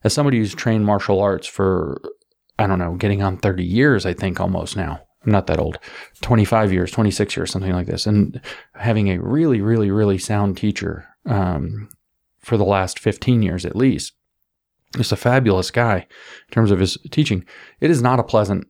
As 0.02 0.14
somebody 0.14 0.38
who's 0.38 0.54
trained 0.54 0.86
martial 0.86 1.20
arts 1.20 1.46
for, 1.46 2.00
I 2.58 2.66
don't 2.66 2.78
know, 2.78 2.94
getting 2.94 3.22
on 3.22 3.36
30 3.36 3.62
years, 3.62 4.06
I 4.06 4.14
think 4.14 4.40
almost 4.40 4.76
now. 4.76 5.00
I'm 5.24 5.32
not 5.32 5.46
that 5.48 5.58
old, 5.58 5.78
25 6.22 6.72
years, 6.72 6.90
26 6.90 7.36
years, 7.36 7.50
something 7.50 7.72
like 7.72 7.86
this. 7.86 8.06
And 8.06 8.40
having 8.74 9.08
a 9.10 9.20
really, 9.20 9.60
really, 9.60 9.90
really 9.90 10.16
sound 10.16 10.56
teacher 10.56 11.06
um, 11.26 11.90
for 12.38 12.56
the 12.56 12.64
last 12.64 12.98
15 12.98 13.42
years 13.42 13.66
at 13.66 13.76
least, 13.76 14.14
just 14.96 15.12
a 15.12 15.16
fabulous 15.16 15.70
guy 15.70 15.98
in 15.98 16.52
terms 16.52 16.70
of 16.70 16.80
his 16.80 16.96
teaching. 17.10 17.44
It 17.82 17.90
is 17.90 18.00
not 18.00 18.18
a 18.18 18.24
pleasant 18.24 18.66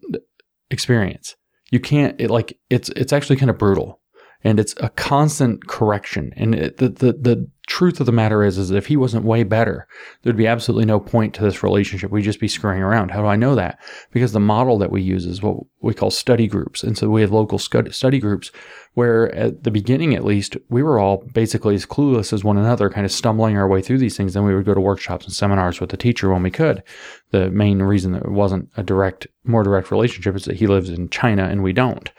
experience. 0.73 1.37
You 1.71 1.79
can't, 1.79 2.21
it 2.21 2.31
like, 2.31 2.59
it's, 2.69 2.89
it's 2.91 3.13
actually 3.13 3.37
kind 3.37 3.51
of 3.51 3.59
brutal 3.59 4.00
and 4.43 4.59
it's 4.59 4.75
a 4.79 4.89
constant 4.91 5.67
correction. 5.67 6.33
And 6.37 6.55
it, 6.55 6.77
the, 6.79 6.89
the 6.89 7.13
the 7.13 7.49
truth 7.67 8.01
of 8.01 8.07
the 8.07 8.13
matter 8.13 8.43
is, 8.43 8.59
is 8.59 8.69
that 8.69 8.77
if 8.77 8.87
he 8.87 8.97
wasn't 8.97 9.25
way 9.25 9.45
better, 9.45 9.87
there'd 10.23 10.37
be 10.37 10.49
absolutely 10.49 10.85
no 10.87 10.99
point 10.99 11.33
to 11.35 11.43
this 11.43 11.63
relationship. 11.63 12.11
We'd 12.11 12.23
just 12.23 12.41
be 12.41 12.49
screwing 12.49 12.83
around. 12.83 13.13
How 13.13 13.21
do 13.23 13.29
I 13.29 13.37
know 13.37 13.55
that? 13.55 13.79
Because 14.11 14.33
the 14.33 14.41
model 14.41 14.77
that 14.79 14.91
we 14.91 15.03
use 15.03 15.25
is 15.25 15.41
what 15.41 15.59
we 15.81 15.95
call 15.95 16.11
study 16.11 16.49
groups, 16.49 16.83
and 16.83 16.99
so 16.99 17.09
we 17.09 17.21
have 17.21 17.31
local 17.31 17.59
study 17.59 18.19
groups 18.19 18.51
where, 18.95 19.33
at 19.37 19.63
the 19.63 19.71
beginning 19.71 20.17
at 20.17 20.25
least, 20.25 20.57
we 20.69 20.83
were 20.83 20.99
all 20.99 21.25
basically 21.33 21.77
as 21.77 21.87
clueless 21.87 22.33
as 22.33 22.43
one 22.43 22.59
another, 22.59 22.91
kind 22.91 23.07
of 23.07 23.13
stumbling 23.13 23.57
our 23.57 23.69
way 23.69 23.81
through 23.81 23.99
these 23.99 24.17
things. 24.17 24.35
Then 24.35 24.45
we 24.45 24.55
would 24.55 24.67
go 24.67 24.75
to 24.75 24.81
workshops 24.81 25.25
and 25.25 25.33
seminars 25.33 25.81
with 25.81 25.91
the 25.91 25.97
teacher 25.97 26.33
when 26.33 26.43
we 26.43 26.51
could. 26.51 26.83
The 27.31 27.51
main 27.51 27.81
reason 27.83 28.13
that 28.13 28.25
it 28.25 28.33
wasn't 28.33 28.69
a 28.77 28.83
direct, 28.83 29.29
more 29.45 29.63
direct 29.63 29.93
relationship 29.93 30.35
is 30.35 30.45
that 30.47 30.57
he 30.57 30.67
lives 30.67 30.91
in 30.91 31.09
China 31.09 31.45
and 31.45 31.63
we 31.63 31.73
don't. 31.73 32.11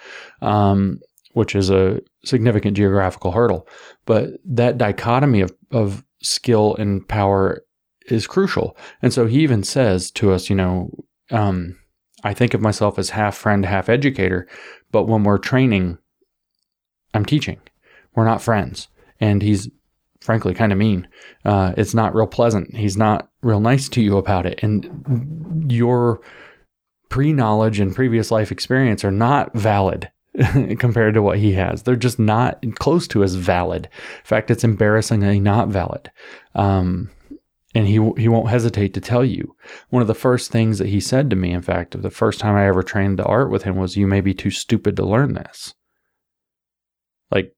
Um, 0.42 1.02
which 1.34 1.56
is 1.56 1.70
a 1.70 2.00
significant 2.24 2.78
geographical 2.78 3.32
hurdle. 3.32 3.68
But 4.06 4.32
that 4.46 4.78
dichotomy 4.78 5.42
of, 5.42 5.54
of 5.72 6.04
skill 6.22 6.76
and 6.76 7.08
power 7.08 7.64
is 8.08 8.28
crucial. 8.28 8.78
And 9.02 9.14
so 9.14 9.26
he 9.28 9.40
even 9.42 9.64
says 9.64 10.12
to 10.12 10.32
us, 10.32 10.50
you 10.50 10.56
know, 10.56 10.92
um, 11.32 11.78
I 12.24 12.34
think 12.34 12.54
of 12.54 12.62
myself 12.62 13.00
as 13.00 13.12
half 13.12 13.36
friend, 13.36 13.66
half 13.66 13.90
educator, 13.90 14.48
but 14.92 15.08
when 15.08 15.24
we're 15.24 15.38
training, 15.38 15.98
I'm 17.14 17.26
teaching. 17.26 17.60
We're 18.16 18.26
not 18.26 18.42
friends. 18.42 18.88
And 19.20 19.42
he's 19.42 19.70
frankly 20.20 20.54
kind 20.54 20.72
of 20.72 20.78
mean. 20.78 21.08
Uh, 21.46 21.74
it's 21.78 21.94
not 21.94 22.14
real 22.14 22.28
pleasant. 22.28 22.76
He's 22.76 22.98
not 22.98 23.30
real 23.42 23.60
nice 23.60 23.90
to 23.90 24.02
you 24.02 24.18
about 24.18 24.46
it. 24.46 24.60
And 24.62 25.72
your 25.72 26.22
pre 27.10 27.34
knowledge 27.34 27.80
and 27.80 27.96
previous 27.96 28.32
life 28.32 28.52
experience 28.52 29.04
are 29.04 29.12
not 29.12 29.54
valid 29.56 30.12
compared 30.80 31.14
to 31.14 31.22
what 31.22 31.40
he 31.40 31.54
has. 31.54 31.84
They're 31.84 31.96
just 31.96 32.20
not 32.20 32.64
close 32.76 33.08
to 33.10 33.24
as 33.24 33.36
valid. 33.36 33.86
In 33.86 34.26
fact, 34.26 34.52
it's 34.52 34.64
embarrassingly 34.64 35.40
not 35.40 35.68
valid. 35.68 36.12
Um, 36.56 37.10
and 37.74 37.88
he 37.88 37.94
he 38.18 38.28
won't 38.28 38.50
hesitate 38.50 38.94
to 38.94 39.02
tell 39.02 39.24
you. 39.24 39.56
One 39.90 40.02
of 40.02 40.08
the 40.08 40.14
first 40.14 40.52
things 40.52 40.78
that 40.80 40.90
he 40.90 41.00
said 41.00 41.30
to 41.30 41.36
me, 41.36 41.52
in 41.52 41.62
fact, 41.62 41.96
of 41.96 42.02
the 42.02 42.10
first 42.10 42.40
time 42.40 42.56
I 42.56 42.68
ever 42.68 42.84
trained 42.84 43.18
the 43.18 43.26
art 43.26 43.50
with 43.50 43.64
him 43.64 43.76
was, 43.78 43.96
"You 43.96 44.08
may 44.08 44.22
be 44.22 44.34
too 44.34 44.52
stupid 44.52 44.96
to 44.98 45.06
learn 45.06 45.34
this." 45.34 45.74
Like 47.32 47.54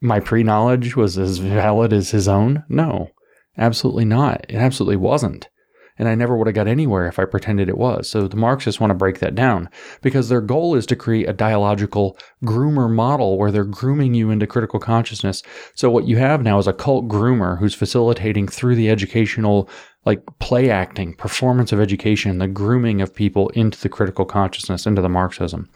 my 0.00 0.18
pre-knowledge 0.18 0.96
was 0.96 1.18
as 1.18 1.38
valid 1.38 1.92
as 1.92 2.10
his 2.10 2.26
own? 2.26 2.64
No, 2.68 3.10
absolutely 3.56 4.04
not. 4.04 4.44
It 4.48 4.56
absolutely 4.56 4.96
wasn't 4.96 5.48
and 5.98 6.08
I 6.08 6.14
never 6.14 6.36
would 6.36 6.46
have 6.46 6.54
got 6.54 6.66
anywhere 6.66 7.06
if 7.06 7.18
I 7.18 7.24
pretended 7.24 7.68
it 7.68 7.78
was. 7.78 8.08
So 8.08 8.26
the 8.26 8.36
Marxists 8.36 8.80
want 8.80 8.90
to 8.90 8.94
break 8.94 9.20
that 9.20 9.34
down 9.34 9.68
because 10.02 10.28
their 10.28 10.40
goal 10.40 10.74
is 10.74 10.86
to 10.86 10.96
create 10.96 11.28
a 11.28 11.32
dialogical 11.32 12.18
groomer 12.44 12.90
model 12.90 13.38
where 13.38 13.50
they're 13.50 13.64
grooming 13.64 14.14
you 14.14 14.30
into 14.30 14.46
critical 14.46 14.80
consciousness. 14.80 15.42
So 15.74 15.90
what 15.90 16.06
you 16.06 16.16
have 16.16 16.42
now 16.42 16.58
is 16.58 16.66
a 16.66 16.72
cult 16.72 17.08
groomer 17.08 17.58
who's 17.58 17.74
facilitating 17.74 18.48
through 18.48 18.76
the 18.76 18.90
educational 18.90 19.68
like 20.04 20.22
play 20.38 20.68
acting, 20.68 21.14
performance 21.14 21.72
of 21.72 21.80
education, 21.80 22.36
the 22.38 22.46
grooming 22.46 23.00
of 23.00 23.14
people 23.14 23.48
into 23.50 23.80
the 23.80 23.88
critical 23.88 24.26
consciousness, 24.26 24.86
into 24.86 25.00
the 25.00 25.08
Marxism 25.08 25.68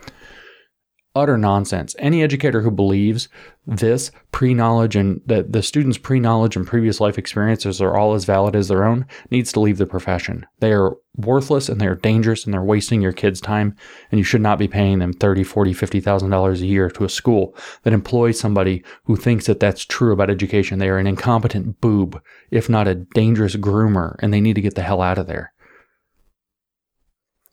utter 1.14 1.36
nonsense. 1.36 1.96
Any 1.98 2.22
educator 2.22 2.60
who 2.62 2.70
believes 2.70 3.28
this 3.66 4.10
pre 4.30 4.54
knowledge 4.54 4.96
and 4.96 5.20
that 5.26 5.52
the 5.52 5.62
students' 5.62 5.98
pre 5.98 6.20
knowledge 6.20 6.56
and 6.56 6.66
previous 6.66 7.00
life 7.00 7.18
experiences 7.18 7.80
are 7.80 7.96
all 7.96 8.14
as 8.14 8.24
valid 8.24 8.54
as 8.54 8.68
their 8.68 8.84
own 8.84 9.06
needs 9.30 9.52
to 9.52 9.60
leave 9.60 9.78
the 9.78 9.86
profession. 9.86 10.46
They 10.60 10.72
are 10.72 10.96
worthless 11.16 11.68
and 11.68 11.80
they 11.80 11.86
are 11.86 11.94
dangerous 11.96 12.44
and 12.44 12.54
they're 12.54 12.62
wasting 12.62 13.02
your 13.02 13.12
kids' 13.12 13.40
time. 13.40 13.74
And 14.10 14.18
you 14.18 14.24
should 14.24 14.40
not 14.40 14.58
be 14.58 14.68
paying 14.68 14.98
them 14.98 15.12
thirty, 15.12 15.44
forty, 15.44 15.72
fifty 15.72 16.00
thousand 16.00 16.30
dollars 16.30 16.62
a 16.62 16.66
year 16.66 16.90
to 16.90 17.04
a 17.04 17.08
school 17.08 17.56
that 17.82 17.92
employs 17.92 18.38
somebody 18.38 18.84
who 19.04 19.16
thinks 19.16 19.46
that 19.46 19.60
that's 19.60 19.84
true 19.84 20.12
about 20.12 20.30
education. 20.30 20.78
They 20.78 20.88
are 20.88 20.98
an 20.98 21.06
incompetent 21.06 21.80
boob, 21.80 22.20
if 22.50 22.68
not 22.68 22.88
a 22.88 22.94
dangerous 22.94 23.56
groomer, 23.56 24.16
and 24.20 24.32
they 24.32 24.40
need 24.40 24.54
to 24.54 24.62
get 24.62 24.74
the 24.74 24.82
hell 24.82 25.02
out 25.02 25.18
of 25.18 25.26
there. 25.26 25.52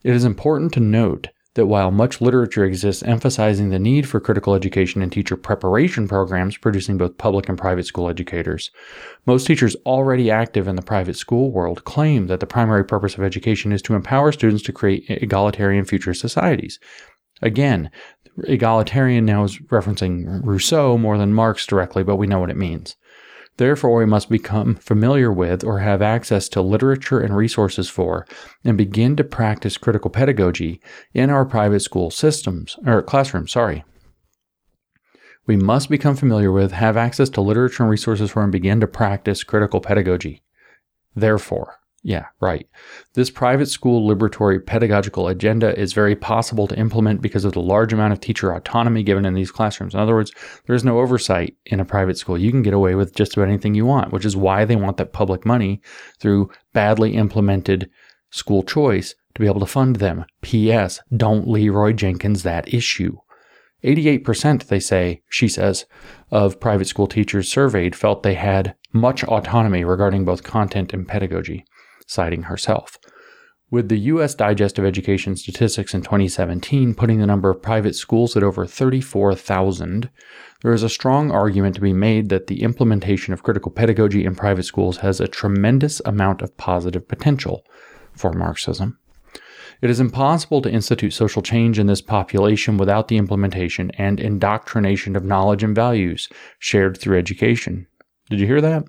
It 0.04 0.14
is 0.14 0.24
important 0.24 0.72
to 0.74 0.80
note 0.80 1.30
that 1.56 1.66
while 1.66 1.90
much 1.90 2.22
literature 2.22 2.64
exists 2.64 3.02
emphasizing 3.04 3.70
the 3.70 3.80
need 3.80 4.08
for 4.08 4.20
critical 4.20 4.54
education 4.54 5.02
and 5.02 5.12
teacher 5.12 5.36
preparation 5.36 6.08
programs 6.08 6.58
producing 6.58 6.98
both 6.98 7.18
public 7.18 7.50
and 7.50 7.58
private 7.58 7.86
school 7.86 8.10
educators, 8.10 8.72
most 9.26 9.48
teachers 9.48 9.76
already 9.86 10.30
active 10.30 10.68
in 10.68 10.76
the 10.76 10.82
private 10.82 11.16
school 11.16 11.52
world 11.52 11.84
claim 11.86 12.28
that 12.28 12.42
the 12.42 12.46
primary 12.46 12.86
purpose 12.86 13.16
of 13.16 13.24
education 13.24 13.72
is 13.72 13.82
to 13.82 13.96
empower 13.96 14.32
students 14.32 14.64
to 14.64 14.74
create 14.74 15.06
egalitarian 15.10 15.86
future 15.86 16.14
societies. 16.14 16.80
Again, 17.42 17.90
egalitarian 18.44 19.26
now 19.26 19.44
is 19.44 19.58
referencing 19.58 20.42
Rousseau 20.44 20.98
more 20.98 21.18
than 21.18 21.34
Marx 21.34 21.66
directly, 21.66 22.04
but 22.04 22.18
we 22.18 22.28
know 22.28 22.40
what 22.40 22.50
it 22.50 22.58
means. 22.58 22.96
Therefore, 23.58 23.96
we 23.96 24.06
must 24.06 24.30
become 24.30 24.76
familiar 24.76 25.32
with 25.32 25.64
or 25.64 25.80
have 25.80 26.02
access 26.02 26.50
to 26.50 26.62
literature 26.62 27.20
and 27.20 27.36
resources 27.36 27.90
for 27.90 28.26
and 28.66 28.78
begin 28.78 29.16
to 29.16 29.24
practice 29.24 29.78
critical 29.78 30.10
pedagogy 30.10 30.82
in 31.14 31.30
our 31.30 31.46
private 31.46 31.80
school 31.80 32.12
systems 32.12 32.78
or 32.86 33.02
classrooms, 33.02 33.54
sorry. 33.54 33.86
We 35.48 35.56
must 35.56 35.90
become 35.90 36.16
familiar 36.16 36.52
with, 36.52 36.72
have 36.72 36.98
access 36.98 37.30
to 37.30 37.42
literature 37.42 37.84
and 37.84 37.90
resources 37.90 38.32
for 38.32 38.44
and 38.44 38.52
begin 38.52 38.80
to 38.82 38.88
practice 38.88 39.44
critical 39.44 39.80
pedagogy. 39.80 40.44
Therefore, 41.16 41.76
yeah, 42.06 42.28
right. 42.40 42.70
This 43.16 43.32
private 43.32 43.66
school 43.66 44.08
liberatory 44.08 44.64
pedagogical 44.64 45.28
agenda 45.28 45.76
is 45.76 45.94
very 45.94 46.16
possible 46.16 46.68
to 46.68 46.78
implement 46.78 47.20
because 47.20 47.46
of 47.46 47.54
the 47.54 47.64
large 47.64 47.94
amount 47.94 48.14
of 48.14 48.20
teacher 48.20 48.54
autonomy 48.54 49.02
given 49.02 49.26
in 49.26 49.34
these 49.34 49.50
classrooms. 49.50 49.96
In 49.96 50.00
other 50.00 50.14
words, 50.14 50.32
there 50.68 50.76
is 50.76 50.84
no 50.84 51.00
oversight 51.00 51.58
in 51.66 51.80
a 51.80 51.86
private 51.86 52.20
school. 52.20 52.38
You 52.38 52.52
can 52.52 52.62
get 52.62 52.76
away 52.76 52.94
with 52.94 53.16
just 53.16 53.36
about 53.36 53.48
anything 53.48 53.74
you 53.74 53.88
want, 53.88 54.14
which 54.14 54.24
is 54.24 54.38
why 54.38 54.66
they 54.66 54.76
want 54.76 54.98
that 54.98 55.14
public 55.14 55.48
money 55.48 55.82
through 56.20 56.52
badly 56.74 57.16
implemented 57.16 57.90
school 58.30 58.62
choice 58.62 59.16
to 59.34 59.42
be 59.42 59.48
able 59.48 59.62
to 59.62 59.66
fund 59.66 59.96
them. 59.96 60.26
P.S. 60.42 61.00
Don't 61.18 61.48
Leroy 61.48 61.92
Jenkins 61.92 62.44
that 62.44 62.72
issue. 62.72 63.18
88%, 63.84 64.68
they 64.68 64.80
say, 64.80 65.24
she 65.28 65.48
says, 65.48 65.88
of 66.30 66.60
private 66.60 66.86
school 66.86 67.08
teachers 67.08 67.50
surveyed 67.50 67.96
felt 67.96 68.22
they 68.22 68.36
had 68.36 68.76
much 68.94 69.24
autonomy 69.24 69.84
regarding 69.84 70.24
both 70.24 70.44
content 70.44 70.94
and 70.94 71.08
pedagogy 71.08 71.66
citing 72.06 72.44
herself. 72.44 72.98
With 73.72 73.90
the 73.90 74.00
U.S. 74.00 74.36
Digest 74.36 74.78
of 74.78 74.86
Education 74.86 75.36
statistics 75.36 75.94
in 75.94 76.02
2017 76.02 76.94
putting 76.94 77.20
the 77.20 77.26
number 77.26 77.50
of 77.50 77.62
private 77.62 77.96
schools 77.96 78.38
at 78.38 78.44
over 78.44 78.66
34,000, 78.66 80.10
there 80.62 80.74
is 80.74 80.84
a 80.84 80.90
strong 80.90 81.32
argument 81.32 81.76
to 81.76 81.82
be 81.82 81.92
made 81.92 82.30
that 82.30 82.48
the 82.48 82.62
implementation 82.62 83.34
of 83.34 83.44
critical 83.44 83.72
pedagogy 83.72 84.24
in 84.24 84.36
private 84.36 84.64
schools 84.64 84.98
has 84.98 85.20
a 85.20 85.28
tremendous 85.28 86.00
amount 86.06 86.42
of 86.42 86.56
positive 86.58 87.08
potential 87.08 87.66
for 88.14 88.34
Marxism. 88.34 89.00
It 89.82 89.90
is 89.90 90.00
impossible 90.00 90.62
to 90.62 90.72
institute 90.72 91.14
social 91.14 91.42
change 91.42 91.80
in 91.80 91.88
this 91.88 92.02
population 92.02 92.78
without 92.78 93.08
the 93.08 93.18
implementation 93.18 93.92
and 93.98 94.20
indoctrination 94.20 95.16
of 95.16 95.26
knowledge 95.26 95.64
and 95.64 95.76
values 95.76 96.30
shared 96.60 96.98
through 96.98 97.18
education. 97.18 97.88
Did 98.30 98.40
you 98.40 98.48
hear 98.48 98.62
that? 98.62 98.86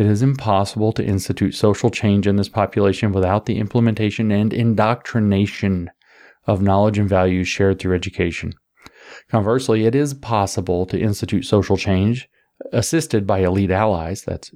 It 0.00 0.06
is 0.06 0.22
impossible 0.22 0.92
to 0.92 1.04
institute 1.04 1.54
social 1.54 1.90
change 1.90 2.26
in 2.26 2.36
this 2.36 2.48
population 2.48 3.12
without 3.12 3.44
the 3.44 3.58
implementation 3.58 4.30
and 4.30 4.50
indoctrination 4.50 5.90
of 6.46 6.62
knowledge 6.62 6.96
and 6.96 7.06
values 7.06 7.48
shared 7.48 7.78
through 7.78 7.96
education. 7.96 8.54
Conversely, 9.28 9.84
it 9.84 9.94
is 9.94 10.14
possible 10.14 10.86
to 10.86 10.98
institute 10.98 11.44
social 11.44 11.76
change 11.76 12.30
assisted 12.72 13.26
by 13.26 13.40
elite 13.40 13.70
allies, 13.70 14.22
that's 14.22 14.50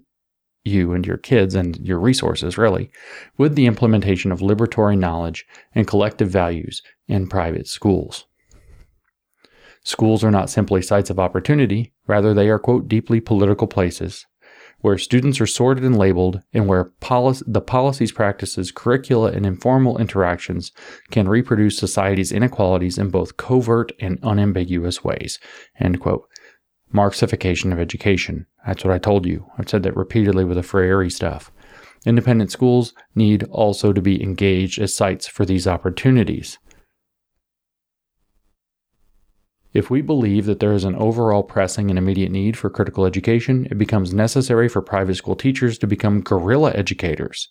you 0.65 0.95
and 0.95 1.07
your 1.07 1.19
kids 1.19 1.55
and 1.55 1.77
your 1.87 2.01
resources, 2.01 2.57
really, 2.57 2.91
with 3.37 3.55
the 3.55 3.67
implementation 3.67 4.33
of 4.33 4.41
liberatory 4.41 4.97
knowledge 4.97 5.45
and 5.75 5.87
collective 5.87 6.31
values 6.31 6.81
in 7.07 7.29
private 7.29 7.69
schools. 7.69 8.25
Schools 9.83 10.25
are 10.25 10.31
not 10.31 10.49
simply 10.49 10.81
sites 10.81 11.11
of 11.11 11.19
opportunity, 11.19 11.93
rather, 12.07 12.33
they 12.33 12.49
are, 12.49 12.59
quote, 12.59 12.89
deeply 12.89 13.21
political 13.21 13.67
places 13.67 14.25
where 14.85 14.99
students 14.99 15.41
are 15.41 15.47
sorted 15.47 15.83
and 15.83 15.97
labeled, 15.97 16.43
and 16.53 16.69
where 16.69 16.93
policy, 17.01 17.43
the 17.49 17.63
policies, 17.63 18.13
practices, 18.13 18.71
curricula, 18.71 19.33
and 19.33 19.47
informal 19.47 19.97
interactions 19.97 20.73
can 21.11 21.27
reproduce 21.27 21.79
society's 21.79 22.31
inequalities 22.31 22.99
in 22.99 23.09
both 23.09 23.39
covert 23.39 23.93
and 23.99 24.19
unambiguous 24.23 25.03
ways. 25.03 25.39
End 25.81 26.01
quote. 26.01 26.29
Marxification 26.93 27.73
of 27.73 27.79
education. 27.79 28.45
That's 28.67 28.85
what 28.85 28.93
I 28.93 28.99
told 28.99 29.25
you. 29.25 29.47
I've 29.57 29.71
said 29.71 29.85
that 29.85 29.97
repeatedly 29.97 30.45
with 30.45 30.59
the 30.59 30.63
Freire 30.63 31.09
stuff. 31.09 31.51
Independent 32.05 32.51
schools 32.51 32.93
need 33.15 33.45
also 33.45 33.91
to 33.95 34.03
be 34.03 34.23
engaged 34.23 34.79
as 34.79 34.95
sites 34.95 35.27
for 35.27 35.47
these 35.47 35.67
opportunities. 35.67 36.59
If 39.75 39.91
we 39.91 40.03
believe 40.03 40.47
that 40.47 40.61
there 40.61 40.73
is 40.73 40.85
an 40.85 40.95
overall 40.95 41.43
pressing 41.43 41.91
and 41.91 41.99
immediate 41.99 42.31
need 42.31 42.57
for 42.57 42.71
critical 42.71 43.05
education, 43.05 43.67
it 43.71 43.77
becomes 43.77 44.15
necessary 44.15 44.69
for 44.69 44.81
private 44.81 45.17
school 45.17 45.35
teachers 45.35 45.79
to 45.79 45.89
become 45.89 46.23
guerrilla 46.23 46.73
educators 46.75 47.49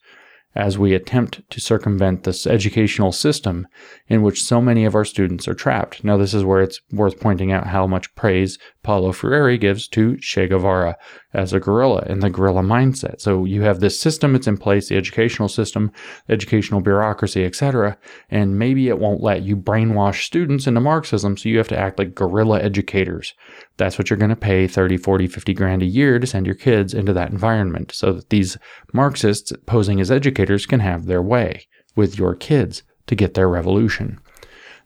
as 0.55 0.77
we 0.77 0.93
attempt 0.93 1.41
to 1.49 1.59
circumvent 1.59 2.23
this 2.23 2.45
educational 2.45 3.11
system 3.11 3.67
in 4.07 4.21
which 4.21 4.43
so 4.43 4.61
many 4.61 4.85
of 4.85 4.95
our 4.95 5.03
students 5.03 5.47
are 5.47 5.53
trapped. 5.53 6.03
Now, 6.03 6.15
this 6.15 6.33
is 6.33 6.45
where 6.45 6.61
it's 6.61 6.79
worth 6.91 7.19
pointing 7.19 7.51
out 7.51 7.67
how 7.67 7.87
much 7.87 8.13
praise 8.15 8.57
Paulo 8.83 9.11
Freire 9.11 9.57
gives 9.57 9.87
to 9.89 10.17
Che 10.17 10.47
Guevara 10.47 10.95
as 11.33 11.51
a 11.51 11.59
guerrilla 11.59 12.03
and 12.07 12.21
the 12.21 12.29
guerrilla 12.29 12.61
mindset. 12.61 13.19
So 13.19 13.45
you 13.45 13.63
have 13.63 13.79
this 13.79 13.99
system, 13.99 14.35
it's 14.35 14.47
in 14.47 14.57
place, 14.57 14.89
the 14.89 14.97
educational 14.97 15.49
system, 15.49 15.91
educational 16.29 16.81
bureaucracy, 16.81 17.43
etc. 17.43 17.97
And 18.29 18.59
maybe 18.59 18.87
it 18.87 18.99
won't 18.99 19.23
let 19.23 19.43
you 19.43 19.57
brainwash 19.57 20.23
students 20.23 20.67
into 20.67 20.79
Marxism, 20.79 21.35
so 21.37 21.49
you 21.49 21.57
have 21.57 21.67
to 21.69 21.77
act 21.77 21.97
like 21.97 22.15
guerrilla 22.15 22.61
educators. 22.61 23.33
That's 23.77 23.97
what 23.97 24.09
you're 24.09 24.17
going 24.17 24.29
to 24.29 24.35
pay 24.35 24.67
30, 24.67 24.97
40, 24.97 25.27
50 25.27 25.53
grand 25.53 25.81
a 25.81 25.87
year 25.87 26.19
to 26.19 26.27
send 26.27 26.45
your 26.45 26.55
kids 26.55 26.93
into 26.93 27.13
that 27.13 27.31
environment 27.31 27.91
so 27.91 28.13
that 28.13 28.29
these 28.29 28.57
Marxists 28.93 29.51
posing 29.65 29.99
as 29.99 30.11
educators 30.11 30.65
can 30.65 30.79
have 30.81 31.05
their 31.05 31.21
way 31.21 31.67
with 31.95 32.17
your 32.17 32.35
kids 32.35 32.83
to 33.07 33.15
get 33.15 33.33
their 33.33 33.49
revolution. 33.49 34.19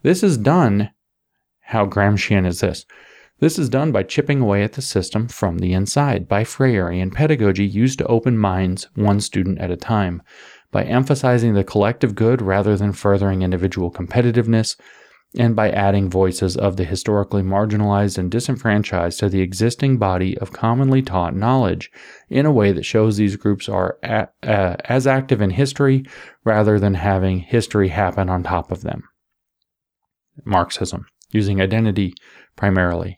This 0.02 0.22
is 0.22 0.38
done. 0.38 0.90
How 1.60 1.86
Gramscian 1.86 2.46
is 2.46 2.60
this? 2.60 2.86
This 3.40 3.56
is 3.56 3.68
done 3.68 3.92
by 3.92 4.02
chipping 4.02 4.40
away 4.40 4.64
at 4.64 4.72
the 4.72 4.82
system 4.82 5.28
from 5.28 5.58
the 5.58 5.72
inside, 5.72 6.26
by 6.26 6.42
Freirean 6.42 7.12
pedagogy 7.12 7.64
used 7.64 7.98
to 7.98 8.06
open 8.06 8.36
minds 8.36 8.88
one 8.96 9.20
student 9.20 9.60
at 9.60 9.70
a 9.70 9.76
time, 9.76 10.22
by 10.72 10.82
emphasizing 10.82 11.54
the 11.54 11.62
collective 11.62 12.16
good 12.16 12.42
rather 12.42 12.76
than 12.76 12.92
furthering 12.92 13.42
individual 13.42 13.92
competitiveness, 13.92 14.74
and 15.36 15.54
by 15.54 15.70
adding 15.70 16.10
voices 16.10 16.56
of 16.56 16.76
the 16.76 16.84
historically 16.84 17.42
marginalized 17.42 18.18
and 18.18 18.28
disenfranchised 18.28 19.20
to 19.20 19.28
the 19.28 19.40
existing 19.40 19.98
body 19.98 20.36
of 20.38 20.52
commonly 20.52 21.00
taught 21.00 21.36
knowledge 21.36 21.92
in 22.28 22.44
a 22.44 22.52
way 22.52 22.72
that 22.72 22.84
shows 22.84 23.16
these 23.16 23.36
groups 23.36 23.68
are 23.68 23.98
a, 24.02 24.26
uh, 24.42 24.74
as 24.86 25.06
active 25.06 25.40
in 25.40 25.50
history 25.50 26.04
rather 26.42 26.80
than 26.80 26.94
having 26.94 27.38
history 27.38 27.88
happen 27.88 28.28
on 28.28 28.42
top 28.42 28.72
of 28.72 28.82
them. 28.82 29.04
Marxism, 30.44 31.06
using 31.30 31.60
identity 31.60 32.14
primarily. 32.56 33.16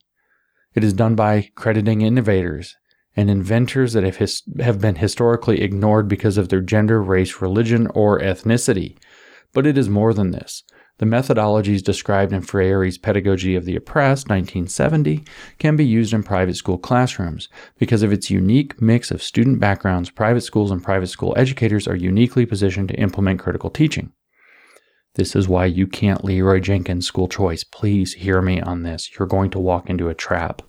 It 0.74 0.84
is 0.84 0.92
done 0.92 1.16
by 1.16 1.51
crediting 1.56 2.01
innovators 2.01 2.76
and 3.16 3.28
inventors 3.28 3.92
that 3.92 4.05
have, 4.05 4.16
his, 4.16 4.42
have 4.60 4.80
been 4.80 4.97
historically 4.97 5.60
ignored 5.62 6.06
because 6.06 6.38
of 6.38 6.48
their 6.48 6.60
gender, 6.60 7.02
race, 7.02 7.42
religion, 7.42 7.88
or 7.88 8.20
ethnicity. 8.20 8.97
But 9.52 9.66
it 9.66 9.76
is 9.76 9.88
more 9.88 10.14
than 10.14 10.30
this. 10.30 10.62
The 10.98 11.06
methodologies 11.06 11.82
described 11.82 12.32
in 12.32 12.42
Freire's 12.42 12.98
Pedagogy 12.98 13.56
of 13.56 13.64
the 13.64 13.74
Oppressed, 13.74 14.28
1970, 14.28 15.24
can 15.59 15.74
be 15.74 15.84
used 15.84 16.12
in 16.12 16.22
private 16.22 16.56
school 16.56 16.78
classrooms. 16.78 17.48
Because 17.78 18.02
of 18.02 18.12
its 18.12 18.30
unique 18.30 18.80
mix 18.80 19.10
of 19.10 19.22
student 19.22 19.59
backgrounds, 19.59 20.10
private 20.10 20.42
schools 20.42 20.70
and 20.70 20.84
private 20.84 21.09
school 21.09 21.34
educators 21.36 21.88
are 21.88 21.97
uniquely 21.97 22.47
positioned 22.47 22.88
to 22.88 23.01
implement 23.01 23.40
critical 23.40 23.70
teaching. 23.70 24.12
This 25.14 25.34
is 25.34 25.48
why 25.48 25.66
you 25.66 25.86
can't 25.86 26.24
Leroy 26.24 26.60
Jenkins 26.60 27.06
school 27.06 27.28
choice. 27.28 27.64
Please 27.64 28.14
hear 28.14 28.40
me 28.40 28.60
on 28.60 28.82
this. 28.82 29.10
You're 29.18 29.28
going 29.28 29.50
to 29.50 29.58
walk 29.58 29.90
into 29.90 30.08
a 30.08 30.14
trap. 30.14 30.62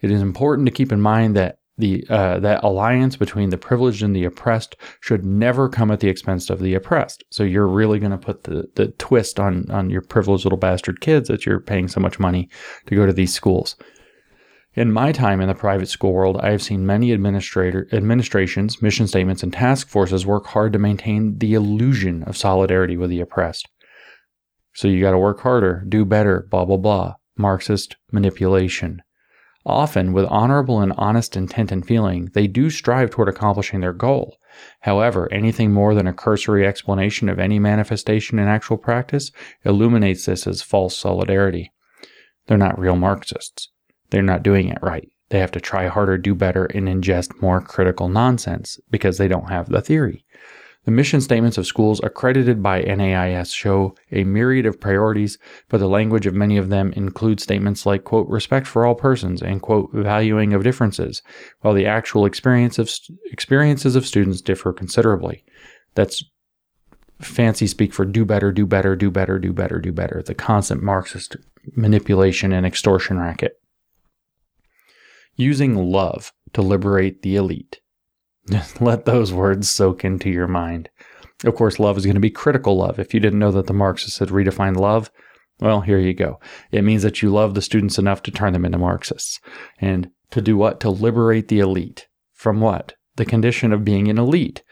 It 0.00 0.10
is 0.10 0.22
important 0.22 0.66
to 0.66 0.72
keep 0.72 0.92
in 0.92 1.00
mind 1.00 1.36
that 1.36 1.58
the 1.78 2.04
uh, 2.10 2.40
that 2.40 2.64
alliance 2.64 3.16
between 3.16 3.50
the 3.50 3.58
privileged 3.58 4.02
and 4.02 4.14
the 4.14 4.24
oppressed 4.24 4.74
should 5.00 5.24
never 5.24 5.68
come 5.68 5.92
at 5.92 6.00
the 6.00 6.08
expense 6.08 6.50
of 6.50 6.58
the 6.58 6.74
oppressed. 6.74 7.22
So 7.30 7.44
you're 7.44 7.68
really 7.68 8.00
going 8.00 8.10
to 8.10 8.18
put 8.18 8.44
the 8.44 8.68
the 8.74 8.88
twist 8.98 9.38
on 9.38 9.70
on 9.70 9.88
your 9.88 10.02
privileged 10.02 10.44
little 10.44 10.58
bastard 10.58 11.00
kids 11.00 11.28
that 11.28 11.46
you're 11.46 11.60
paying 11.60 11.86
so 11.86 12.00
much 12.00 12.18
money 12.18 12.48
to 12.86 12.96
go 12.96 13.06
to 13.06 13.12
these 13.12 13.32
schools. 13.32 13.76
In 14.78 14.92
my 14.92 15.10
time 15.10 15.40
in 15.40 15.48
the 15.48 15.56
private 15.56 15.88
school 15.88 16.12
world, 16.12 16.38
I 16.40 16.52
have 16.52 16.62
seen 16.62 16.86
many 16.86 17.10
administrator 17.10 17.88
administrations, 17.90 18.80
mission 18.80 19.08
statements, 19.08 19.42
and 19.42 19.52
task 19.52 19.88
forces 19.88 20.24
work 20.24 20.46
hard 20.46 20.72
to 20.72 20.78
maintain 20.78 21.36
the 21.38 21.54
illusion 21.54 22.22
of 22.22 22.36
solidarity 22.36 22.96
with 22.96 23.10
the 23.10 23.20
oppressed. 23.20 23.66
So 24.74 24.86
you 24.86 25.00
got 25.00 25.10
to 25.10 25.18
work 25.18 25.40
harder, 25.40 25.84
do 25.88 26.04
better, 26.04 26.46
blah 26.48 26.64
blah 26.64 26.76
blah. 26.76 27.14
Marxist 27.36 27.96
manipulation. 28.12 29.02
Often, 29.66 30.12
with 30.12 30.26
honorable 30.26 30.80
and 30.80 30.92
honest 30.96 31.36
intent 31.36 31.72
and 31.72 31.84
feeling, 31.84 32.30
they 32.34 32.46
do 32.46 32.70
strive 32.70 33.10
toward 33.10 33.28
accomplishing 33.28 33.80
their 33.80 33.92
goal. 33.92 34.36
However, 34.82 35.28
anything 35.32 35.72
more 35.72 35.92
than 35.92 36.06
a 36.06 36.12
cursory 36.12 36.64
explanation 36.64 37.28
of 37.28 37.40
any 37.40 37.58
manifestation 37.58 38.38
in 38.38 38.46
actual 38.46 38.76
practice 38.76 39.32
illuminates 39.64 40.26
this 40.26 40.46
as 40.46 40.62
false 40.62 40.96
solidarity. 40.96 41.72
They're 42.46 42.56
not 42.56 42.78
real 42.78 42.94
Marxists. 42.94 43.70
They're 44.10 44.22
not 44.22 44.42
doing 44.42 44.68
it 44.68 44.78
right. 44.82 45.10
They 45.30 45.38
have 45.38 45.52
to 45.52 45.60
try 45.60 45.88
harder, 45.88 46.16
do 46.16 46.34
better, 46.34 46.66
and 46.66 46.88
ingest 46.88 47.42
more 47.42 47.60
critical 47.60 48.08
nonsense 48.08 48.80
because 48.90 49.18
they 49.18 49.28
don't 49.28 49.50
have 49.50 49.68
the 49.68 49.82
theory. 49.82 50.24
The 50.84 50.92
mission 50.92 51.20
statements 51.20 51.58
of 51.58 51.66
schools 51.66 52.00
accredited 52.02 52.62
by 52.62 52.80
NAIS 52.80 53.52
show 53.52 53.94
a 54.10 54.24
myriad 54.24 54.64
of 54.64 54.80
priorities, 54.80 55.36
but 55.68 55.78
the 55.78 55.88
language 55.88 56.24
of 56.24 56.32
many 56.32 56.56
of 56.56 56.70
them 56.70 56.94
include 56.94 57.40
statements 57.40 57.84
like, 57.84 58.04
quote, 58.04 58.26
respect 58.28 58.66
for 58.66 58.86
all 58.86 58.94
persons 58.94 59.42
and, 59.42 59.60
quote, 59.60 59.90
valuing 59.92 60.54
of 60.54 60.62
differences, 60.62 61.20
while 61.60 61.74
the 61.74 61.84
actual 61.84 62.24
experience 62.24 62.78
of 62.78 62.88
st- 62.88 63.18
experiences 63.30 63.96
of 63.96 64.06
students 64.06 64.40
differ 64.40 64.72
considerably. 64.72 65.44
That's 65.94 66.24
fancy 67.20 67.66
speak 67.66 67.92
for 67.92 68.06
do 68.06 68.24
better, 68.24 68.50
do 68.50 68.64
better, 68.64 68.96
do 68.96 69.10
better, 69.10 69.38
do 69.38 69.52
better, 69.52 69.80
do 69.80 69.92
better, 69.92 70.22
the 70.24 70.34
constant 70.34 70.82
Marxist 70.82 71.36
manipulation 71.76 72.50
and 72.50 72.64
extortion 72.64 73.18
racket. 73.18 73.60
Using 75.38 75.76
love 75.76 76.32
to 76.52 76.62
liberate 76.62 77.22
the 77.22 77.36
elite. 77.36 77.80
Let 78.80 79.04
those 79.04 79.32
words 79.32 79.70
soak 79.70 80.04
into 80.04 80.28
your 80.28 80.48
mind. 80.48 80.90
Of 81.44 81.54
course, 81.54 81.78
love 81.78 81.96
is 81.96 82.04
going 82.04 82.16
to 82.16 82.20
be 82.20 82.30
critical 82.30 82.76
love. 82.76 82.98
If 82.98 83.14
you 83.14 83.20
didn't 83.20 83.38
know 83.38 83.52
that 83.52 83.68
the 83.68 83.72
Marxists 83.72 84.18
had 84.18 84.30
redefined 84.30 84.76
love, 84.76 85.12
well, 85.60 85.80
here 85.82 85.98
you 85.98 86.12
go. 86.12 86.40
It 86.72 86.82
means 86.82 87.02
that 87.04 87.22
you 87.22 87.30
love 87.30 87.54
the 87.54 87.62
students 87.62 87.98
enough 87.98 88.20
to 88.24 88.32
turn 88.32 88.52
them 88.52 88.64
into 88.64 88.78
Marxists. 88.78 89.38
And 89.80 90.10
to 90.32 90.42
do 90.42 90.56
what? 90.56 90.80
To 90.80 90.90
liberate 90.90 91.46
the 91.46 91.60
elite. 91.60 92.08
From 92.34 92.60
what? 92.60 92.94
The 93.14 93.24
condition 93.24 93.72
of 93.72 93.84
being 93.84 94.08
an 94.08 94.18
elite, 94.18 94.64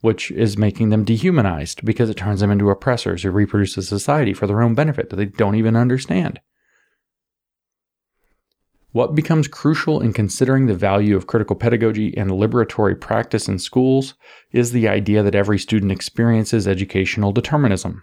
which 0.00 0.30
is 0.30 0.56
making 0.56 0.88
them 0.88 1.04
dehumanized 1.04 1.84
because 1.84 2.08
it 2.08 2.16
turns 2.16 2.40
them 2.40 2.50
into 2.50 2.70
oppressors 2.70 3.22
who 3.22 3.30
reproduce 3.30 3.76
a 3.76 3.82
society 3.82 4.32
for 4.32 4.46
their 4.46 4.62
own 4.62 4.74
benefit 4.74 5.10
that 5.10 5.16
they 5.16 5.26
don't 5.26 5.56
even 5.56 5.76
understand. 5.76 6.40
What 8.92 9.14
becomes 9.14 9.48
crucial 9.48 10.02
in 10.02 10.12
considering 10.12 10.66
the 10.66 10.74
value 10.74 11.16
of 11.16 11.26
critical 11.26 11.56
pedagogy 11.56 12.14
and 12.16 12.30
liberatory 12.30 12.98
practice 12.98 13.48
in 13.48 13.58
schools 13.58 14.14
is 14.52 14.72
the 14.72 14.86
idea 14.86 15.22
that 15.22 15.34
every 15.34 15.58
student 15.58 15.90
experiences 15.90 16.68
educational 16.68 17.32
determinism. 17.32 18.02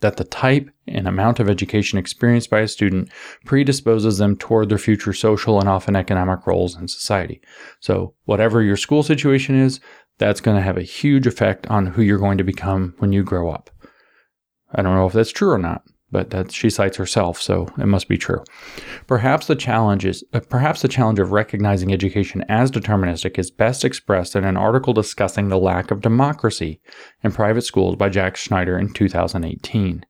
That 0.00 0.16
the 0.16 0.22
type 0.22 0.70
and 0.86 1.08
amount 1.08 1.40
of 1.40 1.50
education 1.50 1.98
experienced 1.98 2.50
by 2.50 2.60
a 2.60 2.68
student 2.68 3.10
predisposes 3.44 4.18
them 4.18 4.36
toward 4.36 4.68
their 4.68 4.78
future 4.78 5.12
social 5.12 5.58
and 5.58 5.68
often 5.68 5.96
economic 5.96 6.46
roles 6.46 6.76
in 6.76 6.86
society. 6.86 7.40
So, 7.80 8.14
whatever 8.26 8.62
your 8.62 8.76
school 8.76 9.02
situation 9.02 9.60
is, 9.60 9.80
that's 10.18 10.40
going 10.40 10.56
to 10.56 10.62
have 10.62 10.76
a 10.76 10.82
huge 10.82 11.26
effect 11.26 11.66
on 11.66 11.86
who 11.86 12.02
you're 12.02 12.18
going 12.18 12.38
to 12.38 12.44
become 12.44 12.94
when 12.98 13.10
you 13.10 13.24
grow 13.24 13.50
up. 13.50 13.70
I 14.72 14.82
don't 14.82 14.94
know 14.94 15.06
if 15.06 15.12
that's 15.12 15.32
true 15.32 15.50
or 15.50 15.58
not, 15.58 15.82
but 16.10 16.30
that 16.30 16.52
she 16.52 16.70
cites 16.70 16.96
herself, 16.96 17.40
so 17.40 17.68
it 17.78 17.86
must 17.86 18.08
be 18.08 18.16
true. 18.16 18.42
Perhaps 19.06 19.46
the 19.46 19.56
challenge 19.56 20.04
is 20.04 20.24
uh, 20.32 20.40
perhaps 20.40 20.82
the 20.82 20.88
challenge 20.88 21.18
of 21.18 21.32
recognizing 21.32 21.92
education 21.92 22.44
as 22.48 22.70
deterministic 22.70 23.38
is 23.38 23.50
best 23.50 23.84
expressed 23.84 24.34
in 24.34 24.44
an 24.44 24.56
article 24.56 24.92
discussing 24.92 25.48
the 25.48 25.58
lack 25.58 25.90
of 25.90 26.00
democracy 26.00 26.80
in 27.22 27.32
private 27.32 27.62
schools 27.62 27.96
by 27.96 28.08
Jack 28.08 28.36
Schneider 28.36 28.78
in 28.78 28.92
2018. 28.92 30.04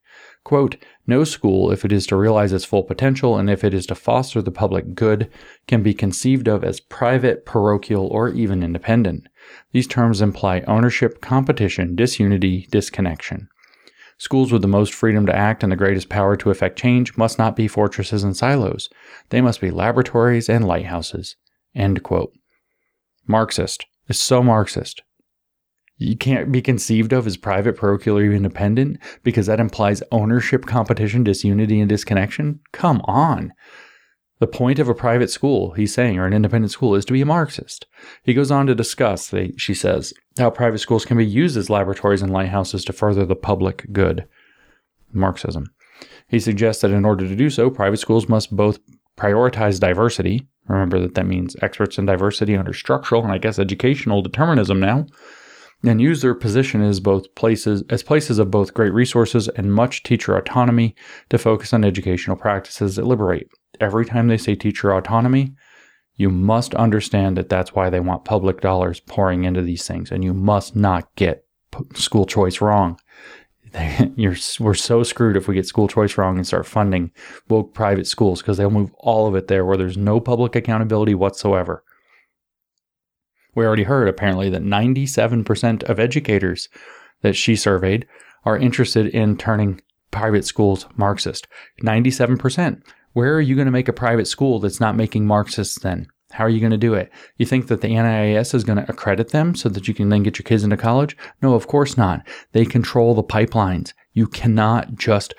Quote, 0.45 0.77
no 1.07 1.25
school, 1.25 1.71
if 1.71 1.85
it 1.85 1.93
is 1.93 2.07
to 2.07 2.17
realize 2.17 2.53
its 2.53 2.65
full 2.65 2.83
potential 2.83 3.37
and 3.37 3.51
if 3.51 3.65
it 3.65 3.75
is 3.75 3.87
to 3.87 3.95
foster 3.95 4.41
the 4.41 4.51
public 4.51 4.95
good, 4.95 5.31
can 5.67 5.83
be 5.83 5.93
conceived 5.93 6.49
of 6.49 6.65
as 6.65 6.81
private, 6.81 7.45
parochial, 7.45 8.07
or 8.07 8.29
even 8.31 8.63
independent. 8.63 9.27
These 9.73 9.87
terms 9.87 10.23
imply 10.23 10.61
ownership, 10.63 11.21
competition, 11.21 11.95
disunity, 11.97 12.67
disconnection. 12.71 13.49
Schools 14.19 14.51
with 14.51 14.63
the 14.63 14.69
most 14.69 14.93
freedom 14.93 15.27
to 15.27 15.35
act 15.35 15.63
and 15.63 15.71
the 15.71 15.77
greatest 15.77 16.09
power 16.09 16.37
to 16.37 16.51
effect 16.51 16.77
change 16.79 17.17
must 17.17 17.39
not 17.39 17.55
be 17.55 17.69
fortresses 17.69 18.25
and 18.25 18.37
silos. 18.37 18.89
They 19.31 19.41
must 19.41 19.61
be 19.61 19.71
laboratories 19.71 20.49
and 20.49 20.67
lighthouses. 20.67 21.37
End 21.75 22.03
quote. 22.03 22.33
Marxist. 23.27 23.87
is 24.09 24.19
so 24.19 24.43
Marxist. 24.43 25.03
You 25.99 26.17
can't 26.17 26.51
be 26.51 26.63
conceived 26.63 27.13
of 27.13 27.27
as 27.27 27.37
private, 27.37 27.77
parochial, 27.77 28.19
independent 28.19 28.99
because 29.23 29.47
that 29.47 29.61
implies 29.61 30.03
ownership, 30.13 30.65
competition, 30.65 31.25
disunity, 31.25 31.81
and 31.81 31.89
disconnection? 31.89 32.61
Come 32.73 33.01
on. 33.05 33.53
The 34.41 34.47
point 34.47 34.79
of 34.79 34.89
a 34.89 34.95
private 34.95 35.31
school, 35.31 35.73
he's 35.73 35.93
saying, 35.93 36.19
or 36.19 36.27
an 36.27 36.33
independent 36.33 36.71
school, 36.71 36.95
is 36.95 37.05
to 37.07 37.13
be 37.13 37.23
a 37.23 37.27
Marxist. 37.27 37.87
He 38.23 38.35
goes 38.35 38.51
on 38.51 38.67
to 38.67 38.75
discuss, 38.75 39.29
they, 39.29 39.53
she 39.57 39.75
says, 39.75 40.15
how 40.39 40.51
private 40.51 40.79
schools 40.79 41.05
can 41.05 41.17
be 41.17 41.27
used 41.27 41.57
as 41.57 41.69
laboratories 41.69 42.23
and 42.23 42.33
lighthouses 42.33 42.85
to 42.85 42.93
further 42.93 43.27
the 43.27 43.35
public 43.35 43.87
good. 43.93 44.29
Marxism. 45.13 45.65
He 46.29 46.39
suggests 46.39 46.83
that 46.83 46.93
in 46.93 47.05
order 47.05 47.27
to 47.27 47.35
do 47.35 47.51
so, 47.51 47.71
private 47.71 47.97
schools 47.97 48.29
must 48.29 48.55
both 48.55 48.79
prioritize 49.17 49.81
diversity. 49.81 50.47
Remember 50.69 51.01
that 51.01 51.15
that 51.15 51.27
means 51.27 51.57
experts 51.61 51.99
in 51.99 52.07
diversity 52.07 52.57
under 52.57 52.73
structural 52.73 53.25
and 53.25 53.33
I 53.33 53.39
guess 53.39 53.59
educational 53.59 54.23
determinism 54.23 54.79
now, 54.79 55.07
and 55.83 56.01
use 56.01 56.23
their 56.23 56.35
position 56.35 56.83
as 56.83 57.01
both 57.01 57.35
places 57.35 57.83
as 57.91 58.03
places 58.03 58.39
of 58.39 58.51
both 58.51 58.75
great 58.75 58.93
resources 58.93 59.49
and 59.49 59.73
much 59.73 60.03
teacher 60.03 60.37
autonomy 60.37 60.95
to 61.31 61.39
focus 61.39 61.73
on 61.73 61.85
educational 61.85 62.37
practices 62.37 62.97
that 62.97 63.07
liberate. 63.07 63.49
Every 63.81 64.05
time 64.05 64.29
they 64.29 64.37
say 64.37 64.55
teacher 64.55 64.93
autonomy, 64.93 65.55
you 66.17 66.31
must 66.31 66.75
understand 66.75 67.37
that 67.37 67.49
that's 67.49 67.75
why 67.75 67.91
they 67.91 68.01
want 68.01 68.25
public 68.25 68.61
dollars 68.61 69.01
pouring 69.01 69.45
into 69.45 69.63
these 69.63 69.87
things, 69.87 70.11
and 70.11 70.25
you 70.25 70.35
must 70.35 70.75
not 70.75 71.15
get 71.15 71.45
school 71.95 72.27
choice 72.27 72.61
wrong. 72.61 72.99
We're 74.17 74.75
so 74.75 75.03
screwed 75.03 75.37
if 75.37 75.47
we 75.47 75.55
get 75.55 75.67
school 75.67 75.89
choice 75.89 76.19
wrong 76.19 76.37
and 76.37 76.47
start 76.47 76.67
funding 76.67 77.13
woke 77.49 77.75
private 77.75 78.07
schools 78.07 78.41
because 78.41 78.57
they'll 78.57 78.71
move 78.71 78.93
all 78.99 79.27
of 79.27 79.35
it 79.37 79.49
there 79.49 79.65
where 79.65 79.77
there's 79.77 79.97
no 79.97 80.21
public 80.21 80.57
accountability 80.57 81.15
whatsoever. 81.15 81.85
We 83.55 83.65
already 83.65 83.85
heard 83.85 84.09
apparently 84.09 84.51
that 84.51 84.63
97% 84.63 85.83
of 85.85 86.01
educators 86.01 86.69
that 87.23 87.35
she 87.35 87.57
surveyed 87.57 88.07
are 88.45 88.57
interested 88.57 89.07
in 89.09 89.37
turning 89.37 89.81
private 90.11 90.45
schools 90.45 90.87
Marxist. 90.97 91.47
97%. 91.83 92.83
Where 93.19 93.35
are 93.35 93.41
you 93.41 93.57
going 93.57 93.67
to 93.67 93.73
make 93.73 93.89
a 93.89 93.93
private 93.93 94.29
school 94.29 94.61
that's 94.61 94.79
not 94.79 94.95
making 94.95 95.27
Marxists 95.27 95.81
then? 95.81 96.07
How 96.31 96.45
are 96.45 96.49
you 96.49 96.61
going 96.61 96.71
to 96.71 96.79
do 96.79 96.95
it? 96.95 97.11
You 97.37 97.47
think 97.47 97.67
that 97.67 97.81
the 97.81 97.89
NAIS 97.89 98.55
is 98.55 98.63
going 98.63 98.79
to 98.79 98.89
accredit 98.89 99.31
them 99.31 99.57
so 99.57 99.69
that 99.71 99.89
you 99.89 99.93
can 99.93 100.09
then 100.09 100.23
get 100.23 100.39
your 100.39 100.45
kids 100.45 100.63
into 100.63 100.77
college? 100.77 101.17
No, 101.43 101.55
of 101.55 101.67
course 101.67 101.97
not. 101.97 102.25
They 102.53 102.65
control 102.65 103.17
the 103.17 103.25
pipelines. 103.25 103.93
You 104.13 104.29
cannot 104.29 104.95
just 104.95 105.35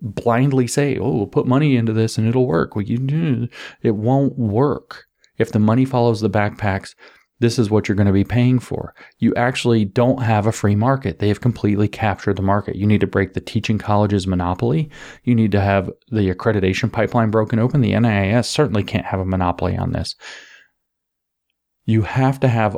blindly 0.00 0.68
say, 0.68 0.96
"Oh, 0.96 1.10
we'll 1.10 1.26
put 1.26 1.48
money 1.48 1.74
into 1.74 1.92
this 1.92 2.16
and 2.18 2.28
it'll 2.28 2.46
work." 2.46 2.76
Well, 2.76 2.84
you, 2.84 3.48
it 3.82 3.96
won't 3.96 4.38
work. 4.38 5.06
If 5.36 5.50
the 5.50 5.58
money 5.58 5.84
follows 5.84 6.20
the 6.20 6.30
backpacks, 6.30 6.94
this 7.40 7.58
is 7.58 7.70
what 7.70 7.88
you're 7.88 7.96
going 7.96 8.06
to 8.06 8.12
be 8.12 8.24
paying 8.24 8.58
for. 8.58 8.94
You 9.18 9.34
actually 9.34 9.84
don't 9.84 10.22
have 10.22 10.46
a 10.46 10.52
free 10.52 10.76
market. 10.76 11.18
They 11.18 11.28
have 11.28 11.40
completely 11.40 11.88
captured 11.88 12.36
the 12.36 12.42
market. 12.42 12.76
You 12.76 12.86
need 12.86 13.00
to 13.00 13.06
break 13.06 13.34
the 13.34 13.40
teaching 13.40 13.78
college's 13.78 14.26
monopoly. 14.26 14.88
You 15.24 15.34
need 15.34 15.52
to 15.52 15.60
have 15.60 15.90
the 16.10 16.32
accreditation 16.32 16.92
pipeline 16.92 17.30
broken 17.30 17.58
open. 17.58 17.80
The 17.80 17.98
NAIS 17.98 18.48
certainly 18.48 18.84
can't 18.84 19.06
have 19.06 19.20
a 19.20 19.26
monopoly 19.26 19.76
on 19.76 19.92
this. 19.92 20.14
You 21.84 22.02
have 22.02 22.40
to 22.40 22.48
have 22.48 22.76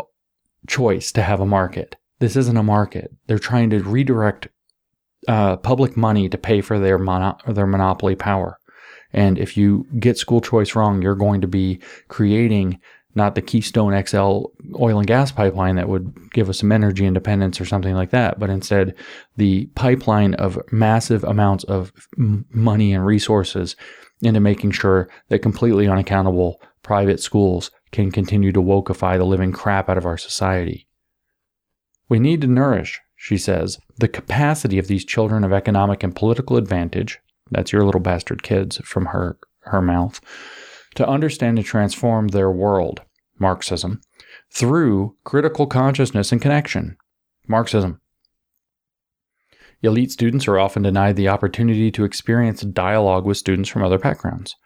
choice 0.67 1.13
to 1.13 1.23
have 1.23 1.41
a 1.41 1.47
market. 1.47 1.97
This 2.19 2.35
isn't 2.35 2.57
a 2.57 2.63
market. 2.63 3.11
They're 3.27 3.39
trying 3.39 3.71
to 3.71 3.83
redirect 3.83 4.49
uh, 5.29 5.57
public 5.57 5.97
money 5.97 6.29
to 6.29 6.39
pay 6.39 6.61
for 6.61 6.79
their 6.79 6.99
mono- 6.99 7.37
their 7.47 7.67
monopoly 7.67 8.17
power. 8.17 8.59
And 9.13 9.39
if 9.39 9.57
you 9.57 9.87
get 9.99 10.19
school 10.19 10.41
choice 10.41 10.75
wrong, 10.75 11.03
you're 11.03 11.15
going 11.15 11.41
to 11.41 11.47
be 11.47 11.81
creating 12.09 12.81
not 13.17 13.35
the 13.35 13.43
Keystone 13.43 14.05
XL 14.05 14.45
oil 14.79 14.99
and 14.99 15.07
gas 15.07 15.33
pipeline 15.33 15.77
that 15.77 15.89
would 15.89 16.15
give 16.33 16.49
us 16.49 16.59
some 16.59 16.71
energy 16.71 17.07
independence 17.07 17.61
or 17.61 17.65
something 17.65 17.95
like 17.95 18.11
that, 18.11 18.39
but 18.39 18.51
instead 18.51 18.95
the 19.37 19.67
pipeline 19.75 20.35
of 20.35 20.61
massive 20.71 21.25
amounts 21.25 21.65
of 21.65 21.93
money 22.17 22.93
and 22.93 23.05
resources 23.05 23.75
into 24.23 24.41
making 24.41 24.71
sure 24.71 25.09
that 25.29 25.41
completely 25.41 25.89
unaccountable 25.89 26.61
private 26.83 27.21
schools 27.21 27.71
can 27.91 28.11
continue 28.11 28.53
to 28.53 28.63
wokeify 28.63 29.17
the 29.17 29.25
living 29.25 29.53
crap 29.53 29.89
out 29.89 29.99
of 29.99 30.07
our 30.07 30.19
society. 30.19 30.87
We 32.09 32.19
need 32.19 32.41
to 32.43 32.47
nourish, 32.47 33.01
she 33.17 33.39
says, 33.39 33.79
the 33.99 34.09
capacity 34.09 34.79
of 34.79 34.87
these 34.87 35.05
children 35.05 35.43
of 35.43 35.53
economic 35.53 36.03
and 36.03 36.15
political 36.15 36.57
advantage. 36.57 37.19
That's 37.51 37.73
your 37.73 37.85
little 37.85 38.01
bastard 38.01 38.43
kids 38.43 38.79
from 38.85 39.07
her, 39.07 39.39
her 39.61 39.83
mouth 39.83 40.21
to 40.97 41.07
understand 41.07 41.59
and 41.59 41.67
transform 41.67 42.29
their 42.29 42.51
world, 42.51 43.03
Marxism, 43.39 44.01
through 44.53 45.17
critical 45.25 45.67
consciousness 45.67 46.33
and 46.33 46.41
connection, 46.41 46.97
Marxism. 47.47 48.01
Elite 49.83 50.11
students 50.11 50.49
are 50.49 50.59
often 50.59 50.83
denied 50.83 51.17
the 51.17 51.29
opportunity 51.29 51.91
to 51.91 52.05
experience 52.05 52.63
dialogue 52.63 53.27
with 53.27 53.37
students 53.37 53.69
from 53.69 53.83
other 53.83 53.99
backgrounds. 53.99 54.57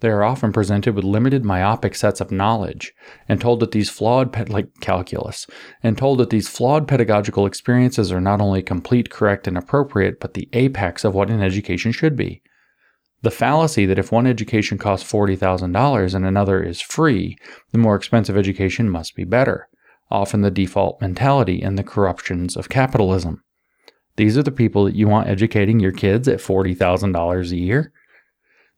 They 0.00 0.08
are 0.08 0.24
often 0.24 0.52
presented 0.52 0.94
with 0.94 1.04
limited 1.04 1.44
myopic 1.44 1.94
sets 1.94 2.20
of 2.20 2.30
knowledge 2.30 2.92
and 3.28 3.40
told 3.40 3.60
that 3.60 3.70
these 3.70 3.88
flawed 3.88 4.32
pe- 4.32 4.46
like 4.46 4.68
calculus 4.80 5.46
and 5.82 5.96
told 5.96 6.18
that 6.18 6.30
these 6.30 6.48
flawed 6.48 6.88
pedagogical 6.88 7.46
experiences 7.46 8.10
are 8.10 8.20
not 8.20 8.40
only 8.40 8.62
complete, 8.62 9.10
correct 9.10 9.46
and 9.46 9.56
appropriate 9.56 10.18
but 10.20 10.34
the 10.34 10.48
apex 10.52 11.04
of 11.04 11.14
what 11.14 11.30
an 11.30 11.42
education 11.42 11.92
should 11.92 12.16
be. 12.16 12.42
The 13.24 13.30
fallacy 13.30 13.86
that 13.86 13.98
if 13.98 14.12
one 14.12 14.26
education 14.26 14.76
costs 14.76 15.10
$40,000 15.10 16.14
and 16.14 16.26
another 16.26 16.62
is 16.62 16.82
free, 16.82 17.38
the 17.72 17.78
more 17.78 17.96
expensive 17.96 18.36
education 18.36 18.90
must 18.90 19.16
be 19.16 19.24
better. 19.24 19.66
often 20.10 20.42
the 20.42 20.50
default 20.50 21.00
mentality 21.00 21.62
and 21.62 21.78
the 21.78 21.82
corruptions 21.82 22.54
of 22.54 22.68
capitalism. 22.68 23.42
These 24.16 24.36
are 24.36 24.42
the 24.42 24.52
people 24.52 24.84
that 24.84 24.94
you 24.94 25.08
want 25.08 25.28
educating 25.28 25.80
your 25.80 25.90
kids 25.90 26.28
at 26.28 26.38
$40,000 26.38 27.50
a 27.50 27.56
year. 27.56 27.92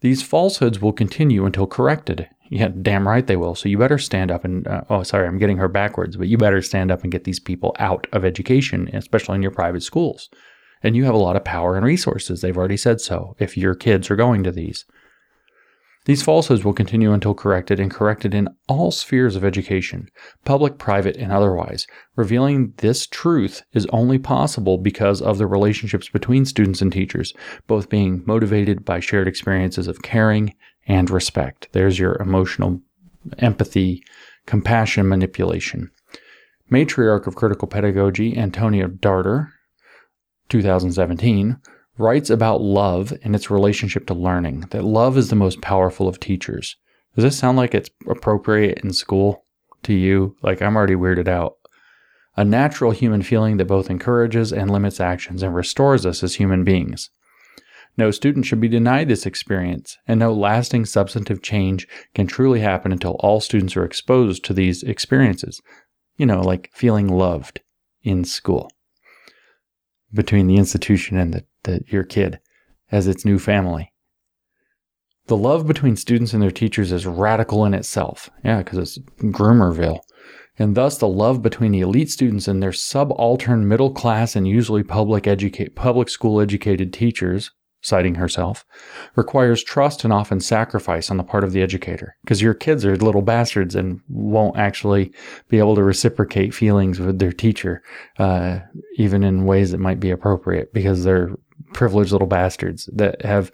These 0.01 0.23
falsehoods 0.23 0.81
will 0.81 0.93
continue 0.93 1.45
until 1.45 1.67
corrected. 1.67 2.29
Yeah, 2.49 2.69
damn 2.69 3.09
right 3.09 3.27
they 3.27 3.37
will. 3.37 3.57
So 3.57 3.69
you 3.69 3.77
better 3.77 3.99
stand 3.99 4.31
up 4.31 4.45
and, 4.45 4.67
uh, 4.69 4.83
oh, 4.89 5.03
sorry, 5.03 5.27
I'm 5.27 5.39
getting 5.39 5.57
her 5.59 5.69
backwards, 5.69 6.17
but 6.17 6.29
you 6.29 6.39
better 6.39 6.63
stand 6.63 6.93
up 6.93 7.03
and 7.03 7.11
get 7.11 7.25
these 7.25 7.41
people 7.41 7.75
out 7.81 8.07
of 8.13 8.25
education, 8.25 8.89
especially 8.93 9.35
in 9.35 9.43
your 9.43 9.51
private 9.51 9.83
schools. 9.83 10.31
And 10.87 10.95
you 10.95 11.05
have 11.05 11.17
a 11.17 11.19
lot 11.19 11.35
of 11.35 11.43
power 11.43 11.75
and 11.75 11.85
resources. 11.85 12.41
They've 12.41 12.57
already 12.57 12.77
said 12.77 13.01
so 13.01 13.35
if 13.41 13.57
your 13.57 13.75
kids 13.75 14.09
are 14.09 14.15
going 14.15 14.45
to 14.45 14.53
these. 14.53 14.85
These 16.05 16.23
falsehoods 16.23 16.65
will 16.65 16.75
continue 16.75 17.13
until 17.13 17.35
corrected 17.35 17.81
and 17.81 17.91
corrected 17.91 18.33
in 18.37 18.49
all 18.69 18.93
spheres 18.93 19.35
of 19.35 19.45
education, 19.45 20.09
public, 20.45 20.79
private, 20.79 21.17
and 21.17 21.33
otherwise. 21.33 21.89
Revealing 22.15 22.73
this 22.77 23.09
truth 23.09 23.65
is 23.73 23.87
only 23.87 24.21
possible 24.21 24.79
because 24.79 25.21
of 25.21 25.39
the 25.39 25.49
relationships 25.49 26.09
between 26.09 26.45
students 26.45 26.81
and 26.81 26.93
teachers, 26.93 27.35
both 27.67 27.89
being 27.89 28.23
motivated 28.25 28.85
by 28.85 29.01
shared 29.01 29.27
experiences 29.27 29.89
of 29.89 30.03
caring 30.03 30.55
and 30.87 31.11
respect. 31.11 31.67
There's 31.73 31.99
your 31.99 32.15
emotional 32.23 32.81
empathy, 33.39 34.05
compassion, 34.47 35.09
manipulation. 35.09 35.91
Matriarch 36.71 37.27
of 37.27 37.35
Critical 37.35 37.67
Pedagogy, 37.67 38.39
Antonia 38.39 38.87
Darder, 38.87 39.49
2017, 40.49 41.59
writes 41.99 42.31
about 42.31 42.61
love 42.61 43.13
and 43.23 43.35
its 43.35 43.51
relationship 43.51 44.07
to 44.07 44.15
learning, 44.15 44.61
that 44.71 44.85
love 44.85 45.17
is 45.17 45.31
the 45.31 45.37
most 45.37 45.61
powerful 45.61 46.09
of 46.09 46.21
teachers. 46.21 46.77
Does 47.15 47.25
this 47.25 47.39
sound 47.39 47.57
like 47.57 47.75
it's 47.75 47.91
appropriate 48.09 48.81
in 48.85 48.93
school 48.93 49.45
to 49.85 49.95
you? 49.95 50.37
Like 50.43 50.61
I'm 50.61 50.77
already 50.77 50.95
weirded 50.95 51.29
out. 51.29 51.55
A 52.37 52.45
natural 52.45 52.91
human 52.91 53.23
feeling 53.23 53.57
that 53.57 53.65
both 53.65 53.89
encourages 53.89 54.53
and 54.53 54.71
limits 54.71 55.01
actions 55.01 55.43
and 55.43 55.55
restores 55.55 56.05
us 56.05 56.23
as 56.23 56.35
human 56.35 56.65
beings. 56.65 57.09
No 57.97 58.11
student 58.11 58.45
should 58.45 58.61
be 58.61 58.69
denied 58.69 59.09
this 59.09 59.25
experience, 59.25 59.97
and 60.07 60.21
no 60.21 60.35
lasting 60.35 60.85
substantive 60.85 61.41
change 61.41 61.89
can 62.15 62.27
truly 62.27 62.61
happen 62.61 62.93
until 62.93 63.13
all 63.21 63.41
students 63.41 63.75
are 63.75 63.87
exposed 63.87 64.45
to 64.45 64.53
these 64.53 64.83
experiences. 64.83 65.63
You 66.19 66.27
know, 66.27 66.43
like 66.43 66.71
feeling 66.75 67.09
loved 67.09 67.63
in 68.03 68.25
school 68.25 68.71
between 70.17 70.49
the 70.49 70.57
institution 70.57 71.17
and 71.17 71.33
the, 71.33 71.45
the, 71.63 71.85
your 71.87 72.03
kid 72.03 72.41
as 72.91 73.07
its 73.07 73.25
new 73.25 73.39
family. 73.39 73.93
The 75.27 75.37
love 75.37 75.67
between 75.67 75.97
students 75.97 76.33
and 76.33 76.43
their 76.43 76.51
teachers 76.51 76.93
is 76.93 77.07
radical 77.07 77.65
in 77.65 77.75
itself. 77.75 78.31
Yeah, 78.45 78.59
because 78.59 78.79
it's 78.79 78.99
Groomerville. 79.21 80.01
And 80.59 80.75
thus, 80.75 80.99
the 80.99 81.09
love 81.09 81.43
between 81.43 81.73
the 81.73 81.81
elite 81.81 82.11
students 82.11 82.49
and 82.49 82.63
their 82.63 82.73
subaltern 82.73 83.69
middle 83.69 83.93
class 83.93 84.35
and 84.35 84.49
usually 84.49 84.83
public, 84.83 85.27
educate, 85.27 85.77
public 85.77 86.09
school 86.09 86.41
educated 86.41 86.93
teachers 86.93 87.51
citing 87.81 88.17
herself, 88.17 88.65
requires 89.15 89.63
trust 89.63 90.03
and 90.05 90.13
often 90.13 90.41
sacrifice 90.41 91.11
on 91.11 91.17
the 91.17 91.23
part 91.23 91.45
of 91.45 91.53
the 91.53 91.63
educator 91.63 92.17
because 92.23 92.43
your 92.43 92.55
kids 92.55 92.85
are 92.85 92.97
little 92.97 93.23
bastards 93.23 93.75
and 93.75 94.01
won't 94.09 94.57
actually 94.57 95.13
be 95.49 95.59
able 95.59 95.75
to 95.75 95.85
reciprocate 95.85 96.55
feelings 96.55 96.99
with 96.99 97.19
their 97.19 97.33
teacher, 97.33 97.83
uh, 98.19 98.59
even 98.97 99.23
in 99.23 99.45
ways 99.45 99.71
that 99.71 99.79
might 99.79 100.01
be 100.01 100.11
appropriate 100.11 100.73
because 100.73 101.05
they're 101.05 101.31
privileged 101.73 102.13
little 102.13 102.27
bastards 102.27 102.89
that 102.93 103.23
have 103.23 103.53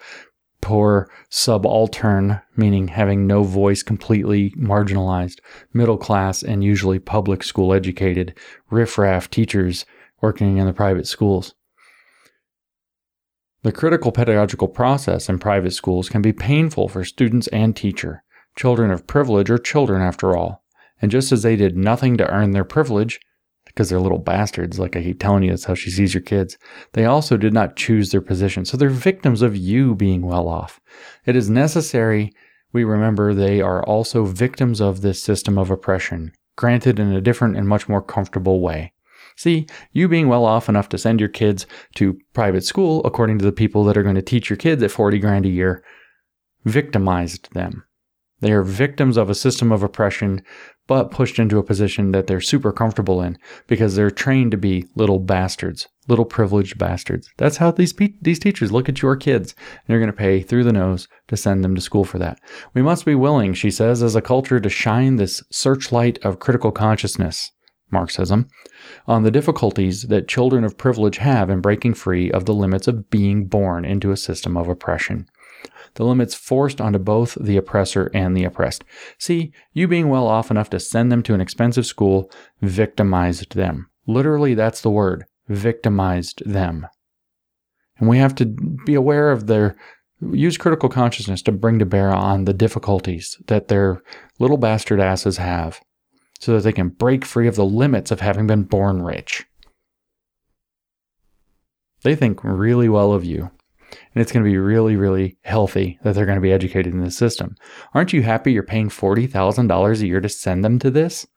poor 0.62 1.10
subaltern, 1.28 2.40
meaning 2.56 2.88
having 2.88 3.26
no 3.26 3.42
voice, 3.42 3.82
completely 3.82 4.50
marginalized, 4.52 5.40
middle 5.74 5.98
class, 5.98 6.42
and 6.42 6.64
usually 6.64 6.98
public 6.98 7.42
school 7.42 7.74
educated 7.74 8.38
riffraff 8.70 9.28
teachers 9.28 9.84
working 10.22 10.56
in 10.56 10.66
the 10.66 10.72
private 10.72 11.06
schools. 11.06 11.54
The 13.62 13.72
critical 13.72 14.10
pedagogical 14.10 14.68
process 14.68 15.28
in 15.28 15.38
private 15.38 15.72
schools 15.72 16.08
can 16.08 16.20
be 16.20 16.32
painful 16.32 16.88
for 16.88 17.04
students 17.04 17.46
and 17.48 17.76
teacher. 17.76 18.24
Children 18.56 18.90
of 18.90 19.06
privilege 19.06 19.50
are 19.50 19.58
children 19.58 20.02
after 20.02 20.36
all. 20.36 20.64
And 21.00 21.10
just 21.10 21.30
as 21.30 21.42
they 21.42 21.54
did 21.54 21.76
nothing 21.76 22.16
to 22.16 22.28
earn 22.28 22.50
their 22.50 22.64
privilege, 22.64 23.20
because 23.64 23.88
they're 23.88 24.00
little 24.00 24.18
bastards, 24.18 24.78
like 24.78 24.96
I 24.96 25.02
keep 25.02 25.20
telling 25.20 25.44
you, 25.44 25.50
that's 25.50 25.64
how 25.64 25.74
she 25.74 25.90
sees 25.90 26.12
your 26.12 26.22
kids, 26.22 26.58
they 26.92 27.04
also 27.04 27.36
did 27.36 27.54
not 27.54 27.76
choose 27.76 28.10
their 28.10 28.20
position. 28.20 28.64
So 28.64 28.76
they're 28.76 28.90
victims 28.90 29.42
of 29.42 29.56
you 29.56 29.94
being 29.94 30.22
well 30.22 30.48
off. 30.48 30.80
It 31.24 31.36
is 31.36 31.48
necessary 31.48 32.32
we 32.72 32.84
remember 32.84 33.34
they 33.34 33.60
are 33.60 33.84
also 33.84 34.24
victims 34.24 34.80
of 34.80 35.02
this 35.02 35.22
system 35.22 35.58
of 35.58 35.70
oppression, 35.70 36.32
granted 36.56 36.98
in 36.98 37.12
a 37.12 37.20
different 37.20 37.56
and 37.56 37.68
much 37.68 37.88
more 37.88 38.02
comfortable 38.02 38.60
way. 38.60 38.92
See, 39.42 39.66
you 39.90 40.06
being 40.06 40.28
well 40.28 40.44
off 40.44 40.68
enough 40.68 40.88
to 40.90 40.98
send 40.98 41.18
your 41.18 41.28
kids 41.28 41.66
to 41.96 42.16
private 42.32 42.62
school, 42.62 43.02
according 43.04 43.40
to 43.40 43.44
the 43.44 43.50
people 43.50 43.82
that 43.82 43.96
are 43.96 44.04
going 44.04 44.14
to 44.14 44.22
teach 44.22 44.48
your 44.48 44.56
kids 44.56 44.80
at 44.84 44.92
40 44.92 45.18
grand 45.18 45.46
a 45.46 45.48
year, 45.48 45.82
victimized 46.64 47.52
them. 47.52 47.82
They 48.38 48.52
are 48.52 48.62
victims 48.62 49.16
of 49.16 49.28
a 49.28 49.34
system 49.34 49.72
of 49.72 49.82
oppression, 49.82 50.44
but 50.86 51.10
pushed 51.10 51.40
into 51.40 51.58
a 51.58 51.64
position 51.64 52.12
that 52.12 52.28
they're 52.28 52.40
super 52.40 52.72
comfortable 52.72 53.20
in 53.20 53.36
because 53.66 53.96
they're 53.96 54.12
trained 54.12 54.52
to 54.52 54.56
be 54.56 54.86
little 54.94 55.18
bastards, 55.18 55.88
little 56.06 56.24
privileged 56.24 56.78
bastards. 56.78 57.28
That's 57.36 57.56
how 57.56 57.72
these 57.72 57.92
pe- 57.92 58.14
these 58.22 58.38
teachers 58.38 58.70
look 58.70 58.88
at 58.88 59.02
your 59.02 59.16
kids, 59.16 59.56
and 59.68 59.88
you're 59.88 59.98
going 59.98 60.06
to 60.06 60.16
pay 60.16 60.42
through 60.42 60.62
the 60.62 60.72
nose 60.72 61.08
to 61.26 61.36
send 61.36 61.64
them 61.64 61.74
to 61.74 61.80
school 61.80 62.04
for 62.04 62.20
that. 62.20 62.38
We 62.74 62.82
must 62.82 63.04
be 63.04 63.16
willing, 63.16 63.54
she 63.54 63.72
says, 63.72 64.04
as 64.04 64.14
a 64.14 64.22
culture 64.22 64.60
to 64.60 64.70
shine 64.70 65.16
this 65.16 65.42
searchlight 65.50 66.24
of 66.24 66.38
critical 66.38 66.70
consciousness 66.70 67.50
Marxism, 67.92 68.48
on 69.06 69.22
the 69.22 69.30
difficulties 69.30 70.04
that 70.04 70.28
children 70.28 70.64
of 70.64 70.78
privilege 70.78 71.18
have 71.18 71.50
in 71.50 71.60
breaking 71.60 71.94
free 71.94 72.30
of 72.30 72.46
the 72.46 72.54
limits 72.54 72.88
of 72.88 73.10
being 73.10 73.46
born 73.46 73.84
into 73.84 74.10
a 74.10 74.16
system 74.16 74.56
of 74.56 74.68
oppression. 74.68 75.28
The 75.94 76.04
limits 76.04 76.34
forced 76.34 76.80
onto 76.80 76.98
both 76.98 77.36
the 77.40 77.56
oppressor 77.56 78.10
and 78.14 78.36
the 78.36 78.44
oppressed. 78.44 78.82
See, 79.18 79.52
you 79.72 79.86
being 79.86 80.08
well 80.08 80.26
off 80.26 80.50
enough 80.50 80.70
to 80.70 80.80
send 80.80 81.12
them 81.12 81.22
to 81.24 81.34
an 81.34 81.40
expensive 81.40 81.86
school 81.86 82.30
victimized 82.62 83.54
them. 83.54 83.90
Literally, 84.06 84.54
that's 84.54 84.80
the 84.80 84.90
word 84.90 85.24
victimized 85.48 86.42
them. 86.46 86.86
And 87.98 88.08
we 88.08 88.18
have 88.18 88.34
to 88.36 88.46
be 88.46 88.94
aware 88.94 89.30
of 89.30 89.46
their 89.46 89.76
use 90.30 90.56
critical 90.56 90.88
consciousness 90.88 91.42
to 91.42 91.52
bring 91.52 91.78
to 91.78 91.86
bear 91.86 92.10
on 92.10 92.44
the 92.44 92.54
difficulties 92.54 93.36
that 93.48 93.68
their 93.68 94.02
little 94.38 94.56
bastard 94.56 95.00
asses 95.00 95.36
have 95.36 95.80
so 96.42 96.54
that 96.54 96.64
they 96.64 96.72
can 96.72 96.88
break 96.88 97.24
free 97.24 97.46
of 97.46 97.54
the 97.54 97.64
limits 97.64 98.10
of 98.10 98.18
having 98.18 98.48
been 98.48 98.64
born 98.64 99.00
rich. 99.00 99.46
They 102.02 102.16
think 102.16 102.42
really 102.42 102.88
well 102.88 103.12
of 103.12 103.24
you. 103.24 103.52
And 103.92 104.20
it's 104.20 104.32
going 104.32 104.44
to 104.44 104.50
be 104.50 104.58
really, 104.58 104.96
really 104.96 105.38
healthy 105.44 106.00
that 106.02 106.16
they're 106.16 106.26
going 106.26 106.38
to 106.38 106.42
be 106.42 106.52
educated 106.52 106.92
in 106.92 107.00
this 107.00 107.16
system. 107.16 107.54
Aren't 107.94 108.12
you 108.12 108.22
happy 108.22 108.50
you're 108.50 108.64
paying 108.64 108.88
$40,000 108.88 110.00
a 110.00 110.06
year 110.06 110.20
to 110.20 110.28
send 110.28 110.64
them 110.64 110.80
to 110.80 110.90
this? 110.90 111.28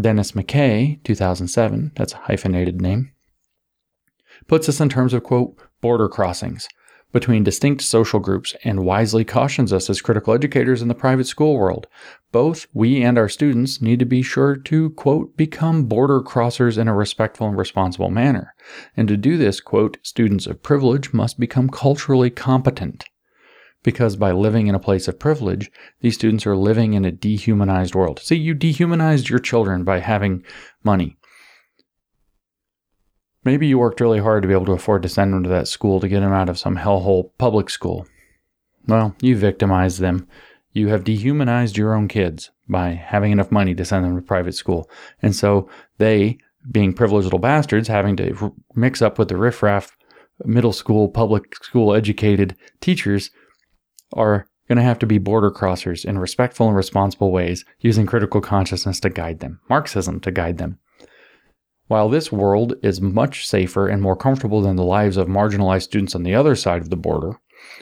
Dennis 0.00 0.32
McKay, 0.32 1.04
2007, 1.04 1.92
that's 1.94 2.14
a 2.14 2.16
hyphenated 2.18 2.80
name, 2.80 3.12
puts 4.46 4.68
this 4.68 4.80
in 4.80 4.88
terms 4.88 5.12
of, 5.12 5.22
quote, 5.22 5.54
border 5.82 6.08
crossings 6.08 6.66
between 7.12 7.44
distinct 7.44 7.82
social 7.82 8.20
groups 8.20 8.54
and 8.64 8.86
wisely 8.86 9.22
cautions 9.22 9.70
us 9.70 9.90
as 9.90 10.00
critical 10.00 10.32
educators 10.32 10.80
in 10.80 10.88
the 10.88 10.94
private 10.94 11.26
school 11.26 11.58
world. 11.58 11.86
Both 12.32 12.66
we 12.72 13.02
and 13.02 13.18
our 13.18 13.28
students 13.28 13.82
need 13.82 13.98
to 13.98 14.06
be 14.06 14.22
sure 14.22 14.56
to, 14.56 14.90
quote, 14.90 15.36
become 15.36 15.84
border 15.84 16.22
crossers 16.22 16.78
in 16.78 16.88
a 16.88 16.94
respectful 16.94 17.46
and 17.46 17.58
responsible 17.58 18.10
manner. 18.10 18.54
And 18.96 19.06
to 19.08 19.18
do 19.18 19.36
this, 19.36 19.60
quote, 19.60 19.98
students 20.02 20.46
of 20.46 20.62
privilege 20.62 21.12
must 21.12 21.38
become 21.38 21.68
culturally 21.68 22.30
competent. 22.30 23.04
Because 23.82 24.16
by 24.16 24.32
living 24.32 24.66
in 24.66 24.74
a 24.74 24.80
place 24.80 25.08
of 25.08 25.18
privilege, 25.18 25.70
these 26.00 26.14
students 26.14 26.46
are 26.46 26.56
living 26.56 26.94
in 26.94 27.04
a 27.04 27.12
dehumanized 27.12 27.94
world. 27.94 28.20
See, 28.20 28.36
you 28.36 28.54
dehumanized 28.54 29.28
your 29.28 29.40
children 29.40 29.84
by 29.84 29.98
having 29.98 30.42
money. 30.82 31.18
Maybe 33.44 33.66
you 33.66 33.78
worked 33.78 34.00
really 34.00 34.20
hard 34.20 34.42
to 34.42 34.48
be 34.48 34.54
able 34.54 34.66
to 34.66 34.72
afford 34.72 35.02
to 35.02 35.08
send 35.08 35.34
them 35.34 35.42
to 35.42 35.48
that 35.50 35.68
school 35.68 36.00
to 36.00 36.08
get 36.08 36.20
them 36.20 36.32
out 36.32 36.48
of 36.48 36.58
some 36.58 36.76
hellhole 36.76 37.32
public 37.38 37.68
school. 37.68 38.06
Well, 38.86 39.16
you 39.20 39.36
victimized 39.36 40.00
them. 40.00 40.28
You 40.72 40.88
have 40.88 41.04
dehumanized 41.04 41.76
your 41.76 41.94
own 41.94 42.08
kids 42.08 42.50
by 42.68 42.90
having 42.90 43.32
enough 43.32 43.50
money 43.50 43.74
to 43.74 43.84
send 43.84 44.04
them 44.04 44.16
to 44.16 44.22
private 44.22 44.54
school. 44.54 44.90
And 45.20 45.36
so 45.36 45.68
they, 45.98 46.38
being 46.70 46.94
privileged 46.94 47.24
little 47.24 47.38
bastards, 47.38 47.88
having 47.88 48.16
to 48.16 48.54
mix 48.74 49.02
up 49.02 49.18
with 49.18 49.28
the 49.28 49.36
riffraff 49.36 49.96
middle 50.44 50.72
school, 50.72 51.08
public 51.08 51.54
school 51.62 51.94
educated 51.94 52.56
teachers, 52.80 53.30
are 54.14 54.46
going 54.68 54.76
to 54.76 54.82
have 54.82 54.98
to 55.00 55.06
be 55.06 55.18
border 55.18 55.50
crossers 55.50 56.04
in 56.04 56.18
respectful 56.18 56.68
and 56.68 56.76
responsible 56.76 57.30
ways, 57.30 57.64
using 57.80 58.06
critical 58.06 58.40
consciousness 58.40 59.00
to 59.00 59.10
guide 59.10 59.40
them, 59.40 59.60
Marxism 59.68 60.20
to 60.20 60.30
guide 60.30 60.58
them. 60.58 60.78
While 61.88 62.08
this 62.08 62.32
world 62.32 62.74
is 62.82 63.00
much 63.00 63.46
safer 63.46 63.86
and 63.88 64.00
more 64.00 64.16
comfortable 64.16 64.62
than 64.62 64.76
the 64.76 64.84
lives 64.84 65.18
of 65.18 65.28
marginalized 65.28 65.82
students 65.82 66.14
on 66.14 66.22
the 66.22 66.34
other 66.34 66.56
side 66.56 66.80
of 66.80 66.88
the 66.88 66.96
border, 66.96 67.38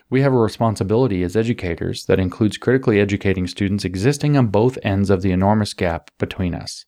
we 0.08 0.22
have 0.22 0.32
a 0.32 0.38
responsibility 0.38 1.22
as 1.22 1.36
educators 1.36 2.06
that 2.06 2.20
includes 2.20 2.58
critically 2.58 3.00
educating 3.00 3.46
students 3.46 3.84
existing 3.84 4.36
on 4.36 4.48
both 4.48 4.78
ends 4.82 5.10
of 5.10 5.22
the 5.22 5.32
enormous 5.32 5.74
gap 5.74 6.10
between 6.18 6.54
us. 6.54 6.84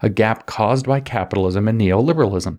a 0.00 0.08
gap 0.08 0.46
caused 0.46 0.86
by 0.86 1.00
capitalism 1.00 1.68
and 1.68 1.80
neoliberalism. 1.80 2.58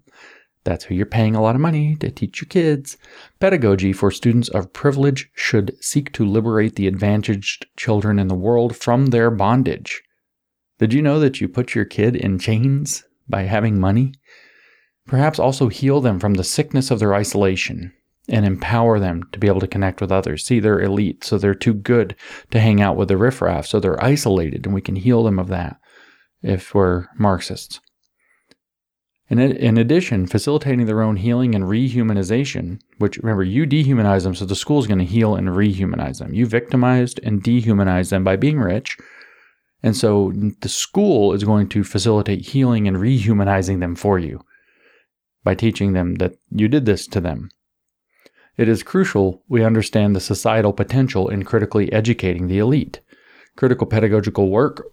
That's 0.63 0.85
who 0.85 0.95
you're 0.95 1.05
paying 1.05 1.35
a 1.35 1.41
lot 1.41 1.55
of 1.55 1.61
money 1.61 1.95
to 1.97 2.09
teach 2.09 2.41
your 2.41 2.47
kids. 2.47 2.97
Pedagogy 3.39 3.91
for 3.91 4.11
students 4.11 4.47
of 4.49 4.71
privilege 4.71 5.29
should 5.35 5.75
seek 5.83 6.13
to 6.13 6.25
liberate 6.25 6.75
the 6.75 6.87
advantaged 6.87 7.65
children 7.75 8.17
in 8.17 8.29
the 8.29 8.35
world 8.35 8.75
from 8.75 9.07
their 9.07 9.29
bondage. 9.29 10.01
Did 10.79 10.93
you 10.93 11.01
know 11.01 11.19
that 11.19 11.41
you 11.41 11.47
put 11.47 11.75
your 11.75 11.85
kid 11.85 12.15
in 12.15 12.39
chains 12.39 13.03
by 13.27 13.43
having 13.43 13.79
money? 13.79 14.13
Perhaps 15.05 15.37
also 15.37 15.67
heal 15.67 15.99
them 15.99 16.19
from 16.19 16.35
the 16.35 16.45
sickness 16.45 16.89
of 16.89 16.99
their 16.99 17.13
isolation 17.13 17.93
and 18.29 18.45
empower 18.45 18.99
them 18.99 19.23
to 19.31 19.39
be 19.39 19.47
able 19.47 19.59
to 19.59 19.67
connect 19.67 19.99
with 19.99 20.11
others. 20.11 20.45
See, 20.45 20.59
they're 20.59 20.81
elite, 20.81 21.23
so 21.23 21.37
they're 21.37 21.53
too 21.53 21.73
good 21.73 22.15
to 22.51 22.59
hang 22.59 22.81
out 22.81 22.95
with 22.95 23.09
the 23.09 23.17
riffraff, 23.17 23.65
so 23.65 23.79
they're 23.79 24.03
isolated, 24.03 24.65
and 24.65 24.73
we 24.73 24.81
can 24.81 24.95
heal 24.95 25.23
them 25.23 25.39
of 25.39 25.49
that 25.49 25.79
if 26.41 26.73
we're 26.73 27.07
Marxists. 27.17 27.79
In, 29.29 29.39
in 29.39 29.77
addition, 29.77 30.27
facilitating 30.27 30.85
their 30.85 31.01
own 31.01 31.15
healing 31.15 31.55
and 31.55 31.63
rehumanization, 31.63 32.79
which 32.97 33.17
remember, 33.17 33.43
you 33.43 33.65
dehumanize 33.65 34.23
them, 34.23 34.35
so 34.35 34.45
the 34.45 34.55
school 34.55 34.79
is 34.79 34.87
going 34.87 34.99
to 34.99 35.05
heal 35.05 35.35
and 35.35 35.49
rehumanize 35.49 36.19
them. 36.19 36.33
You 36.33 36.45
victimized 36.45 37.19
and 37.23 37.41
dehumanized 37.41 38.11
them 38.11 38.23
by 38.23 38.35
being 38.35 38.59
rich. 38.59 38.97
And 39.81 39.97
so 39.97 40.31
the 40.61 40.69
school 40.69 41.33
is 41.33 41.43
going 41.43 41.67
to 41.69 41.83
facilitate 41.83 42.47
healing 42.47 42.87
and 42.87 42.97
rehumanizing 42.97 43.79
them 43.79 43.95
for 43.95 44.19
you 44.19 44.41
by 45.43 45.55
teaching 45.55 45.93
them 45.93 46.15
that 46.15 46.35
you 46.51 46.67
did 46.67 46.85
this 46.85 47.07
to 47.07 47.19
them 47.19 47.49
it 48.57 48.67
is 48.67 48.83
crucial 48.83 49.41
we 49.47 49.63
understand 49.63 50.15
the 50.15 50.19
societal 50.19 50.73
potential 50.73 51.29
in 51.29 51.43
critically 51.43 51.91
educating 51.91 52.47
the 52.47 52.59
elite. 52.59 52.99
Critical 53.55 53.87
pedagogical 53.87 54.49
work 54.49 54.85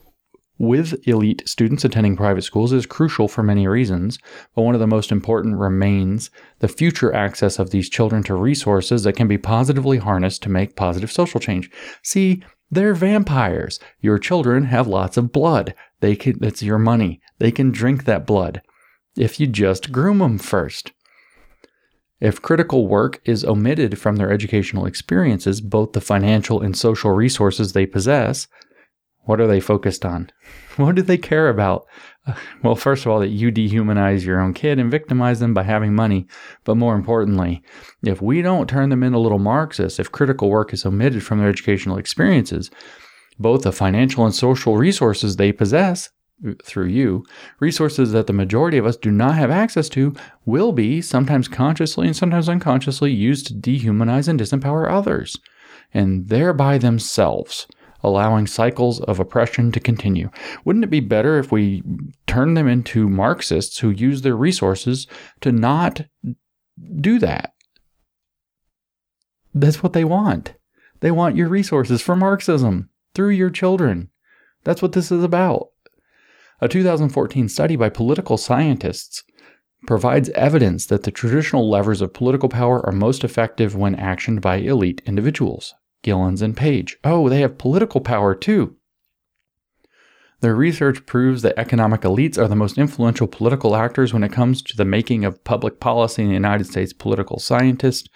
with 0.60 1.06
elite 1.08 1.42
students 1.46 1.86
attending 1.86 2.14
private 2.16 2.42
schools 2.42 2.72
is 2.72 2.84
crucial 2.84 3.28
for 3.28 3.42
many 3.42 3.66
reasons, 3.66 4.18
but 4.54 4.62
one 4.62 4.74
of 4.74 4.80
the 4.80 4.86
most 4.86 5.10
important 5.10 5.56
remains 5.56 6.30
the 6.58 6.68
future 6.68 7.14
access 7.14 7.58
of 7.58 7.70
these 7.70 7.88
children 7.88 8.22
to 8.22 8.34
resources 8.34 9.02
that 9.02 9.16
can 9.16 9.26
be 9.26 9.38
positively 9.38 9.96
harnessed 9.96 10.42
to 10.42 10.50
make 10.50 10.76
positive 10.76 11.10
social 11.10 11.40
change. 11.40 11.70
See, 12.02 12.42
they're 12.70 12.94
vampires. 12.94 13.80
Your 14.00 14.18
children 14.18 14.64
have 14.64 14.86
lots 14.86 15.16
of 15.16 15.32
blood. 15.32 15.74
They 16.00 16.14
can 16.14 16.38
that's 16.38 16.62
your 16.62 16.78
money. 16.78 17.22
They 17.38 17.50
can 17.50 17.72
drink 17.72 18.04
that 18.04 18.26
blood 18.26 18.60
if 19.16 19.40
you 19.40 19.46
just 19.46 19.90
groom 19.90 20.18
them 20.18 20.38
first. 20.38 20.92
If 22.20 22.42
critical 22.42 22.86
work 22.86 23.20
is 23.24 23.44
omitted 23.44 23.98
from 23.98 24.16
their 24.16 24.30
educational 24.30 24.84
experiences, 24.84 25.60
both 25.60 25.92
the 25.92 26.02
financial 26.02 26.60
and 26.60 26.76
social 26.76 27.12
resources 27.12 27.72
they 27.72 27.86
possess, 27.86 28.46
what 29.24 29.40
are 29.40 29.46
they 29.46 29.60
focused 29.60 30.04
on? 30.04 30.30
What 30.76 30.94
do 30.94 31.02
they 31.02 31.18
care 31.18 31.48
about? 31.48 31.86
Well, 32.62 32.76
first 32.76 33.04
of 33.04 33.12
all, 33.12 33.20
that 33.20 33.28
you 33.28 33.50
dehumanize 33.50 34.24
your 34.24 34.40
own 34.40 34.54
kid 34.54 34.78
and 34.78 34.90
victimize 34.90 35.40
them 35.40 35.54
by 35.54 35.62
having 35.62 35.94
money. 35.94 36.26
But 36.64 36.76
more 36.76 36.94
importantly, 36.94 37.62
if 38.02 38.20
we 38.22 38.42
don't 38.42 38.68
turn 38.68 38.90
them 38.90 39.02
into 39.02 39.18
little 39.18 39.38
Marxists, 39.38 39.98
if 39.98 40.12
critical 40.12 40.50
work 40.50 40.72
is 40.72 40.86
omitted 40.86 41.22
from 41.22 41.38
their 41.38 41.48
educational 41.48 41.96
experiences, 41.96 42.70
both 43.38 43.62
the 43.62 43.72
financial 43.72 44.24
and 44.24 44.34
social 44.34 44.76
resources 44.76 45.36
they 45.36 45.52
possess 45.52 46.10
through 46.64 46.86
you, 46.86 47.24
resources 47.58 48.12
that 48.12 48.26
the 48.26 48.32
majority 48.32 48.78
of 48.78 48.86
us 48.86 48.96
do 48.96 49.10
not 49.10 49.34
have 49.34 49.50
access 49.50 49.88
to 49.90 50.14
will 50.44 50.72
be, 50.72 51.00
sometimes 51.00 51.48
consciously 51.48 52.06
and 52.06 52.16
sometimes 52.16 52.48
unconsciously, 52.48 53.12
used 53.12 53.46
to 53.46 53.54
dehumanize 53.54 54.28
and 54.28 54.40
disempower 54.40 54.90
others, 54.90 55.38
and 55.92 56.28
thereby 56.28 56.78
themselves, 56.78 57.66
allowing 58.02 58.46
cycles 58.46 59.00
of 59.02 59.20
oppression 59.20 59.70
to 59.72 59.80
continue. 59.80 60.30
Wouldn't 60.64 60.84
it 60.84 60.90
be 60.90 61.00
better 61.00 61.38
if 61.38 61.52
we 61.52 61.82
turn 62.26 62.54
them 62.54 62.68
into 62.68 63.08
Marxists 63.08 63.78
who 63.78 63.90
use 63.90 64.22
their 64.22 64.36
resources 64.36 65.06
to 65.42 65.52
not 65.52 66.06
do 67.00 67.18
that? 67.18 67.52
That's 69.52 69.82
what 69.82 69.92
they 69.92 70.04
want. 70.04 70.54
They 71.00 71.10
want 71.10 71.36
your 71.36 71.48
resources 71.48 72.00
for 72.00 72.14
Marxism 72.14 72.88
through 73.14 73.30
your 73.30 73.50
children. 73.50 74.10
That's 74.64 74.80
what 74.80 74.92
this 74.92 75.10
is 75.10 75.24
about. 75.24 75.69
A 76.62 76.68
2014 76.68 77.48
study 77.48 77.74
by 77.76 77.88
political 77.88 78.36
scientists 78.36 79.24
provides 79.86 80.28
evidence 80.30 80.86
that 80.86 81.04
the 81.04 81.10
traditional 81.10 81.70
levers 81.70 82.02
of 82.02 82.12
political 82.12 82.50
power 82.50 82.84
are 82.84 82.92
most 82.92 83.24
effective 83.24 83.74
when 83.74 83.96
actioned 83.96 84.42
by 84.42 84.56
elite 84.56 85.00
individuals. 85.06 85.74
Gilens 86.02 86.42
and 86.42 86.56
Page. 86.56 86.98
Oh, 87.02 87.28
they 87.28 87.40
have 87.40 87.58
political 87.58 88.00
power 88.00 88.34
too. 88.34 88.76
Their 90.40 90.54
research 90.54 91.04
proves 91.06 91.42
that 91.42 91.58
economic 91.58 92.02
elites 92.02 92.38
are 92.38 92.48
the 92.48 92.56
most 92.56 92.78
influential 92.78 93.26
political 93.26 93.76
actors 93.76 94.12
when 94.12 94.24
it 94.24 94.32
comes 94.32 94.62
to 94.62 94.76
the 94.76 94.86
making 94.86 95.24
of 95.24 95.44
public 95.44 95.80
policy 95.80 96.22
in 96.22 96.28
the 96.28 96.34
United 96.34 96.66
States. 96.66 96.92
Political 96.94 97.38
scientist, 97.40 98.08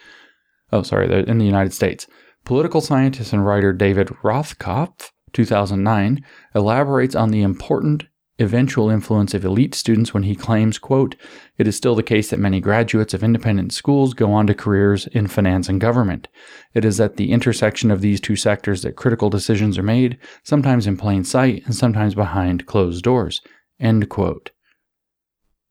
oh, 0.73 0.83
sorry, 0.83 1.07
in 1.29 1.39
the 1.39 1.45
United 1.45 1.73
States. 1.73 2.07
Political 2.45 2.81
scientist 2.81 3.33
and 3.33 3.45
writer 3.45 3.73
David 3.73 4.09
Rothkopf, 4.23 5.11
2009, 5.33 6.25
elaborates 6.55 7.15
on 7.15 7.31
the 7.31 7.43
important 7.43 8.05
eventual 8.39 8.91
influence 8.91 9.33
of 9.33 9.45
elite 9.45 9.75
students 9.75 10.13
when 10.13 10.25
he 10.25 10.35
claims, 10.35 10.79
quote, 10.79 11.15
it 11.57 11.69
is 11.69 11.77
still 11.77 11.95
the 11.95 12.03
case 12.03 12.31
that 12.31 12.41
many 12.41 12.61
graduates 12.61 13.15
of 13.15 13.23
independent 13.23 13.73
schools 13.73 14.13
go 14.13 14.33
on 14.33 14.47
to 14.47 14.55
careers 14.55 15.07
in 15.09 15.29
finance 15.29 15.69
and 15.69 15.81
government. 15.81 16.27
It 16.75 16.85
is 16.85 17.01
at 17.01 17.17
the 17.17 17.31
intersection 17.31 17.91
of 17.91 18.01
these 18.01 18.21
two 18.21 18.37
sectors 18.37 18.83
that 18.83 18.97
critical 18.97 19.31
decisions 19.31 19.79
are 19.79 19.85
made, 19.85 20.19
sometimes 20.43 20.87
in 20.87 20.97
plain 20.97 21.23
sight 21.23 21.63
and 21.65 21.75
sometimes 21.75 22.15
behind 22.15 22.67
closed 22.67 23.05
doors, 23.05 23.41
end 23.79 24.09
quote. 24.09 24.51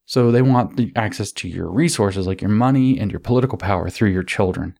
So 0.06 0.30
they 0.30 0.42
want 0.42 0.76
the 0.76 0.92
access 0.96 1.32
to 1.32 1.48
your 1.48 1.70
resources 1.70 2.26
like 2.26 2.40
your 2.40 2.50
money 2.50 2.98
and 2.98 3.10
your 3.10 3.20
political 3.20 3.58
power 3.58 3.90
through 3.90 4.10
your 4.10 4.22
children. 4.22 4.76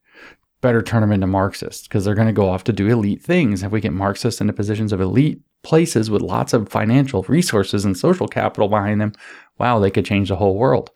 Better 0.61 0.83
turn 0.83 1.03
them 1.03 1.13
into 1.13 1.27
Marxists 1.27 1.87
because 1.87 2.05
they're 2.05 2.15
going 2.15 2.27
to 2.27 2.33
go 2.33 2.49
off 2.49 2.65
to 2.65 2.73
do 2.73 2.89
elite 2.89 3.23
things. 3.23 3.63
If 3.63 3.73
we 3.73 3.81
get 3.81 3.93
Marxists 3.93 4.41
into 4.41 4.53
positions 4.55 4.93
of 4.93 5.01
elite 5.01 5.43
places 5.65 6.11
with 6.11 6.23
lots 6.23 6.53
of 6.53 6.69
financial 6.69 7.23
resources 7.25 7.85
and 7.85 7.97
social 7.97 8.29
capital 8.29 8.69
behind 8.69 9.01
them, 9.01 9.13
wow, 9.59 9.79
they 9.79 9.91
could 9.91 10.05
change 10.05 10.29
the 10.29 10.37
whole 10.37 10.57
world. 10.57 10.91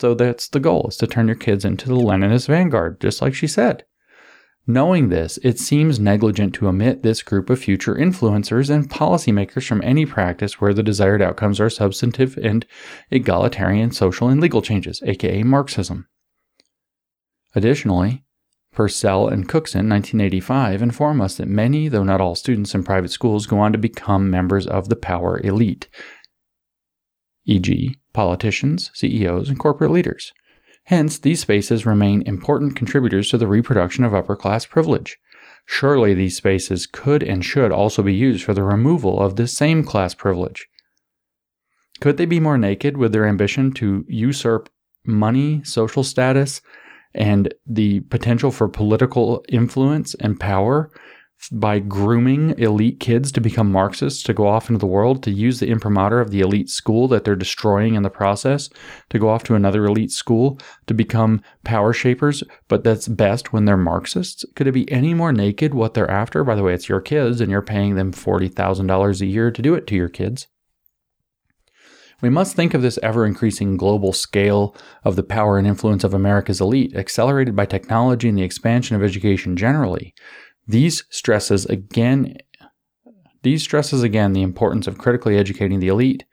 So 0.00 0.14
that's 0.14 0.48
the 0.48 0.60
goal 0.60 0.86
is 0.88 0.96
to 0.98 1.06
turn 1.06 1.28
your 1.28 1.36
kids 1.36 1.64
into 1.64 1.88
the 1.88 1.94
Leninist 1.94 2.46
vanguard, 2.46 3.00
just 3.00 3.22
like 3.22 3.34
she 3.34 3.46
said. 3.46 3.84
Knowing 4.66 5.08
this, 5.08 5.38
it 5.42 5.58
seems 5.58 5.98
negligent 5.98 6.54
to 6.54 6.68
omit 6.68 7.02
this 7.02 7.22
group 7.22 7.50
of 7.50 7.58
future 7.58 7.96
influencers 7.96 8.70
and 8.70 8.88
policymakers 8.88 9.66
from 9.66 9.82
any 9.82 10.06
practice 10.06 10.60
where 10.60 10.72
the 10.72 10.84
desired 10.84 11.20
outcomes 11.20 11.58
are 11.58 11.70
substantive 11.70 12.36
and 12.38 12.64
egalitarian 13.10 13.90
social 13.90 14.28
and 14.28 14.40
legal 14.40 14.62
changes, 14.62 15.02
aka 15.04 15.42
Marxism. 15.42 16.06
Additionally, 17.56 18.24
Persell 18.72 19.28
and 19.28 19.48
Cookson, 19.48 19.88
1985, 19.88 20.82
inform 20.82 21.20
us 21.20 21.36
that 21.36 21.48
many, 21.48 21.88
though 21.88 22.04
not 22.04 22.20
all, 22.20 22.34
students 22.34 22.74
in 22.74 22.82
private 22.82 23.10
schools 23.10 23.46
go 23.46 23.58
on 23.58 23.72
to 23.72 23.78
become 23.78 24.30
members 24.30 24.66
of 24.66 24.88
the 24.88 24.96
power 24.96 25.40
elite, 25.44 25.88
e.g., 27.44 27.96
politicians, 28.14 28.90
CEOs, 28.94 29.48
and 29.48 29.58
corporate 29.58 29.90
leaders. 29.90 30.32
Hence, 30.84 31.18
these 31.18 31.40
spaces 31.40 31.86
remain 31.86 32.22
important 32.22 32.74
contributors 32.74 33.28
to 33.30 33.38
the 33.38 33.46
reproduction 33.46 34.04
of 34.04 34.14
upper 34.14 34.36
class 34.36 34.64
privilege. 34.66 35.18
Surely 35.66 36.14
these 36.14 36.36
spaces 36.36 36.86
could 36.86 37.22
and 37.22 37.44
should 37.44 37.70
also 37.70 38.02
be 38.02 38.14
used 38.14 38.42
for 38.42 38.54
the 38.54 38.64
removal 38.64 39.20
of 39.20 39.36
this 39.36 39.56
same 39.56 39.84
class 39.84 40.14
privilege. 40.14 40.66
Could 42.00 42.16
they 42.16 42.26
be 42.26 42.40
more 42.40 42.58
naked 42.58 42.96
with 42.96 43.12
their 43.12 43.26
ambition 43.26 43.70
to 43.74 44.04
usurp 44.08 44.68
money, 45.04 45.62
social 45.62 46.02
status, 46.02 46.60
and 47.14 47.52
the 47.66 48.00
potential 48.00 48.50
for 48.50 48.68
political 48.68 49.44
influence 49.48 50.14
and 50.14 50.38
power 50.40 50.90
by 51.50 51.80
grooming 51.80 52.56
elite 52.58 53.00
kids 53.00 53.32
to 53.32 53.40
become 53.40 53.72
Marxists, 53.72 54.22
to 54.22 54.32
go 54.32 54.46
off 54.46 54.68
into 54.68 54.78
the 54.78 54.86
world, 54.86 55.22
to 55.24 55.30
use 55.30 55.58
the 55.58 55.68
imprimatur 55.68 56.20
of 56.20 56.30
the 56.30 56.40
elite 56.40 56.68
school 56.68 57.08
that 57.08 57.24
they're 57.24 57.34
destroying 57.34 57.94
in 57.94 58.04
the 58.04 58.10
process, 58.10 58.70
to 59.10 59.18
go 59.18 59.28
off 59.28 59.42
to 59.44 59.54
another 59.54 59.84
elite 59.84 60.12
school, 60.12 60.58
to 60.86 60.94
become 60.94 61.42
power 61.64 61.92
shapers, 61.92 62.44
but 62.68 62.84
that's 62.84 63.08
best 63.08 63.52
when 63.52 63.64
they're 63.64 63.76
Marxists? 63.76 64.44
Could 64.54 64.68
it 64.68 64.72
be 64.72 64.90
any 64.92 65.14
more 65.14 65.32
naked 65.32 65.74
what 65.74 65.94
they're 65.94 66.10
after? 66.10 66.44
By 66.44 66.54
the 66.54 66.62
way, 66.62 66.74
it's 66.74 66.88
your 66.88 67.00
kids, 67.00 67.40
and 67.40 67.50
you're 67.50 67.62
paying 67.62 67.96
them 67.96 68.12
$40,000 68.12 69.20
a 69.20 69.26
year 69.26 69.50
to 69.50 69.62
do 69.62 69.74
it 69.74 69.86
to 69.88 69.96
your 69.96 70.08
kids. 70.08 70.46
We 72.22 72.30
must 72.30 72.54
think 72.56 72.72
of 72.72 72.82
this 72.82 72.98
ever 73.02 73.26
increasing 73.26 73.76
global 73.76 74.12
scale 74.12 74.74
of 75.04 75.16
the 75.16 75.24
power 75.24 75.58
and 75.58 75.66
influence 75.66 76.04
of 76.04 76.14
America's 76.14 76.60
elite, 76.60 76.94
accelerated 76.94 77.54
by 77.56 77.66
technology 77.66 78.28
and 78.28 78.38
the 78.38 78.42
expansion 78.42 78.96
of 78.96 79.02
education 79.02 79.56
generally. 79.56 80.14
These 80.66 81.04
stresses 81.10 81.66
again 81.66 82.38
these 83.42 83.64
stresses 83.64 84.04
again 84.04 84.32
the 84.32 84.42
importance 84.42 84.86
of 84.86 84.98
critically 84.98 85.36
educating 85.36 85.80
the 85.80 85.88
elite. 85.88 86.24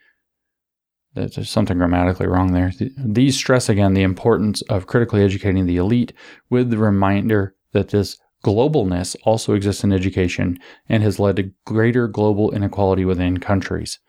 There's 1.15 1.49
something 1.49 1.79
grammatically 1.79 2.27
wrong 2.27 2.53
there. 2.53 2.71
These 2.97 3.35
stress 3.35 3.67
again 3.67 3.95
the 3.95 4.03
importance 4.03 4.61
of 4.63 4.85
critically 4.85 5.23
educating 5.23 5.65
the 5.65 5.77
elite 5.77 6.13
with 6.51 6.69
the 6.69 6.77
reminder 6.77 7.55
that 7.73 7.89
this 7.89 8.17
globalness 8.45 9.15
also 9.23 9.53
exists 9.53 9.83
in 9.83 9.91
education 9.91 10.59
and 10.87 11.01
has 11.01 11.19
led 11.19 11.37
to 11.37 11.51
greater 11.65 12.07
global 12.07 12.51
inequality 12.51 13.05
within 13.05 13.39
countries. 13.39 13.99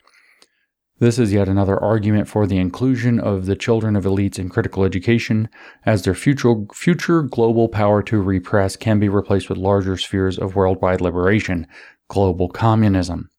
This 1.01 1.19
is 1.19 1.33
yet 1.33 1.49
another 1.49 1.83
argument 1.83 2.29
for 2.29 2.47
the 2.47 2.59
inclusion 2.59 3.19
of 3.19 3.47
the 3.47 3.57
children 3.57 3.97
of 3.97 4.05
elites 4.05 4.39
in 4.39 4.51
critical 4.51 4.85
education, 4.85 5.49
as 5.87 6.03
their 6.03 6.15
future, 6.15 6.55
future 6.75 7.23
global 7.23 7.71
power 7.71 8.03
to 8.03 8.21
repress 8.21 8.77
can 8.77 9.01
be 9.01 9.09
replaced 9.09 9.49
with 9.49 9.57
larger 9.57 9.97
spheres 9.97 10.39
of 10.39 10.57
worldwide 10.57 11.01
liberation, 11.01 11.67
global 12.09 12.51
communism. 12.51 13.31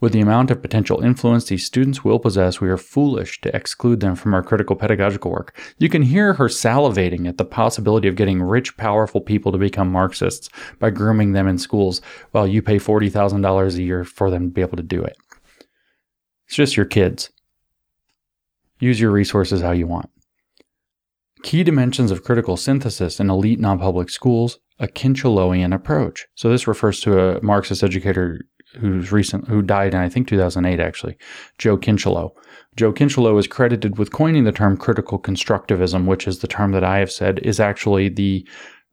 With 0.00 0.14
the 0.14 0.22
amount 0.22 0.50
of 0.50 0.62
potential 0.62 1.02
influence 1.02 1.44
these 1.44 1.66
students 1.66 2.02
will 2.02 2.18
possess, 2.18 2.62
we 2.62 2.70
are 2.70 2.78
foolish 2.78 3.42
to 3.42 3.54
exclude 3.54 4.00
them 4.00 4.16
from 4.16 4.32
our 4.32 4.42
critical 4.42 4.74
pedagogical 4.74 5.30
work. 5.30 5.54
You 5.76 5.90
can 5.90 6.00
hear 6.00 6.32
her 6.32 6.48
salivating 6.48 7.28
at 7.28 7.36
the 7.36 7.44
possibility 7.44 8.08
of 8.08 8.16
getting 8.16 8.40
rich, 8.40 8.78
powerful 8.78 9.20
people 9.20 9.52
to 9.52 9.58
become 9.58 9.92
Marxists 9.92 10.48
by 10.78 10.88
grooming 10.88 11.32
them 11.32 11.46
in 11.46 11.58
schools 11.58 12.00
while 12.30 12.46
you 12.46 12.62
pay 12.62 12.78
$40,000 12.78 13.76
a 13.76 13.82
year 13.82 14.02
for 14.02 14.30
them 14.30 14.48
to 14.48 14.54
be 14.54 14.62
able 14.62 14.78
to 14.78 14.82
do 14.82 15.02
it. 15.02 15.18
It's 16.52 16.56
just 16.58 16.76
your 16.76 16.84
kids. 16.84 17.30
Use 18.78 19.00
your 19.00 19.10
resources 19.10 19.62
how 19.62 19.70
you 19.70 19.86
want. 19.86 20.10
Key 21.42 21.64
dimensions 21.64 22.10
of 22.10 22.24
critical 22.24 22.58
synthesis 22.58 23.18
in 23.18 23.30
elite 23.30 23.58
non 23.58 23.78
public 23.78 24.10
schools, 24.10 24.58
a 24.78 24.86
Kincheloean 24.86 25.74
approach. 25.74 26.26
So, 26.34 26.50
this 26.50 26.66
refers 26.66 27.00
to 27.00 27.18
a 27.18 27.42
Marxist 27.42 27.82
educator 27.82 28.42
who's 28.78 29.10
recent 29.10 29.48
who 29.48 29.62
died 29.62 29.94
in 29.94 30.00
I 30.00 30.10
think 30.10 30.28
2008 30.28 30.78
actually, 30.78 31.16
Joe 31.56 31.78
Kincheloe. 31.78 32.32
Joe 32.76 32.92
Kincheloe 32.92 33.38
is 33.38 33.46
credited 33.46 33.96
with 33.96 34.12
coining 34.12 34.44
the 34.44 34.52
term 34.52 34.76
critical 34.76 35.18
constructivism, 35.18 36.04
which 36.04 36.28
is 36.28 36.40
the 36.40 36.48
term 36.48 36.72
that 36.72 36.84
I 36.84 36.98
have 36.98 37.10
said 37.10 37.38
is 37.38 37.60
actually 37.60 38.10
the 38.10 38.46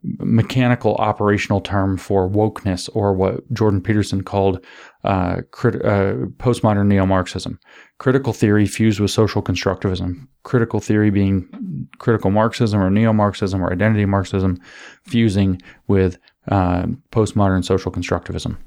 mechanical 0.04 0.96
operational 0.96 1.60
term 1.60 1.98
for 1.98 2.30
wokeness, 2.30 2.90
or 2.94 3.14
what 3.14 3.52
Jordan 3.54 3.82
Peterson 3.82 4.24
called 4.24 4.66
uh, 5.04 5.42
crit- 5.52 5.84
uh, 5.84 6.14
postmodern 6.38 6.88
neo 6.88 7.06
Marxism. 7.06 7.60
Critical 7.98 8.32
theory 8.32 8.66
fused 8.66 9.00
with 9.00 9.12
social 9.12 9.42
constructivism. 9.42 10.28
Critical 10.44 10.80
theory 10.80 11.10
being 11.10 11.88
critical 11.98 12.32
Marxism 12.32 12.82
or 12.82 12.90
neo 12.90 13.12
Marxism 13.12 13.62
or 13.62 13.72
identity 13.72 14.06
Marxism, 14.06 14.58
fusing 15.04 15.62
with 15.88 16.18
uh, 16.48 16.84
postmodern 17.12 17.64
social 17.64 17.92
constructivism. 17.92 18.58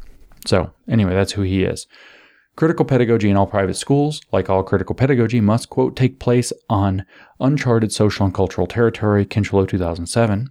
So, 0.47 0.71
anyway, 0.89 1.15
that's 1.15 1.33
who 1.33 1.43
he 1.43 1.65
is. 1.65 1.87
Critical 2.57 2.85
pedagogy 2.85 3.31
in 3.31 3.37
all 3.37 3.47
private 3.47 3.77
schools, 3.77 4.21
like 4.31 4.51
all 4.51 4.63
critical 4.63 4.95
pedagogy, 4.95 5.41
must, 5.41 5.71
quote, 5.71 5.97
take 5.97 6.19
place 6.21 6.53
on 6.69 7.07
uncharted 7.41 7.93
social 7.93 8.27
and 8.27 8.35
cultural 8.35 8.67
territory, 8.67 9.25
Kincheloe 9.25 9.67
2007. 9.67 10.49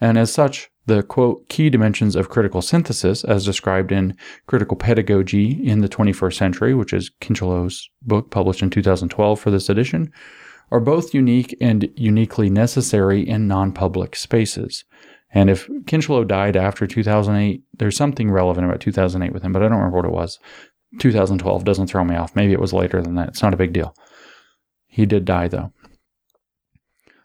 And 0.00 0.16
as 0.16 0.32
such, 0.32 0.70
the, 0.86 1.02
quote, 1.02 1.48
key 1.48 1.70
dimensions 1.70 2.16
of 2.16 2.30
critical 2.30 2.62
synthesis, 2.62 3.22
as 3.24 3.44
described 3.44 3.92
in 3.92 4.16
Critical 4.46 4.76
Pedagogy 4.76 5.52
in 5.64 5.80
the 5.80 5.88
21st 5.88 6.34
Century, 6.34 6.74
which 6.74 6.92
is 6.92 7.10
Kincheloe's 7.20 7.88
book 8.02 8.30
published 8.30 8.62
in 8.62 8.70
2012 8.70 9.38
for 9.38 9.50
this 9.50 9.68
edition, 9.68 10.10
are 10.70 10.80
both 10.80 11.14
unique 11.14 11.56
and 11.60 11.88
uniquely 11.96 12.48
necessary 12.48 13.26
in 13.26 13.46
non 13.46 13.72
public 13.72 14.16
spaces. 14.16 14.84
And 15.32 15.48
if 15.48 15.68
Kincheloe 15.84 16.26
died 16.26 16.56
after 16.56 16.86
2008, 16.86 17.62
there's 17.78 17.96
something 17.96 18.30
relevant 18.30 18.66
about 18.66 18.80
2008 18.80 19.32
with 19.32 19.42
him, 19.42 19.52
but 19.52 19.62
I 19.62 19.68
don't 19.68 19.78
remember 19.78 19.96
what 19.96 20.06
it 20.06 20.12
was. 20.12 20.38
2012 20.98 21.64
doesn't 21.64 21.86
throw 21.86 22.02
me 22.02 22.16
off. 22.16 22.34
Maybe 22.34 22.52
it 22.52 22.60
was 22.60 22.72
later 22.72 23.00
than 23.00 23.14
that. 23.14 23.28
It's 23.28 23.42
not 23.42 23.54
a 23.54 23.58
big 23.58 23.72
deal. 23.72 23.94
He 24.88 25.06
did 25.06 25.24
die, 25.24 25.46
though. 25.46 25.72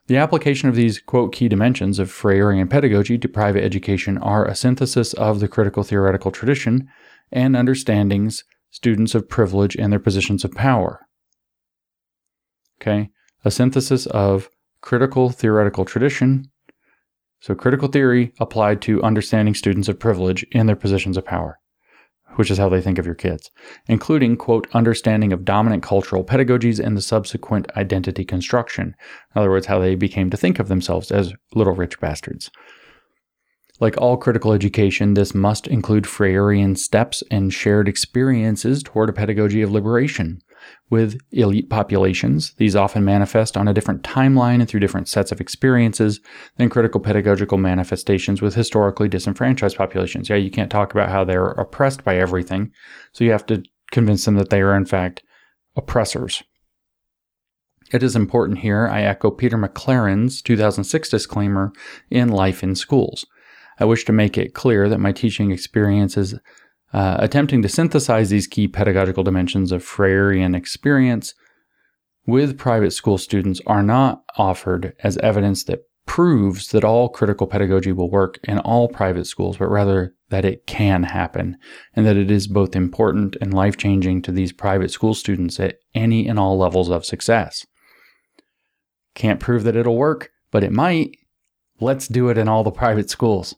The 0.08 0.18
application 0.18 0.70
of 0.70 0.76
these, 0.76 1.00
quote, 1.00 1.34
key 1.34 1.48
dimensions 1.48 1.98
of 1.98 2.12
Freirean 2.12 2.70
pedagogy 2.70 3.18
to 3.18 3.28
private 3.28 3.64
education 3.64 4.18
are 4.20 4.46
a 4.46 4.56
synthesis 4.56 5.14
of 5.14 5.40
the 5.40 5.48
critical 5.48 5.84
theoretical 5.84 6.32
tradition 6.32 6.88
and 7.32 7.56
understandings 7.56 8.44
students 8.70 9.16
of 9.16 9.28
privilege 9.30 9.76
and 9.76 9.92
their 9.92 10.00
positions 10.00 10.44
of 10.44 10.52
power. 10.52 11.08
Okay? 12.80 13.10
A 13.44 13.50
synthesis 13.50 14.06
of 14.08 14.50
critical 14.82 15.30
theoretical 15.30 15.86
tradition 15.86 16.52
so, 17.46 17.54
critical 17.54 17.90
theory 17.90 18.34
applied 18.40 18.82
to 18.84 19.04
understanding 19.04 19.54
students 19.54 19.88
of 19.88 20.00
privilege 20.00 20.44
in 20.52 20.66
their 20.66 20.76
positions 20.76 21.16
of 21.16 21.26
power, 21.26 21.60
which 22.36 22.52
is 22.52 22.58
how 22.58 22.70
they 22.70 22.82
think 22.82 22.98
of 22.98 23.06
your 23.06 23.16
kids, 23.16 23.50
including, 23.88 24.38
quote, 24.38 24.68
understanding 24.74 25.34
of 25.34 25.46
dominant 25.46 25.84
cultural 25.84 26.24
pedagogies 26.24 26.80
and 26.80 26.96
the 26.96 27.02
subsequent 27.02 27.70
identity 27.76 28.24
construction. 28.24 28.96
In 29.36 29.40
other 29.40 29.50
words, 29.50 29.66
how 29.66 29.80
they 29.80 29.96
became 29.96 30.30
to 30.30 30.38
think 30.38 30.60
of 30.60 30.68
themselves 30.68 31.12
as 31.12 31.34
little 31.54 31.74
rich 31.74 32.00
bastards. 32.00 32.50
Like 33.80 33.98
all 33.98 34.16
critical 34.16 34.54
education, 34.54 35.16
this 35.16 35.36
must 35.36 35.68
include 35.68 36.06
Freirean 36.06 36.78
steps 36.78 37.24
and 37.30 37.54
shared 37.54 37.90
experiences 37.90 38.82
toward 38.82 39.10
a 39.10 39.14
pedagogy 39.14 39.62
of 39.62 39.72
liberation. 39.72 40.40
With 40.90 41.20
elite 41.32 41.70
populations, 41.70 42.54
these 42.58 42.76
often 42.76 43.04
manifest 43.04 43.58
on 43.58 43.68
a 43.68 43.74
different 43.74 44.04
timeline 44.04 44.60
and 44.60 44.70
through 44.70 44.82
different 44.82 45.08
sets 45.08 45.32
of 45.32 45.42
experiences 45.42 46.20
than 46.58 46.70
critical 46.70 47.00
pedagogical 47.00 47.58
manifestations 47.58 48.42
with 48.42 48.56
historically 48.56 49.10
disenfranchised 49.10 49.78
populations. 49.78 50.30
Yeah, 50.30 50.36
you 50.36 50.52
can't 50.52 50.72
talk 50.72 50.94
about 50.94 51.10
how 51.10 51.24
they're 51.24 51.52
oppressed 51.52 52.04
by 52.04 52.18
everything, 52.18 52.72
so 53.14 53.24
you 53.24 53.32
have 53.32 53.46
to 53.48 53.64
convince 53.92 54.26
them 54.26 54.36
that 54.36 54.50
they 54.50 54.62
are, 54.62 54.76
in 54.76 54.86
fact, 54.86 55.24
oppressors. 55.76 56.44
It 57.92 58.02
is 58.02 58.16
important 58.16 58.60
here, 58.60 58.88
I 58.88 59.02
echo 59.02 59.30
Peter 59.30 59.58
McLaren's 59.58 60.42
2006 60.42 61.10
disclaimer 61.10 61.72
in 62.10 62.30
Life 62.30 62.64
in 62.64 62.76
Schools. 62.76 63.26
I 63.80 63.86
wish 63.86 64.06
to 64.06 64.14
make 64.14 64.38
it 64.38 64.54
clear 64.54 64.90
that 64.90 65.00
my 65.00 65.12
teaching 65.12 65.52
experiences 65.52 66.36
uh, 66.96 67.18
attempting 67.20 67.62
to 67.62 67.68
synthesize 67.68 68.30
these 68.30 68.48
key 68.48 68.70
pedagogical 68.70 69.22
dimensions 69.22 69.74
of 69.74 69.84
Freirean 69.84 70.56
experience 70.56 71.34
with 72.26 72.58
private 72.58 72.92
school 72.92 73.18
students 73.18 73.60
are 73.68 73.84
not 73.84 74.24
offered 74.38 74.94
as 75.04 75.18
evidence 75.18 75.66
that 75.66 75.82
proves 76.06 76.70
that 76.70 76.86
all 76.86 77.10
critical 77.10 77.48
pedagogy 77.48 77.92
will 77.92 78.10
work 78.10 78.40
in 78.46 78.60
all 78.60 78.88
private 78.88 79.28
schools, 79.28 79.58
but 79.58 79.70
rather 79.70 80.16
that 80.30 80.46
it 80.46 80.66
can 80.68 81.04
happen 81.04 81.58
and 81.98 82.06
that 82.06 82.16
it 82.16 82.32
is 82.32 82.48
both 82.48 82.78
important 82.78 83.36
and 83.42 83.54
life 83.54 83.76
changing 83.76 84.22
to 84.22 84.32
these 84.32 84.54
private 84.54 84.90
school 84.90 85.14
students 85.14 85.60
at 85.60 85.76
any 85.94 86.30
and 86.30 86.40
all 86.40 86.58
levels 86.58 86.90
of 86.90 87.04
success. 87.04 87.66
Can't 89.16 89.42
prove 89.42 89.66
that 89.66 89.76
it'll 89.76 89.98
work, 89.98 90.30
but 90.50 90.64
it 90.64 90.72
might. 90.72 91.18
Let's 91.82 92.08
do 92.08 92.30
it 92.30 92.38
in 92.38 92.48
all 92.48 92.64
the 92.64 92.72
private 92.72 93.10
schools. 93.10 93.54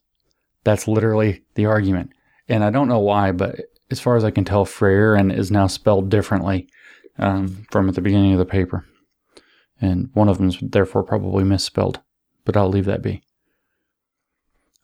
That's 0.64 0.88
literally 0.88 1.44
the 1.54 1.68
argument 1.68 2.14
and 2.48 2.64
I 2.64 2.69
don't 2.69 2.88
know 2.88 2.99
why, 2.99 3.32
but 3.32 3.56
as 3.90 3.99
far 3.99 4.15
as 4.15 4.24
I 4.24 4.32
can 4.32 4.45
tell, 4.45 4.65
Freirean 4.65 5.36
is 5.36 5.52
now 5.52 5.68
spelled 5.68 6.10
differently 6.10 6.68
um, 7.18 7.65
from 7.72 7.90
at 7.90 7.95
the 7.95 8.02
beginning 8.02 8.34
of 8.34 8.40
the 8.40 8.45
paper, 8.45 8.86
and 9.82 10.10
one 10.14 10.30
of 10.30 10.38
them 10.38 10.49
is 10.49 10.57
therefore 10.61 11.03
probably 11.03 11.44
misspelled. 11.44 12.02
But 12.45 12.56
I'll 12.56 12.69
leave 12.69 12.86
that 12.86 13.02
be. 13.02 13.24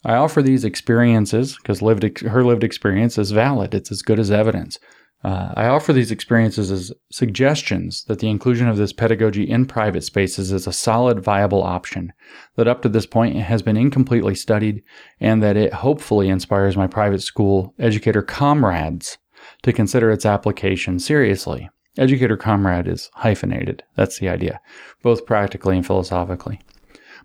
I 0.06 0.16
offer 0.16 0.42
these 0.42 0.66
experiences 0.66 1.56
because 1.56 1.82
lived 1.82 2.20
her 2.20 2.44
lived 2.44 2.64
experience 2.64 3.18
is 3.18 3.32
valid. 3.32 3.74
It's 3.74 3.92
as 3.92 4.02
good 4.02 4.20
as 4.20 4.32
evidence. 4.32 4.78
Uh, 5.24 5.54
I 5.56 5.68
offer 5.68 5.94
these 5.94 6.12
experiences 6.12 6.70
as 6.70 6.92
suggestions 7.10 8.04
that 8.06 8.20
the 8.20 8.30
inclusion 8.30 8.68
of 8.68 8.76
this 8.76 8.92
pedagogy 8.92 9.50
in 9.50 9.66
private 9.66 10.04
spaces 10.04 10.52
is 10.52 10.68
a 10.68 10.74
solid, 10.74 11.22
viable 11.22 11.64
option, 11.64 12.12
that 12.58 12.68
up 12.68 12.82
to 12.82 12.90
this 12.90 13.06
point 13.06 13.38
has 13.38 13.62
been 13.62 13.78
incompletely 13.78 14.36
studied, 14.36 14.84
and 15.22 15.42
that 15.42 15.56
it 15.56 15.74
hopefully 15.74 16.28
inspires 16.28 16.76
my 16.76 16.88
private 16.88 17.22
school 17.22 17.74
educator 17.80 18.22
comrades 18.22 19.18
to 19.62 19.72
consider 19.72 20.12
its 20.12 20.26
application 20.26 21.00
seriously. 21.00 21.70
Educator 21.98 22.36
comrade 22.36 22.88
is 22.88 23.10
hyphenated, 23.14 23.84
that's 23.96 24.20
the 24.20 24.28
idea, 24.28 24.60
both 25.04 25.26
practically 25.26 25.78
and 25.78 25.86
philosophically. 25.86 26.60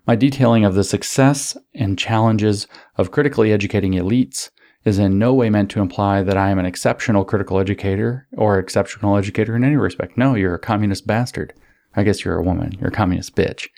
My 0.07 0.15
detailing 0.15 0.63
of 0.63 0.75
the 0.75 0.83
success 0.85 1.57
and 1.75 1.99
challenges 1.99 2.65
of 2.95 3.11
critically 3.11 3.51
educating 3.51 3.93
elites 3.93 4.51
is 4.89 4.99
in 4.99 5.17
no 5.17 5.33
way 5.33 5.49
meant 5.49 5.71
to 5.71 5.81
imply 5.81 6.21
that 6.23 6.35
I 6.35 6.49
am 6.49 6.59
an 6.59 6.65
exceptional 6.65 7.23
critical 7.23 7.59
educator 7.59 8.27
or 8.35 8.59
exceptional 8.59 9.15
educator 9.15 9.55
in 9.55 9.63
any 9.63 9.77
respect. 9.77 10.17
No, 10.17 10.35
you're 10.35 10.55
a 10.55 10.59
communist 10.59 11.07
bastard. 11.07 11.53
I 11.95 12.03
guess 12.03 12.25
you're 12.25 12.37
a 12.37 12.43
woman. 12.43 12.73
You're 12.79 12.89
a 12.89 12.91
communist 12.91 13.35
bitch. 13.35 13.69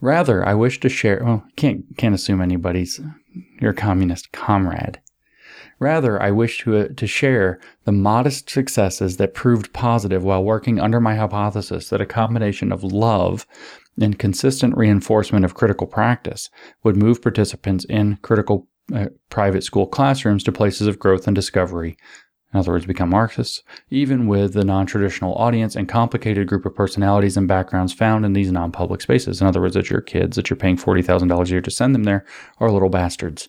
Rather, 0.00 0.46
I 0.46 0.54
wish 0.54 0.78
to 0.80 0.88
share. 0.88 1.22
Well, 1.24 1.44
can't 1.56 1.84
can't 1.96 2.14
assume 2.14 2.40
anybody's 2.40 3.00
your 3.60 3.72
communist 3.72 4.30
comrade. 4.30 5.00
Rather, 5.80 6.20
I 6.22 6.30
wish 6.30 6.58
to 6.60 6.76
uh, 6.76 6.88
to 6.96 7.06
share 7.06 7.60
the 7.84 7.92
modest 7.92 8.50
successes 8.50 9.16
that 9.16 9.34
proved 9.34 9.72
positive 9.72 10.22
while 10.22 10.44
working 10.44 10.78
under 10.78 11.00
my 11.00 11.16
hypothesis 11.16 11.88
that 11.88 12.00
a 12.00 12.06
combination 12.06 12.70
of 12.70 12.84
love 12.84 13.46
and 14.00 14.18
consistent 14.18 14.76
reinforcement 14.76 15.44
of 15.44 15.54
critical 15.54 15.86
practice 15.86 16.50
would 16.84 16.96
move 16.96 17.20
participants 17.22 17.84
in 17.84 18.18
critical 18.22 18.68
uh, 18.94 19.06
private 19.30 19.64
school 19.64 19.86
classrooms 19.86 20.42
to 20.44 20.52
places 20.52 20.86
of 20.86 20.98
growth 20.98 21.26
and 21.26 21.34
discovery. 21.34 21.96
In 22.52 22.60
other 22.60 22.72
words, 22.72 22.86
become 22.86 23.10
Marxists, 23.10 23.62
even 23.90 24.26
with 24.26 24.54
the 24.54 24.64
non 24.64 24.86
traditional 24.86 25.34
audience 25.34 25.76
and 25.76 25.86
complicated 25.86 26.48
group 26.48 26.64
of 26.64 26.74
personalities 26.74 27.36
and 27.36 27.46
backgrounds 27.46 27.92
found 27.92 28.24
in 28.24 28.32
these 28.32 28.50
non 28.50 28.72
public 28.72 29.02
spaces. 29.02 29.40
In 29.40 29.46
other 29.46 29.60
words, 29.60 29.74
that 29.74 29.90
your 29.90 30.00
kids 30.00 30.36
that 30.36 30.48
you're 30.48 30.56
paying 30.56 30.78
$40,000 30.78 31.46
a 31.46 31.50
year 31.50 31.60
to 31.60 31.70
send 31.70 31.94
them 31.94 32.04
there 32.04 32.24
are 32.58 32.70
little 32.70 32.88
bastards. 32.88 33.48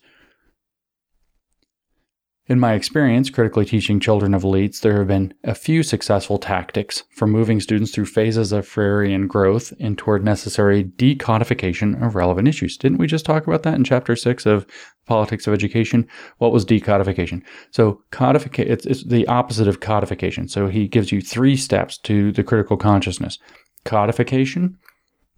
In 2.50 2.58
my 2.58 2.74
experience 2.74 3.30
critically 3.30 3.64
teaching 3.64 4.00
children 4.00 4.34
of 4.34 4.42
elites, 4.42 4.80
there 4.80 4.98
have 4.98 5.06
been 5.06 5.32
a 5.44 5.54
few 5.54 5.84
successful 5.84 6.36
tactics 6.36 7.04
for 7.14 7.28
moving 7.28 7.60
students 7.60 7.92
through 7.92 8.06
phases 8.06 8.50
of 8.50 8.66
Freirean 8.66 9.28
growth 9.28 9.72
and 9.78 9.96
toward 9.96 10.24
necessary 10.24 10.82
decodification 10.82 12.04
of 12.04 12.16
relevant 12.16 12.48
issues. 12.48 12.76
Didn't 12.76 12.98
we 12.98 13.06
just 13.06 13.24
talk 13.24 13.46
about 13.46 13.62
that 13.62 13.76
in 13.76 13.84
chapter 13.84 14.16
six 14.16 14.46
of 14.46 14.66
Politics 15.06 15.46
of 15.46 15.54
Education? 15.54 16.08
What 16.38 16.50
was 16.50 16.66
decodification? 16.66 17.44
So, 17.70 18.02
codification, 18.10 18.72
it's, 18.72 18.84
it's 18.84 19.04
the 19.04 19.28
opposite 19.28 19.68
of 19.68 19.78
codification. 19.78 20.48
So, 20.48 20.66
he 20.66 20.88
gives 20.88 21.12
you 21.12 21.20
three 21.20 21.56
steps 21.56 21.98
to 21.98 22.32
the 22.32 22.42
critical 22.42 22.76
consciousness 22.76 23.38
codification, 23.84 24.76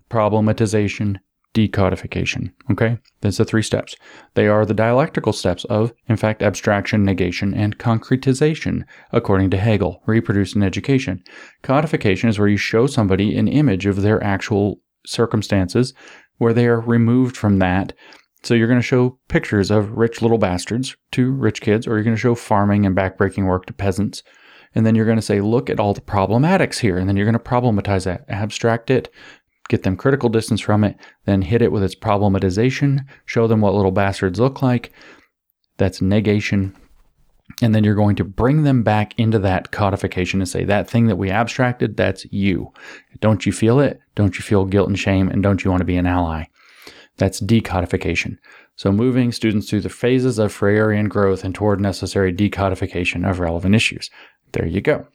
problematization, 0.08 1.18
decodification. 1.54 2.52
Okay, 2.70 2.98
that's 3.20 3.36
the 3.36 3.44
three 3.44 3.62
steps. 3.62 3.94
They 4.34 4.48
are 4.48 4.64
the 4.64 4.74
dialectical 4.74 5.32
steps 5.32 5.64
of, 5.66 5.92
in 6.08 6.16
fact, 6.16 6.42
abstraction, 6.42 7.04
negation, 7.04 7.54
and 7.54 7.78
concretization, 7.78 8.84
according 9.12 9.50
to 9.50 9.58
Hegel, 9.58 10.02
reproduced 10.06 10.56
in 10.56 10.62
education. 10.62 11.22
Codification 11.62 12.28
is 12.28 12.38
where 12.38 12.48
you 12.48 12.56
show 12.56 12.86
somebody 12.86 13.36
an 13.36 13.48
image 13.48 13.86
of 13.86 14.02
their 14.02 14.22
actual 14.22 14.80
circumstances, 15.06 15.92
where 16.38 16.52
they 16.52 16.66
are 16.66 16.80
removed 16.80 17.36
from 17.36 17.58
that. 17.58 17.92
So 18.42 18.54
you're 18.54 18.68
going 18.68 18.80
to 18.80 18.86
show 18.86 19.18
pictures 19.28 19.70
of 19.70 19.92
rich 19.92 20.22
little 20.22 20.38
bastards 20.38 20.96
to 21.12 21.30
rich 21.30 21.60
kids, 21.60 21.86
or 21.86 21.94
you're 21.94 22.04
going 22.04 22.16
to 22.16 22.20
show 22.20 22.34
farming 22.34 22.86
and 22.86 22.96
backbreaking 22.96 23.46
work 23.46 23.66
to 23.66 23.72
peasants. 23.72 24.22
And 24.74 24.86
then 24.86 24.94
you're 24.94 25.06
going 25.06 25.18
to 25.18 25.22
say, 25.22 25.40
look 25.40 25.68
at 25.68 25.78
all 25.78 25.92
the 25.92 26.00
problematics 26.00 26.78
here. 26.78 26.96
And 26.96 27.08
then 27.08 27.16
you're 27.16 27.30
going 27.30 27.34
to 27.34 27.38
problematize 27.38 28.04
that, 28.04 28.24
abstract 28.28 28.90
it, 28.90 29.10
get 29.72 29.82
them 29.84 29.96
critical 29.96 30.28
distance 30.28 30.60
from 30.60 30.84
it, 30.84 30.96
then 31.24 31.40
hit 31.40 31.62
it 31.62 31.72
with 31.72 31.82
its 31.82 31.94
problematization, 31.94 33.06
show 33.24 33.46
them 33.46 33.62
what 33.62 33.74
little 33.74 33.90
bastards 33.90 34.38
look 34.38 34.60
like. 34.60 34.92
That's 35.78 36.02
negation. 36.02 36.76
And 37.62 37.74
then 37.74 37.82
you're 37.82 37.94
going 37.94 38.16
to 38.16 38.24
bring 38.24 38.64
them 38.64 38.82
back 38.82 39.18
into 39.18 39.38
that 39.38 39.72
codification 39.72 40.40
and 40.40 40.48
say, 40.48 40.64
that 40.64 40.90
thing 40.90 41.06
that 41.06 41.16
we 41.16 41.30
abstracted, 41.30 41.96
that's 41.96 42.30
you. 42.30 42.70
Don't 43.20 43.46
you 43.46 43.52
feel 43.52 43.80
it? 43.80 43.98
Don't 44.14 44.36
you 44.36 44.42
feel 44.42 44.66
guilt 44.66 44.88
and 44.88 44.98
shame? 44.98 45.28
And 45.28 45.42
don't 45.42 45.64
you 45.64 45.70
want 45.70 45.80
to 45.80 45.86
be 45.86 45.96
an 45.96 46.06
ally? 46.06 46.44
That's 47.16 47.40
decodification. 47.40 48.36
So, 48.76 48.90
moving 48.90 49.32
students 49.32 49.68
through 49.68 49.82
the 49.82 49.90
phases 49.90 50.38
of 50.38 50.56
Freirean 50.56 51.08
growth 51.08 51.44
and 51.44 51.54
toward 51.54 51.78
necessary 51.78 52.32
decodification 52.32 53.28
of 53.28 53.38
relevant 53.38 53.74
issues. 53.74 54.10
There 54.52 54.66
you 54.66 54.80
go. 54.80 55.06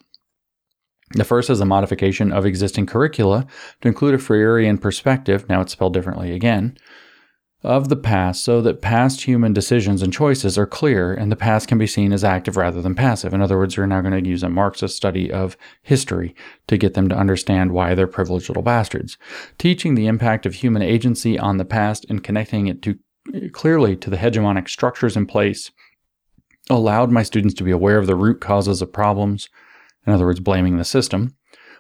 The 1.11 1.23
first 1.23 1.49
is 1.49 1.61
a 1.61 1.65
modification 1.65 2.31
of 2.31 2.45
existing 2.45 2.85
curricula 2.85 3.47
to 3.81 3.87
include 3.87 4.15
a 4.15 4.17
Freirean 4.17 4.79
perspective, 4.79 5.47
now 5.47 5.61
it's 5.61 5.71
spelled 5.71 5.93
differently 5.93 6.33
again, 6.33 6.77
of 7.63 7.89
the 7.89 7.95
past 7.95 8.43
so 8.43 8.61
that 8.61 8.81
past 8.81 9.23
human 9.23 9.53
decisions 9.53 10.01
and 10.01 10.13
choices 10.13 10.57
are 10.57 10.67
clear 10.67 11.13
and 11.13 11.31
the 11.31 11.35
past 11.35 11.67
can 11.67 11.77
be 11.77 11.87
seen 11.87 12.13
as 12.13 12.23
active 12.23 12.55
rather 12.55 12.81
than 12.81 12.93
passive. 12.93 13.33
In 13.33 13.41
other 13.41 13.57
words, 13.57 13.77
we're 13.77 13.87
now 13.87 14.01
going 14.01 14.21
to 14.21 14.29
use 14.29 14.43
a 14.43 14.49
Marxist 14.49 14.95
study 14.95 15.31
of 15.31 15.57
history 15.81 16.35
to 16.67 16.77
get 16.77 16.93
them 16.93 17.09
to 17.09 17.17
understand 17.17 17.71
why 17.71 17.95
they're 17.95 18.05
privileged 18.05 18.49
little 18.49 18.61
bastards. 18.61 19.17
Teaching 19.57 19.95
the 19.95 20.07
impact 20.07 20.45
of 20.45 20.55
human 20.55 20.81
agency 20.81 21.39
on 21.39 21.57
the 21.57 21.65
past 21.65 22.05
and 22.09 22.23
connecting 22.23 22.67
it 22.67 22.81
to 22.83 22.99
clearly 23.51 23.95
to 23.97 24.09
the 24.09 24.17
hegemonic 24.17 24.69
structures 24.69 25.17
in 25.17 25.25
place 25.25 25.71
allowed 26.69 27.11
my 27.11 27.23
students 27.23 27.55
to 27.55 27.63
be 27.63 27.71
aware 27.71 27.97
of 27.97 28.07
the 28.07 28.15
root 28.15 28.39
causes 28.39 28.81
of 28.81 28.93
problems 28.93 29.49
in 30.07 30.13
other 30.13 30.25
words, 30.25 30.39
blaming 30.39 30.77
the 30.77 30.85
system, 30.85 31.35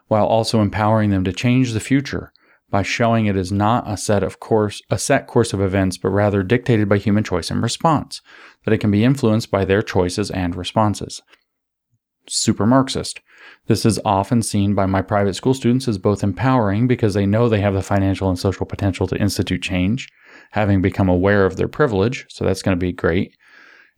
while 0.07 0.25
also 0.25 0.61
empowering 0.61 1.09
them 1.09 1.23
to 1.23 1.33
change 1.33 1.71
the 1.71 1.79
future 1.79 2.31
by 2.69 2.81
showing 2.81 3.25
it 3.25 3.37
is 3.37 3.51
not 3.51 3.89
a 3.89 3.95
set 3.95 4.23
of 4.23 4.39
course 4.39 4.81
a 4.89 4.97
set 4.97 5.27
course 5.27 5.53
of 5.53 5.61
events 5.61 5.97
but 5.97 6.09
rather 6.09 6.43
dictated 6.43 6.89
by 6.89 6.97
human 6.97 7.23
choice 7.23 7.49
and 7.49 7.61
response 7.61 8.21
that 8.65 8.73
it 8.73 8.79
can 8.79 8.91
be 8.91 9.05
influenced 9.05 9.49
by 9.49 9.63
their 9.63 9.81
choices 9.81 10.29
and 10.31 10.55
responses. 10.55 11.21
Super 12.27 12.65
marxist 12.65 13.21
this 13.67 13.85
is 13.85 13.99
often 14.03 14.41
seen 14.41 14.73
by 14.73 14.85
my 14.85 15.01
private 15.01 15.33
school 15.33 15.53
students 15.53 15.87
as 15.87 15.97
both 15.97 16.23
empowering 16.23 16.87
because 16.87 17.13
they 17.13 17.25
know 17.25 17.47
they 17.47 17.61
have 17.61 17.73
the 17.73 17.81
financial 17.81 18.29
and 18.29 18.37
social 18.37 18.65
potential 18.65 19.07
to 19.07 19.17
institute 19.17 19.61
change 19.61 20.09
having 20.51 20.81
become 20.81 21.07
aware 21.07 21.45
of 21.45 21.55
their 21.55 21.67
privilege 21.69 22.25
so 22.27 22.43
that's 22.43 22.61
going 22.61 22.77
to 22.77 22.85
be 22.85 22.91
great 22.91 23.35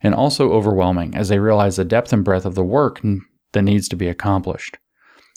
and 0.02 0.14
also 0.14 0.52
overwhelming 0.52 1.14
as 1.16 1.28
they 1.28 1.38
realize 1.40 1.76
the 1.76 1.84
depth 1.84 2.12
and 2.12 2.24
breadth 2.24 2.46
of 2.46 2.54
the 2.54 2.64
work 2.64 3.00
that 3.52 3.62
needs 3.62 3.88
to 3.88 3.96
be 3.96 4.08
accomplished. 4.08 4.78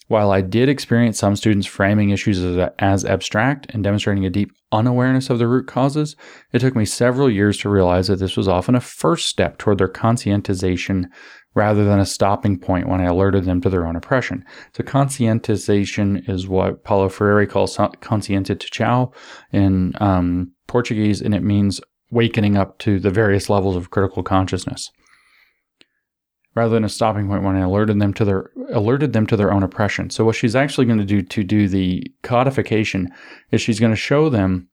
While 0.07 0.31
I 0.31 0.41
did 0.41 0.69
experience 0.69 1.17
some 1.17 1.35
students 1.35 1.65
framing 1.65 2.09
issues 2.09 2.43
as, 2.43 2.69
as, 2.77 3.05
abstract 3.05 3.67
and 3.69 3.83
demonstrating 3.83 4.25
a 4.25 4.29
deep 4.29 4.51
unawareness 4.71 5.29
of 5.29 5.39
the 5.39 5.47
root 5.47 5.65
causes, 5.65 6.15
it 6.51 6.59
took 6.59 6.75
me 6.75 6.85
several 6.85 7.29
years 7.29 7.57
to 7.59 7.69
realize 7.69 8.07
that 8.07 8.19
this 8.19 8.35
was 8.35 8.47
often 8.47 8.75
a 8.75 8.81
first 8.81 9.27
step 9.27 9.57
toward 9.57 9.77
their 9.77 9.87
conscientization 9.87 11.05
rather 11.55 11.85
than 11.85 11.99
a 11.99 12.05
stopping 12.05 12.59
point 12.59 12.89
when 12.89 12.99
I 12.99 13.05
alerted 13.05 13.45
them 13.45 13.61
to 13.61 13.69
their 13.69 13.87
own 13.87 13.95
oppression. 13.95 14.43
So 14.75 14.83
conscientization 14.83 16.27
is 16.29 16.47
what 16.47 16.83
Paulo 16.83 17.09
Freire 17.09 17.45
calls 17.45 17.77
conscientização 17.77 19.13
in 19.51 19.93
um, 20.01 20.51
Portuguese, 20.67 21.21
and 21.21 21.33
it 21.33 21.43
means 21.43 21.79
wakening 22.11 22.57
up 22.57 22.77
to 22.79 22.99
the 22.99 23.09
various 23.09 23.49
levels 23.49 23.75
of 23.75 23.89
critical 23.89 24.21
consciousness 24.21 24.91
rather 26.55 26.73
than 26.73 26.83
a 26.83 26.89
stopping 26.89 27.27
point 27.27 27.43
when 27.43 27.55
I 27.55 27.61
alerted 27.61 27.99
them 27.99 28.13
to 28.15 28.25
their 28.25 28.51
alerted 28.71 29.13
them 29.13 29.27
to 29.27 29.37
their 29.37 29.51
own 29.51 29.63
oppression. 29.63 30.09
So 30.09 30.25
what 30.25 30.35
she's 30.35 30.55
actually 30.55 30.85
going 30.85 30.99
to 30.99 31.05
do 31.05 31.21
to 31.21 31.43
do 31.43 31.67
the 31.67 32.11
codification 32.21 33.09
is 33.51 33.61
she's 33.61 33.79
going 33.79 33.91
to 33.91 33.97
show 33.97 34.29
them 34.29 34.69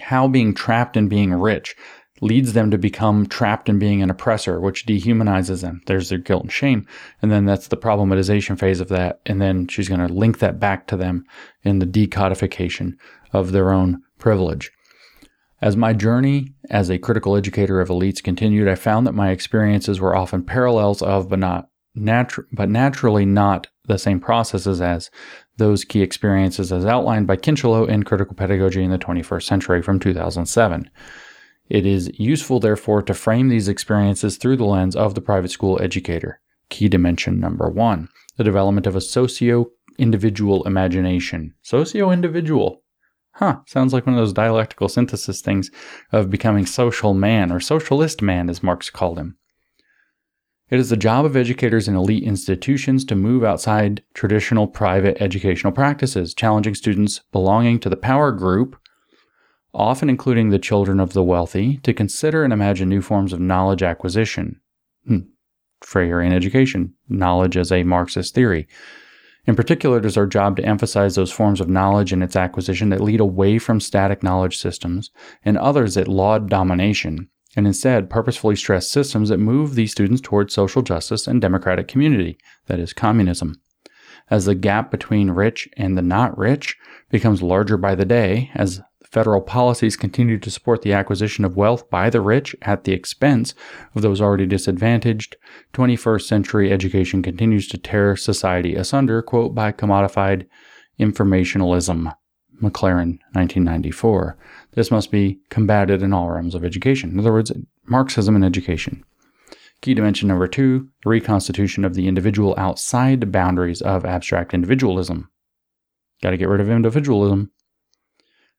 how 0.00 0.28
being 0.28 0.54
trapped 0.54 0.96
in 0.96 1.08
being 1.08 1.32
rich 1.32 1.76
leads 2.20 2.54
them 2.54 2.70
to 2.70 2.78
become 2.78 3.26
trapped 3.26 3.68
in 3.68 3.78
being 3.78 4.02
an 4.02 4.10
oppressor, 4.10 4.60
which 4.60 4.86
dehumanizes 4.86 5.60
them. 5.60 5.82
There's 5.86 6.08
their 6.08 6.18
guilt 6.18 6.44
and 6.44 6.52
shame. 6.52 6.86
And 7.20 7.30
then 7.30 7.44
that's 7.44 7.68
the 7.68 7.76
problematization 7.76 8.58
phase 8.58 8.80
of 8.80 8.88
that. 8.88 9.20
And 9.26 9.40
then 9.40 9.68
she's 9.68 9.88
going 9.88 10.06
to 10.06 10.12
link 10.12 10.38
that 10.38 10.58
back 10.58 10.86
to 10.88 10.96
them 10.96 11.24
in 11.62 11.78
the 11.78 11.86
decodification 11.86 12.94
of 13.32 13.52
their 13.52 13.70
own 13.70 14.02
privilege. 14.18 14.70
As 15.62 15.76
my 15.76 15.92
journey 15.92 16.54
as 16.70 16.90
a 16.90 16.98
critical 16.98 17.36
educator 17.36 17.80
of 17.80 17.88
elites 17.88 18.22
continued, 18.22 18.68
I 18.68 18.74
found 18.74 19.06
that 19.06 19.14
my 19.14 19.30
experiences 19.30 20.00
were 20.00 20.14
often 20.14 20.42
parallels 20.42 21.00
of, 21.00 21.28
but 21.28 21.38
not 21.38 21.68
natu- 21.96 22.44
but 22.52 22.68
naturally 22.68 23.24
not 23.24 23.68
the 23.86 23.98
same 23.98 24.20
processes 24.20 24.80
as 24.80 25.10
those 25.56 25.84
key 25.84 26.02
experiences 26.02 26.72
as 26.72 26.84
outlined 26.84 27.26
by 27.26 27.36
Kincheloe 27.36 27.88
in 27.88 28.02
Critical 28.02 28.34
Pedagogy 28.34 28.82
in 28.82 28.90
the 28.90 28.98
21st 28.98 29.44
Century 29.44 29.82
from 29.82 29.98
2007. 29.98 30.90
It 31.68 31.86
is 31.86 32.10
useful, 32.18 32.60
therefore, 32.60 33.02
to 33.02 33.14
frame 33.14 33.48
these 33.48 33.68
experiences 33.68 34.36
through 34.36 34.56
the 34.56 34.64
lens 34.64 34.94
of 34.94 35.14
the 35.14 35.20
private 35.20 35.50
school 35.50 35.80
educator. 35.82 36.40
Key 36.68 36.88
dimension 36.88 37.40
number 37.40 37.68
one 37.68 38.08
the 38.36 38.44
development 38.44 38.86
of 38.86 38.94
a 38.94 39.00
socio 39.00 39.70
individual 39.98 40.62
imagination. 40.64 41.54
Socio 41.62 42.10
individual. 42.10 42.82
Huh, 43.36 43.58
sounds 43.66 43.92
like 43.92 44.06
one 44.06 44.14
of 44.14 44.18
those 44.18 44.32
dialectical 44.32 44.88
synthesis 44.88 45.42
things 45.42 45.70
of 46.10 46.30
becoming 46.30 46.64
social 46.64 47.12
man 47.12 47.52
or 47.52 47.60
socialist 47.60 48.22
man, 48.22 48.48
as 48.48 48.62
Marx 48.62 48.88
called 48.88 49.18
him. 49.18 49.36
It 50.70 50.80
is 50.80 50.88
the 50.88 50.96
job 50.96 51.26
of 51.26 51.36
educators 51.36 51.86
in 51.86 51.94
elite 51.94 52.24
institutions 52.24 53.04
to 53.04 53.14
move 53.14 53.44
outside 53.44 54.02
traditional 54.14 54.66
private 54.66 55.18
educational 55.20 55.70
practices, 55.72 56.32
challenging 56.32 56.74
students 56.74 57.20
belonging 57.30 57.78
to 57.80 57.90
the 57.90 57.96
power 57.96 58.32
group, 58.32 58.80
often 59.74 60.08
including 60.08 60.48
the 60.48 60.58
children 60.58 60.98
of 60.98 61.12
the 61.12 61.22
wealthy, 61.22 61.76
to 61.82 61.92
consider 61.92 62.42
and 62.42 62.54
imagine 62.54 62.88
new 62.88 63.02
forms 63.02 63.34
of 63.34 63.38
knowledge 63.38 63.82
acquisition. 63.82 64.62
Hmm. 65.06 65.18
Freirean 65.84 66.32
education, 66.32 66.94
knowledge 67.06 67.58
as 67.58 67.70
a 67.70 67.82
Marxist 67.82 68.34
theory, 68.34 68.66
in 69.46 69.54
particular, 69.54 69.98
it 69.98 70.04
is 70.04 70.16
our 70.16 70.26
job 70.26 70.56
to 70.56 70.64
emphasize 70.64 71.14
those 71.14 71.30
forms 71.30 71.60
of 71.60 71.68
knowledge 71.68 72.12
and 72.12 72.22
its 72.22 72.34
acquisition 72.34 72.88
that 72.90 73.00
lead 73.00 73.20
away 73.20 73.58
from 73.58 73.80
static 73.80 74.22
knowledge 74.22 74.58
systems 74.58 75.10
and 75.44 75.56
others 75.56 75.94
that 75.94 76.08
laud 76.08 76.48
domination, 76.48 77.28
and 77.54 77.66
instead 77.66 78.10
purposefully 78.10 78.56
stress 78.56 78.90
systems 78.90 79.28
that 79.28 79.38
move 79.38 79.74
these 79.74 79.92
students 79.92 80.20
towards 80.20 80.52
social 80.52 80.82
justice 80.82 81.26
and 81.26 81.40
democratic 81.40 81.86
community, 81.86 82.36
that 82.66 82.80
is, 82.80 82.92
communism. 82.92 83.60
As 84.28 84.44
the 84.44 84.56
gap 84.56 84.90
between 84.90 85.30
rich 85.30 85.68
and 85.76 85.96
the 85.96 86.02
not 86.02 86.36
rich 86.36 86.76
becomes 87.10 87.42
larger 87.42 87.76
by 87.76 87.94
the 87.94 88.04
day, 88.04 88.50
as 88.54 88.80
Federal 89.16 89.40
policies 89.40 89.96
continue 89.96 90.38
to 90.38 90.50
support 90.50 90.82
the 90.82 90.92
acquisition 90.92 91.46
of 91.46 91.56
wealth 91.56 91.88
by 91.88 92.10
the 92.10 92.20
rich 92.20 92.54
at 92.60 92.84
the 92.84 92.92
expense 92.92 93.54
of 93.94 94.02
those 94.02 94.20
already 94.20 94.44
disadvantaged. 94.44 95.36
21st 95.72 96.20
century 96.20 96.70
education 96.70 97.22
continues 97.22 97.66
to 97.68 97.78
tear 97.78 98.14
society 98.14 98.74
asunder, 98.74 99.22
quote, 99.22 99.54
by 99.54 99.72
commodified 99.72 100.46
informationalism. 100.98 102.10
McLaren, 102.62 103.18
1994. 103.32 104.36
This 104.72 104.90
must 104.90 105.10
be 105.10 105.40
combated 105.48 106.02
in 106.02 106.12
all 106.12 106.28
realms 106.28 106.54
of 106.54 106.62
education. 106.62 107.08
In 107.08 107.18
other 107.18 107.32
words, 107.32 107.50
Marxism 107.86 108.36
in 108.36 108.44
education. 108.44 109.02
Key 109.80 109.94
dimension 109.94 110.28
number 110.28 110.46
two 110.46 110.90
the 111.02 111.08
reconstitution 111.08 111.86
of 111.86 111.94
the 111.94 112.06
individual 112.06 112.54
outside 112.58 113.22
the 113.22 113.26
boundaries 113.26 113.80
of 113.80 114.04
abstract 114.04 114.52
individualism. 114.52 115.30
Got 116.22 116.32
to 116.32 116.36
get 116.36 116.50
rid 116.50 116.60
of 116.60 116.68
individualism. 116.68 117.50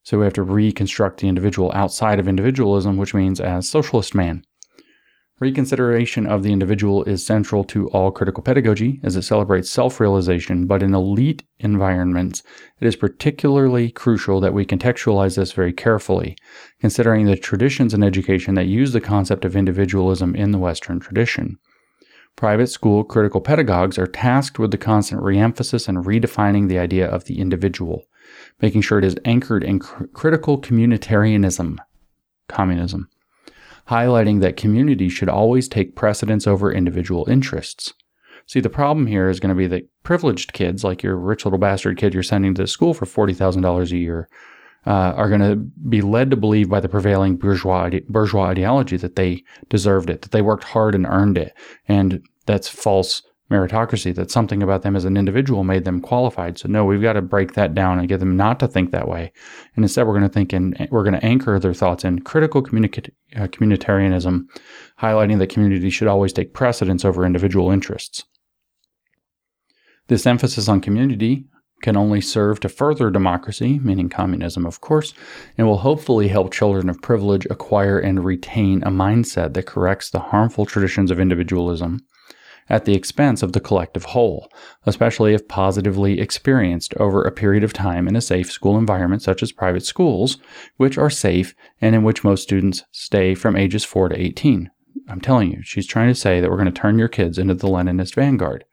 So 0.07 0.17
we 0.17 0.23
have 0.23 0.31
to 0.35 0.43
reconstruct 0.43 1.19
the 1.19 1.27
individual 1.27 1.69
outside 1.75 2.17
of 2.17 2.29
individualism, 2.29 2.95
which 2.95 3.13
means 3.13 3.41
as 3.41 3.67
socialist 3.67 4.15
man. 4.15 4.45
Reconsideration 5.41 6.25
of 6.25 6.43
the 6.43 6.53
individual 6.53 7.03
is 7.03 7.25
central 7.25 7.65
to 7.65 7.89
all 7.89 8.11
critical 8.11 8.41
pedagogy 8.41 9.01
as 9.03 9.17
it 9.17 9.23
celebrates 9.23 9.69
self 9.69 9.99
realization, 9.99 10.65
but 10.65 10.81
in 10.81 10.95
elite 10.95 11.43
environments, 11.59 12.41
it 12.79 12.87
is 12.87 12.95
particularly 12.95 13.91
crucial 13.91 14.39
that 14.39 14.53
we 14.53 14.65
contextualize 14.65 15.35
this 15.35 15.51
very 15.51 15.73
carefully, 15.73 16.37
considering 16.79 17.25
the 17.25 17.35
traditions 17.35 17.93
in 17.93 18.01
education 18.01 18.55
that 18.55 18.67
use 18.67 18.93
the 18.93 19.01
concept 19.01 19.43
of 19.43 19.57
individualism 19.57 20.33
in 20.35 20.51
the 20.51 20.57
Western 20.57 21.01
tradition. 21.01 21.59
Private 22.37 22.67
school 22.67 23.03
critical 23.03 23.41
pedagogues 23.41 23.97
are 23.97 24.07
tasked 24.07 24.57
with 24.57 24.71
the 24.71 24.77
constant 24.77 25.21
reemphasis 25.21 25.89
and 25.89 26.05
redefining 26.05 26.69
the 26.69 26.79
idea 26.79 27.05
of 27.09 27.25
the 27.25 27.39
individual, 27.39 28.05
making 28.61 28.81
sure 28.81 28.99
it 28.99 29.05
is 29.05 29.15
anchored 29.25 29.63
in 29.63 29.79
cr- 29.79 30.05
critical 30.07 30.59
communitarianism, 30.59 31.77
communism 32.47 33.09
highlighting 33.89 34.41
that 34.41 34.57
community 34.57 35.09
should 35.09 35.29
always 35.29 35.67
take 35.67 35.95
precedence 35.95 36.45
over 36.45 36.71
individual 36.71 37.29
interests. 37.29 37.93
See, 38.45 38.59
the 38.59 38.69
problem 38.69 39.07
here 39.07 39.29
is 39.29 39.39
going 39.39 39.49
to 39.49 39.55
be 39.55 39.67
that 39.67 39.89
privileged 40.03 40.53
kids, 40.53 40.83
like 40.83 41.03
your 41.03 41.17
rich 41.17 41.45
little 41.45 41.59
bastard 41.59 41.97
kid 41.97 42.13
you're 42.13 42.23
sending 42.23 42.53
to 42.55 42.67
school 42.67 42.93
for 42.93 43.05
$40,000 43.05 43.91
a 43.91 43.97
year, 43.97 44.29
uh, 44.85 45.13
are 45.15 45.27
going 45.27 45.41
to 45.41 45.55
be 45.89 46.01
led 46.01 46.31
to 46.31 46.37
believe 46.37 46.69
by 46.69 46.79
the 46.79 46.87
prevailing 46.87 47.35
bourgeois, 47.35 47.89
bourgeois 48.07 48.45
ideology 48.45 48.95
that 48.97 49.17
they 49.17 49.43
deserved 49.69 50.09
it, 50.09 50.21
that 50.21 50.31
they 50.31 50.41
worked 50.41 50.63
hard 50.63 50.95
and 50.95 51.05
earned 51.05 51.37
it. 51.37 51.53
And 51.89 52.25
that's 52.45 52.69
false 52.69 53.21
meritocracy, 53.49 54.13
that 54.15 54.29
something 54.29 54.61
about 54.61 54.81
them 54.81 54.95
as 54.95 55.05
an 55.05 55.15
individual 55.15 55.63
made 55.63 55.85
them 55.85 56.01
qualified. 56.01 56.57
So 56.57 56.67
no, 56.67 56.83
we've 56.83 57.01
got 57.01 57.13
to 57.13 57.21
break 57.21 57.53
that 57.53 57.73
down 57.73 57.99
and 57.99 58.07
get 58.07 58.19
them 58.19 58.35
not 58.35 58.59
to 58.59 58.67
think 58.67 58.91
that 58.91 59.07
way. 59.07 59.31
And 59.75 59.85
instead, 59.85 60.05
we're 60.05 60.17
going 60.17 60.29
to 60.29 60.33
think 60.33 60.53
and 60.53 60.87
we're 60.91 61.03
going 61.03 61.13
to 61.19 61.25
anchor 61.25 61.59
their 61.59 61.73
thoughts 61.73 62.03
in 62.03 62.19
critical 62.19 62.61
communica- 62.61 63.11
uh, 63.35 63.47
communitarianism, 63.47 64.45
highlighting 64.99 65.39
that 65.39 65.49
community 65.49 65.89
should 65.89 66.07
always 66.07 66.33
take 66.33 66.53
precedence 66.53 67.05
over 67.05 67.25
individual 67.25 67.71
interests. 67.71 68.25
This 70.07 70.25
emphasis 70.25 70.67
on 70.67 70.81
community 70.81 71.45
can 71.81 71.95
only 71.95 72.21
serve 72.21 72.59
to 72.59 72.69
further 72.69 73.09
democracy, 73.09 73.79
meaning 73.79 74.09
communism, 74.09 74.65
of 74.65 74.81
course, 74.81 75.13
and 75.57 75.67
will 75.67 75.77
hopefully 75.77 76.27
help 76.27 76.51
children 76.51 76.89
of 76.89 77.01
privilege 77.01 77.45
acquire 77.49 77.99
and 77.99 78.25
retain 78.25 78.81
a 78.83 78.89
mindset 78.89 79.53
that 79.53 79.67
corrects 79.67 80.09
the 80.09 80.19
harmful 80.19 80.65
traditions 80.65 81.11
of 81.11 81.19
individualism 81.19 81.99
at 82.69 82.85
the 82.85 82.95
expense 82.95 83.41
of 83.43 83.53
the 83.53 83.59
collective 83.59 84.05
whole, 84.05 84.51
especially 84.85 85.33
if 85.33 85.47
positively 85.47 86.19
experienced 86.19 86.93
over 86.95 87.23
a 87.23 87.31
period 87.31 87.63
of 87.63 87.73
time 87.73 88.07
in 88.07 88.15
a 88.15 88.21
safe 88.21 88.51
school 88.51 88.77
environment 88.77 89.21
such 89.21 89.41
as 89.41 89.51
private 89.51 89.85
schools, 89.85 90.37
which 90.77 90.97
are 90.97 91.09
safe 91.09 91.55
and 91.81 91.95
in 91.95 92.03
which 92.03 92.23
most 92.23 92.43
students 92.43 92.83
stay 92.91 93.33
from 93.35 93.55
ages 93.55 93.83
4 93.83 94.09
to 94.09 94.19
18. 94.19 94.69
I'm 95.09 95.21
telling 95.21 95.51
you, 95.51 95.61
she's 95.63 95.87
trying 95.87 96.09
to 96.09 96.15
say 96.15 96.41
that 96.41 96.49
we're 96.49 96.57
going 96.57 96.65
to 96.65 96.71
turn 96.71 96.99
your 96.99 97.07
kids 97.07 97.37
into 97.37 97.53
the 97.53 97.67
Leninist 97.67 98.15
vanguard. 98.15 98.65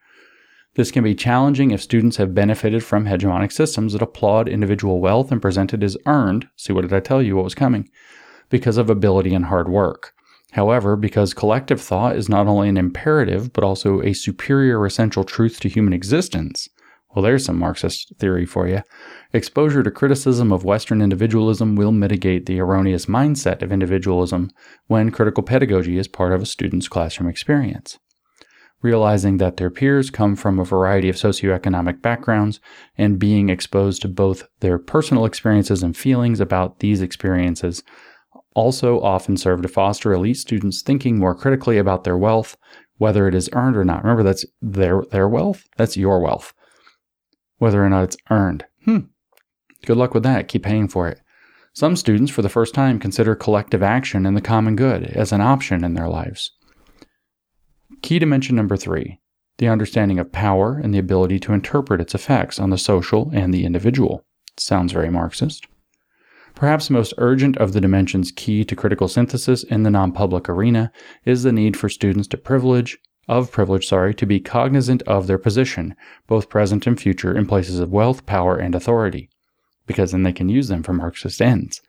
This 0.75 0.91
can 0.91 1.05
be 1.05 1.15
challenging 1.15 1.71
if 1.71 1.81
students 1.81 2.17
have 2.17 2.35
benefited 2.35 2.83
from 2.83 3.07
hegemonic 3.07 3.53
systems 3.53 3.93
that 3.93 4.03
applaud 4.03 4.49
individual 4.49 5.01
wealth 5.01 5.31
and 5.31 5.41
present 5.41 5.73
it 5.73 5.85
as 5.85 5.97
earned. 6.07 6.49
See, 6.57 6.73
what 6.73 6.83
did 6.83 6.93
I 6.93 7.01
tell 7.01 7.23
you 7.23 7.37
what 7.37 7.45
was 7.45 7.55
coming? 7.55 7.89
Because 8.51 8.77
of 8.77 8.91
ability 8.91 9.35
and 9.35 9.45
hard 9.45 9.69
work. 9.69 10.14
However, 10.55 10.95
because 10.95 11.35
collective 11.35 11.81
thought 11.81 12.15
is 12.15 12.29
not 12.29 12.47
only 12.47 12.69
an 12.69 12.77
imperative, 12.77 13.53
but 13.53 13.65
also 13.65 14.01
a 14.03 14.13
superior 14.13 14.87
essential 14.87 15.25
truth 15.25 15.59
to 15.61 15.69
human 15.69 15.93
existence, 15.93 16.69
well, 17.11 17.25
there's 17.25 17.45
some 17.45 17.59
Marxist 17.59 18.13
theory 18.21 18.47
for 18.47 18.69
you. 18.69 18.83
Exposure 19.33 19.83
to 19.83 19.91
criticism 19.91 20.53
of 20.53 20.63
Western 20.65 21.03
individualism 21.03 21.75
will 21.75 21.91
mitigate 21.91 22.47
the 22.47 22.61
erroneous 22.61 23.07
mindset 23.07 23.63
of 23.63 23.73
individualism 23.73 24.49
when 24.87 25.11
critical 25.11 25.43
pedagogy 25.43 25.99
is 25.99 26.07
part 26.07 26.33
of 26.33 26.43
a 26.43 26.47
student's 26.47 26.87
classroom 26.87 27.29
experience. 27.29 27.99
Realizing 28.81 29.39
that 29.39 29.57
their 29.57 29.71
peers 29.71 30.09
come 30.09 30.37
from 30.37 30.61
a 30.61 30.65
variety 30.65 31.09
of 31.09 31.17
socioeconomic 31.17 32.01
backgrounds 32.01 32.61
and 32.97 33.19
being 33.19 33.49
exposed 33.49 34.03
to 34.03 34.09
both 34.09 34.47
their 34.61 34.79
personal 34.79 35.25
experiences 35.25 35.83
and 35.83 35.97
feelings 35.97 36.39
about 36.39 36.79
these 36.79 37.03
experiences 37.03 37.83
also 38.55 39.01
often 39.01 39.37
serve 39.37 39.63
to 39.63 39.69
foster 39.69 40.13
elite 40.13 40.37
students 40.37 40.83
thinking 40.83 41.19
more 41.19 41.35
critically 41.35 41.79
about 41.79 42.05
their 42.05 42.17
wealth, 42.17 42.57
whether 42.99 43.27
it 43.29 43.35
is 43.35 43.51
earned 43.53 43.77
or 43.77 43.85
not. 43.85 44.03
Remember, 44.03 44.23
that's 44.23 44.45
their, 44.63 45.03
their 45.11 45.29
wealth, 45.29 45.69
that's 45.77 45.97
your 45.97 46.21
wealth, 46.21 46.55
whether 47.59 47.85
or 47.85 47.89
not 47.89 48.05
it's 48.05 48.17
earned. 48.31 48.65
Hmm. 48.85 48.99
Good 49.85 49.97
luck 49.97 50.15
with 50.15 50.23
that. 50.23 50.49
Keep 50.49 50.63
paying 50.63 50.89
for 50.89 51.09
it. 51.09 51.21
Some 51.73 51.97
students, 51.97 52.31
for 52.31 52.43
the 52.43 52.49
first 52.49 52.73
time, 52.73 53.01
consider 53.01 53.35
collective 53.35 53.83
action 53.83 54.27
and 54.27 54.37
the 54.37 54.41
common 54.41 54.77
good 54.77 55.05
as 55.05 55.33
an 55.33 55.41
option 55.41 55.83
in 55.83 55.95
their 55.95 56.09
lives. 56.09 56.53
Key 58.03 58.19
dimension 58.19 58.57
number 58.57 58.77
three 58.77 59.21
the 59.59 59.69
understanding 59.69 60.19
of 60.19 60.33
power 60.33 60.81
and 60.83 60.93
the 60.93 60.99
ability 60.99 61.39
to 61.39 61.53
interpret 61.53 62.01
its 62.01 62.15
effects 62.15 62.59
on 62.59 62.71
the 62.71 62.79
social 62.79 63.31
and 63.33 63.55
the 63.55 63.65
individual. 63.65 64.25
Sounds 64.57 64.93
very 64.93 65.11
Marxist. 65.11 65.67
Perhaps 66.55 66.91
most 66.91 67.15
urgent 67.19 67.57
of 67.57 67.73
the 67.73 67.81
dimensions 67.81 68.31
key 68.31 68.65
to 68.65 68.77
critical 68.77 69.09
synthesis 69.09 69.65
in 69.65 69.83
the 69.83 69.91
non-public 69.91 70.49
arena 70.49 70.93
is 71.25 71.43
the 71.43 71.53
need 71.53 71.77
for 71.77 71.89
students 71.89 72.29
to 72.29 72.37
privilege 72.37 72.99
of 73.29 73.51
privilege, 73.51 73.87
sorry, 73.87 74.15
to 74.15 74.27
be 74.27 74.41
cognizant 74.41 75.03
of 75.03 75.27
their 75.27 75.39
position, 75.39 75.97
both 76.27 76.49
present 76.49 76.87
and 76.87 77.01
future, 77.01 77.37
in 77.37 77.47
places 77.47 77.81
of 77.81 77.91
wealth, 77.91 78.27
power, 78.27 78.57
and 78.57 78.75
authority, 78.75 79.31
because 79.87 80.13
then 80.13 80.23
they 80.23 80.33
can 80.33 80.49
use 80.49 80.69
them 80.69 80.83
for 80.83 80.93
Marxist 80.93 81.41
ends. 81.41 81.81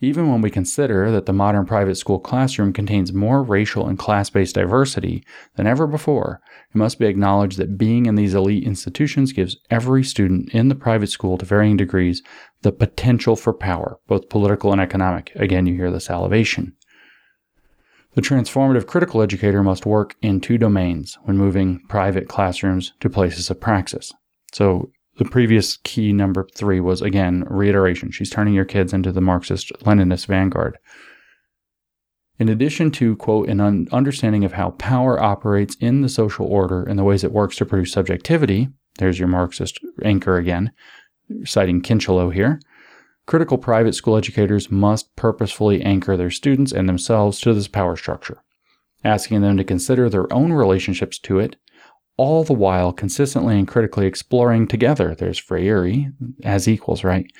Even 0.00 0.30
when 0.30 0.40
we 0.40 0.50
consider 0.50 1.10
that 1.10 1.26
the 1.26 1.32
modern 1.32 1.66
private 1.66 1.96
school 1.96 2.20
classroom 2.20 2.72
contains 2.72 3.12
more 3.12 3.42
racial 3.42 3.86
and 3.86 3.98
class 3.98 4.30
based 4.30 4.54
diversity 4.54 5.24
than 5.56 5.66
ever 5.66 5.86
before, 5.86 6.40
it 6.74 6.76
must 6.76 6.98
be 6.98 7.06
acknowledged 7.06 7.56
that 7.58 7.78
being 7.78 8.06
in 8.06 8.14
these 8.14 8.34
elite 8.34 8.64
institutions 8.64 9.32
gives 9.32 9.56
every 9.70 10.04
student 10.04 10.50
in 10.50 10.68
the 10.68 10.74
private 10.74 11.08
school 11.08 11.38
to 11.38 11.46
varying 11.46 11.78
degrees 11.78 12.22
the 12.62 12.72
potential 12.72 13.36
for 13.36 13.54
power, 13.54 13.98
both 14.06 14.28
political 14.28 14.72
and 14.72 14.80
economic. 14.80 15.32
Again, 15.34 15.66
you 15.66 15.74
hear 15.74 15.90
the 15.90 16.00
salivation. 16.00 16.74
The 18.14 18.22
transformative 18.22 18.86
critical 18.86 19.22
educator 19.22 19.62
must 19.62 19.86
work 19.86 20.16
in 20.20 20.40
two 20.40 20.58
domains 20.58 21.18
when 21.22 21.38
moving 21.38 21.80
private 21.88 22.28
classrooms 22.28 22.92
to 23.00 23.08
places 23.08 23.48
of 23.48 23.60
praxis. 23.60 24.12
So, 24.52 24.90
the 25.18 25.24
previous 25.24 25.78
key 25.78 26.12
number 26.12 26.46
three 26.54 26.80
was 26.80 27.02
again 27.02 27.44
reiteration. 27.48 28.10
She's 28.10 28.30
turning 28.30 28.54
your 28.54 28.64
kids 28.64 28.92
into 28.92 29.10
the 29.10 29.20
Marxist 29.20 29.72
Leninist 29.82 30.26
vanguard. 30.26 30.78
In 32.38 32.48
addition 32.48 32.90
to, 32.92 33.16
quote, 33.16 33.48
an 33.48 33.60
un- 33.60 33.88
understanding 33.90 34.44
of 34.44 34.52
how 34.52 34.70
power 34.70 35.20
operates 35.20 35.76
in 35.80 36.02
the 36.02 36.08
social 36.08 36.46
order 36.46 36.84
and 36.84 36.98
the 36.98 37.04
ways 37.04 37.24
it 37.24 37.32
works 37.32 37.56
to 37.56 37.66
produce 37.66 37.92
subjectivity, 37.92 38.68
there's 38.98 39.18
your 39.18 39.28
Marxist 39.28 39.80
anchor 40.04 40.36
again, 40.36 40.70
citing 41.44 41.82
Kincheloe 41.82 42.32
here, 42.32 42.60
critical 43.26 43.58
private 43.58 43.94
school 43.94 44.16
educators 44.16 44.70
must 44.70 45.14
purposefully 45.16 45.82
anchor 45.82 46.16
their 46.16 46.30
students 46.30 46.72
and 46.72 46.88
themselves 46.88 47.40
to 47.40 47.52
this 47.52 47.68
power 47.68 47.96
structure, 47.96 48.42
asking 49.04 49.40
them 49.40 49.56
to 49.56 49.64
consider 49.64 50.08
their 50.08 50.32
own 50.32 50.52
relationships 50.52 51.18
to 51.18 51.38
it 51.40 51.56
all 52.18 52.42
the 52.42 52.52
while 52.52 52.92
consistently 52.92 53.56
and 53.56 53.66
critically 53.66 54.04
exploring 54.04 54.66
together, 54.66 55.14
there's 55.14 55.38
Freire, 55.38 56.12
as 56.42 56.68
equals, 56.68 57.04
right? 57.04 57.30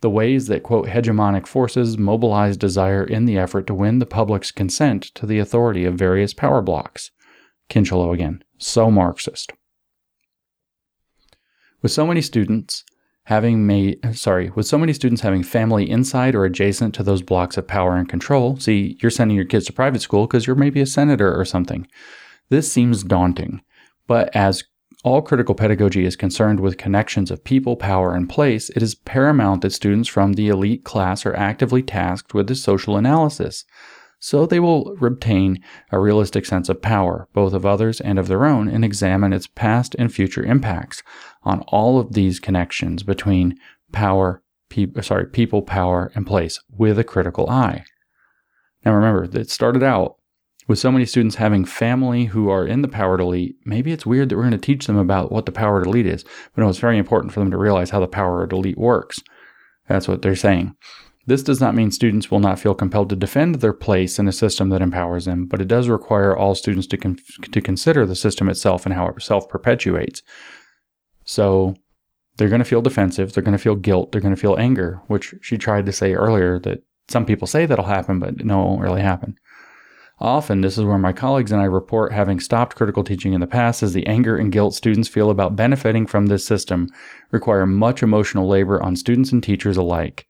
The 0.00 0.08
ways 0.08 0.46
that, 0.46 0.62
quote, 0.62 0.86
hegemonic 0.86 1.46
forces 1.46 1.98
mobilize 1.98 2.56
desire 2.56 3.02
in 3.02 3.24
the 3.24 3.36
effort 3.36 3.66
to 3.66 3.74
win 3.74 3.98
the 3.98 4.06
public's 4.06 4.52
consent 4.52 5.02
to 5.16 5.26
the 5.26 5.40
authority 5.40 5.84
of 5.84 5.96
various 5.96 6.32
power 6.32 6.62
blocks. 6.62 7.10
Kincheloe 7.68 8.14
again, 8.14 8.42
so 8.58 8.90
Marxist. 8.90 9.52
With 11.82 11.90
so 11.92 12.06
many 12.06 12.22
students 12.22 12.84
having 13.24 13.66
made, 13.66 13.98
sorry, 14.16 14.50
with 14.50 14.66
so 14.66 14.78
many 14.78 14.92
students 14.92 15.22
having 15.22 15.42
family 15.42 15.90
inside 15.90 16.36
or 16.36 16.44
adjacent 16.44 16.94
to 16.94 17.02
those 17.02 17.22
blocks 17.22 17.56
of 17.56 17.66
power 17.66 17.96
and 17.96 18.08
control, 18.08 18.56
see, 18.56 18.96
you're 19.02 19.10
sending 19.10 19.36
your 19.36 19.44
kids 19.44 19.66
to 19.66 19.72
private 19.72 20.00
school 20.00 20.26
because 20.26 20.46
you're 20.46 20.56
maybe 20.56 20.80
a 20.80 20.86
senator 20.86 21.38
or 21.38 21.44
something. 21.44 21.88
This 22.50 22.72
seems 22.72 23.02
daunting 23.02 23.62
but 24.08 24.34
as 24.34 24.64
all 25.04 25.22
critical 25.22 25.54
pedagogy 25.54 26.04
is 26.04 26.16
concerned 26.16 26.58
with 26.58 26.76
connections 26.76 27.30
of 27.30 27.44
people, 27.44 27.76
power, 27.76 28.14
and 28.14 28.28
place, 28.28 28.68
it 28.70 28.82
is 28.82 28.96
paramount 28.96 29.62
that 29.62 29.72
students 29.72 30.08
from 30.08 30.32
the 30.32 30.48
elite 30.48 30.84
class 30.84 31.24
are 31.24 31.36
actively 31.36 31.82
tasked 31.84 32.34
with 32.34 32.48
this 32.48 32.62
social 32.62 32.96
analysis. 32.96 33.64
So 34.18 34.44
they 34.44 34.58
will 34.58 34.96
retain 34.96 35.62
a 35.92 36.00
realistic 36.00 36.44
sense 36.44 36.68
of 36.68 36.82
power, 36.82 37.28
both 37.32 37.52
of 37.52 37.64
others 37.64 38.00
and 38.00 38.18
of 38.18 38.26
their 38.26 38.44
own, 38.44 38.68
and 38.68 38.84
examine 38.84 39.32
its 39.32 39.46
past 39.46 39.94
and 39.98 40.12
future 40.12 40.42
impacts 40.42 41.04
on 41.44 41.60
all 41.68 42.00
of 42.00 42.14
these 42.14 42.40
connections 42.40 43.04
between 43.04 43.56
power, 43.92 44.42
pe- 44.68 44.88
sorry, 45.02 45.26
people, 45.26 45.62
power, 45.62 46.10
and 46.16 46.26
place 46.26 46.60
with 46.68 46.98
a 46.98 47.04
critical 47.04 47.48
eye. 47.48 47.84
Now 48.84 48.94
remember, 48.94 49.24
it 49.38 49.50
started 49.50 49.84
out 49.84 50.17
with 50.68 50.78
so 50.78 50.92
many 50.92 51.06
students 51.06 51.36
having 51.36 51.64
family 51.64 52.26
who 52.26 52.50
are 52.50 52.66
in 52.66 52.82
the 52.82 52.88
powered 52.88 53.20
elite, 53.20 53.56
maybe 53.64 53.90
it's 53.90 54.06
weird 54.06 54.28
that 54.28 54.36
we're 54.36 54.42
going 54.42 54.52
to 54.52 54.58
teach 54.58 54.86
them 54.86 54.98
about 54.98 55.32
what 55.32 55.46
the 55.46 55.52
powered 55.52 55.86
elite 55.86 56.06
is. 56.06 56.24
But 56.54 56.62
no, 56.62 56.68
it's 56.68 56.78
very 56.78 56.98
important 56.98 57.32
for 57.32 57.40
them 57.40 57.50
to 57.50 57.56
realize 57.56 57.90
how 57.90 58.00
the 58.00 58.06
powered 58.06 58.52
elite 58.52 58.78
works. 58.78 59.20
That's 59.88 60.06
what 60.06 60.20
they're 60.20 60.36
saying. 60.36 60.76
This 61.26 61.42
does 61.42 61.60
not 61.60 61.74
mean 61.74 61.90
students 61.90 62.30
will 62.30 62.38
not 62.38 62.58
feel 62.58 62.74
compelled 62.74 63.10
to 63.10 63.16
defend 63.16 63.56
their 63.56 63.72
place 63.72 64.18
in 64.18 64.28
a 64.28 64.32
system 64.32 64.68
that 64.68 64.82
empowers 64.82 65.24
them, 65.24 65.46
but 65.46 65.60
it 65.60 65.68
does 65.68 65.88
require 65.88 66.36
all 66.36 66.54
students 66.54 66.86
to, 66.88 66.96
con- 66.96 67.18
to 67.50 67.60
consider 67.60 68.06
the 68.06 68.14
system 68.14 68.48
itself 68.48 68.86
and 68.86 68.94
how 68.94 69.06
it 69.08 69.22
self 69.22 69.48
perpetuates. 69.48 70.22
So 71.24 71.74
they're 72.36 72.48
going 72.48 72.60
to 72.60 72.64
feel 72.64 72.80
defensive, 72.82 73.32
they're 73.32 73.42
going 73.42 73.56
to 73.56 73.62
feel 73.62 73.74
guilt, 73.74 74.12
they're 74.12 74.22
going 74.22 74.34
to 74.34 74.40
feel 74.40 74.56
anger, 74.58 75.02
which 75.06 75.34
she 75.42 75.58
tried 75.58 75.86
to 75.86 75.92
say 75.92 76.14
earlier 76.14 76.58
that 76.60 76.82
some 77.08 77.26
people 77.26 77.46
say 77.46 77.66
that'll 77.66 77.84
happen, 77.84 78.18
but 78.18 78.44
no, 78.44 78.62
it 78.62 78.64
won't 78.64 78.80
really 78.80 79.02
happen. 79.02 79.36
Often, 80.20 80.62
this 80.62 80.76
is 80.76 80.84
where 80.84 80.98
my 80.98 81.12
colleagues 81.12 81.52
and 81.52 81.60
I 81.60 81.66
report 81.66 82.12
having 82.12 82.40
stopped 82.40 82.76
critical 82.76 83.04
teaching 83.04 83.32
in 83.32 83.40
the 83.40 83.46
past, 83.46 83.82
as 83.82 83.92
the 83.92 84.06
anger 84.06 84.36
and 84.36 84.50
guilt 84.50 84.74
students 84.74 85.08
feel 85.08 85.30
about 85.30 85.56
benefiting 85.56 86.06
from 86.06 86.26
this 86.26 86.44
system 86.44 86.88
require 87.30 87.66
much 87.66 88.02
emotional 88.02 88.48
labor 88.48 88.82
on 88.82 88.96
students 88.96 89.30
and 89.30 89.42
teachers 89.42 89.76
alike 89.76 90.26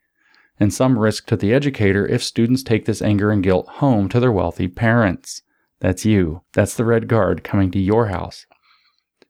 and 0.61 0.73
some 0.73 0.99
risk 0.99 1.27
to 1.27 1.37
the 1.37 1.53
educator 1.53 2.07
if 2.07 2.23
students 2.23 2.63
take 2.63 2.85
this 2.85 3.03
anger 3.03 3.31
and 3.31 3.43
guilt 3.43 3.69
home 3.69 4.09
to 4.09 4.21
their 4.21 4.33
wealthy 4.33 4.69
parents. 4.69 5.43
That's 5.81 6.05
you. 6.05 6.43
That's 6.53 6.75
the 6.75 6.85
red 6.85 7.09
guard 7.09 7.45
coming 7.45 7.71
to 7.71 7.79
your 7.79 8.07
house. 8.07 8.47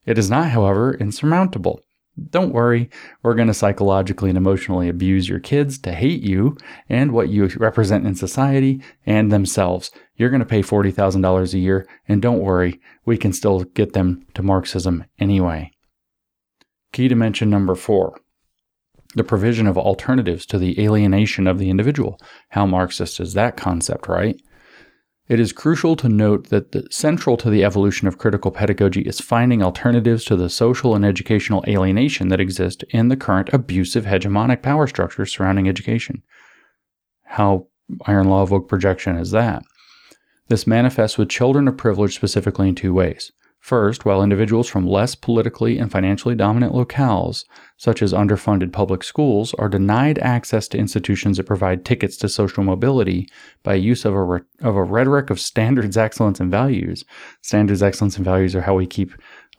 It 0.06 0.16
is 0.16 0.30
not, 0.30 0.50
however, 0.50 0.94
insurmountable. 0.94 1.82
Don't 2.30 2.52
worry, 2.52 2.90
we're 3.22 3.34
going 3.34 3.48
to 3.48 3.54
psychologically 3.54 4.28
and 4.28 4.38
emotionally 4.38 4.88
abuse 4.88 5.28
your 5.28 5.40
kids 5.40 5.78
to 5.78 5.92
hate 5.92 6.22
you 6.22 6.56
and 6.88 7.12
what 7.12 7.28
you 7.28 7.46
represent 7.56 8.06
in 8.06 8.14
society 8.14 8.82
and 9.06 9.30
themselves. 9.30 9.90
You're 10.16 10.30
going 10.30 10.40
to 10.40 10.46
pay 10.46 10.62
$40,000 10.62 11.54
a 11.54 11.58
year, 11.58 11.88
and 12.08 12.20
don't 12.20 12.40
worry, 12.40 12.80
we 13.04 13.16
can 13.16 13.32
still 13.32 13.64
get 13.64 13.92
them 13.92 14.26
to 14.34 14.42
Marxism 14.42 15.04
anyway. 15.18 15.70
Key 16.92 17.08
dimension 17.08 17.50
number 17.50 17.74
four 17.74 18.20
the 19.14 19.24
provision 19.24 19.66
of 19.66 19.78
alternatives 19.78 20.44
to 20.44 20.58
the 20.58 20.78
alienation 20.82 21.46
of 21.46 21.58
the 21.58 21.70
individual. 21.70 22.20
How 22.50 22.66
Marxist 22.66 23.20
is 23.20 23.32
that 23.34 23.56
concept, 23.56 24.06
right? 24.06 24.38
It 25.28 25.38
is 25.38 25.52
crucial 25.52 25.94
to 25.96 26.08
note 26.08 26.48
that 26.48 26.72
the, 26.72 26.86
central 26.90 27.36
to 27.36 27.50
the 27.50 27.62
evolution 27.62 28.08
of 28.08 28.16
critical 28.16 28.50
pedagogy 28.50 29.02
is 29.02 29.20
finding 29.20 29.62
alternatives 29.62 30.24
to 30.24 30.36
the 30.36 30.48
social 30.48 30.94
and 30.94 31.04
educational 31.04 31.62
alienation 31.68 32.28
that 32.28 32.40
exist 32.40 32.82
in 32.90 33.08
the 33.08 33.16
current 33.16 33.50
abusive 33.52 34.06
hegemonic 34.06 34.62
power 34.62 34.86
structures 34.86 35.30
surrounding 35.30 35.68
education. 35.68 36.22
How 37.24 37.66
iron 38.06 38.28
law 38.28 38.42
of 38.42 38.68
projection 38.68 39.16
is 39.16 39.30
that? 39.32 39.62
This 40.48 40.66
manifests 40.66 41.18
with 41.18 41.28
children 41.28 41.68
of 41.68 41.76
privilege 41.76 42.14
specifically 42.14 42.70
in 42.70 42.74
two 42.74 42.94
ways. 42.94 43.30
First, 43.68 44.06
while 44.06 44.22
individuals 44.22 44.66
from 44.66 44.86
less 44.86 45.14
politically 45.14 45.76
and 45.76 45.92
financially 45.92 46.34
dominant 46.34 46.72
locales, 46.72 47.44
such 47.76 48.00
as 48.00 48.14
underfunded 48.14 48.72
public 48.72 49.04
schools, 49.04 49.52
are 49.58 49.68
denied 49.68 50.18
access 50.20 50.68
to 50.68 50.78
institutions 50.78 51.36
that 51.36 51.44
provide 51.44 51.84
tickets 51.84 52.16
to 52.16 52.30
social 52.30 52.64
mobility 52.64 53.28
by 53.62 53.74
use 53.74 54.06
of 54.06 54.14
a, 54.14 54.22
re- 54.22 54.40
of 54.62 54.74
a 54.74 54.82
rhetoric 54.82 55.28
of 55.28 55.38
standards, 55.38 55.98
excellence, 55.98 56.40
and 56.40 56.50
values. 56.50 57.04
Standards, 57.42 57.82
excellence, 57.82 58.16
and 58.16 58.24
values 58.24 58.56
are 58.56 58.62
how 58.62 58.74
we 58.74 58.86
keep 58.86 59.12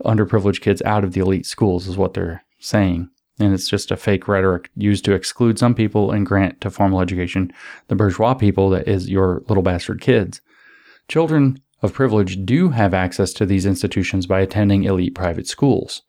underprivileged 0.03 0.61
kids 0.61 0.81
out 0.88 1.03
of 1.03 1.14
the 1.14 1.22
elite 1.22 1.45
schools, 1.45 1.88
is 1.88 1.95
what 1.95 2.15
they're 2.15 2.44
saying. 2.60 3.11
And 3.40 3.53
it's 3.53 3.69
just 3.69 3.91
a 3.91 3.95
fake 3.95 4.27
rhetoric 4.27 4.72
used 4.76 5.06
to 5.06 5.14
exclude 5.14 5.60
some 5.60 5.76
people 5.76 6.10
and 6.10 6.26
grant 6.26 6.61
to 6.61 6.72
formal 6.72 7.02
education 7.02 7.53
the 7.90 7.95
bourgeois 7.95 8.34
people 8.34 8.72
that 8.72 8.88
is 8.88 9.07
your 9.07 9.44
little 9.48 9.61
bastard 9.61 10.02
kids. 10.02 10.41
Children 11.07 11.61
of 11.82 11.94
privilege 11.94 12.46
do 12.46 12.70
have 12.70 12.94
access 12.94 13.34
to 13.34 13.46
these 13.46 13.66
institutions 13.66 14.26
by 14.26 14.42
attending 14.42 14.84
elite 14.84 15.16
private 15.16 15.48
schools. 15.48 16.02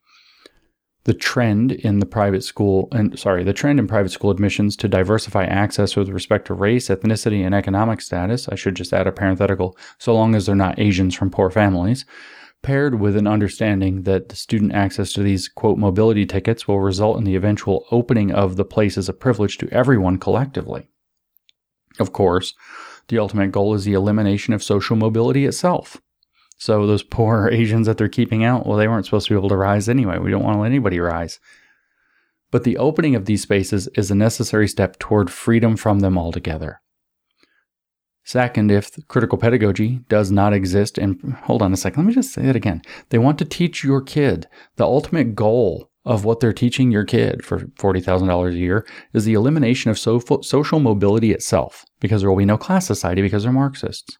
The 1.04 1.14
trend 1.14 1.72
in 1.72 1.98
the 1.98 2.06
private 2.06 2.44
school 2.44 2.88
and 2.92 3.18
sorry, 3.18 3.42
the 3.42 3.54
trend 3.54 3.78
in 3.78 3.86
private 3.86 4.10
school 4.10 4.30
admissions 4.30 4.76
to 4.76 4.88
diversify 4.88 5.44
access 5.44 5.96
with 5.96 6.10
respect 6.10 6.46
to 6.48 6.54
race, 6.54 6.88
ethnicity, 6.88 7.44
and 7.44 7.54
economic 7.54 8.00
status, 8.00 8.48
I 8.48 8.54
should 8.54 8.74
just 8.74 8.92
add 8.92 9.06
a 9.06 9.12
parenthetical, 9.12 9.76
so 9.98 10.14
long 10.14 10.34
as 10.34 10.46
they're 10.46 10.54
not 10.54 10.78
Asians 10.78 11.14
from 11.14 11.30
poor 11.30 11.48
families, 11.48 12.04
paired 12.62 13.00
with 13.00 13.16
an 13.16 13.26
understanding 13.26 14.02
that 14.02 14.28
the 14.28 14.36
student 14.36 14.72
access 14.72 15.12
to 15.14 15.22
these 15.22 15.48
quote 15.48 15.78
mobility 15.78 16.26
tickets 16.26 16.68
will 16.68 16.80
result 16.80 17.16
in 17.16 17.24
the 17.24 17.36
eventual 17.36 17.86
opening 17.90 18.30
of 18.30 18.56
the 18.56 18.64
places 18.64 19.08
of 19.08 19.18
privilege 19.18 19.56
to 19.58 19.68
everyone 19.70 20.18
collectively. 20.18 20.90
Of 21.98 22.12
course, 22.12 22.54
the 23.10 23.18
ultimate 23.18 23.52
goal 23.52 23.74
is 23.74 23.84
the 23.84 23.92
elimination 23.92 24.54
of 24.54 24.62
social 24.62 24.96
mobility 24.96 25.44
itself. 25.44 26.00
So 26.56 26.86
those 26.86 27.02
poor 27.02 27.48
Asians 27.52 27.86
that 27.86 27.98
they're 27.98 28.08
keeping 28.08 28.42
out, 28.44 28.66
well, 28.66 28.78
they 28.78 28.88
weren't 28.88 29.04
supposed 29.04 29.28
to 29.28 29.34
be 29.34 29.38
able 29.38 29.50
to 29.50 29.56
rise 29.56 29.88
anyway. 29.88 30.18
We 30.18 30.30
don't 30.30 30.42
want 30.42 30.56
to 30.56 30.60
let 30.60 30.68
anybody 30.68 30.98
rise. 30.98 31.38
But 32.50 32.64
the 32.64 32.78
opening 32.78 33.14
of 33.14 33.26
these 33.26 33.42
spaces 33.42 33.88
is 33.94 34.10
a 34.10 34.14
necessary 34.14 34.66
step 34.66 34.98
toward 34.98 35.30
freedom 35.30 35.76
from 35.76 36.00
them 36.00 36.16
altogether. 36.16 36.80
Second, 38.24 38.70
if 38.70 38.90
critical 39.08 39.38
pedagogy 39.38 40.00
does 40.08 40.30
not 40.30 40.52
exist, 40.52 40.98
and 40.98 41.34
hold 41.42 41.62
on 41.62 41.72
a 41.72 41.76
second, 41.76 42.04
let 42.04 42.08
me 42.08 42.14
just 42.14 42.32
say 42.32 42.44
it 42.46 42.56
again. 42.56 42.82
They 43.08 43.18
want 43.18 43.38
to 43.38 43.44
teach 43.44 43.82
your 43.82 44.00
kid 44.02 44.46
the 44.76 44.84
ultimate 44.84 45.34
goal 45.34 45.89
of 46.04 46.24
what 46.24 46.40
they're 46.40 46.52
teaching 46.52 46.90
your 46.90 47.04
kid 47.04 47.44
for 47.44 47.60
$40,000 47.60 48.52
a 48.52 48.56
year 48.56 48.86
is 49.12 49.24
the 49.24 49.34
elimination 49.34 49.90
of 49.90 49.98
so- 49.98 50.20
social 50.42 50.80
mobility 50.80 51.32
itself, 51.32 51.84
because 52.00 52.22
there 52.22 52.30
will 52.30 52.38
be 52.38 52.44
no 52.44 52.56
class 52.56 52.86
society 52.86 53.22
because 53.22 53.42
they're 53.42 53.52
Marxists. 53.52 54.16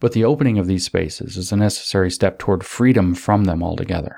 But 0.00 0.12
the 0.12 0.24
opening 0.24 0.58
of 0.58 0.66
these 0.66 0.84
spaces 0.84 1.36
is 1.36 1.52
a 1.52 1.56
necessary 1.56 2.10
step 2.10 2.38
toward 2.38 2.64
freedom 2.64 3.14
from 3.14 3.44
them 3.44 3.62
altogether. 3.62 4.16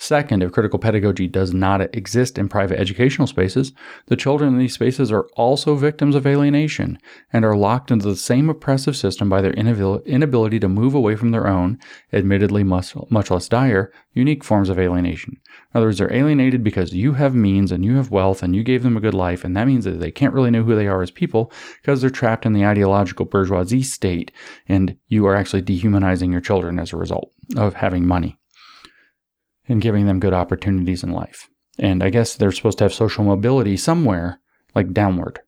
Second, 0.00 0.44
if 0.44 0.52
critical 0.52 0.78
pedagogy 0.78 1.26
does 1.26 1.52
not 1.52 1.80
exist 1.92 2.38
in 2.38 2.48
private 2.48 2.78
educational 2.78 3.26
spaces, 3.26 3.72
the 4.06 4.14
children 4.14 4.52
in 4.52 4.58
these 4.58 4.74
spaces 4.74 5.10
are 5.10 5.26
also 5.34 5.74
victims 5.74 6.14
of 6.14 6.24
alienation 6.24 6.98
and 7.32 7.44
are 7.44 7.56
locked 7.56 7.90
into 7.90 8.06
the 8.06 8.14
same 8.14 8.48
oppressive 8.48 8.96
system 8.96 9.28
by 9.28 9.42
their 9.42 9.52
inability 9.52 10.60
to 10.60 10.68
move 10.68 10.94
away 10.94 11.16
from 11.16 11.32
their 11.32 11.48
own, 11.48 11.80
admittedly 12.12 12.62
much, 12.62 12.94
much 13.10 13.28
less 13.28 13.48
dire, 13.48 13.92
unique 14.12 14.44
forms 14.44 14.68
of 14.68 14.78
alienation. 14.78 15.36
In 15.74 15.78
other 15.78 15.86
words, 15.86 15.98
they're 15.98 16.12
alienated 16.14 16.62
because 16.62 16.94
you 16.94 17.14
have 17.14 17.34
means 17.34 17.72
and 17.72 17.84
you 17.84 17.96
have 17.96 18.12
wealth 18.12 18.44
and 18.44 18.54
you 18.54 18.62
gave 18.62 18.84
them 18.84 18.96
a 18.96 19.00
good 19.00 19.14
life, 19.14 19.42
and 19.42 19.56
that 19.56 19.66
means 19.66 19.84
that 19.84 19.98
they 19.98 20.12
can't 20.12 20.32
really 20.32 20.52
know 20.52 20.62
who 20.62 20.76
they 20.76 20.86
are 20.86 21.02
as 21.02 21.10
people 21.10 21.52
because 21.82 22.00
they're 22.00 22.08
trapped 22.08 22.46
in 22.46 22.52
the 22.52 22.64
ideological 22.64 23.26
bourgeoisie 23.26 23.82
state, 23.82 24.30
and 24.68 24.96
you 25.08 25.26
are 25.26 25.34
actually 25.34 25.62
dehumanizing 25.62 26.30
your 26.30 26.40
children 26.40 26.78
as 26.78 26.92
a 26.92 26.96
result 26.96 27.32
of 27.56 27.74
having 27.74 28.06
money 28.06 28.38
and 29.68 29.82
giving 29.82 30.06
them 30.06 30.20
good 30.20 30.32
opportunities 30.32 31.02
in 31.02 31.12
life. 31.12 31.48
And 31.78 32.02
I 32.02 32.10
guess 32.10 32.34
they're 32.34 32.52
supposed 32.52 32.78
to 32.78 32.84
have 32.84 32.94
social 32.94 33.24
mobility 33.24 33.76
somewhere, 33.76 34.40
like 34.74 34.92
downward. 34.92 35.40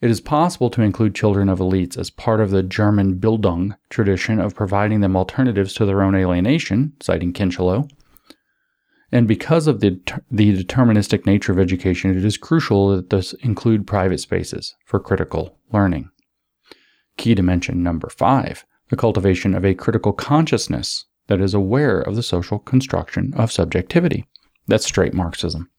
It 0.00 0.10
is 0.10 0.20
possible 0.20 0.70
to 0.70 0.82
include 0.82 1.14
children 1.14 1.48
of 1.48 1.58
elites 1.58 1.98
as 1.98 2.10
part 2.10 2.40
of 2.40 2.50
the 2.50 2.62
German 2.62 3.18
Bildung 3.18 3.76
tradition 3.90 4.40
of 4.40 4.54
providing 4.54 5.00
them 5.00 5.16
alternatives 5.16 5.74
to 5.74 5.84
their 5.84 6.02
own 6.02 6.14
alienation, 6.14 6.94
citing 7.00 7.32
Kincheloe. 7.32 7.90
And 9.12 9.28
because 9.28 9.66
of 9.66 9.80
the, 9.80 10.00
the 10.30 10.56
deterministic 10.64 11.26
nature 11.26 11.52
of 11.52 11.58
education, 11.58 12.16
it 12.16 12.24
is 12.24 12.38
crucial 12.38 12.96
that 12.96 13.10
this 13.10 13.32
include 13.34 13.86
private 13.86 14.20
spaces 14.20 14.74
for 14.86 15.00
critical 15.00 15.58
learning. 15.72 16.10
Key 17.16 17.34
dimension 17.34 17.82
number 17.82 18.08
five 18.08 18.64
the 18.88 18.96
cultivation 18.96 19.54
of 19.54 19.64
a 19.64 19.72
critical 19.72 20.12
consciousness 20.12 21.04
that 21.30 21.40
is 21.40 21.54
aware 21.54 22.00
of 22.00 22.16
the 22.16 22.24
social 22.24 22.58
construction 22.58 23.32
of 23.36 23.52
subjectivity. 23.52 24.26
That's 24.66 24.84
straight 24.84 25.14
Marxism. 25.14 25.70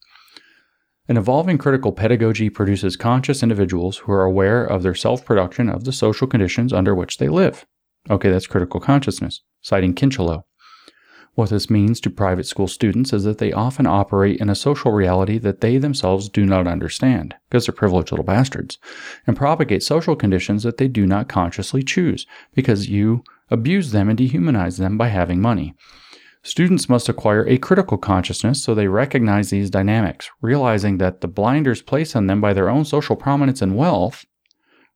An 1.10 1.18
evolving 1.18 1.58
critical 1.58 1.92
pedagogy 1.92 2.50
produces 2.50 2.96
conscious 2.96 3.44
individuals 3.44 3.98
who 3.98 4.14
are 4.14 4.24
aware 4.24 4.64
of 4.64 4.82
their 4.82 4.96
self 4.96 5.26
production 5.26 5.70
of 5.70 5.84
the 5.84 5.92
social 5.92 6.26
conditions 6.26 6.72
under 6.72 6.96
which 6.96 7.18
they 7.18 7.28
live. 7.28 7.66
Okay, 8.10 8.32
that's 8.32 8.48
critical 8.48 8.80
consciousness, 8.80 9.42
citing 9.62 9.94
Kincheloe. 9.94 10.46
What 11.36 11.50
this 11.50 11.70
means 11.70 12.02
to 12.02 12.10
private 12.10 12.46
school 12.46 12.68
students 12.68 13.14
is 13.14 13.24
that 13.24 13.38
they 13.38 13.54
often 13.54 13.88
operate 13.88 14.42
in 14.42 14.50
a 14.50 14.56
social 14.56 14.92
reality 14.92 15.38
that 15.38 15.62
they 15.62 15.78
themselves 15.78 16.28
do 16.28 16.46
not 16.46 16.68
understand, 16.68 17.36
because 17.50 17.66
they're 17.66 17.74
privileged 17.74 18.12
little 18.12 18.26
bastards, 18.26 18.78
and 19.26 19.38
propagate 19.38 19.82
social 19.82 20.16
conditions 20.16 20.64
that 20.64 20.78
they 20.78 20.90
do 20.90 21.08
not 21.08 21.30
consciously 21.30 21.84
choose, 21.84 22.28
because 22.54 22.90
you 22.90 23.24
abuse 23.50 23.92
them 23.92 24.10
and 24.10 24.20
dehumanize 24.20 24.78
them 24.78 24.98
by 24.98 25.08
having 25.08 25.42
money. 25.42 25.74
Students 26.44 26.90
must 26.90 27.08
acquire 27.08 27.48
a 27.48 27.58
critical 27.58 27.98
consciousness 27.98 28.62
so 28.62 28.74
they 28.74 28.88
recognize 28.88 29.52
these 29.52 29.70
dynamics, 29.70 30.30
realizing 30.42 30.98
that 30.98 31.22
the 31.22 31.28
blinders 31.28 31.82
placed 31.82 32.16
on 32.16 32.28
them 32.28 32.42
by 32.42 32.52
their 32.52 32.70
own 32.70 32.84
social 32.84 33.16
prominence 33.16 33.62
and 33.62 33.78
wealth 33.78 34.26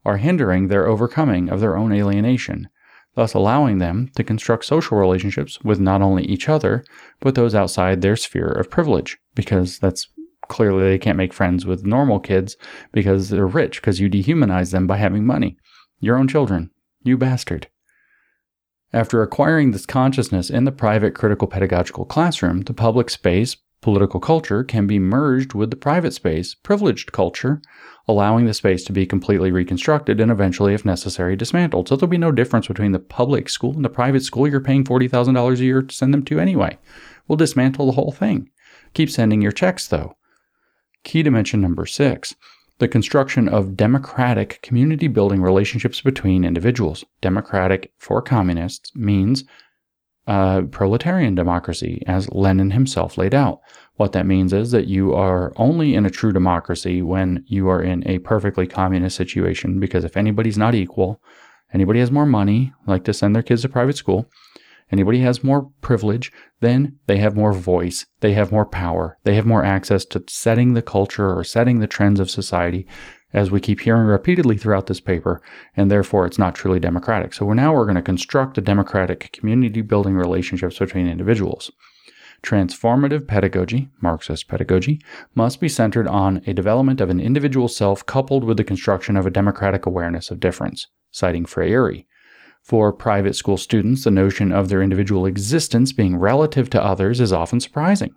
are 0.03 0.18
hindering 0.18 0.68
their 0.68 0.88
overcoming 0.88 1.49
of 1.49 1.60
their 1.60 1.78
own 1.78 1.94
alienation, 1.94 2.68
thus 3.16 3.34
allowing 3.34 3.80
them 3.80 4.12
to 4.16 4.24
construct 4.24 4.66
social 4.66 4.98
relationships 4.98 5.60
with 5.64 5.80
not 5.80 6.02
only 6.02 6.24
each 6.26 6.48
other, 6.48 6.84
but 7.20 7.36
those 7.36 7.56
outside 7.56 8.02
their 8.02 8.16
sphere 8.16 8.50
of 8.50 8.70
privilege, 8.70 9.18
because 9.34 9.80
that's 9.80 10.08
clearly 10.48 10.84
they 10.84 11.00
can't 11.00 11.18
make 11.18 11.34
friends 11.34 11.66
with 11.66 11.86
normal 11.86 12.20
kids 12.20 12.56
because 12.92 13.30
they're 13.30 13.48
rich, 13.48 13.82
because 13.82 14.00
you 14.00 14.10
dehumanize 14.10 14.72
them 14.72 14.86
by 14.86 14.98
having 14.98 15.26
money. 15.26 15.58
Your 16.00 16.18
own 16.18 16.28
children, 16.28 16.70
you 17.04 17.18
bastard. 17.18 17.68
After 18.94 19.22
acquiring 19.22 19.72
this 19.72 19.86
consciousness 19.86 20.50
in 20.50 20.66
the 20.66 20.72
private 20.72 21.16
critical 21.16 21.48
pedagogical 21.48 22.06
classroom, 22.06 22.62
the 22.62 22.74
public 22.74 23.10
space 23.10 23.58
Political 23.81 24.19
culture 24.19 24.64
can 24.64 24.88
be 24.88 24.97
merged 24.97 25.53
with 25.53 25.69
the 25.69 25.76
private 25.76 26.14
space, 26.14 26.56
privileged 26.56 27.11
culture, 27.11 27.61
allowing 28.07 28.45
the 28.45 28.53
space 28.53 28.84
to 28.85 28.93
be 28.93 29.06
completely 29.06 29.52
reconstructed 29.52 30.19
and 30.19 30.31
eventually, 30.31 30.73
if 30.73 30.85
necessary, 30.85 31.35
dismantled. 31.35 31.88
So 31.88 31.95
there'll 31.95 32.10
be 32.10 32.18
no 32.18 32.31
difference 32.31 32.68
between 32.68 32.93
the 32.93 32.99
public 32.99 33.49
school 33.49 33.73
and 33.73 33.85
the 33.85 33.89
private 33.89 34.23
school 34.23 34.47
you're 34.47 34.60
paying 34.60 34.84
$40,000 34.84 35.60
a 35.60 35.64
year 35.64 35.81
to 35.81 35.95
send 35.95 36.14
them 36.14 36.23
to 36.26 36.39
anyway. 36.39 36.77
We'll 37.27 37.38
dismantle 37.38 37.88
the 37.88 37.91
whole 37.93 38.11
thing. 38.11 38.49
Keep 38.93 39.10
sending 39.10 39.41
your 39.41 39.52
checks, 39.52 39.88
though. 39.88 40.15
Key 41.03 41.22
dimension 41.22 41.61
number 41.61 41.85
six 41.85 42.35
the 42.77 42.88
construction 42.89 43.47
of 43.47 43.77
democratic 43.77 44.61
community 44.61 45.07
building 45.07 45.41
relationships 45.41 46.02
between 46.02 46.43
individuals. 46.43 47.06
Democratic 47.22 47.93
for 47.97 48.22
communists 48.22 48.93
means 48.95 49.45
uh, 50.27 50.61
proletarian 50.72 51.35
democracy, 51.35 52.02
as 52.07 52.30
Lenin 52.31 52.72
himself 52.72 53.18
laid 53.18 53.35
out. 53.35 53.60
What 53.95 54.11
that 54.14 54.26
means 54.26 54.53
is 54.53 54.72
that 54.72 54.88
you 54.88 55.14
are 55.14 55.53
only 55.56 55.95
in 55.95 56.06
a 56.06 56.10
true 56.10 56.34
democracy 56.34 57.02
when 57.02 57.43
you 57.47 57.69
are 57.69 57.81
in 57.81 58.07
a 58.07 58.19
perfectly 58.19 58.68
communist 58.68 59.15
situation, 59.15 59.80
because 59.80 60.03
if 60.03 60.18
anybody's 60.18 60.57
not 60.57 60.76
equal, 60.76 61.22
anybody 61.73 61.99
has 61.99 62.11
more 62.11 62.26
money, 62.26 62.73
like 62.88 63.03
to 63.06 63.14
send 63.14 63.35
their 63.35 63.43
kids 63.43 63.61
to 63.61 63.69
private 63.69 63.97
school, 63.97 64.30
anybody 64.91 65.19
has 65.19 65.43
more 65.43 65.69
privilege, 65.81 66.31
then 66.60 66.97
they 67.07 67.18
have 67.18 67.35
more 67.35 67.53
voice, 67.53 68.06
they 68.19 68.34
have 68.34 68.52
more 68.52 68.65
power, 68.65 69.18
they 69.23 69.35
have 69.35 69.45
more 69.45 69.64
access 69.64 70.06
to 70.06 70.23
setting 70.27 70.73
the 70.73 70.81
culture 70.81 71.38
or 71.38 71.43
setting 71.43 71.80
the 71.80 71.88
trends 71.88 72.19
of 72.19 72.30
society, 72.30 72.88
as 73.34 73.52
we 73.52 73.60
keep 73.60 73.81
hearing 73.81 74.06
repeatedly 74.06 74.57
throughout 74.57 74.88
this 74.88 74.99
paper, 74.99 75.41
and 75.76 75.91
therefore 75.91 76.26
it's 76.26 76.39
not 76.39 76.56
truly 76.56 76.80
democratic. 76.80 77.34
So 77.34 77.52
now 77.53 77.73
we're 77.73 77.85
going 77.85 77.95
to 77.95 78.02
construct 78.02 78.57
a 78.57 78.61
democratic 78.61 79.31
community 79.34 79.81
building 79.81 80.15
relationships 80.15 80.80
between 80.80 81.07
individuals. 81.07 81.72
Transformative 82.43 83.27
pedagogy, 83.27 83.89
Marxist 84.02 84.47
pedagogy, 84.47 85.02
must 85.34 85.60
be 85.60 85.68
centered 85.68 86.07
on 86.07 86.41
a 86.45 86.53
development 86.53 87.02
of 87.02 87.10
an 87.10 87.19
individual 87.19 87.68
self 87.68 88.06
coupled 88.06 88.43
with 88.43 88.57
the 88.57 88.64
construction 88.64 89.18
of 89.18 89.26
a 89.26 89.31
democratic 89.31 89.85
awareness 89.85 90.30
of 90.30 90.39
difference, 90.39 90.88
citing 91.11 91.45
Freire. 91.45 92.03
For 92.61 92.91
private 92.91 93.35
school 93.35 93.57
students, 93.57 94.03
the 94.03 94.11
notion 94.11 94.52
of 94.52 94.69
their 94.69 94.81
individual 94.81 95.26
existence 95.26 95.91
being 95.91 96.18
relative 96.18 96.69
to 96.72 96.84
others 96.84 97.22
is 97.22 97.34
often 97.34 97.60
surprising, 97.60 98.15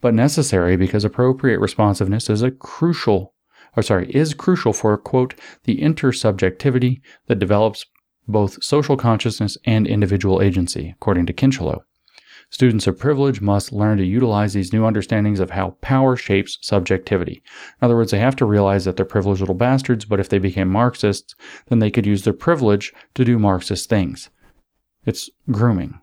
but 0.00 0.14
necessary 0.14 0.76
because 0.76 1.04
appropriate 1.04 1.60
responsiveness 1.60 2.30
is 2.30 2.42
a 2.42 2.50
crucial, 2.50 3.34
or 3.78 3.82
sorry, 3.82 4.10
is 4.10 4.34
crucial 4.34 4.72
for 4.72 4.96
quote 4.98 5.34
the 5.62 5.80
intersubjectivity 5.80 7.00
that 7.28 7.38
develops 7.38 7.86
both 8.26 8.60
social 8.62 8.96
consciousness 8.96 9.56
and 9.64 9.86
individual 9.86 10.42
agency, 10.42 10.92
according 10.96 11.26
to 11.26 11.32
Kincheloe. 11.32 11.82
Students 12.50 12.88
of 12.88 12.98
privilege 12.98 13.40
must 13.40 13.72
learn 13.72 13.98
to 13.98 14.04
utilize 14.04 14.52
these 14.52 14.72
new 14.72 14.84
understandings 14.84 15.38
of 15.38 15.50
how 15.50 15.76
power 15.80 16.16
shapes 16.16 16.58
subjectivity. 16.60 17.40
In 17.80 17.84
other 17.84 17.94
words, 17.94 18.10
they 18.10 18.18
have 18.18 18.34
to 18.36 18.44
realize 18.44 18.84
that 18.84 18.96
they're 18.96 19.06
privileged 19.06 19.40
little 19.40 19.54
bastards, 19.54 20.04
but 20.04 20.18
if 20.18 20.28
they 20.28 20.40
became 20.40 20.68
Marxists, 20.68 21.36
then 21.68 21.78
they 21.78 21.90
could 21.90 22.04
use 22.04 22.24
their 22.24 22.32
privilege 22.32 22.92
to 23.14 23.24
do 23.24 23.38
Marxist 23.38 23.88
things. 23.88 24.28
It's 25.06 25.30
grooming. 25.52 26.00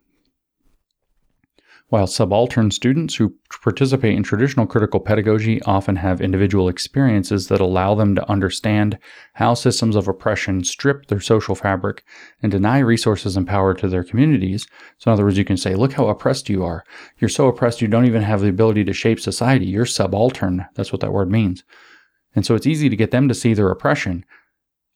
While 1.90 2.08
subaltern 2.08 2.72
students 2.72 3.14
who 3.14 3.36
participate 3.62 4.16
in 4.16 4.24
traditional 4.24 4.66
critical 4.66 5.00
pedagogy 5.00 5.62
often 5.64 5.98
have 5.98 6.20
individual 6.20 6.68
experiences 6.68 7.48
that 7.48 7.62
allow 7.62 7.94
them 7.94 8.16
to 8.16 8.28
understand 8.30 8.98
how 9.34 9.54
systems 9.54 9.96
of 9.96 10.08
oppression 10.08 10.64
strip 10.64 11.06
their 11.06 11.20
social 11.20 11.54
fabric 11.54 12.04
and 12.42 12.52
deny 12.52 12.80
resources 12.80 13.38
and 13.38 13.46
power 13.46 13.76
to 13.76 13.88
their 13.88 14.04
communities. 14.04 14.66
So, 14.98 15.12
in 15.12 15.14
other 15.14 15.26
words, 15.26 15.38
you 15.38 15.46
can 15.46 15.58
say, 15.58 15.76
Look 15.76 15.94
how 15.94 16.08
oppressed 16.08 16.50
you 16.50 16.64
are. 16.64 16.84
You're 17.20 17.30
so 17.30 17.48
oppressed, 17.48 17.84
you 17.84 17.88
don't 17.88 18.08
even 18.08 18.24
have 18.24 18.42
the 18.42 18.50
ability 18.50 18.84
to 18.86 18.94
shape 18.94 19.20
society. 19.20 19.68
You're 19.68 19.86
subaltern. 19.86 20.66
That's 20.74 20.92
what 20.92 21.02
that 21.02 21.14
word 21.14 21.30
means. 21.30 21.64
And 22.36 22.44
so, 22.44 22.56
it's 22.56 22.68
easy 22.68 22.90
to 22.90 22.96
get 22.96 23.12
them 23.12 23.28
to 23.28 23.36
see 23.36 23.54
their 23.54 23.70
oppression 23.70 24.26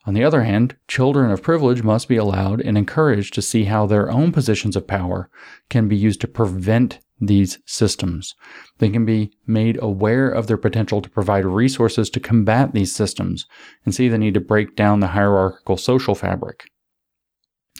on 0.09 0.15
the 0.15 0.23
other 0.23 0.41
hand, 0.41 0.75
children 0.87 1.29
of 1.29 1.43
privilege 1.43 1.83
must 1.83 2.07
be 2.07 2.17
allowed 2.17 2.61
and 2.61 2.75
encouraged 2.75 3.31
to 3.35 3.43
see 3.43 3.65
how 3.65 3.85
their 3.85 4.09
own 4.09 4.31
positions 4.31 4.75
of 4.75 4.87
power 4.87 5.29
can 5.69 5.87
be 5.87 5.95
used 5.95 6.19
to 6.21 6.27
prevent 6.27 6.97
these 7.21 7.59
systems. 7.67 8.33
They 8.79 8.89
can 8.89 9.05
be 9.05 9.33
made 9.45 9.77
aware 9.79 10.27
of 10.27 10.47
their 10.47 10.57
potential 10.57 10.99
to 11.03 11.11
provide 11.11 11.45
resources 11.45 12.09
to 12.09 12.19
combat 12.19 12.73
these 12.73 12.91
systems 12.91 13.45
and 13.85 13.93
see 13.93 14.09
the 14.09 14.17
need 14.17 14.33
to 14.33 14.39
break 14.39 14.75
down 14.75 14.99
the 14.99 15.09
hierarchical 15.09 15.77
social 15.77 16.15
fabric. 16.15 16.63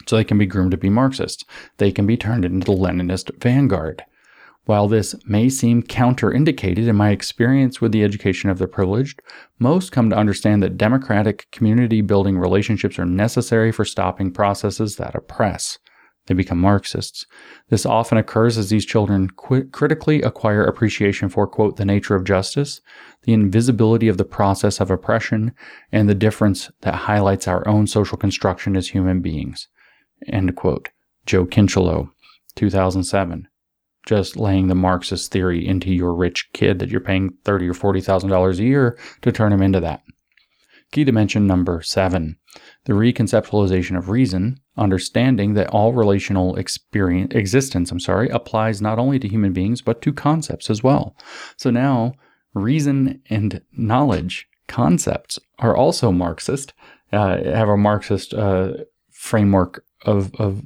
So 0.06 0.14
they 0.14 0.22
can 0.22 0.38
be 0.38 0.46
groomed 0.46 0.70
to 0.70 0.76
be 0.76 0.88
Marxists. 0.88 1.44
They 1.78 1.90
can 1.90 2.06
be 2.06 2.16
turned 2.16 2.44
into 2.44 2.64
the 2.64 2.78
Leninist 2.78 3.42
vanguard. 3.42 4.04
While 4.66 4.88
this 4.88 5.14
may 5.26 5.48
seem 5.48 5.82
counterindicated 5.82 6.86
in 6.86 6.94
my 6.94 7.10
experience 7.10 7.80
with 7.80 7.92
the 7.92 8.04
education 8.04 8.50
of 8.50 8.58
the 8.58 8.68
privileged, 8.68 9.22
most 9.58 9.90
come 9.90 10.10
to 10.10 10.16
understand 10.16 10.62
that 10.62 10.76
democratic 10.76 11.50
community 11.50 12.02
building 12.02 12.38
relationships 12.38 12.98
are 12.98 13.06
necessary 13.06 13.72
for 13.72 13.84
stopping 13.84 14.30
processes 14.30 14.96
that 14.96 15.14
oppress. 15.14 15.78
They 16.26 16.34
become 16.34 16.60
Marxists. 16.60 17.26
This 17.70 17.86
often 17.86 18.18
occurs 18.18 18.58
as 18.58 18.68
these 18.68 18.84
children 18.84 19.30
qu- 19.30 19.64
critically 19.70 20.20
acquire 20.22 20.62
appreciation 20.62 21.30
for, 21.30 21.46
quote, 21.46 21.76
the 21.76 21.86
nature 21.86 22.14
of 22.14 22.24
justice, 22.24 22.82
the 23.22 23.32
invisibility 23.32 24.06
of 24.06 24.18
the 24.18 24.24
process 24.24 24.78
of 24.78 24.90
oppression, 24.90 25.52
and 25.90 26.08
the 26.08 26.14
difference 26.14 26.70
that 26.82 26.94
highlights 26.94 27.48
our 27.48 27.66
own 27.66 27.86
social 27.86 28.18
construction 28.18 28.76
as 28.76 28.88
human 28.88 29.20
beings. 29.20 29.68
End 30.28 30.54
quote. 30.54 30.90
Joe 31.26 31.46
Kincheloe, 31.46 32.10
2007 32.54 33.48
just 34.10 34.36
laying 34.36 34.66
the 34.66 34.74
Marxist 34.74 35.30
theory 35.30 35.64
into 35.64 35.94
your 35.94 36.12
rich 36.12 36.50
kid 36.52 36.80
that 36.80 36.88
you're 36.90 37.00
paying 37.00 37.30
thirty 37.44 37.68
or 37.68 37.74
forty 37.74 38.00
thousand 38.00 38.28
dollars 38.28 38.58
a 38.58 38.64
year 38.64 38.98
to 39.22 39.30
turn 39.30 39.52
him 39.52 39.62
into 39.62 39.78
that. 39.78 40.02
Key 40.90 41.04
dimension 41.04 41.46
number 41.46 41.80
seven: 41.80 42.36
the 42.86 42.92
reconceptualization 42.92 43.96
of 43.96 44.08
reason, 44.08 44.58
understanding 44.76 45.54
that 45.54 45.68
all 45.68 45.92
relational 45.92 46.56
experience 46.56 47.32
existence, 47.36 47.92
I'm 47.92 48.00
sorry, 48.00 48.28
applies 48.30 48.82
not 48.82 48.98
only 48.98 49.20
to 49.20 49.28
human 49.28 49.52
beings 49.52 49.80
but 49.80 50.02
to 50.02 50.12
concepts 50.12 50.68
as 50.70 50.82
well. 50.82 51.14
So 51.56 51.70
now, 51.70 52.14
reason 52.52 53.22
and 53.30 53.62
knowledge 53.70 54.48
concepts 54.66 55.38
are 55.60 55.76
also 55.76 56.10
Marxist. 56.10 56.72
Uh, 57.12 57.44
have 57.44 57.68
a 57.68 57.76
Marxist 57.76 58.34
uh, 58.34 58.72
framework 59.12 59.84
of, 60.04 60.34
of 60.34 60.40
of 60.40 60.62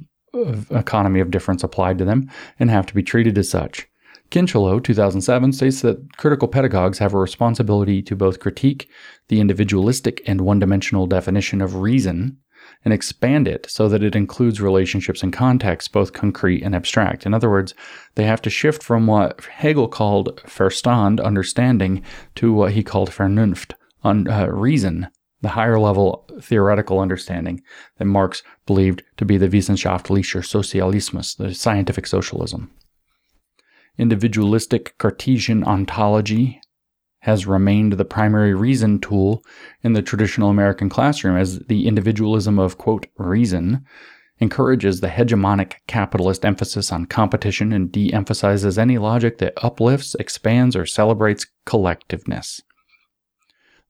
economy 0.71 1.19
of 1.19 1.31
difference 1.31 1.63
applied 1.63 1.97
to 1.97 2.05
them 2.05 2.29
and 2.59 2.69
have 2.69 2.85
to 2.87 2.95
be 2.95 3.03
treated 3.03 3.37
as 3.37 3.49
such. 3.49 3.87
Kincheloe, 4.31 4.83
2007, 4.83 5.53
states 5.53 5.81
that 5.81 6.17
critical 6.17 6.47
pedagogues 6.47 6.97
have 6.97 7.13
a 7.13 7.19
responsibility 7.19 8.01
to 8.01 8.15
both 8.15 8.39
critique 8.39 8.89
the 9.27 9.39
individualistic 9.39 10.21
and 10.27 10.41
one 10.41 10.59
dimensional 10.59 11.07
definition 11.07 11.61
of 11.61 11.75
reason 11.75 12.37
and 12.83 12.93
expand 12.93 13.47
it 13.47 13.69
so 13.69 13.87
that 13.87 14.03
it 14.03 14.15
includes 14.15 14.61
relationships 14.61 15.23
and 15.23 15.31
contexts, 15.31 15.87
both 15.87 16.13
concrete 16.13 16.63
and 16.63 16.75
abstract. 16.75 17.25
In 17.25 17.33
other 17.33 17.49
words, 17.49 17.73
they 18.15 18.25
have 18.25 18.41
to 18.43 18.49
shift 18.49 18.83
from 18.83 19.07
what 19.07 19.43
Hegel 19.45 19.87
called 19.87 20.41
Verstand, 20.45 21.23
understanding, 21.23 22.03
to 22.35 22.51
what 22.51 22.73
he 22.73 22.83
called 22.83 23.11
Vernunft, 23.11 23.73
un, 24.03 24.27
uh, 24.27 24.47
reason, 24.47 25.07
the 25.45 25.51
higher 25.51 25.79
level 25.79 26.27
theoretical 26.41 26.99
understanding 26.99 27.61
that 27.97 28.05
Marx 28.05 28.41
believed 28.65 29.03
to 29.17 29.25
be 29.25 29.37
the 29.37 29.47
wissenschaftlicher 29.47 30.41
Sozialismus, 30.41 31.37
the 31.37 31.53
scientific 31.53 32.07
socialism. 32.07 32.71
Individualistic 33.97 34.97
Cartesian 34.97 35.63
ontology 35.63 36.59
has 37.19 37.45
remained 37.45 37.93
the 37.93 38.05
primary 38.05 38.53
reason 38.53 38.99
tool 38.99 39.43
in 39.83 39.93
the 39.93 40.01
traditional 40.01 40.49
American 40.49 40.89
classroom 40.89 41.37
as 41.37 41.59
the 41.59 41.87
individualism 41.87 42.59
of, 42.59 42.77
quote, 42.77 43.05
reason 43.17 43.85
encourages 44.39 44.99
the 44.99 45.07
hegemonic 45.07 45.75
capitalist 45.87 46.43
emphasis 46.43 46.91
on 46.91 47.05
competition 47.05 47.71
and 47.71 47.91
de 47.91 48.11
emphasizes 48.11 48.77
any 48.77 48.97
logic 48.97 49.37
that 49.37 49.53
uplifts, 49.63 50.15
expands, 50.15 50.75
or 50.75 50.85
celebrates 50.85 51.45
collectiveness. 51.65 52.61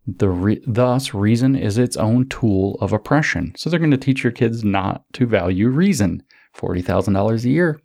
The 0.08 0.30
re- 0.30 0.64
thus, 0.68 1.14
reason 1.14 1.56
is 1.56 1.78
its 1.78 1.98
own 1.98 2.30
tool 2.30 2.78
of 2.80 2.94
oppression. 2.94 3.54
So 3.58 3.70
they're 3.70 3.80
going 3.80 3.92
to 3.92 3.98
teach 3.98 4.24
your 4.24 4.32
kids 4.32 4.64
not 4.64 5.04
to 5.14 5.26
value 5.26 5.70
reason. 5.70 6.22
$40,000 6.56 7.44
a 7.44 7.50
year. 7.50 7.82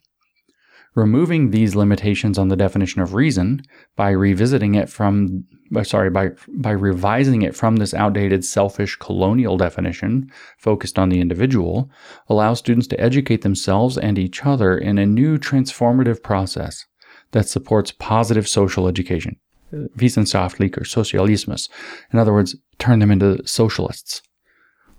Removing 0.94 1.50
these 1.50 1.76
limitations 1.76 2.36
on 2.36 2.48
the 2.48 2.56
definition 2.56 3.00
of 3.00 3.14
reason 3.14 3.62
by 3.96 4.10
revisiting 4.10 4.74
it 4.74 4.88
from, 4.88 5.44
uh, 5.74 5.84
sorry, 5.84 6.10
by, 6.10 6.30
by 6.48 6.72
revising 6.72 7.42
it 7.42 7.54
from 7.54 7.76
this 7.76 7.94
outdated 7.94 8.44
selfish 8.44 8.96
colonial 8.96 9.56
definition 9.56 10.30
focused 10.58 10.98
on 10.98 11.08
the 11.08 11.20
individual 11.20 11.88
allows 12.28 12.58
students 12.58 12.88
to 12.88 13.00
educate 13.00 13.42
themselves 13.42 13.96
and 13.96 14.18
each 14.18 14.44
other 14.44 14.76
in 14.76 14.98
a 14.98 15.06
new 15.06 15.38
transformative 15.38 16.22
process 16.24 16.86
that 17.30 17.48
supports 17.48 17.92
positive 17.92 18.48
social 18.48 18.88
education 18.88 19.36
wissenschaftlicher 19.72 20.82
Sozialismus. 20.82 21.68
In 22.12 22.18
other 22.18 22.32
words, 22.32 22.56
turn 22.78 22.98
them 22.98 23.10
into 23.10 23.46
socialists. 23.46 24.22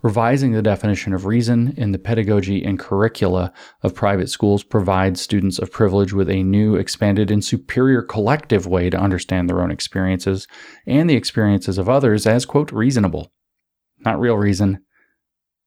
Revising 0.03 0.51
the 0.51 0.63
definition 0.63 1.13
of 1.13 1.27
reason 1.27 1.75
in 1.77 1.91
the 1.91 1.99
pedagogy 1.99 2.63
and 2.63 2.79
curricula 2.79 3.53
of 3.83 3.93
private 3.93 4.29
schools 4.29 4.63
provides 4.63 5.21
students 5.21 5.59
of 5.59 5.71
privilege 5.71 6.11
with 6.11 6.27
a 6.27 6.41
new, 6.41 6.75
expanded, 6.75 7.29
and 7.29 7.45
superior 7.45 8.01
collective 8.01 8.65
way 8.65 8.89
to 8.89 8.97
understand 8.97 9.47
their 9.47 9.61
own 9.61 9.69
experiences 9.69 10.47
and 10.87 11.07
the 11.07 11.15
experiences 11.15 11.77
of 11.77 11.87
others 11.87 12.25
as, 12.25 12.47
quote, 12.47 12.71
reasonable. 12.71 13.31
Not 13.99 14.19
real 14.19 14.37
reason, 14.37 14.83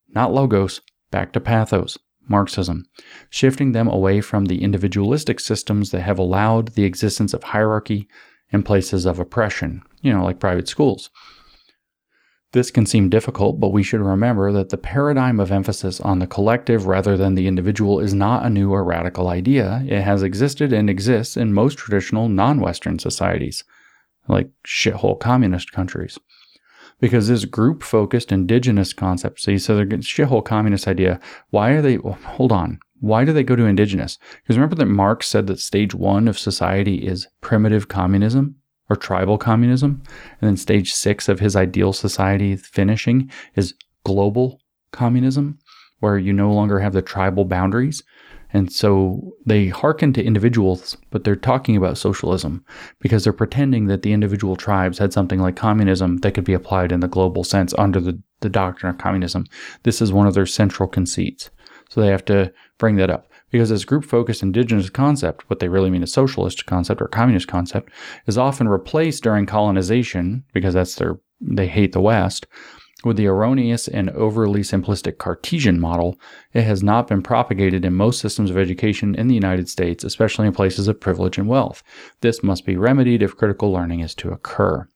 not 0.09 0.33
logos, 0.33 0.81
back 1.13 1.33
to 1.35 1.41
pathos, 1.41 1.97
Marxism, 2.29 2.85
shifting 3.31 3.71
them 3.71 3.87
away 3.87 4.21
from 4.21 4.47
the 4.47 4.63
individualistic 4.63 5.39
systems 5.39 5.91
that 5.91 6.01
have 6.01 6.19
allowed 6.19 6.69
the 6.69 6.85
existence 6.85 7.35
of 7.35 7.45
hierarchy 7.45 8.09
and 8.55 8.65
places 8.65 9.05
of 9.05 9.19
oppression, 9.19 9.83
you 10.01 10.13
know, 10.13 10.25
like 10.25 10.39
private 10.39 10.69
schools. 10.69 11.11
This 12.53 12.71
can 12.71 12.87
seem 12.87 13.09
difficult, 13.11 13.59
but 13.59 13.73
we 13.73 13.83
should 13.83 14.01
remember 14.01 14.53
that 14.53 14.69
the 14.69 14.77
paradigm 14.77 15.41
of 15.41 15.51
emphasis 15.51 16.01
on 16.01 16.21
the 16.21 16.29
collective 16.29 16.87
rather 16.87 17.17
than 17.17 17.35
the 17.35 17.49
individual 17.49 17.99
is 17.99 18.15
not 18.15 18.47
a 18.47 18.51
new 18.51 18.71
or 18.71 18.85
radical 18.85 19.27
idea. 19.27 19.85
It 19.89 20.03
has 20.03 20.23
existed 20.23 20.73
and 20.73 20.89
exists 20.89 21.37
in 21.37 21.53
most 21.53 21.77
traditional 21.77 22.29
non 22.29 22.61
Western 22.61 23.01
societies, 23.01 23.65
like 24.29 24.51
shithole 24.65 25.19
communist 25.19 25.73
countries. 25.73 26.17
Because 27.01 27.27
this 27.27 27.45
group 27.45 27.83
focused 27.83 28.31
indigenous 28.31 28.93
concept, 28.93 29.41
see, 29.41 29.59
so 29.59 29.75
they're 29.75 29.87
shithole 29.87 30.45
communist 30.45 30.87
idea. 30.87 31.19
Why 31.51 31.71
are 31.71 31.83
they, 31.83 31.99
well, 31.99 32.19
hold 32.23 32.53
on, 32.53 32.79
why 33.01 33.25
do 33.25 33.33
they 33.33 33.43
go 33.43 33.57
to 33.57 33.65
indigenous? 33.65 34.19
Because 34.43 34.57
remember 34.57 34.77
that 34.77 34.87
Marx 34.87 35.27
said 35.29 35.47
that 35.47 35.61
stage 35.61 35.95
one 35.95 36.29
of 36.29 36.39
society 36.39 37.07
is 37.07 37.27
primitive 37.41 37.89
communism? 37.89 38.57
or 38.91 38.97
tribal 38.97 39.39
communism. 39.39 40.03
And 40.41 40.49
then 40.49 40.57
stage 40.57 40.93
six 40.93 41.29
of 41.29 41.41
his 41.41 41.57
ideal 41.57 41.93
society 41.93 42.57
finishing 42.57 43.31
is 43.55 43.75
global 44.05 44.61
communism, 44.93 45.59
where 46.01 46.19
you 46.19 46.33
no 46.33 46.53
longer 46.53 46.81
have 46.81 46.93
the 46.93 47.03
tribal 47.03 47.45
boundaries. 47.45 48.03
And 48.53 48.71
so 48.71 49.35
they 49.45 49.67
hearken 49.67 50.13
to 50.13 50.23
individuals, 50.23 50.97
but 51.11 51.25
they're 51.25 51.35
talking 51.35 51.77
about 51.77 51.99
socialism 51.99 52.65
because 53.01 53.25
they're 53.25 53.33
pretending 53.33 53.87
that 53.87 54.03
the 54.03 54.13
individual 54.13 54.55
tribes 54.55 54.99
had 54.99 55.13
something 55.13 55.41
like 55.41 55.57
communism 55.57 56.19
that 56.19 56.35
could 56.35 56.45
be 56.45 56.53
applied 56.53 56.93
in 56.93 57.01
the 57.01 57.09
global 57.09 57.43
sense 57.43 57.75
under 57.79 57.99
the, 57.99 58.23
the 58.41 58.49
doctrine 58.49 58.91
of 58.91 58.99
communism. 58.99 59.45
This 59.83 60.01
is 60.01 60.13
one 60.13 60.29
of 60.29 60.35
their 60.35 60.47
central 60.47 60.89
conceits. 60.89 61.51
So 61.91 62.01
they 62.01 62.09
have 62.09 62.25
to 62.27 62.53
bring 62.79 62.97
that 62.97 63.11
up 63.11 63.29
because 63.51 63.69
this 63.69 63.85
group 63.85 64.05
focused 64.05 64.43
indigenous 64.43 64.91
concept, 64.91 65.49
what 65.49 65.61
they 65.61 65.69
really 65.69 65.91
mean 65.91 66.03
a 66.03 66.09
socialist 66.09 66.67
concept 66.67 67.01
or 67.01 67.09
communist 67.09 67.47
concept, 67.47 67.93
is 68.27 68.37
often 68.37 68.69
replaced 68.69 69.23
during 69.23 69.47
colonization, 69.47 70.45
because 70.53 70.75
that's 70.75 70.97
their 70.97 71.19
they 71.41 71.67
hate 71.67 71.93
the 71.93 72.01
West, 72.01 72.47
with 73.05 73.17
the 73.17 73.27
erroneous 73.27 73.87
and 73.87 74.11
overly 74.11 74.61
simplistic 74.61 75.19
Cartesian 75.19 75.79
model, 75.79 76.19
it 76.53 76.63
has 76.63 76.83
not 76.83 77.07
been 77.07 77.23
propagated 77.23 77.85
in 77.85 77.95
most 77.95 78.19
systems 78.19 78.51
of 78.51 78.57
education 78.57 79.15
in 79.15 79.29
the 79.29 79.35
United 79.35 79.69
States, 79.69 80.05
especially 80.05 80.47
in 80.47 80.55
places 80.55 80.89
of 80.89 81.01
privilege 81.01 81.37
and 81.37 81.47
wealth. 81.47 81.83
This 82.23 82.43
must 82.43 82.65
be 82.65 82.77
remedied 82.77 83.23
if 83.23 83.37
critical 83.37 83.71
learning 83.71 84.01
is 84.01 84.15
to 84.17 84.31
occur. 84.31 84.89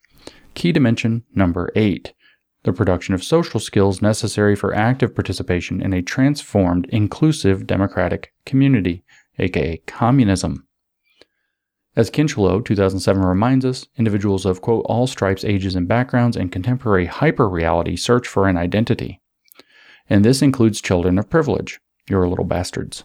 Key 0.55 0.73
dimension 0.73 1.25
number 1.35 1.71
eight 1.77 2.15
the 2.65 2.73
production 2.73 3.15
of 3.15 3.23
social 3.23 3.61
skills 3.61 4.03
necessary 4.03 4.57
for 4.57 4.75
active 4.75 5.15
participation 5.15 5.81
in 5.81 5.93
a 5.93 6.03
transformed, 6.03 6.87
inclusive 6.91 7.67
democratic 7.67 8.33
community, 8.45 9.05
aka 9.39 9.77
communism. 9.87 10.67
As 11.97 12.11
Kincheloe, 12.11 12.65
2007, 12.65 13.23
reminds 13.23 13.65
us, 13.65 13.87
individuals 13.97 14.47
of, 14.47 14.61
quote, 14.61 14.85
all 14.87 15.07
stripes, 15.07 15.45
ages, 15.45 15.75
and 15.75 15.89
backgrounds 15.89 16.37
and 16.37 16.53
contemporary 16.53 17.09
hyperreality 17.09 17.99
search 17.99 18.29
for 18.29 18.47
an 18.47 18.57
identity. 18.57 19.21
And 20.09 20.25
this 20.25 20.41
includes 20.41 20.81
children 20.81 21.19
of 21.19 21.29
privilege, 21.29 21.81
your 22.09 22.29
little 22.29 22.45
bastards. 22.45 23.05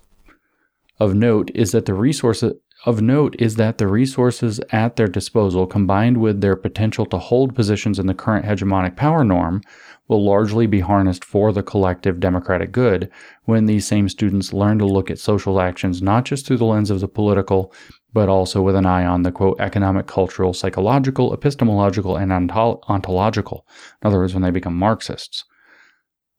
Of 0.99 1.15
note 1.15 1.49
is 1.55 1.71
that 1.71 1.85
the 1.85 1.95
resources 1.95 2.53
of 2.85 3.01
note 3.01 3.35
is 3.39 3.55
that 3.55 3.77
the 3.77 3.87
resources 3.87 4.59
at 4.71 4.95
their 4.95 5.07
disposal, 5.07 5.65
combined 5.65 6.17
with 6.17 6.41
their 6.41 6.55
potential 6.55 7.05
to 7.05 7.17
hold 7.17 7.55
positions 7.55 7.97
in 7.97 8.07
the 8.07 8.13
current 8.13 8.45
hegemonic 8.45 8.95
power 8.95 9.23
norm, 9.23 9.61
will 10.09 10.23
largely 10.23 10.67
be 10.67 10.81
harnessed 10.81 11.23
for 11.23 11.53
the 11.53 11.63
collective 11.63 12.19
democratic 12.19 12.73
good 12.73 13.09
when 13.45 13.65
these 13.65 13.87
same 13.87 14.09
students 14.09 14.51
learn 14.51 14.77
to 14.77 14.85
look 14.85 15.09
at 15.09 15.17
social 15.17 15.61
actions 15.61 16.01
not 16.01 16.25
just 16.25 16.45
through 16.45 16.57
the 16.57 16.65
lens 16.65 16.89
of 16.91 16.99
the 16.99 17.07
political, 17.07 17.73
but 18.11 18.27
also 18.27 18.61
with 18.61 18.75
an 18.75 18.85
eye 18.85 19.05
on 19.05 19.23
the 19.23 19.31
quote 19.31 19.59
economic, 19.61 20.05
cultural, 20.05 20.53
psychological, 20.53 21.33
epistemological, 21.33 22.17
and 22.17 22.31
ontological. 22.31 23.65
In 24.01 24.07
other 24.07 24.17
words, 24.17 24.33
when 24.33 24.43
they 24.43 24.51
become 24.51 24.75
Marxists. 24.75 25.45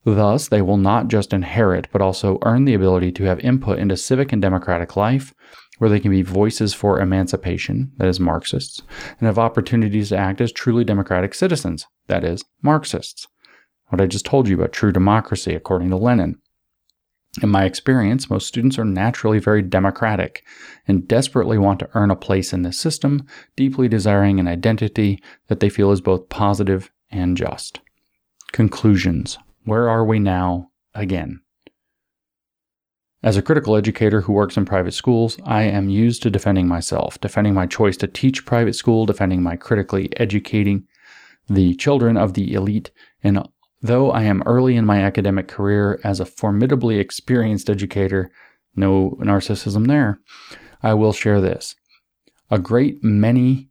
Thus, 0.04 0.48
they 0.48 0.60
will 0.60 0.76
not 0.76 1.08
just 1.08 1.32
inherit, 1.32 1.88
but 1.90 2.02
also 2.02 2.38
earn 2.42 2.66
the 2.66 2.74
ability 2.74 3.10
to 3.12 3.24
have 3.24 3.40
input 3.40 3.78
into 3.78 3.96
civic 3.96 4.34
and 4.34 4.42
democratic 4.42 4.96
life, 4.96 5.32
where 5.78 5.90
they 5.90 6.00
can 6.00 6.10
be 6.10 6.22
voices 6.22 6.72
for 6.72 7.00
emancipation, 7.00 7.92
that 7.96 8.08
is, 8.08 8.20
Marxists, 8.20 8.82
and 9.18 9.26
have 9.26 9.38
opportunities 9.38 10.10
to 10.10 10.16
act 10.16 10.40
as 10.40 10.52
truly 10.52 10.84
democratic 10.84 11.34
citizens, 11.34 11.86
that 12.06 12.24
is, 12.24 12.44
Marxists. 12.62 13.26
What 13.88 14.00
I 14.00 14.06
just 14.06 14.24
told 14.24 14.48
you 14.48 14.56
about 14.56 14.72
true 14.72 14.92
democracy, 14.92 15.54
according 15.54 15.90
to 15.90 15.96
Lenin. 15.96 16.38
In 17.42 17.48
my 17.48 17.64
experience, 17.64 18.30
most 18.30 18.46
students 18.46 18.78
are 18.78 18.84
naturally 18.84 19.40
very 19.40 19.60
democratic 19.60 20.44
and 20.86 21.08
desperately 21.08 21.58
want 21.58 21.80
to 21.80 21.90
earn 21.94 22.10
a 22.10 22.16
place 22.16 22.52
in 22.52 22.62
this 22.62 22.78
system, 22.78 23.26
deeply 23.56 23.88
desiring 23.88 24.38
an 24.38 24.46
identity 24.46 25.20
that 25.48 25.58
they 25.58 25.68
feel 25.68 25.90
is 25.90 26.00
both 26.00 26.28
positive 26.28 26.92
and 27.10 27.36
just. 27.36 27.80
Conclusions 28.52 29.38
Where 29.64 29.88
are 29.88 30.04
we 30.04 30.20
now 30.20 30.70
again? 30.94 31.40
As 33.24 33.38
a 33.38 33.42
critical 33.42 33.74
educator 33.74 34.20
who 34.20 34.34
works 34.34 34.58
in 34.58 34.66
private 34.66 34.92
schools, 34.92 35.38
I 35.46 35.62
am 35.62 35.88
used 35.88 36.22
to 36.22 36.30
defending 36.30 36.68
myself, 36.68 37.18
defending 37.22 37.54
my 37.54 37.66
choice 37.66 37.96
to 37.96 38.06
teach 38.06 38.44
private 38.44 38.74
school, 38.74 39.06
defending 39.06 39.42
my 39.42 39.56
critically 39.56 40.10
educating 40.18 40.84
the 41.48 41.74
children 41.76 42.18
of 42.18 42.34
the 42.34 42.52
elite. 42.52 42.90
And 43.22 43.48
though 43.80 44.10
I 44.10 44.24
am 44.24 44.42
early 44.44 44.76
in 44.76 44.84
my 44.84 45.00
academic 45.00 45.48
career 45.48 45.98
as 46.04 46.20
a 46.20 46.26
formidably 46.26 46.98
experienced 46.98 47.70
educator, 47.70 48.30
no 48.76 49.16
narcissism 49.18 49.86
there, 49.86 50.20
I 50.82 50.92
will 50.92 51.14
share 51.14 51.40
this. 51.40 51.76
A 52.50 52.58
great 52.58 53.02
many 53.02 53.70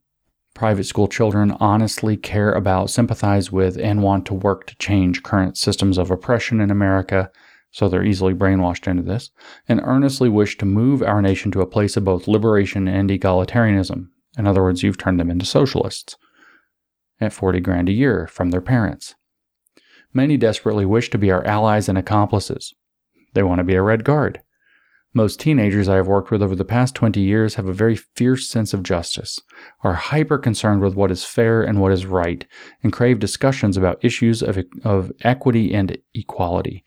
private 0.56 0.86
school 0.86 1.08
children 1.08 1.56
honestly 1.60 2.18
care 2.18 2.54
about, 2.54 2.90
sympathize 2.90 3.52
with, 3.52 3.78
and 3.78 4.02
want 4.02 4.26
to 4.26 4.34
work 4.34 4.66
to 4.66 4.76
change 4.78 5.22
current 5.22 5.60
systems 5.60 6.00
of 6.00 6.10
oppression 6.10 6.60
in 6.60 6.72
America 6.72 7.30
so 7.74 7.90
they're 7.90 8.06
easily 8.06 8.34
brainwashed 8.34 8.88
into 8.88 9.02
this, 9.02 9.32
and 9.68 9.82
earnestly 9.84 10.30
wish 10.30 10.58
to 10.60 10.66
move 10.66 11.02
our 11.02 11.22
nation 11.22 11.52
to 11.52 11.62
a 11.62 11.68
place 11.68 11.98
of 11.98 12.06
both 12.06 12.28
liberation 12.28 12.88
and 12.88 13.10
egalitarianism. 13.10 14.08
In 14.38 14.48
other 14.48 14.62
words, 14.62 14.84
you've 14.84 14.98
turned 14.98 15.20
them 15.20 15.32
into 15.32 15.46
socialists 15.46 16.16
at 17.20 17.34
40 17.34 17.60
grand 17.62 17.90
a 17.90 17.94
year 17.94 18.28
from 18.28 18.52
their 18.52 18.62
parents. 18.62 19.16
Many 20.14 20.38
desperately 20.38 20.86
wish 20.86 21.10
to 21.10 21.18
be 21.18 21.32
our 21.32 21.46
allies 21.46 21.90
and 21.90 21.98
accomplices. 21.98 22.76
They 23.34 23.42
want 23.42 23.58
to 23.58 23.64
be 23.64 23.76
a 23.76 23.82
Red 23.82 24.04
Guard. 24.04 24.42
Most 25.16 25.40
teenagers 25.40 25.88
I 25.90 25.96
have 25.96 26.08
worked 26.08 26.32
with 26.32 26.42
over 26.42 26.56
the 26.56 26.66
past 26.66 26.96
20 26.96 27.20
years 27.22 27.56
have 27.56 27.68
a 27.68 27.74
very 27.74 27.96
fierce 27.96 28.48
sense 28.48 28.74
of 28.74 28.82
justice, 28.82 29.40
are 29.84 29.94
hyper 29.94 30.40
concerned 30.40 30.82
with 30.82 30.96
what 30.96 31.12
is 31.12 31.24
fair 31.24 31.62
and 31.64 31.80
what 31.80 31.92
is 31.92 32.06
right, 32.06 32.46
and 32.84 32.92
crave 32.92 33.20
discussions 33.20 33.78
about 33.78 34.04
issues 34.04 34.42
of, 34.42 34.60
of 34.84 35.12
equity 35.22 35.74
and 35.74 35.98
equality. 36.16 36.84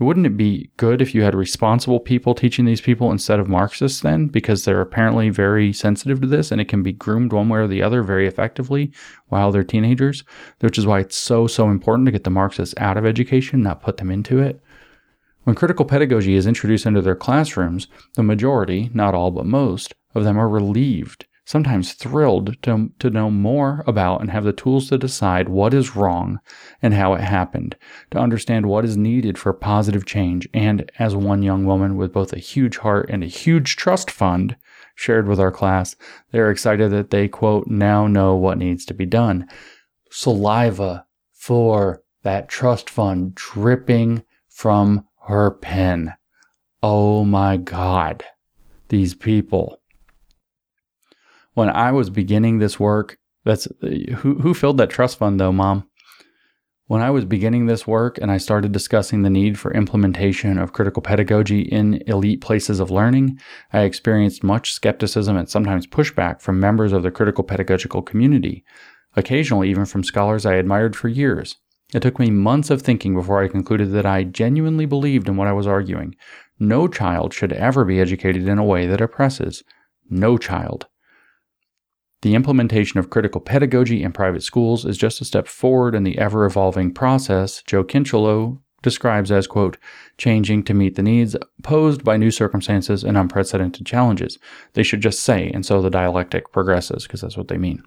Wouldn't 0.00 0.26
it 0.26 0.36
be 0.36 0.70
good 0.76 1.00
if 1.00 1.14
you 1.14 1.22
had 1.22 1.36
responsible 1.36 2.00
people 2.00 2.34
teaching 2.34 2.64
these 2.64 2.80
people 2.80 3.12
instead 3.12 3.38
of 3.38 3.48
Marxists 3.48 4.00
then? 4.00 4.26
Because 4.26 4.64
they're 4.64 4.80
apparently 4.80 5.30
very 5.30 5.72
sensitive 5.72 6.20
to 6.20 6.26
this 6.26 6.50
and 6.50 6.60
it 6.60 6.68
can 6.68 6.82
be 6.82 6.92
groomed 6.92 7.32
one 7.32 7.48
way 7.48 7.60
or 7.60 7.68
the 7.68 7.82
other 7.82 8.02
very 8.02 8.26
effectively 8.26 8.90
while 9.28 9.52
they're 9.52 9.62
teenagers, 9.62 10.24
which 10.60 10.78
is 10.78 10.86
why 10.86 10.98
it's 10.98 11.16
so, 11.16 11.46
so 11.46 11.70
important 11.70 12.06
to 12.06 12.12
get 12.12 12.24
the 12.24 12.30
Marxists 12.30 12.74
out 12.78 12.96
of 12.96 13.06
education, 13.06 13.62
not 13.62 13.82
put 13.82 13.98
them 13.98 14.10
into 14.10 14.40
it. 14.40 14.60
When 15.44 15.54
critical 15.54 15.84
pedagogy 15.84 16.34
is 16.34 16.46
introduced 16.46 16.86
into 16.86 17.02
their 17.02 17.14
classrooms, 17.14 17.86
the 18.14 18.22
majority, 18.24 18.90
not 18.94 19.14
all 19.14 19.30
but 19.30 19.46
most, 19.46 19.94
of 20.14 20.24
them 20.24 20.38
are 20.38 20.48
relieved 20.48 21.26
sometimes 21.44 21.92
thrilled 21.92 22.60
to, 22.62 22.90
to 22.98 23.10
know 23.10 23.30
more 23.30 23.84
about 23.86 24.20
and 24.20 24.30
have 24.30 24.44
the 24.44 24.52
tools 24.52 24.88
to 24.88 24.98
decide 24.98 25.48
what 25.48 25.74
is 25.74 25.94
wrong 25.94 26.40
and 26.80 26.94
how 26.94 27.14
it 27.14 27.20
happened, 27.20 27.76
to 28.10 28.18
understand 28.18 28.66
what 28.66 28.84
is 28.84 28.96
needed 28.96 29.36
for 29.36 29.52
positive 29.52 30.06
change. 30.06 30.48
And 30.54 30.90
as 30.98 31.14
one 31.14 31.42
young 31.42 31.66
woman 31.66 31.96
with 31.96 32.12
both 32.12 32.32
a 32.32 32.38
huge 32.38 32.78
heart 32.78 33.10
and 33.10 33.22
a 33.22 33.28
huge 33.28 33.76
trust 33.76 34.10
fund 34.10 34.56
shared 34.94 35.28
with 35.28 35.38
our 35.38 35.52
class, 35.52 35.96
they're 36.30 36.50
excited 36.50 36.90
that 36.92 37.10
they, 37.10 37.28
quote, 37.28 37.66
now 37.66 38.06
know 38.06 38.34
what 38.36 38.58
needs 38.58 38.84
to 38.86 38.94
be 38.94 39.06
done. 39.06 39.46
Saliva 40.10 41.06
for 41.32 42.02
that 42.22 42.48
trust 42.48 42.88
fund 42.88 43.34
dripping 43.34 44.22
from 44.48 45.06
her 45.26 45.50
pen. 45.50 46.14
Oh 46.82 47.24
my 47.24 47.56
God, 47.56 48.24
these 48.88 49.14
people 49.14 49.80
when 51.54 51.70
I 51.70 51.92
was 51.92 52.10
beginning 52.10 52.58
this 52.58 52.78
work, 52.78 53.18
that's 53.44 53.66
uh, 53.82 54.14
who 54.16 54.34
who 54.40 54.54
filled 54.54 54.78
that 54.78 54.90
trust 54.90 55.18
fund 55.18 55.40
though, 55.40 55.52
mom. 55.52 55.88
When 56.86 57.00
I 57.00 57.10
was 57.10 57.24
beginning 57.24 57.64
this 57.64 57.86
work 57.86 58.18
and 58.20 58.30
I 58.30 58.36
started 58.36 58.72
discussing 58.72 59.22
the 59.22 59.30
need 59.30 59.58
for 59.58 59.72
implementation 59.72 60.58
of 60.58 60.74
critical 60.74 61.00
pedagogy 61.00 61.62
in 61.62 62.02
elite 62.06 62.42
places 62.42 62.78
of 62.78 62.90
learning, 62.90 63.38
I 63.72 63.80
experienced 63.80 64.44
much 64.44 64.72
skepticism 64.72 65.34
and 65.34 65.48
sometimes 65.48 65.86
pushback 65.86 66.42
from 66.42 66.60
members 66.60 66.92
of 66.92 67.02
the 67.02 67.10
critical 67.10 67.42
pedagogical 67.42 68.02
community, 68.02 68.64
occasionally 69.16 69.70
even 69.70 69.86
from 69.86 70.04
scholars 70.04 70.44
I 70.44 70.56
admired 70.56 70.94
for 70.94 71.08
years. 71.08 71.56
It 71.94 72.00
took 72.00 72.18
me 72.18 72.30
months 72.30 72.68
of 72.68 72.82
thinking 72.82 73.14
before 73.14 73.42
I 73.42 73.48
concluded 73.48 73.92
that 73.92 74.04
I 74.04 74.24
genuinely 74.24 74.84
believed 74.84 75.26
in 75.26 75.36
what 75.36 75.48
I 75.48 75.52
was 75.52 75.66
arguing. 75.66 76.14
No 76.58 76.86
child 76.86 77.32
should 77.32 77.52
ever 77.52 77.86
be 77.86 77.98
educated 77.98 78.46
in 78.46 78.58
a 78.58 78.64
way 78.64 78.86
that 78.86 79.00
oppresses. 79.00 79.64
No 80.10 80.36
child. 80.36 80.86
The 82.24 82.34
implementation 82.34 82.98
of 82.98 83.10
critical 83.10 83.38
pedagogy 83.38 84.02
in 84.02 84.10
private 84.10 84.42
schools 84.42 84.86
is 84.86 84.96
just 84.96 85.20
a 85.20 85.26
step 85.26 85.46
forward 85.46 85.94
in 85.94 86.04
the 86.04 86.16
ever 86.16 86.46
evolving 86.46 86.90
process 86.90 87.62
Joe 87.66 87.84
Kincheloe 87.84 88.58
describes 88.80 89.30
as, 89.30 89.46
quote, 89.46 89.76
changing 90.16 90.62
to 90.62 90.72
meet 90.72 90.94
the 90.94 91.02
needs 91.02 91.36
posed 91.62 92.02
by 92.02 92.16
new 92.16 92.30
circumstances 92.30 93.04
and 93.04 93.18
unprecedented 93.18 93.84
challenges. 93.84 94.38
They 94.72 94.82
should 94.82 95.02
just 95.02 95.20
say, 95.20 95.50
and 95.52 95.66
so 95.66 95.82
the 95.82 95.90
dialectic 95.90 96.50
progresses, 96.50 97.02
because 97.02 97.20
that's 97.20 97.36
what 97.36 97.48
they 97.48 97.58
mean. 97.58 97.82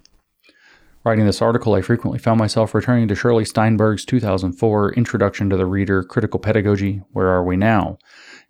Writing 1.03 1.26
this 1.26 1.41
article, 1.41 1.73
I 1.73 1.81
frequently 1.81 2.19
found 2.19 2.38
myself 2.38 2.76
returning 2.76 3.07
to 3.07 3.15
Shirley 3.15 3.43
Steinberg's 3.43 4.05
2004 4.05 4.93
Introduction 4.93 5.49
to 5.49 5.57
the 5.57 5.65
Reader 5.65 6.03
Critical 6.03 6.39
Pedagogy 6.39 7.01
Where 7.11 7.30
Are 7.30 7.43
We 7.43 7.57
Now? 7.57 7.97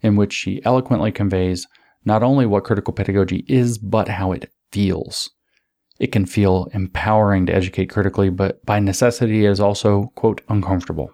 in 0.02 0.18
which 0.18 0.34
she 0.34 0.62
eloquently 0.66 1.14
conveys 1.14 1.66
not 2.04 2.24
only 2.24 2.46
what 2.46 2.66
critical 2.66 2.94
pedagogy 2.94 3.46
is, 3.48 3.78
but 3.78 4.10
how 4.10 4.34
it 4.34 4.52
feels. 4.74 5.30
It 6.00 6.12
can 6.12 6.26
feel 6.26 6.70
empowering 6.74 7.46
to 7.48 7.56
educate 7.56 7.88
critically, 7.88 8.30
but 8.30 8.64
by 8.66 8.80
necessity 8.80 9.46
it 9.46 9.50
is 9.50 9.60
also, 9.60 10.12
quote, 10.16 10.42
uncomfortable. 10.48 11.12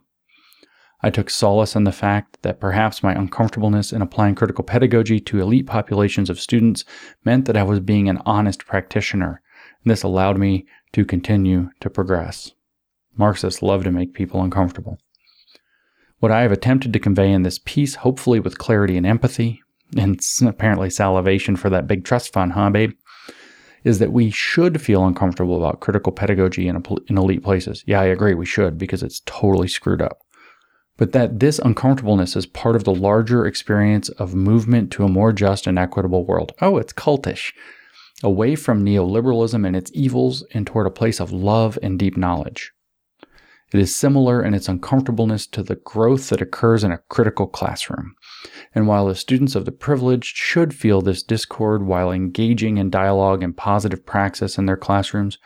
I 1.02 1.10
took 1.10 1.30
solace 1.30 1.76
in 1.76 1.84
the 1.84 1.92
fact 1.92 2.40
that 2.44 2.62
perhaps 2.62 3.04
my 3.04 3.14
uncomfortableness 3.14 3.92
in 3.92 4.02
applying 4.02 4.36
critical 4.36 4.64
pedagogy 4.64 5.20
to 5.20 5.42
elite 5.42 5.68
populations 5.68 6.30
of 6.30 6.40
students 6.40 6.86
meant 7.26 7.46
that 7.46 7.58
I 7.58 7.64
was 7.64 7.82
being 7.82 8.08
an 8.08 8.22
honest 8.26 8.66
practitioner, 8.66 9.42
and 9.84 9.92
this 9.92 10.04
allowed 10.04 10.38
me 10.38 10.66
to 10.94 11.04
continue 11.04 11.72
to 11.82 11.90
progress. 11.90 12.52
Marxists 13.18 13.62
love 13.62 13.84
to 13.84 13.92
make 13.92 14.14
people 14.14 14.42
uncomfortable. 14.42 14.98
What 16.20 16.32
I 16.32 16.42
have 16.42 16.54
attempted 16.54 16.94
to 16.94 17.00
convey 17.00 17.32
in 17.32 17.44
this 17.44 17.60
piece, 17.60 17.96
hopefully 17.96 18.40
with 18.40 18.58
clarity 18.58 18.96
and 18.96 19.06
empathy, 19.06 19.62
and 19.98 20.20
apparently 20.42 20.90
salivation 20.90 21.58
for 21.58 21.70
that 21.70 21.86
big 21.86 22.06
trust 22.06 22.32
fund, 22.32 22.54
huh, 22.54 22.70
babe? 22.70 22.94
Is 23.84 24.00
that 24.00 24.14
we 24.14 24.30
should 24.30 24.82
feel 24.82 25.06
uncomfortable 25.06 25.58
about 25.58 25.80
critical 25.80 26.12
pedagogy 26.12 26.68
in, 26.68 26.76
a, 26.76 26.82
in 27.08 27.18
elite 27.18 27.44
places. 27.44 27.84
Yeah, 27.86 28.02
I 28.02 28.06
agree, 28.06 28.34
we 28.34 28.46
should 28.46 28.78
because 28.78 29.04
it's 29.04 29.22
totally 29.26 29.68
screwed 29.68 30.02
up. 30.02 30.20
But 30.98 31.12
that 31.12 31.40
this 31.40 31.60
uncomfortableness 31.60 32.36
is 32.36 32.46
part 32.46 32.76
of 32.76 32.84
the 32.84 32.94
larger 32.94 33.46
experience 33.46 34.10
of 34.10 34.36
movement 34.36 34.92
to 34.92 35.04
a 35.04 35.10
more 35.10 35.34
just 35.34 35.66
and 35.66 35.80
equitable 35.80 36.26
world. 36.26 36.54
Oh, 36.62 36.78
it's 36.78 36.94
cultish. 36.94 37.52
Away 38.22 38.56
from 38.56 38.86
neoliberalism 38.86 39.66
and 39.66 39.76
its 39.76 39.92
evils 39.94 40.46
and 40.54 40.66
toward 40.66 40.88
a 40.88 40.92
place 40.92 41.20
of 41.20 41.32
love 41.32 41.78
and 41.82 41.98
deep 42.00 42.16
knowledge. 42.16 42.72
It 43.74 43.80
is 43.80 43.96
similar 43.96 44.44
in 44.44 44.54
its 44.54 44.70
uncomfortableness 44.70 45.48
to 45.48 45.64
the 45.64 45.78
growth 45.78 46.30
that 46.30 46.42
occurs 46.42 46.84
in 46.84 46.92
a 46.92 47.00
critical 47.10 47.48
classroom. 47.48 48.14
And 48.76 48.88
while 48.88 49.08
the 49.08 49.16
students 49.16 49.56
of 49.56 49.66
the 49.66 49.72
privileged 49.72 50.38
should 50.38 50.76
feel 50.76 51.02
this 51.02 51.24
discord 51.24 51.84
while 51.84 52.12
engaging 52.12 52.78
in 52.78 52.92
dialogue 52.92 53.42
and 53.42 53.58
positive 53.58 54.06
praxis 54.06 54.60
in 54.60 54.68
their 54.68 54.78
classrooms, 54.78 55.40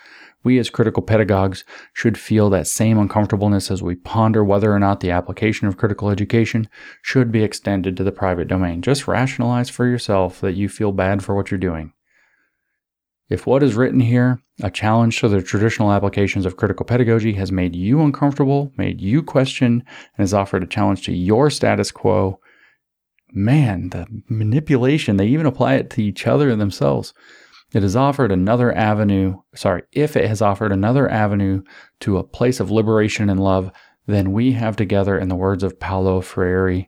we 0.43 0.59
as 0.59 0.69
critical 0.69 1.01
pedagogues 1.01 1.63
should 1.93 2.17
feel 2.17 2.49
that 2.49 2.67
same 2.67 2.97
uncomfortableness 2.97 3.71
as 3.71 3.81
we 3.81 3.95
ponder 3.95 4.43
whether 4.43 4.73
or 4.73 4.79
not 4.79 4.99
the 4.99 5.11
application 5.11 5.69
of 5.69 5.77
critical 5.77 6.09
education 6.09 6.67
should 7.01 7.31
be 7.31 7.43
extended 7.43 7.95
to 7.95 8.03
the 8.03 8.11
private 8.11 8.49
domain. 8.49 8.81
Just 8.81 9.07
rationalize 9.07 9.69
for 9.69 9.85
yourself 9.87 10.41
that 10.41 10.55
you 10.55 10.67
feel 10.67 10.91
bad 10.91 11.23
for 11.23 11.33
what 11.33 11.49
you're 11.49 11.57
doing. 11.57 11.93
If 13.29 13.45
what 13.45 13.61
is 13.61 13.75
written 13.75 13.99
here, 13.99 14.39
a 14.63 14.71
challenge 14.71 15.19
to 15.19 15.27
the 15.27 15.41
traditional 15.41 15.91
applications 15.91 16.45
of 16.45 16.55
critical 16.55 16.85
pedagogy, 16.85 17.33
has 17.33 17.51
made 17.51 17.75
you 17.75 18.01
uncomfortable, 18.01 18.71
made 18.77 19.01
you 19.01 19.21
question, 19.21 19.71
and 19.71 20.19
has 20.19 20.33
offered 20.33 20.63
a 20.63 20.67
challenge 20.67 21.05
to 21.05 21.13
your 21.13 21.49
status 21.49 21.91
quo, 21.91 22.39
man, 23.33 23.89
the 23.89 24.07
manipulation, 24.29 25.17
they 25.17 25.27
even 25.27 25.45
apply 25.45 25.75
it 25.75 25.89
to 25.91 26.03
each 26.03 26.25
other 26.25 26.49
and 26.49 26.61
themselves. 26.61 27.13
It 27.73 27.83
has 27.83 27.97
offered 27.97 28.31
another 28.31 28.73
avenue, 28.73 29.41
sorry, 29.53 29.83
if 29.91 30.15
it 30.15 30.27
has 30.29 30.41
offered 30.41 30.71
another 30.71 31.09
avenue 31.09 31.63
to 31.99 32.17
a 32.17 32.23
place 32.23 32.61
of 32.61 32.71
liberation 32.71 33.29
and 33.29 33.41
love, 33.41 33.71
then 34.05 34.31
we 34.31 34.53
have 34.53 34.77
together, 34.77 35.19
in 35.19 35.27
the 35.27 35.35
words 35.35 35.63
of 35.63 35.79
Paulo 35.81 36.21
Freire, 36.21 36.85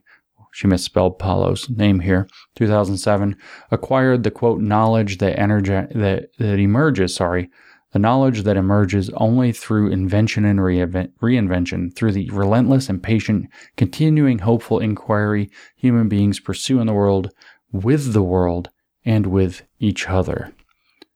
she 0.52 0.66
misspelled 0.66 1.18
Paulo's 1.18 1.68
name 1.70 2.00
here, 2.00 2.28
2007, 2.56 3.36
acquired 3.70 4.22
the 4.22 4.30
quote 4.30 4.60
knowledge 4.60 5.18
that 5.18 5.36
that, 5.36 6.28
that 6.38 6.58
emerges, 6.58 7.14
sorry, 7.14 7.50
the 7.92 7.98
knowledge 7.98 8.44
that 8.44 8.56
emerges 8.56 9.10
only 9.10 9.52
through 9.52 9.90
invention 9.90 10.44
and 10.44 10.60
reinvention, 10.60 11.94
through 11.94 12.12
the 12.12 12.30
relentless 12.30 12.88
and 12.88 13.02
patient, 13.02 13.48
continuing 13.76 14.38
hopeful 14.38 14.78
inquiry 14.78 15.50
human 15.76 16.08
beings 16.08 16.38
pursue 16.38 16.80
in 16.80 16.86
the 16.86 16.92
world, 16.92 17.32
with 17.72 18.12
the 18.12 18.22
world, 18.22 18.70
and 19.04 19.26
with 19.26 19.62
each 19.78 20.08
other. 20.08 20.52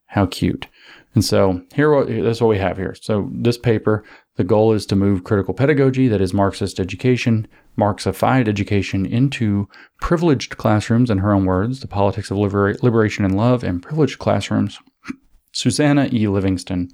How 0.07 0.27
cute. 0.27 0.67
And 1.15 1.25
so 1.25 1.63
here, 1.75 2.05
that's 2.23 2.41
what 2.41 2.49
we 2.49 2.59
have 2.59 2.77
here. 2.77 2.97
So 3.01 3.31
this 3.33 3.59
paper, 3.59 4.05
the 4.37 4.45
goal 4.45 4.73
is 4.73 4.85
to 4.87 4.97
move 4.97 5.23
critical 5.23 5.55
pedagogy, 5.55 6.09
that 6.09 6.21
is 6.21 6.35
Marxist 6.35 6.81
education, 6.81 7.47
Marxified 7.77 8.49
education, 8.49 9.05
into 9.05 9.69
privileged 10.01 10.57
classrooms, 10.57 11.11
in 11.11 11.19
her 11.19 11.33
own 11.33 11.45
words, 11.45 11.81
the 11.81 11.89
politics 11.89 12.31
of 12.31 12.39
libera- 12.39 12.77
liberation 12.83 13.25
and 13.25 13.37
love, 13.37 13.65
and 13.65 13.83
privileged 13.83 14.19
classrooms. 14.19 14.79
Susanna 15.53 16.09
E. 16.13 16.27
Livingston, 16.27 16.89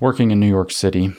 working 0.00 0.30
in 0.30 0.40
New 0.40 0.48
York 0.48 0.70
City. 0.70 1.12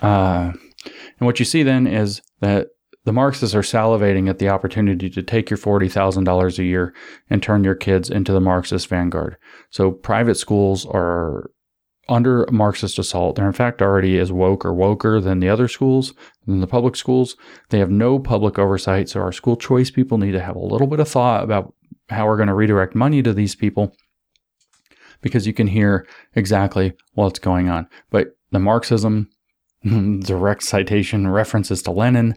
Uh, 0.00 0.52
and 0.84 1.26
what 1.26 1.38
you 1.38 1.44
see 1.44 1.62
then 1.62 1.86
is 1.86 2.22
that 2.40 2.68
the 3.04 3.12
Marxists 3.12 3.54
are 3.54 3.62
salivating 3.62 4.28
at 4.28 4.38
the 4.38 4.48
opportunity 4.48 5.10
to 5.10 5.22
take 5.22 5.50
your 5.50 5.58
$40,000 5.58 6.58
a 6.58 6.64
year 6.64 6.94
and 7.28 7.42
turn 7.42 7.64
your 7.64 7.74
kids 7.74 8.10
into 8.10 8.32
the 8.32 8.40
Marxist 8.40 8.86
vanguard. 8.88 9.36
So 9.70 9.90
private 9.90 10.36
schools 10.36 10.86
are 10.86 11.50
under 12.08 12.46
Marxist 12.50 12.98
assault. 12.98 13.36
They're 13.36 13.46
in 13.46 13.52
fact 13.52 13.80
already 13.80 14.18
as 14.18 14.32
woke 14.32 14.64
or 14.64 14.72
woker 14.72 15.22
than 15.22 15.40
the 15.40 15.48
other 15.48 15.68
schools, 15.68 16.14
than 16.46 16.60
the 16.60 16.66
public 16.66 16.96
schools. 16.96 17.36
They 17.70 17.78
have 17.78 17.90
no 17.90 18.18
public 18.18 18.58
oversight. 18.58 19.08
So 19.08 19.20
our 19.20 19.32
school 19.32 19.56
choice 19.56 19.90
people 19.90 20.18
need 20.18 20.32
to 20.32 20.40
have 20.42 20.56
a 20.56 20.60
little 20.60 20.86
bit 20.86 21.00
of 21.00 21.08
thought 21.08 21.44
about 21.44 21.74
how 22.08 22.26
we're 22.26 22.36
going 22.36 22.48
to 22.48 22.54
redirect 22.54 22.94
money 22.94 23.22
to 23.22 23.32
these 23.32 23.54
people 23.54 23.94
because 25.20 25.46
you 25.46 25.54
can 25.54 25.68
hear 25.68 26.06
exactly 26.34 26.92
what's 27.14 27.38
going 27.38 27.68
on. 27.68 27.88
But 28.10 28.36
the 28.50 28.58
Marxism, 28.58 29.30
direct 29.84 30.64
citation 30.64 31.28
references 31.28 31.82
to 31.82 31.92
Lenin, 31.92 32.36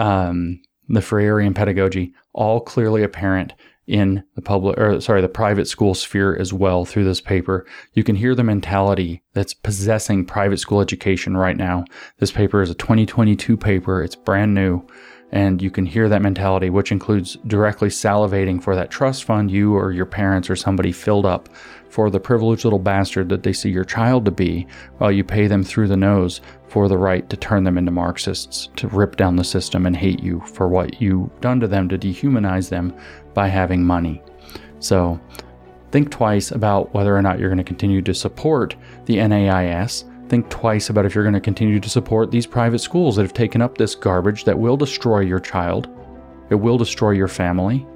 um, 0.00 0.60
the 0.88 1.00
Freirean 1.00 1.54
pedagogy, 1.54 2.12
all 2.32 2.60
clearly 2.60 3.02
apparent 3.02 3.54
in 3.86 4.22
the 4.36 4.42
public 4.42 4.78
or 4.78 5.00
sorry 5.00 5.20
the 5.20 5.28
private 5.28 5.66
school 5.66 5.94
sphere 5.94 6.36
as 6.36 6.52
well 6.52 6.84
through 6.84 7.04
this 7.04 7.20
paper. 7.20 7.66
You 7.94 8.04
can 8.04 8.16
hear 8.16 8.34
the 8.34 8.44
mentality 8.44 9.22
that's 9.32 9.54
possessing 9.54 10.24
private 10.24 10.58
school 10.58 10.80
education 10.80 11.36
right 11.36 11.56
now. 11.56 11.84
This 12.18 12.30
paper 12.30 12.62
is 12.62 12.70
a 12.70 12.74
2022 12.74 13.56
paper. 13.56 14.02
It's 14.02 14.16
brand 14.16 14.54
new. 14.54 14.86
And 15.34 15.62
you 15.62 15.70
can 15.70 15.86
hear 15.86 16.10
that 16.10 16.20
mentality, 16.20 16.68
which 16.68 16.92
includes 16.92 17.38
directly 17.46 17.88
salivating 17.88 18.62
for 18.62 18.76
that 18.76 18.90
trust 18.90 19.24
fund 19.24 19.50
you 19.50 19.74
or 19.74 19.90
your 19.90 20.04
parents 20.04 20.50
or 20.50 20.56
somebody 20.56 20.92
filled 20.92 21.24
up 21.24 21.48
for 21.88 22.10
the 22.10 22.20
privileged 22.20 22.64
little 22.64 22.78
bastard 22.78 23.30
that 23.30 23.42
they 23.42 23.52
see 23.52 23.70
your 23.70 23.84
child 23.84 24.26
to 24.26 24.30
be, 24.30 24.66
while 24.98 25.10
you 25.10 25.24
pay 25.24 25.46
them 25.46 25.62
through 25.62 25.88
the 25.88 25.96
nose 25.96 26.42
for 26.68 26.86
the 26.86 26.98
right 26.98 27.30
to 27.30 27.36
turn 27.36 27.64
them 27.64 27.78
into 27.78 27.90
Marxists, 27.90 28.68
to 28.76 28.88
rip 28.88 29.16
down 29.16 29.36
the 29.36 29.44
system 29.44 29.86
and 29.86 29.96
hate 29.96 30.22
you 30.22 30.40
for 30.40 30.68
what 30.68 31.00
you've 31.00 31.40
done 31.40 31.60
to 31.60 31.66
them 31.66 31.88
to 31.88 31.98
dehumanize 31.98 32.68
them 32.68 32.94
by 33.34 33.48
having 33.48 33.84
money. 33.84 34.22
So, 34.78 35.20
think 35.90 36.10
twice 36.10 36.50
about 36.50 36.92
whether 36.94 37.16
or 37.16 37.22
not 37.22 37.38
you're 37.38 37.50
going 37.50 37.58
to 37.58 37.64
continue 37.64 38.02
to 38.02 38.14
support 38.14 38.74
the 39.06 39.16
NAIS 39.16 40.04
think 40.32 40.48
twice 40.48 40.88
about 40.88 41.04
if 41.04 41.14
you're 41.14 41.24
going 41.24 41.34
to 41.34 41.40
continue 41.40 41.78
to 41.78 41.90
support 41.90 42.30
these 42.30 42.46
private 42.46 42.78
schools 42.78 43.16
that 43.16 43.22
have 43.22 43.34
taken 43.34 43.60
up 43.60 43.76
this 43.76 43.94
garbage 43.94 44.44
that 44.44 44.58
will 44.58 44.78
destroy 44.78 45.20
your 45.20 45.38
child. 45.38 45.90
It 46.48 46.54
will 46.54 46.78
destroy 46.78 47.10
your 47.10 47.28
family. 47.28 47.86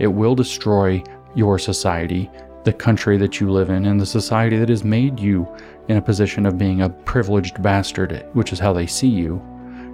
It 0.00 0.08
will 0.08 0.34
destroy 0.34 1.00
your 1.36 1.60
society, 1.60 2.28
the 2.64 2.72
country 2.72 3.16
that 3.18 3.38
you 3.38 3.52
live 3.52 3.70
in, 3.70 3.86
and 3.86 4.00
the 4.00 4.04
society 4.04 4.58
that 4.58 4.68
has 4.68 4.82
made 4.82 5.20
you 5.20 5.46
in 5.86 5.96
a 5.96 6.02
position 6.02 6.44
of 6.44 6.58
being 6.58 6.82
a 6.82 6.90
privileged 6.90 7.62
bastard, 7.62 8.26
which 8.32 8.52
is 8.52 8.58
how 8.58 8.72
they 8.72 8.88
see 8.88 9.06
you, 9.06 9.40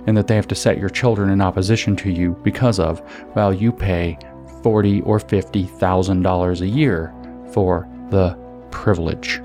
and 0.06 0.16
that 0.16 0.28
they 0.28 0.34
have 0.34 0.48
to 0.48 0.54
set 0.54 0.78
your 0.78 0.88
children 0.88 1.28
in 1.28 1.42
opposition 1.42 1.94
to 1.96 2.10
you 2.10 2.40
because 2.42 2.80
of, 2.80 3.00
while 3.34 3.52
you 3.52 3.70
pay 3.70 4.18
forty 4.66 5.01
or 5.02 5.20
fifty 5.20 5.62
thousand 5.62 6.22
dollars 6.22 6.60
a 6.60 6.66
year 6.66 7.14
for 7.52 7.88
the 8.10 8.36
privilege. 8.72 9.40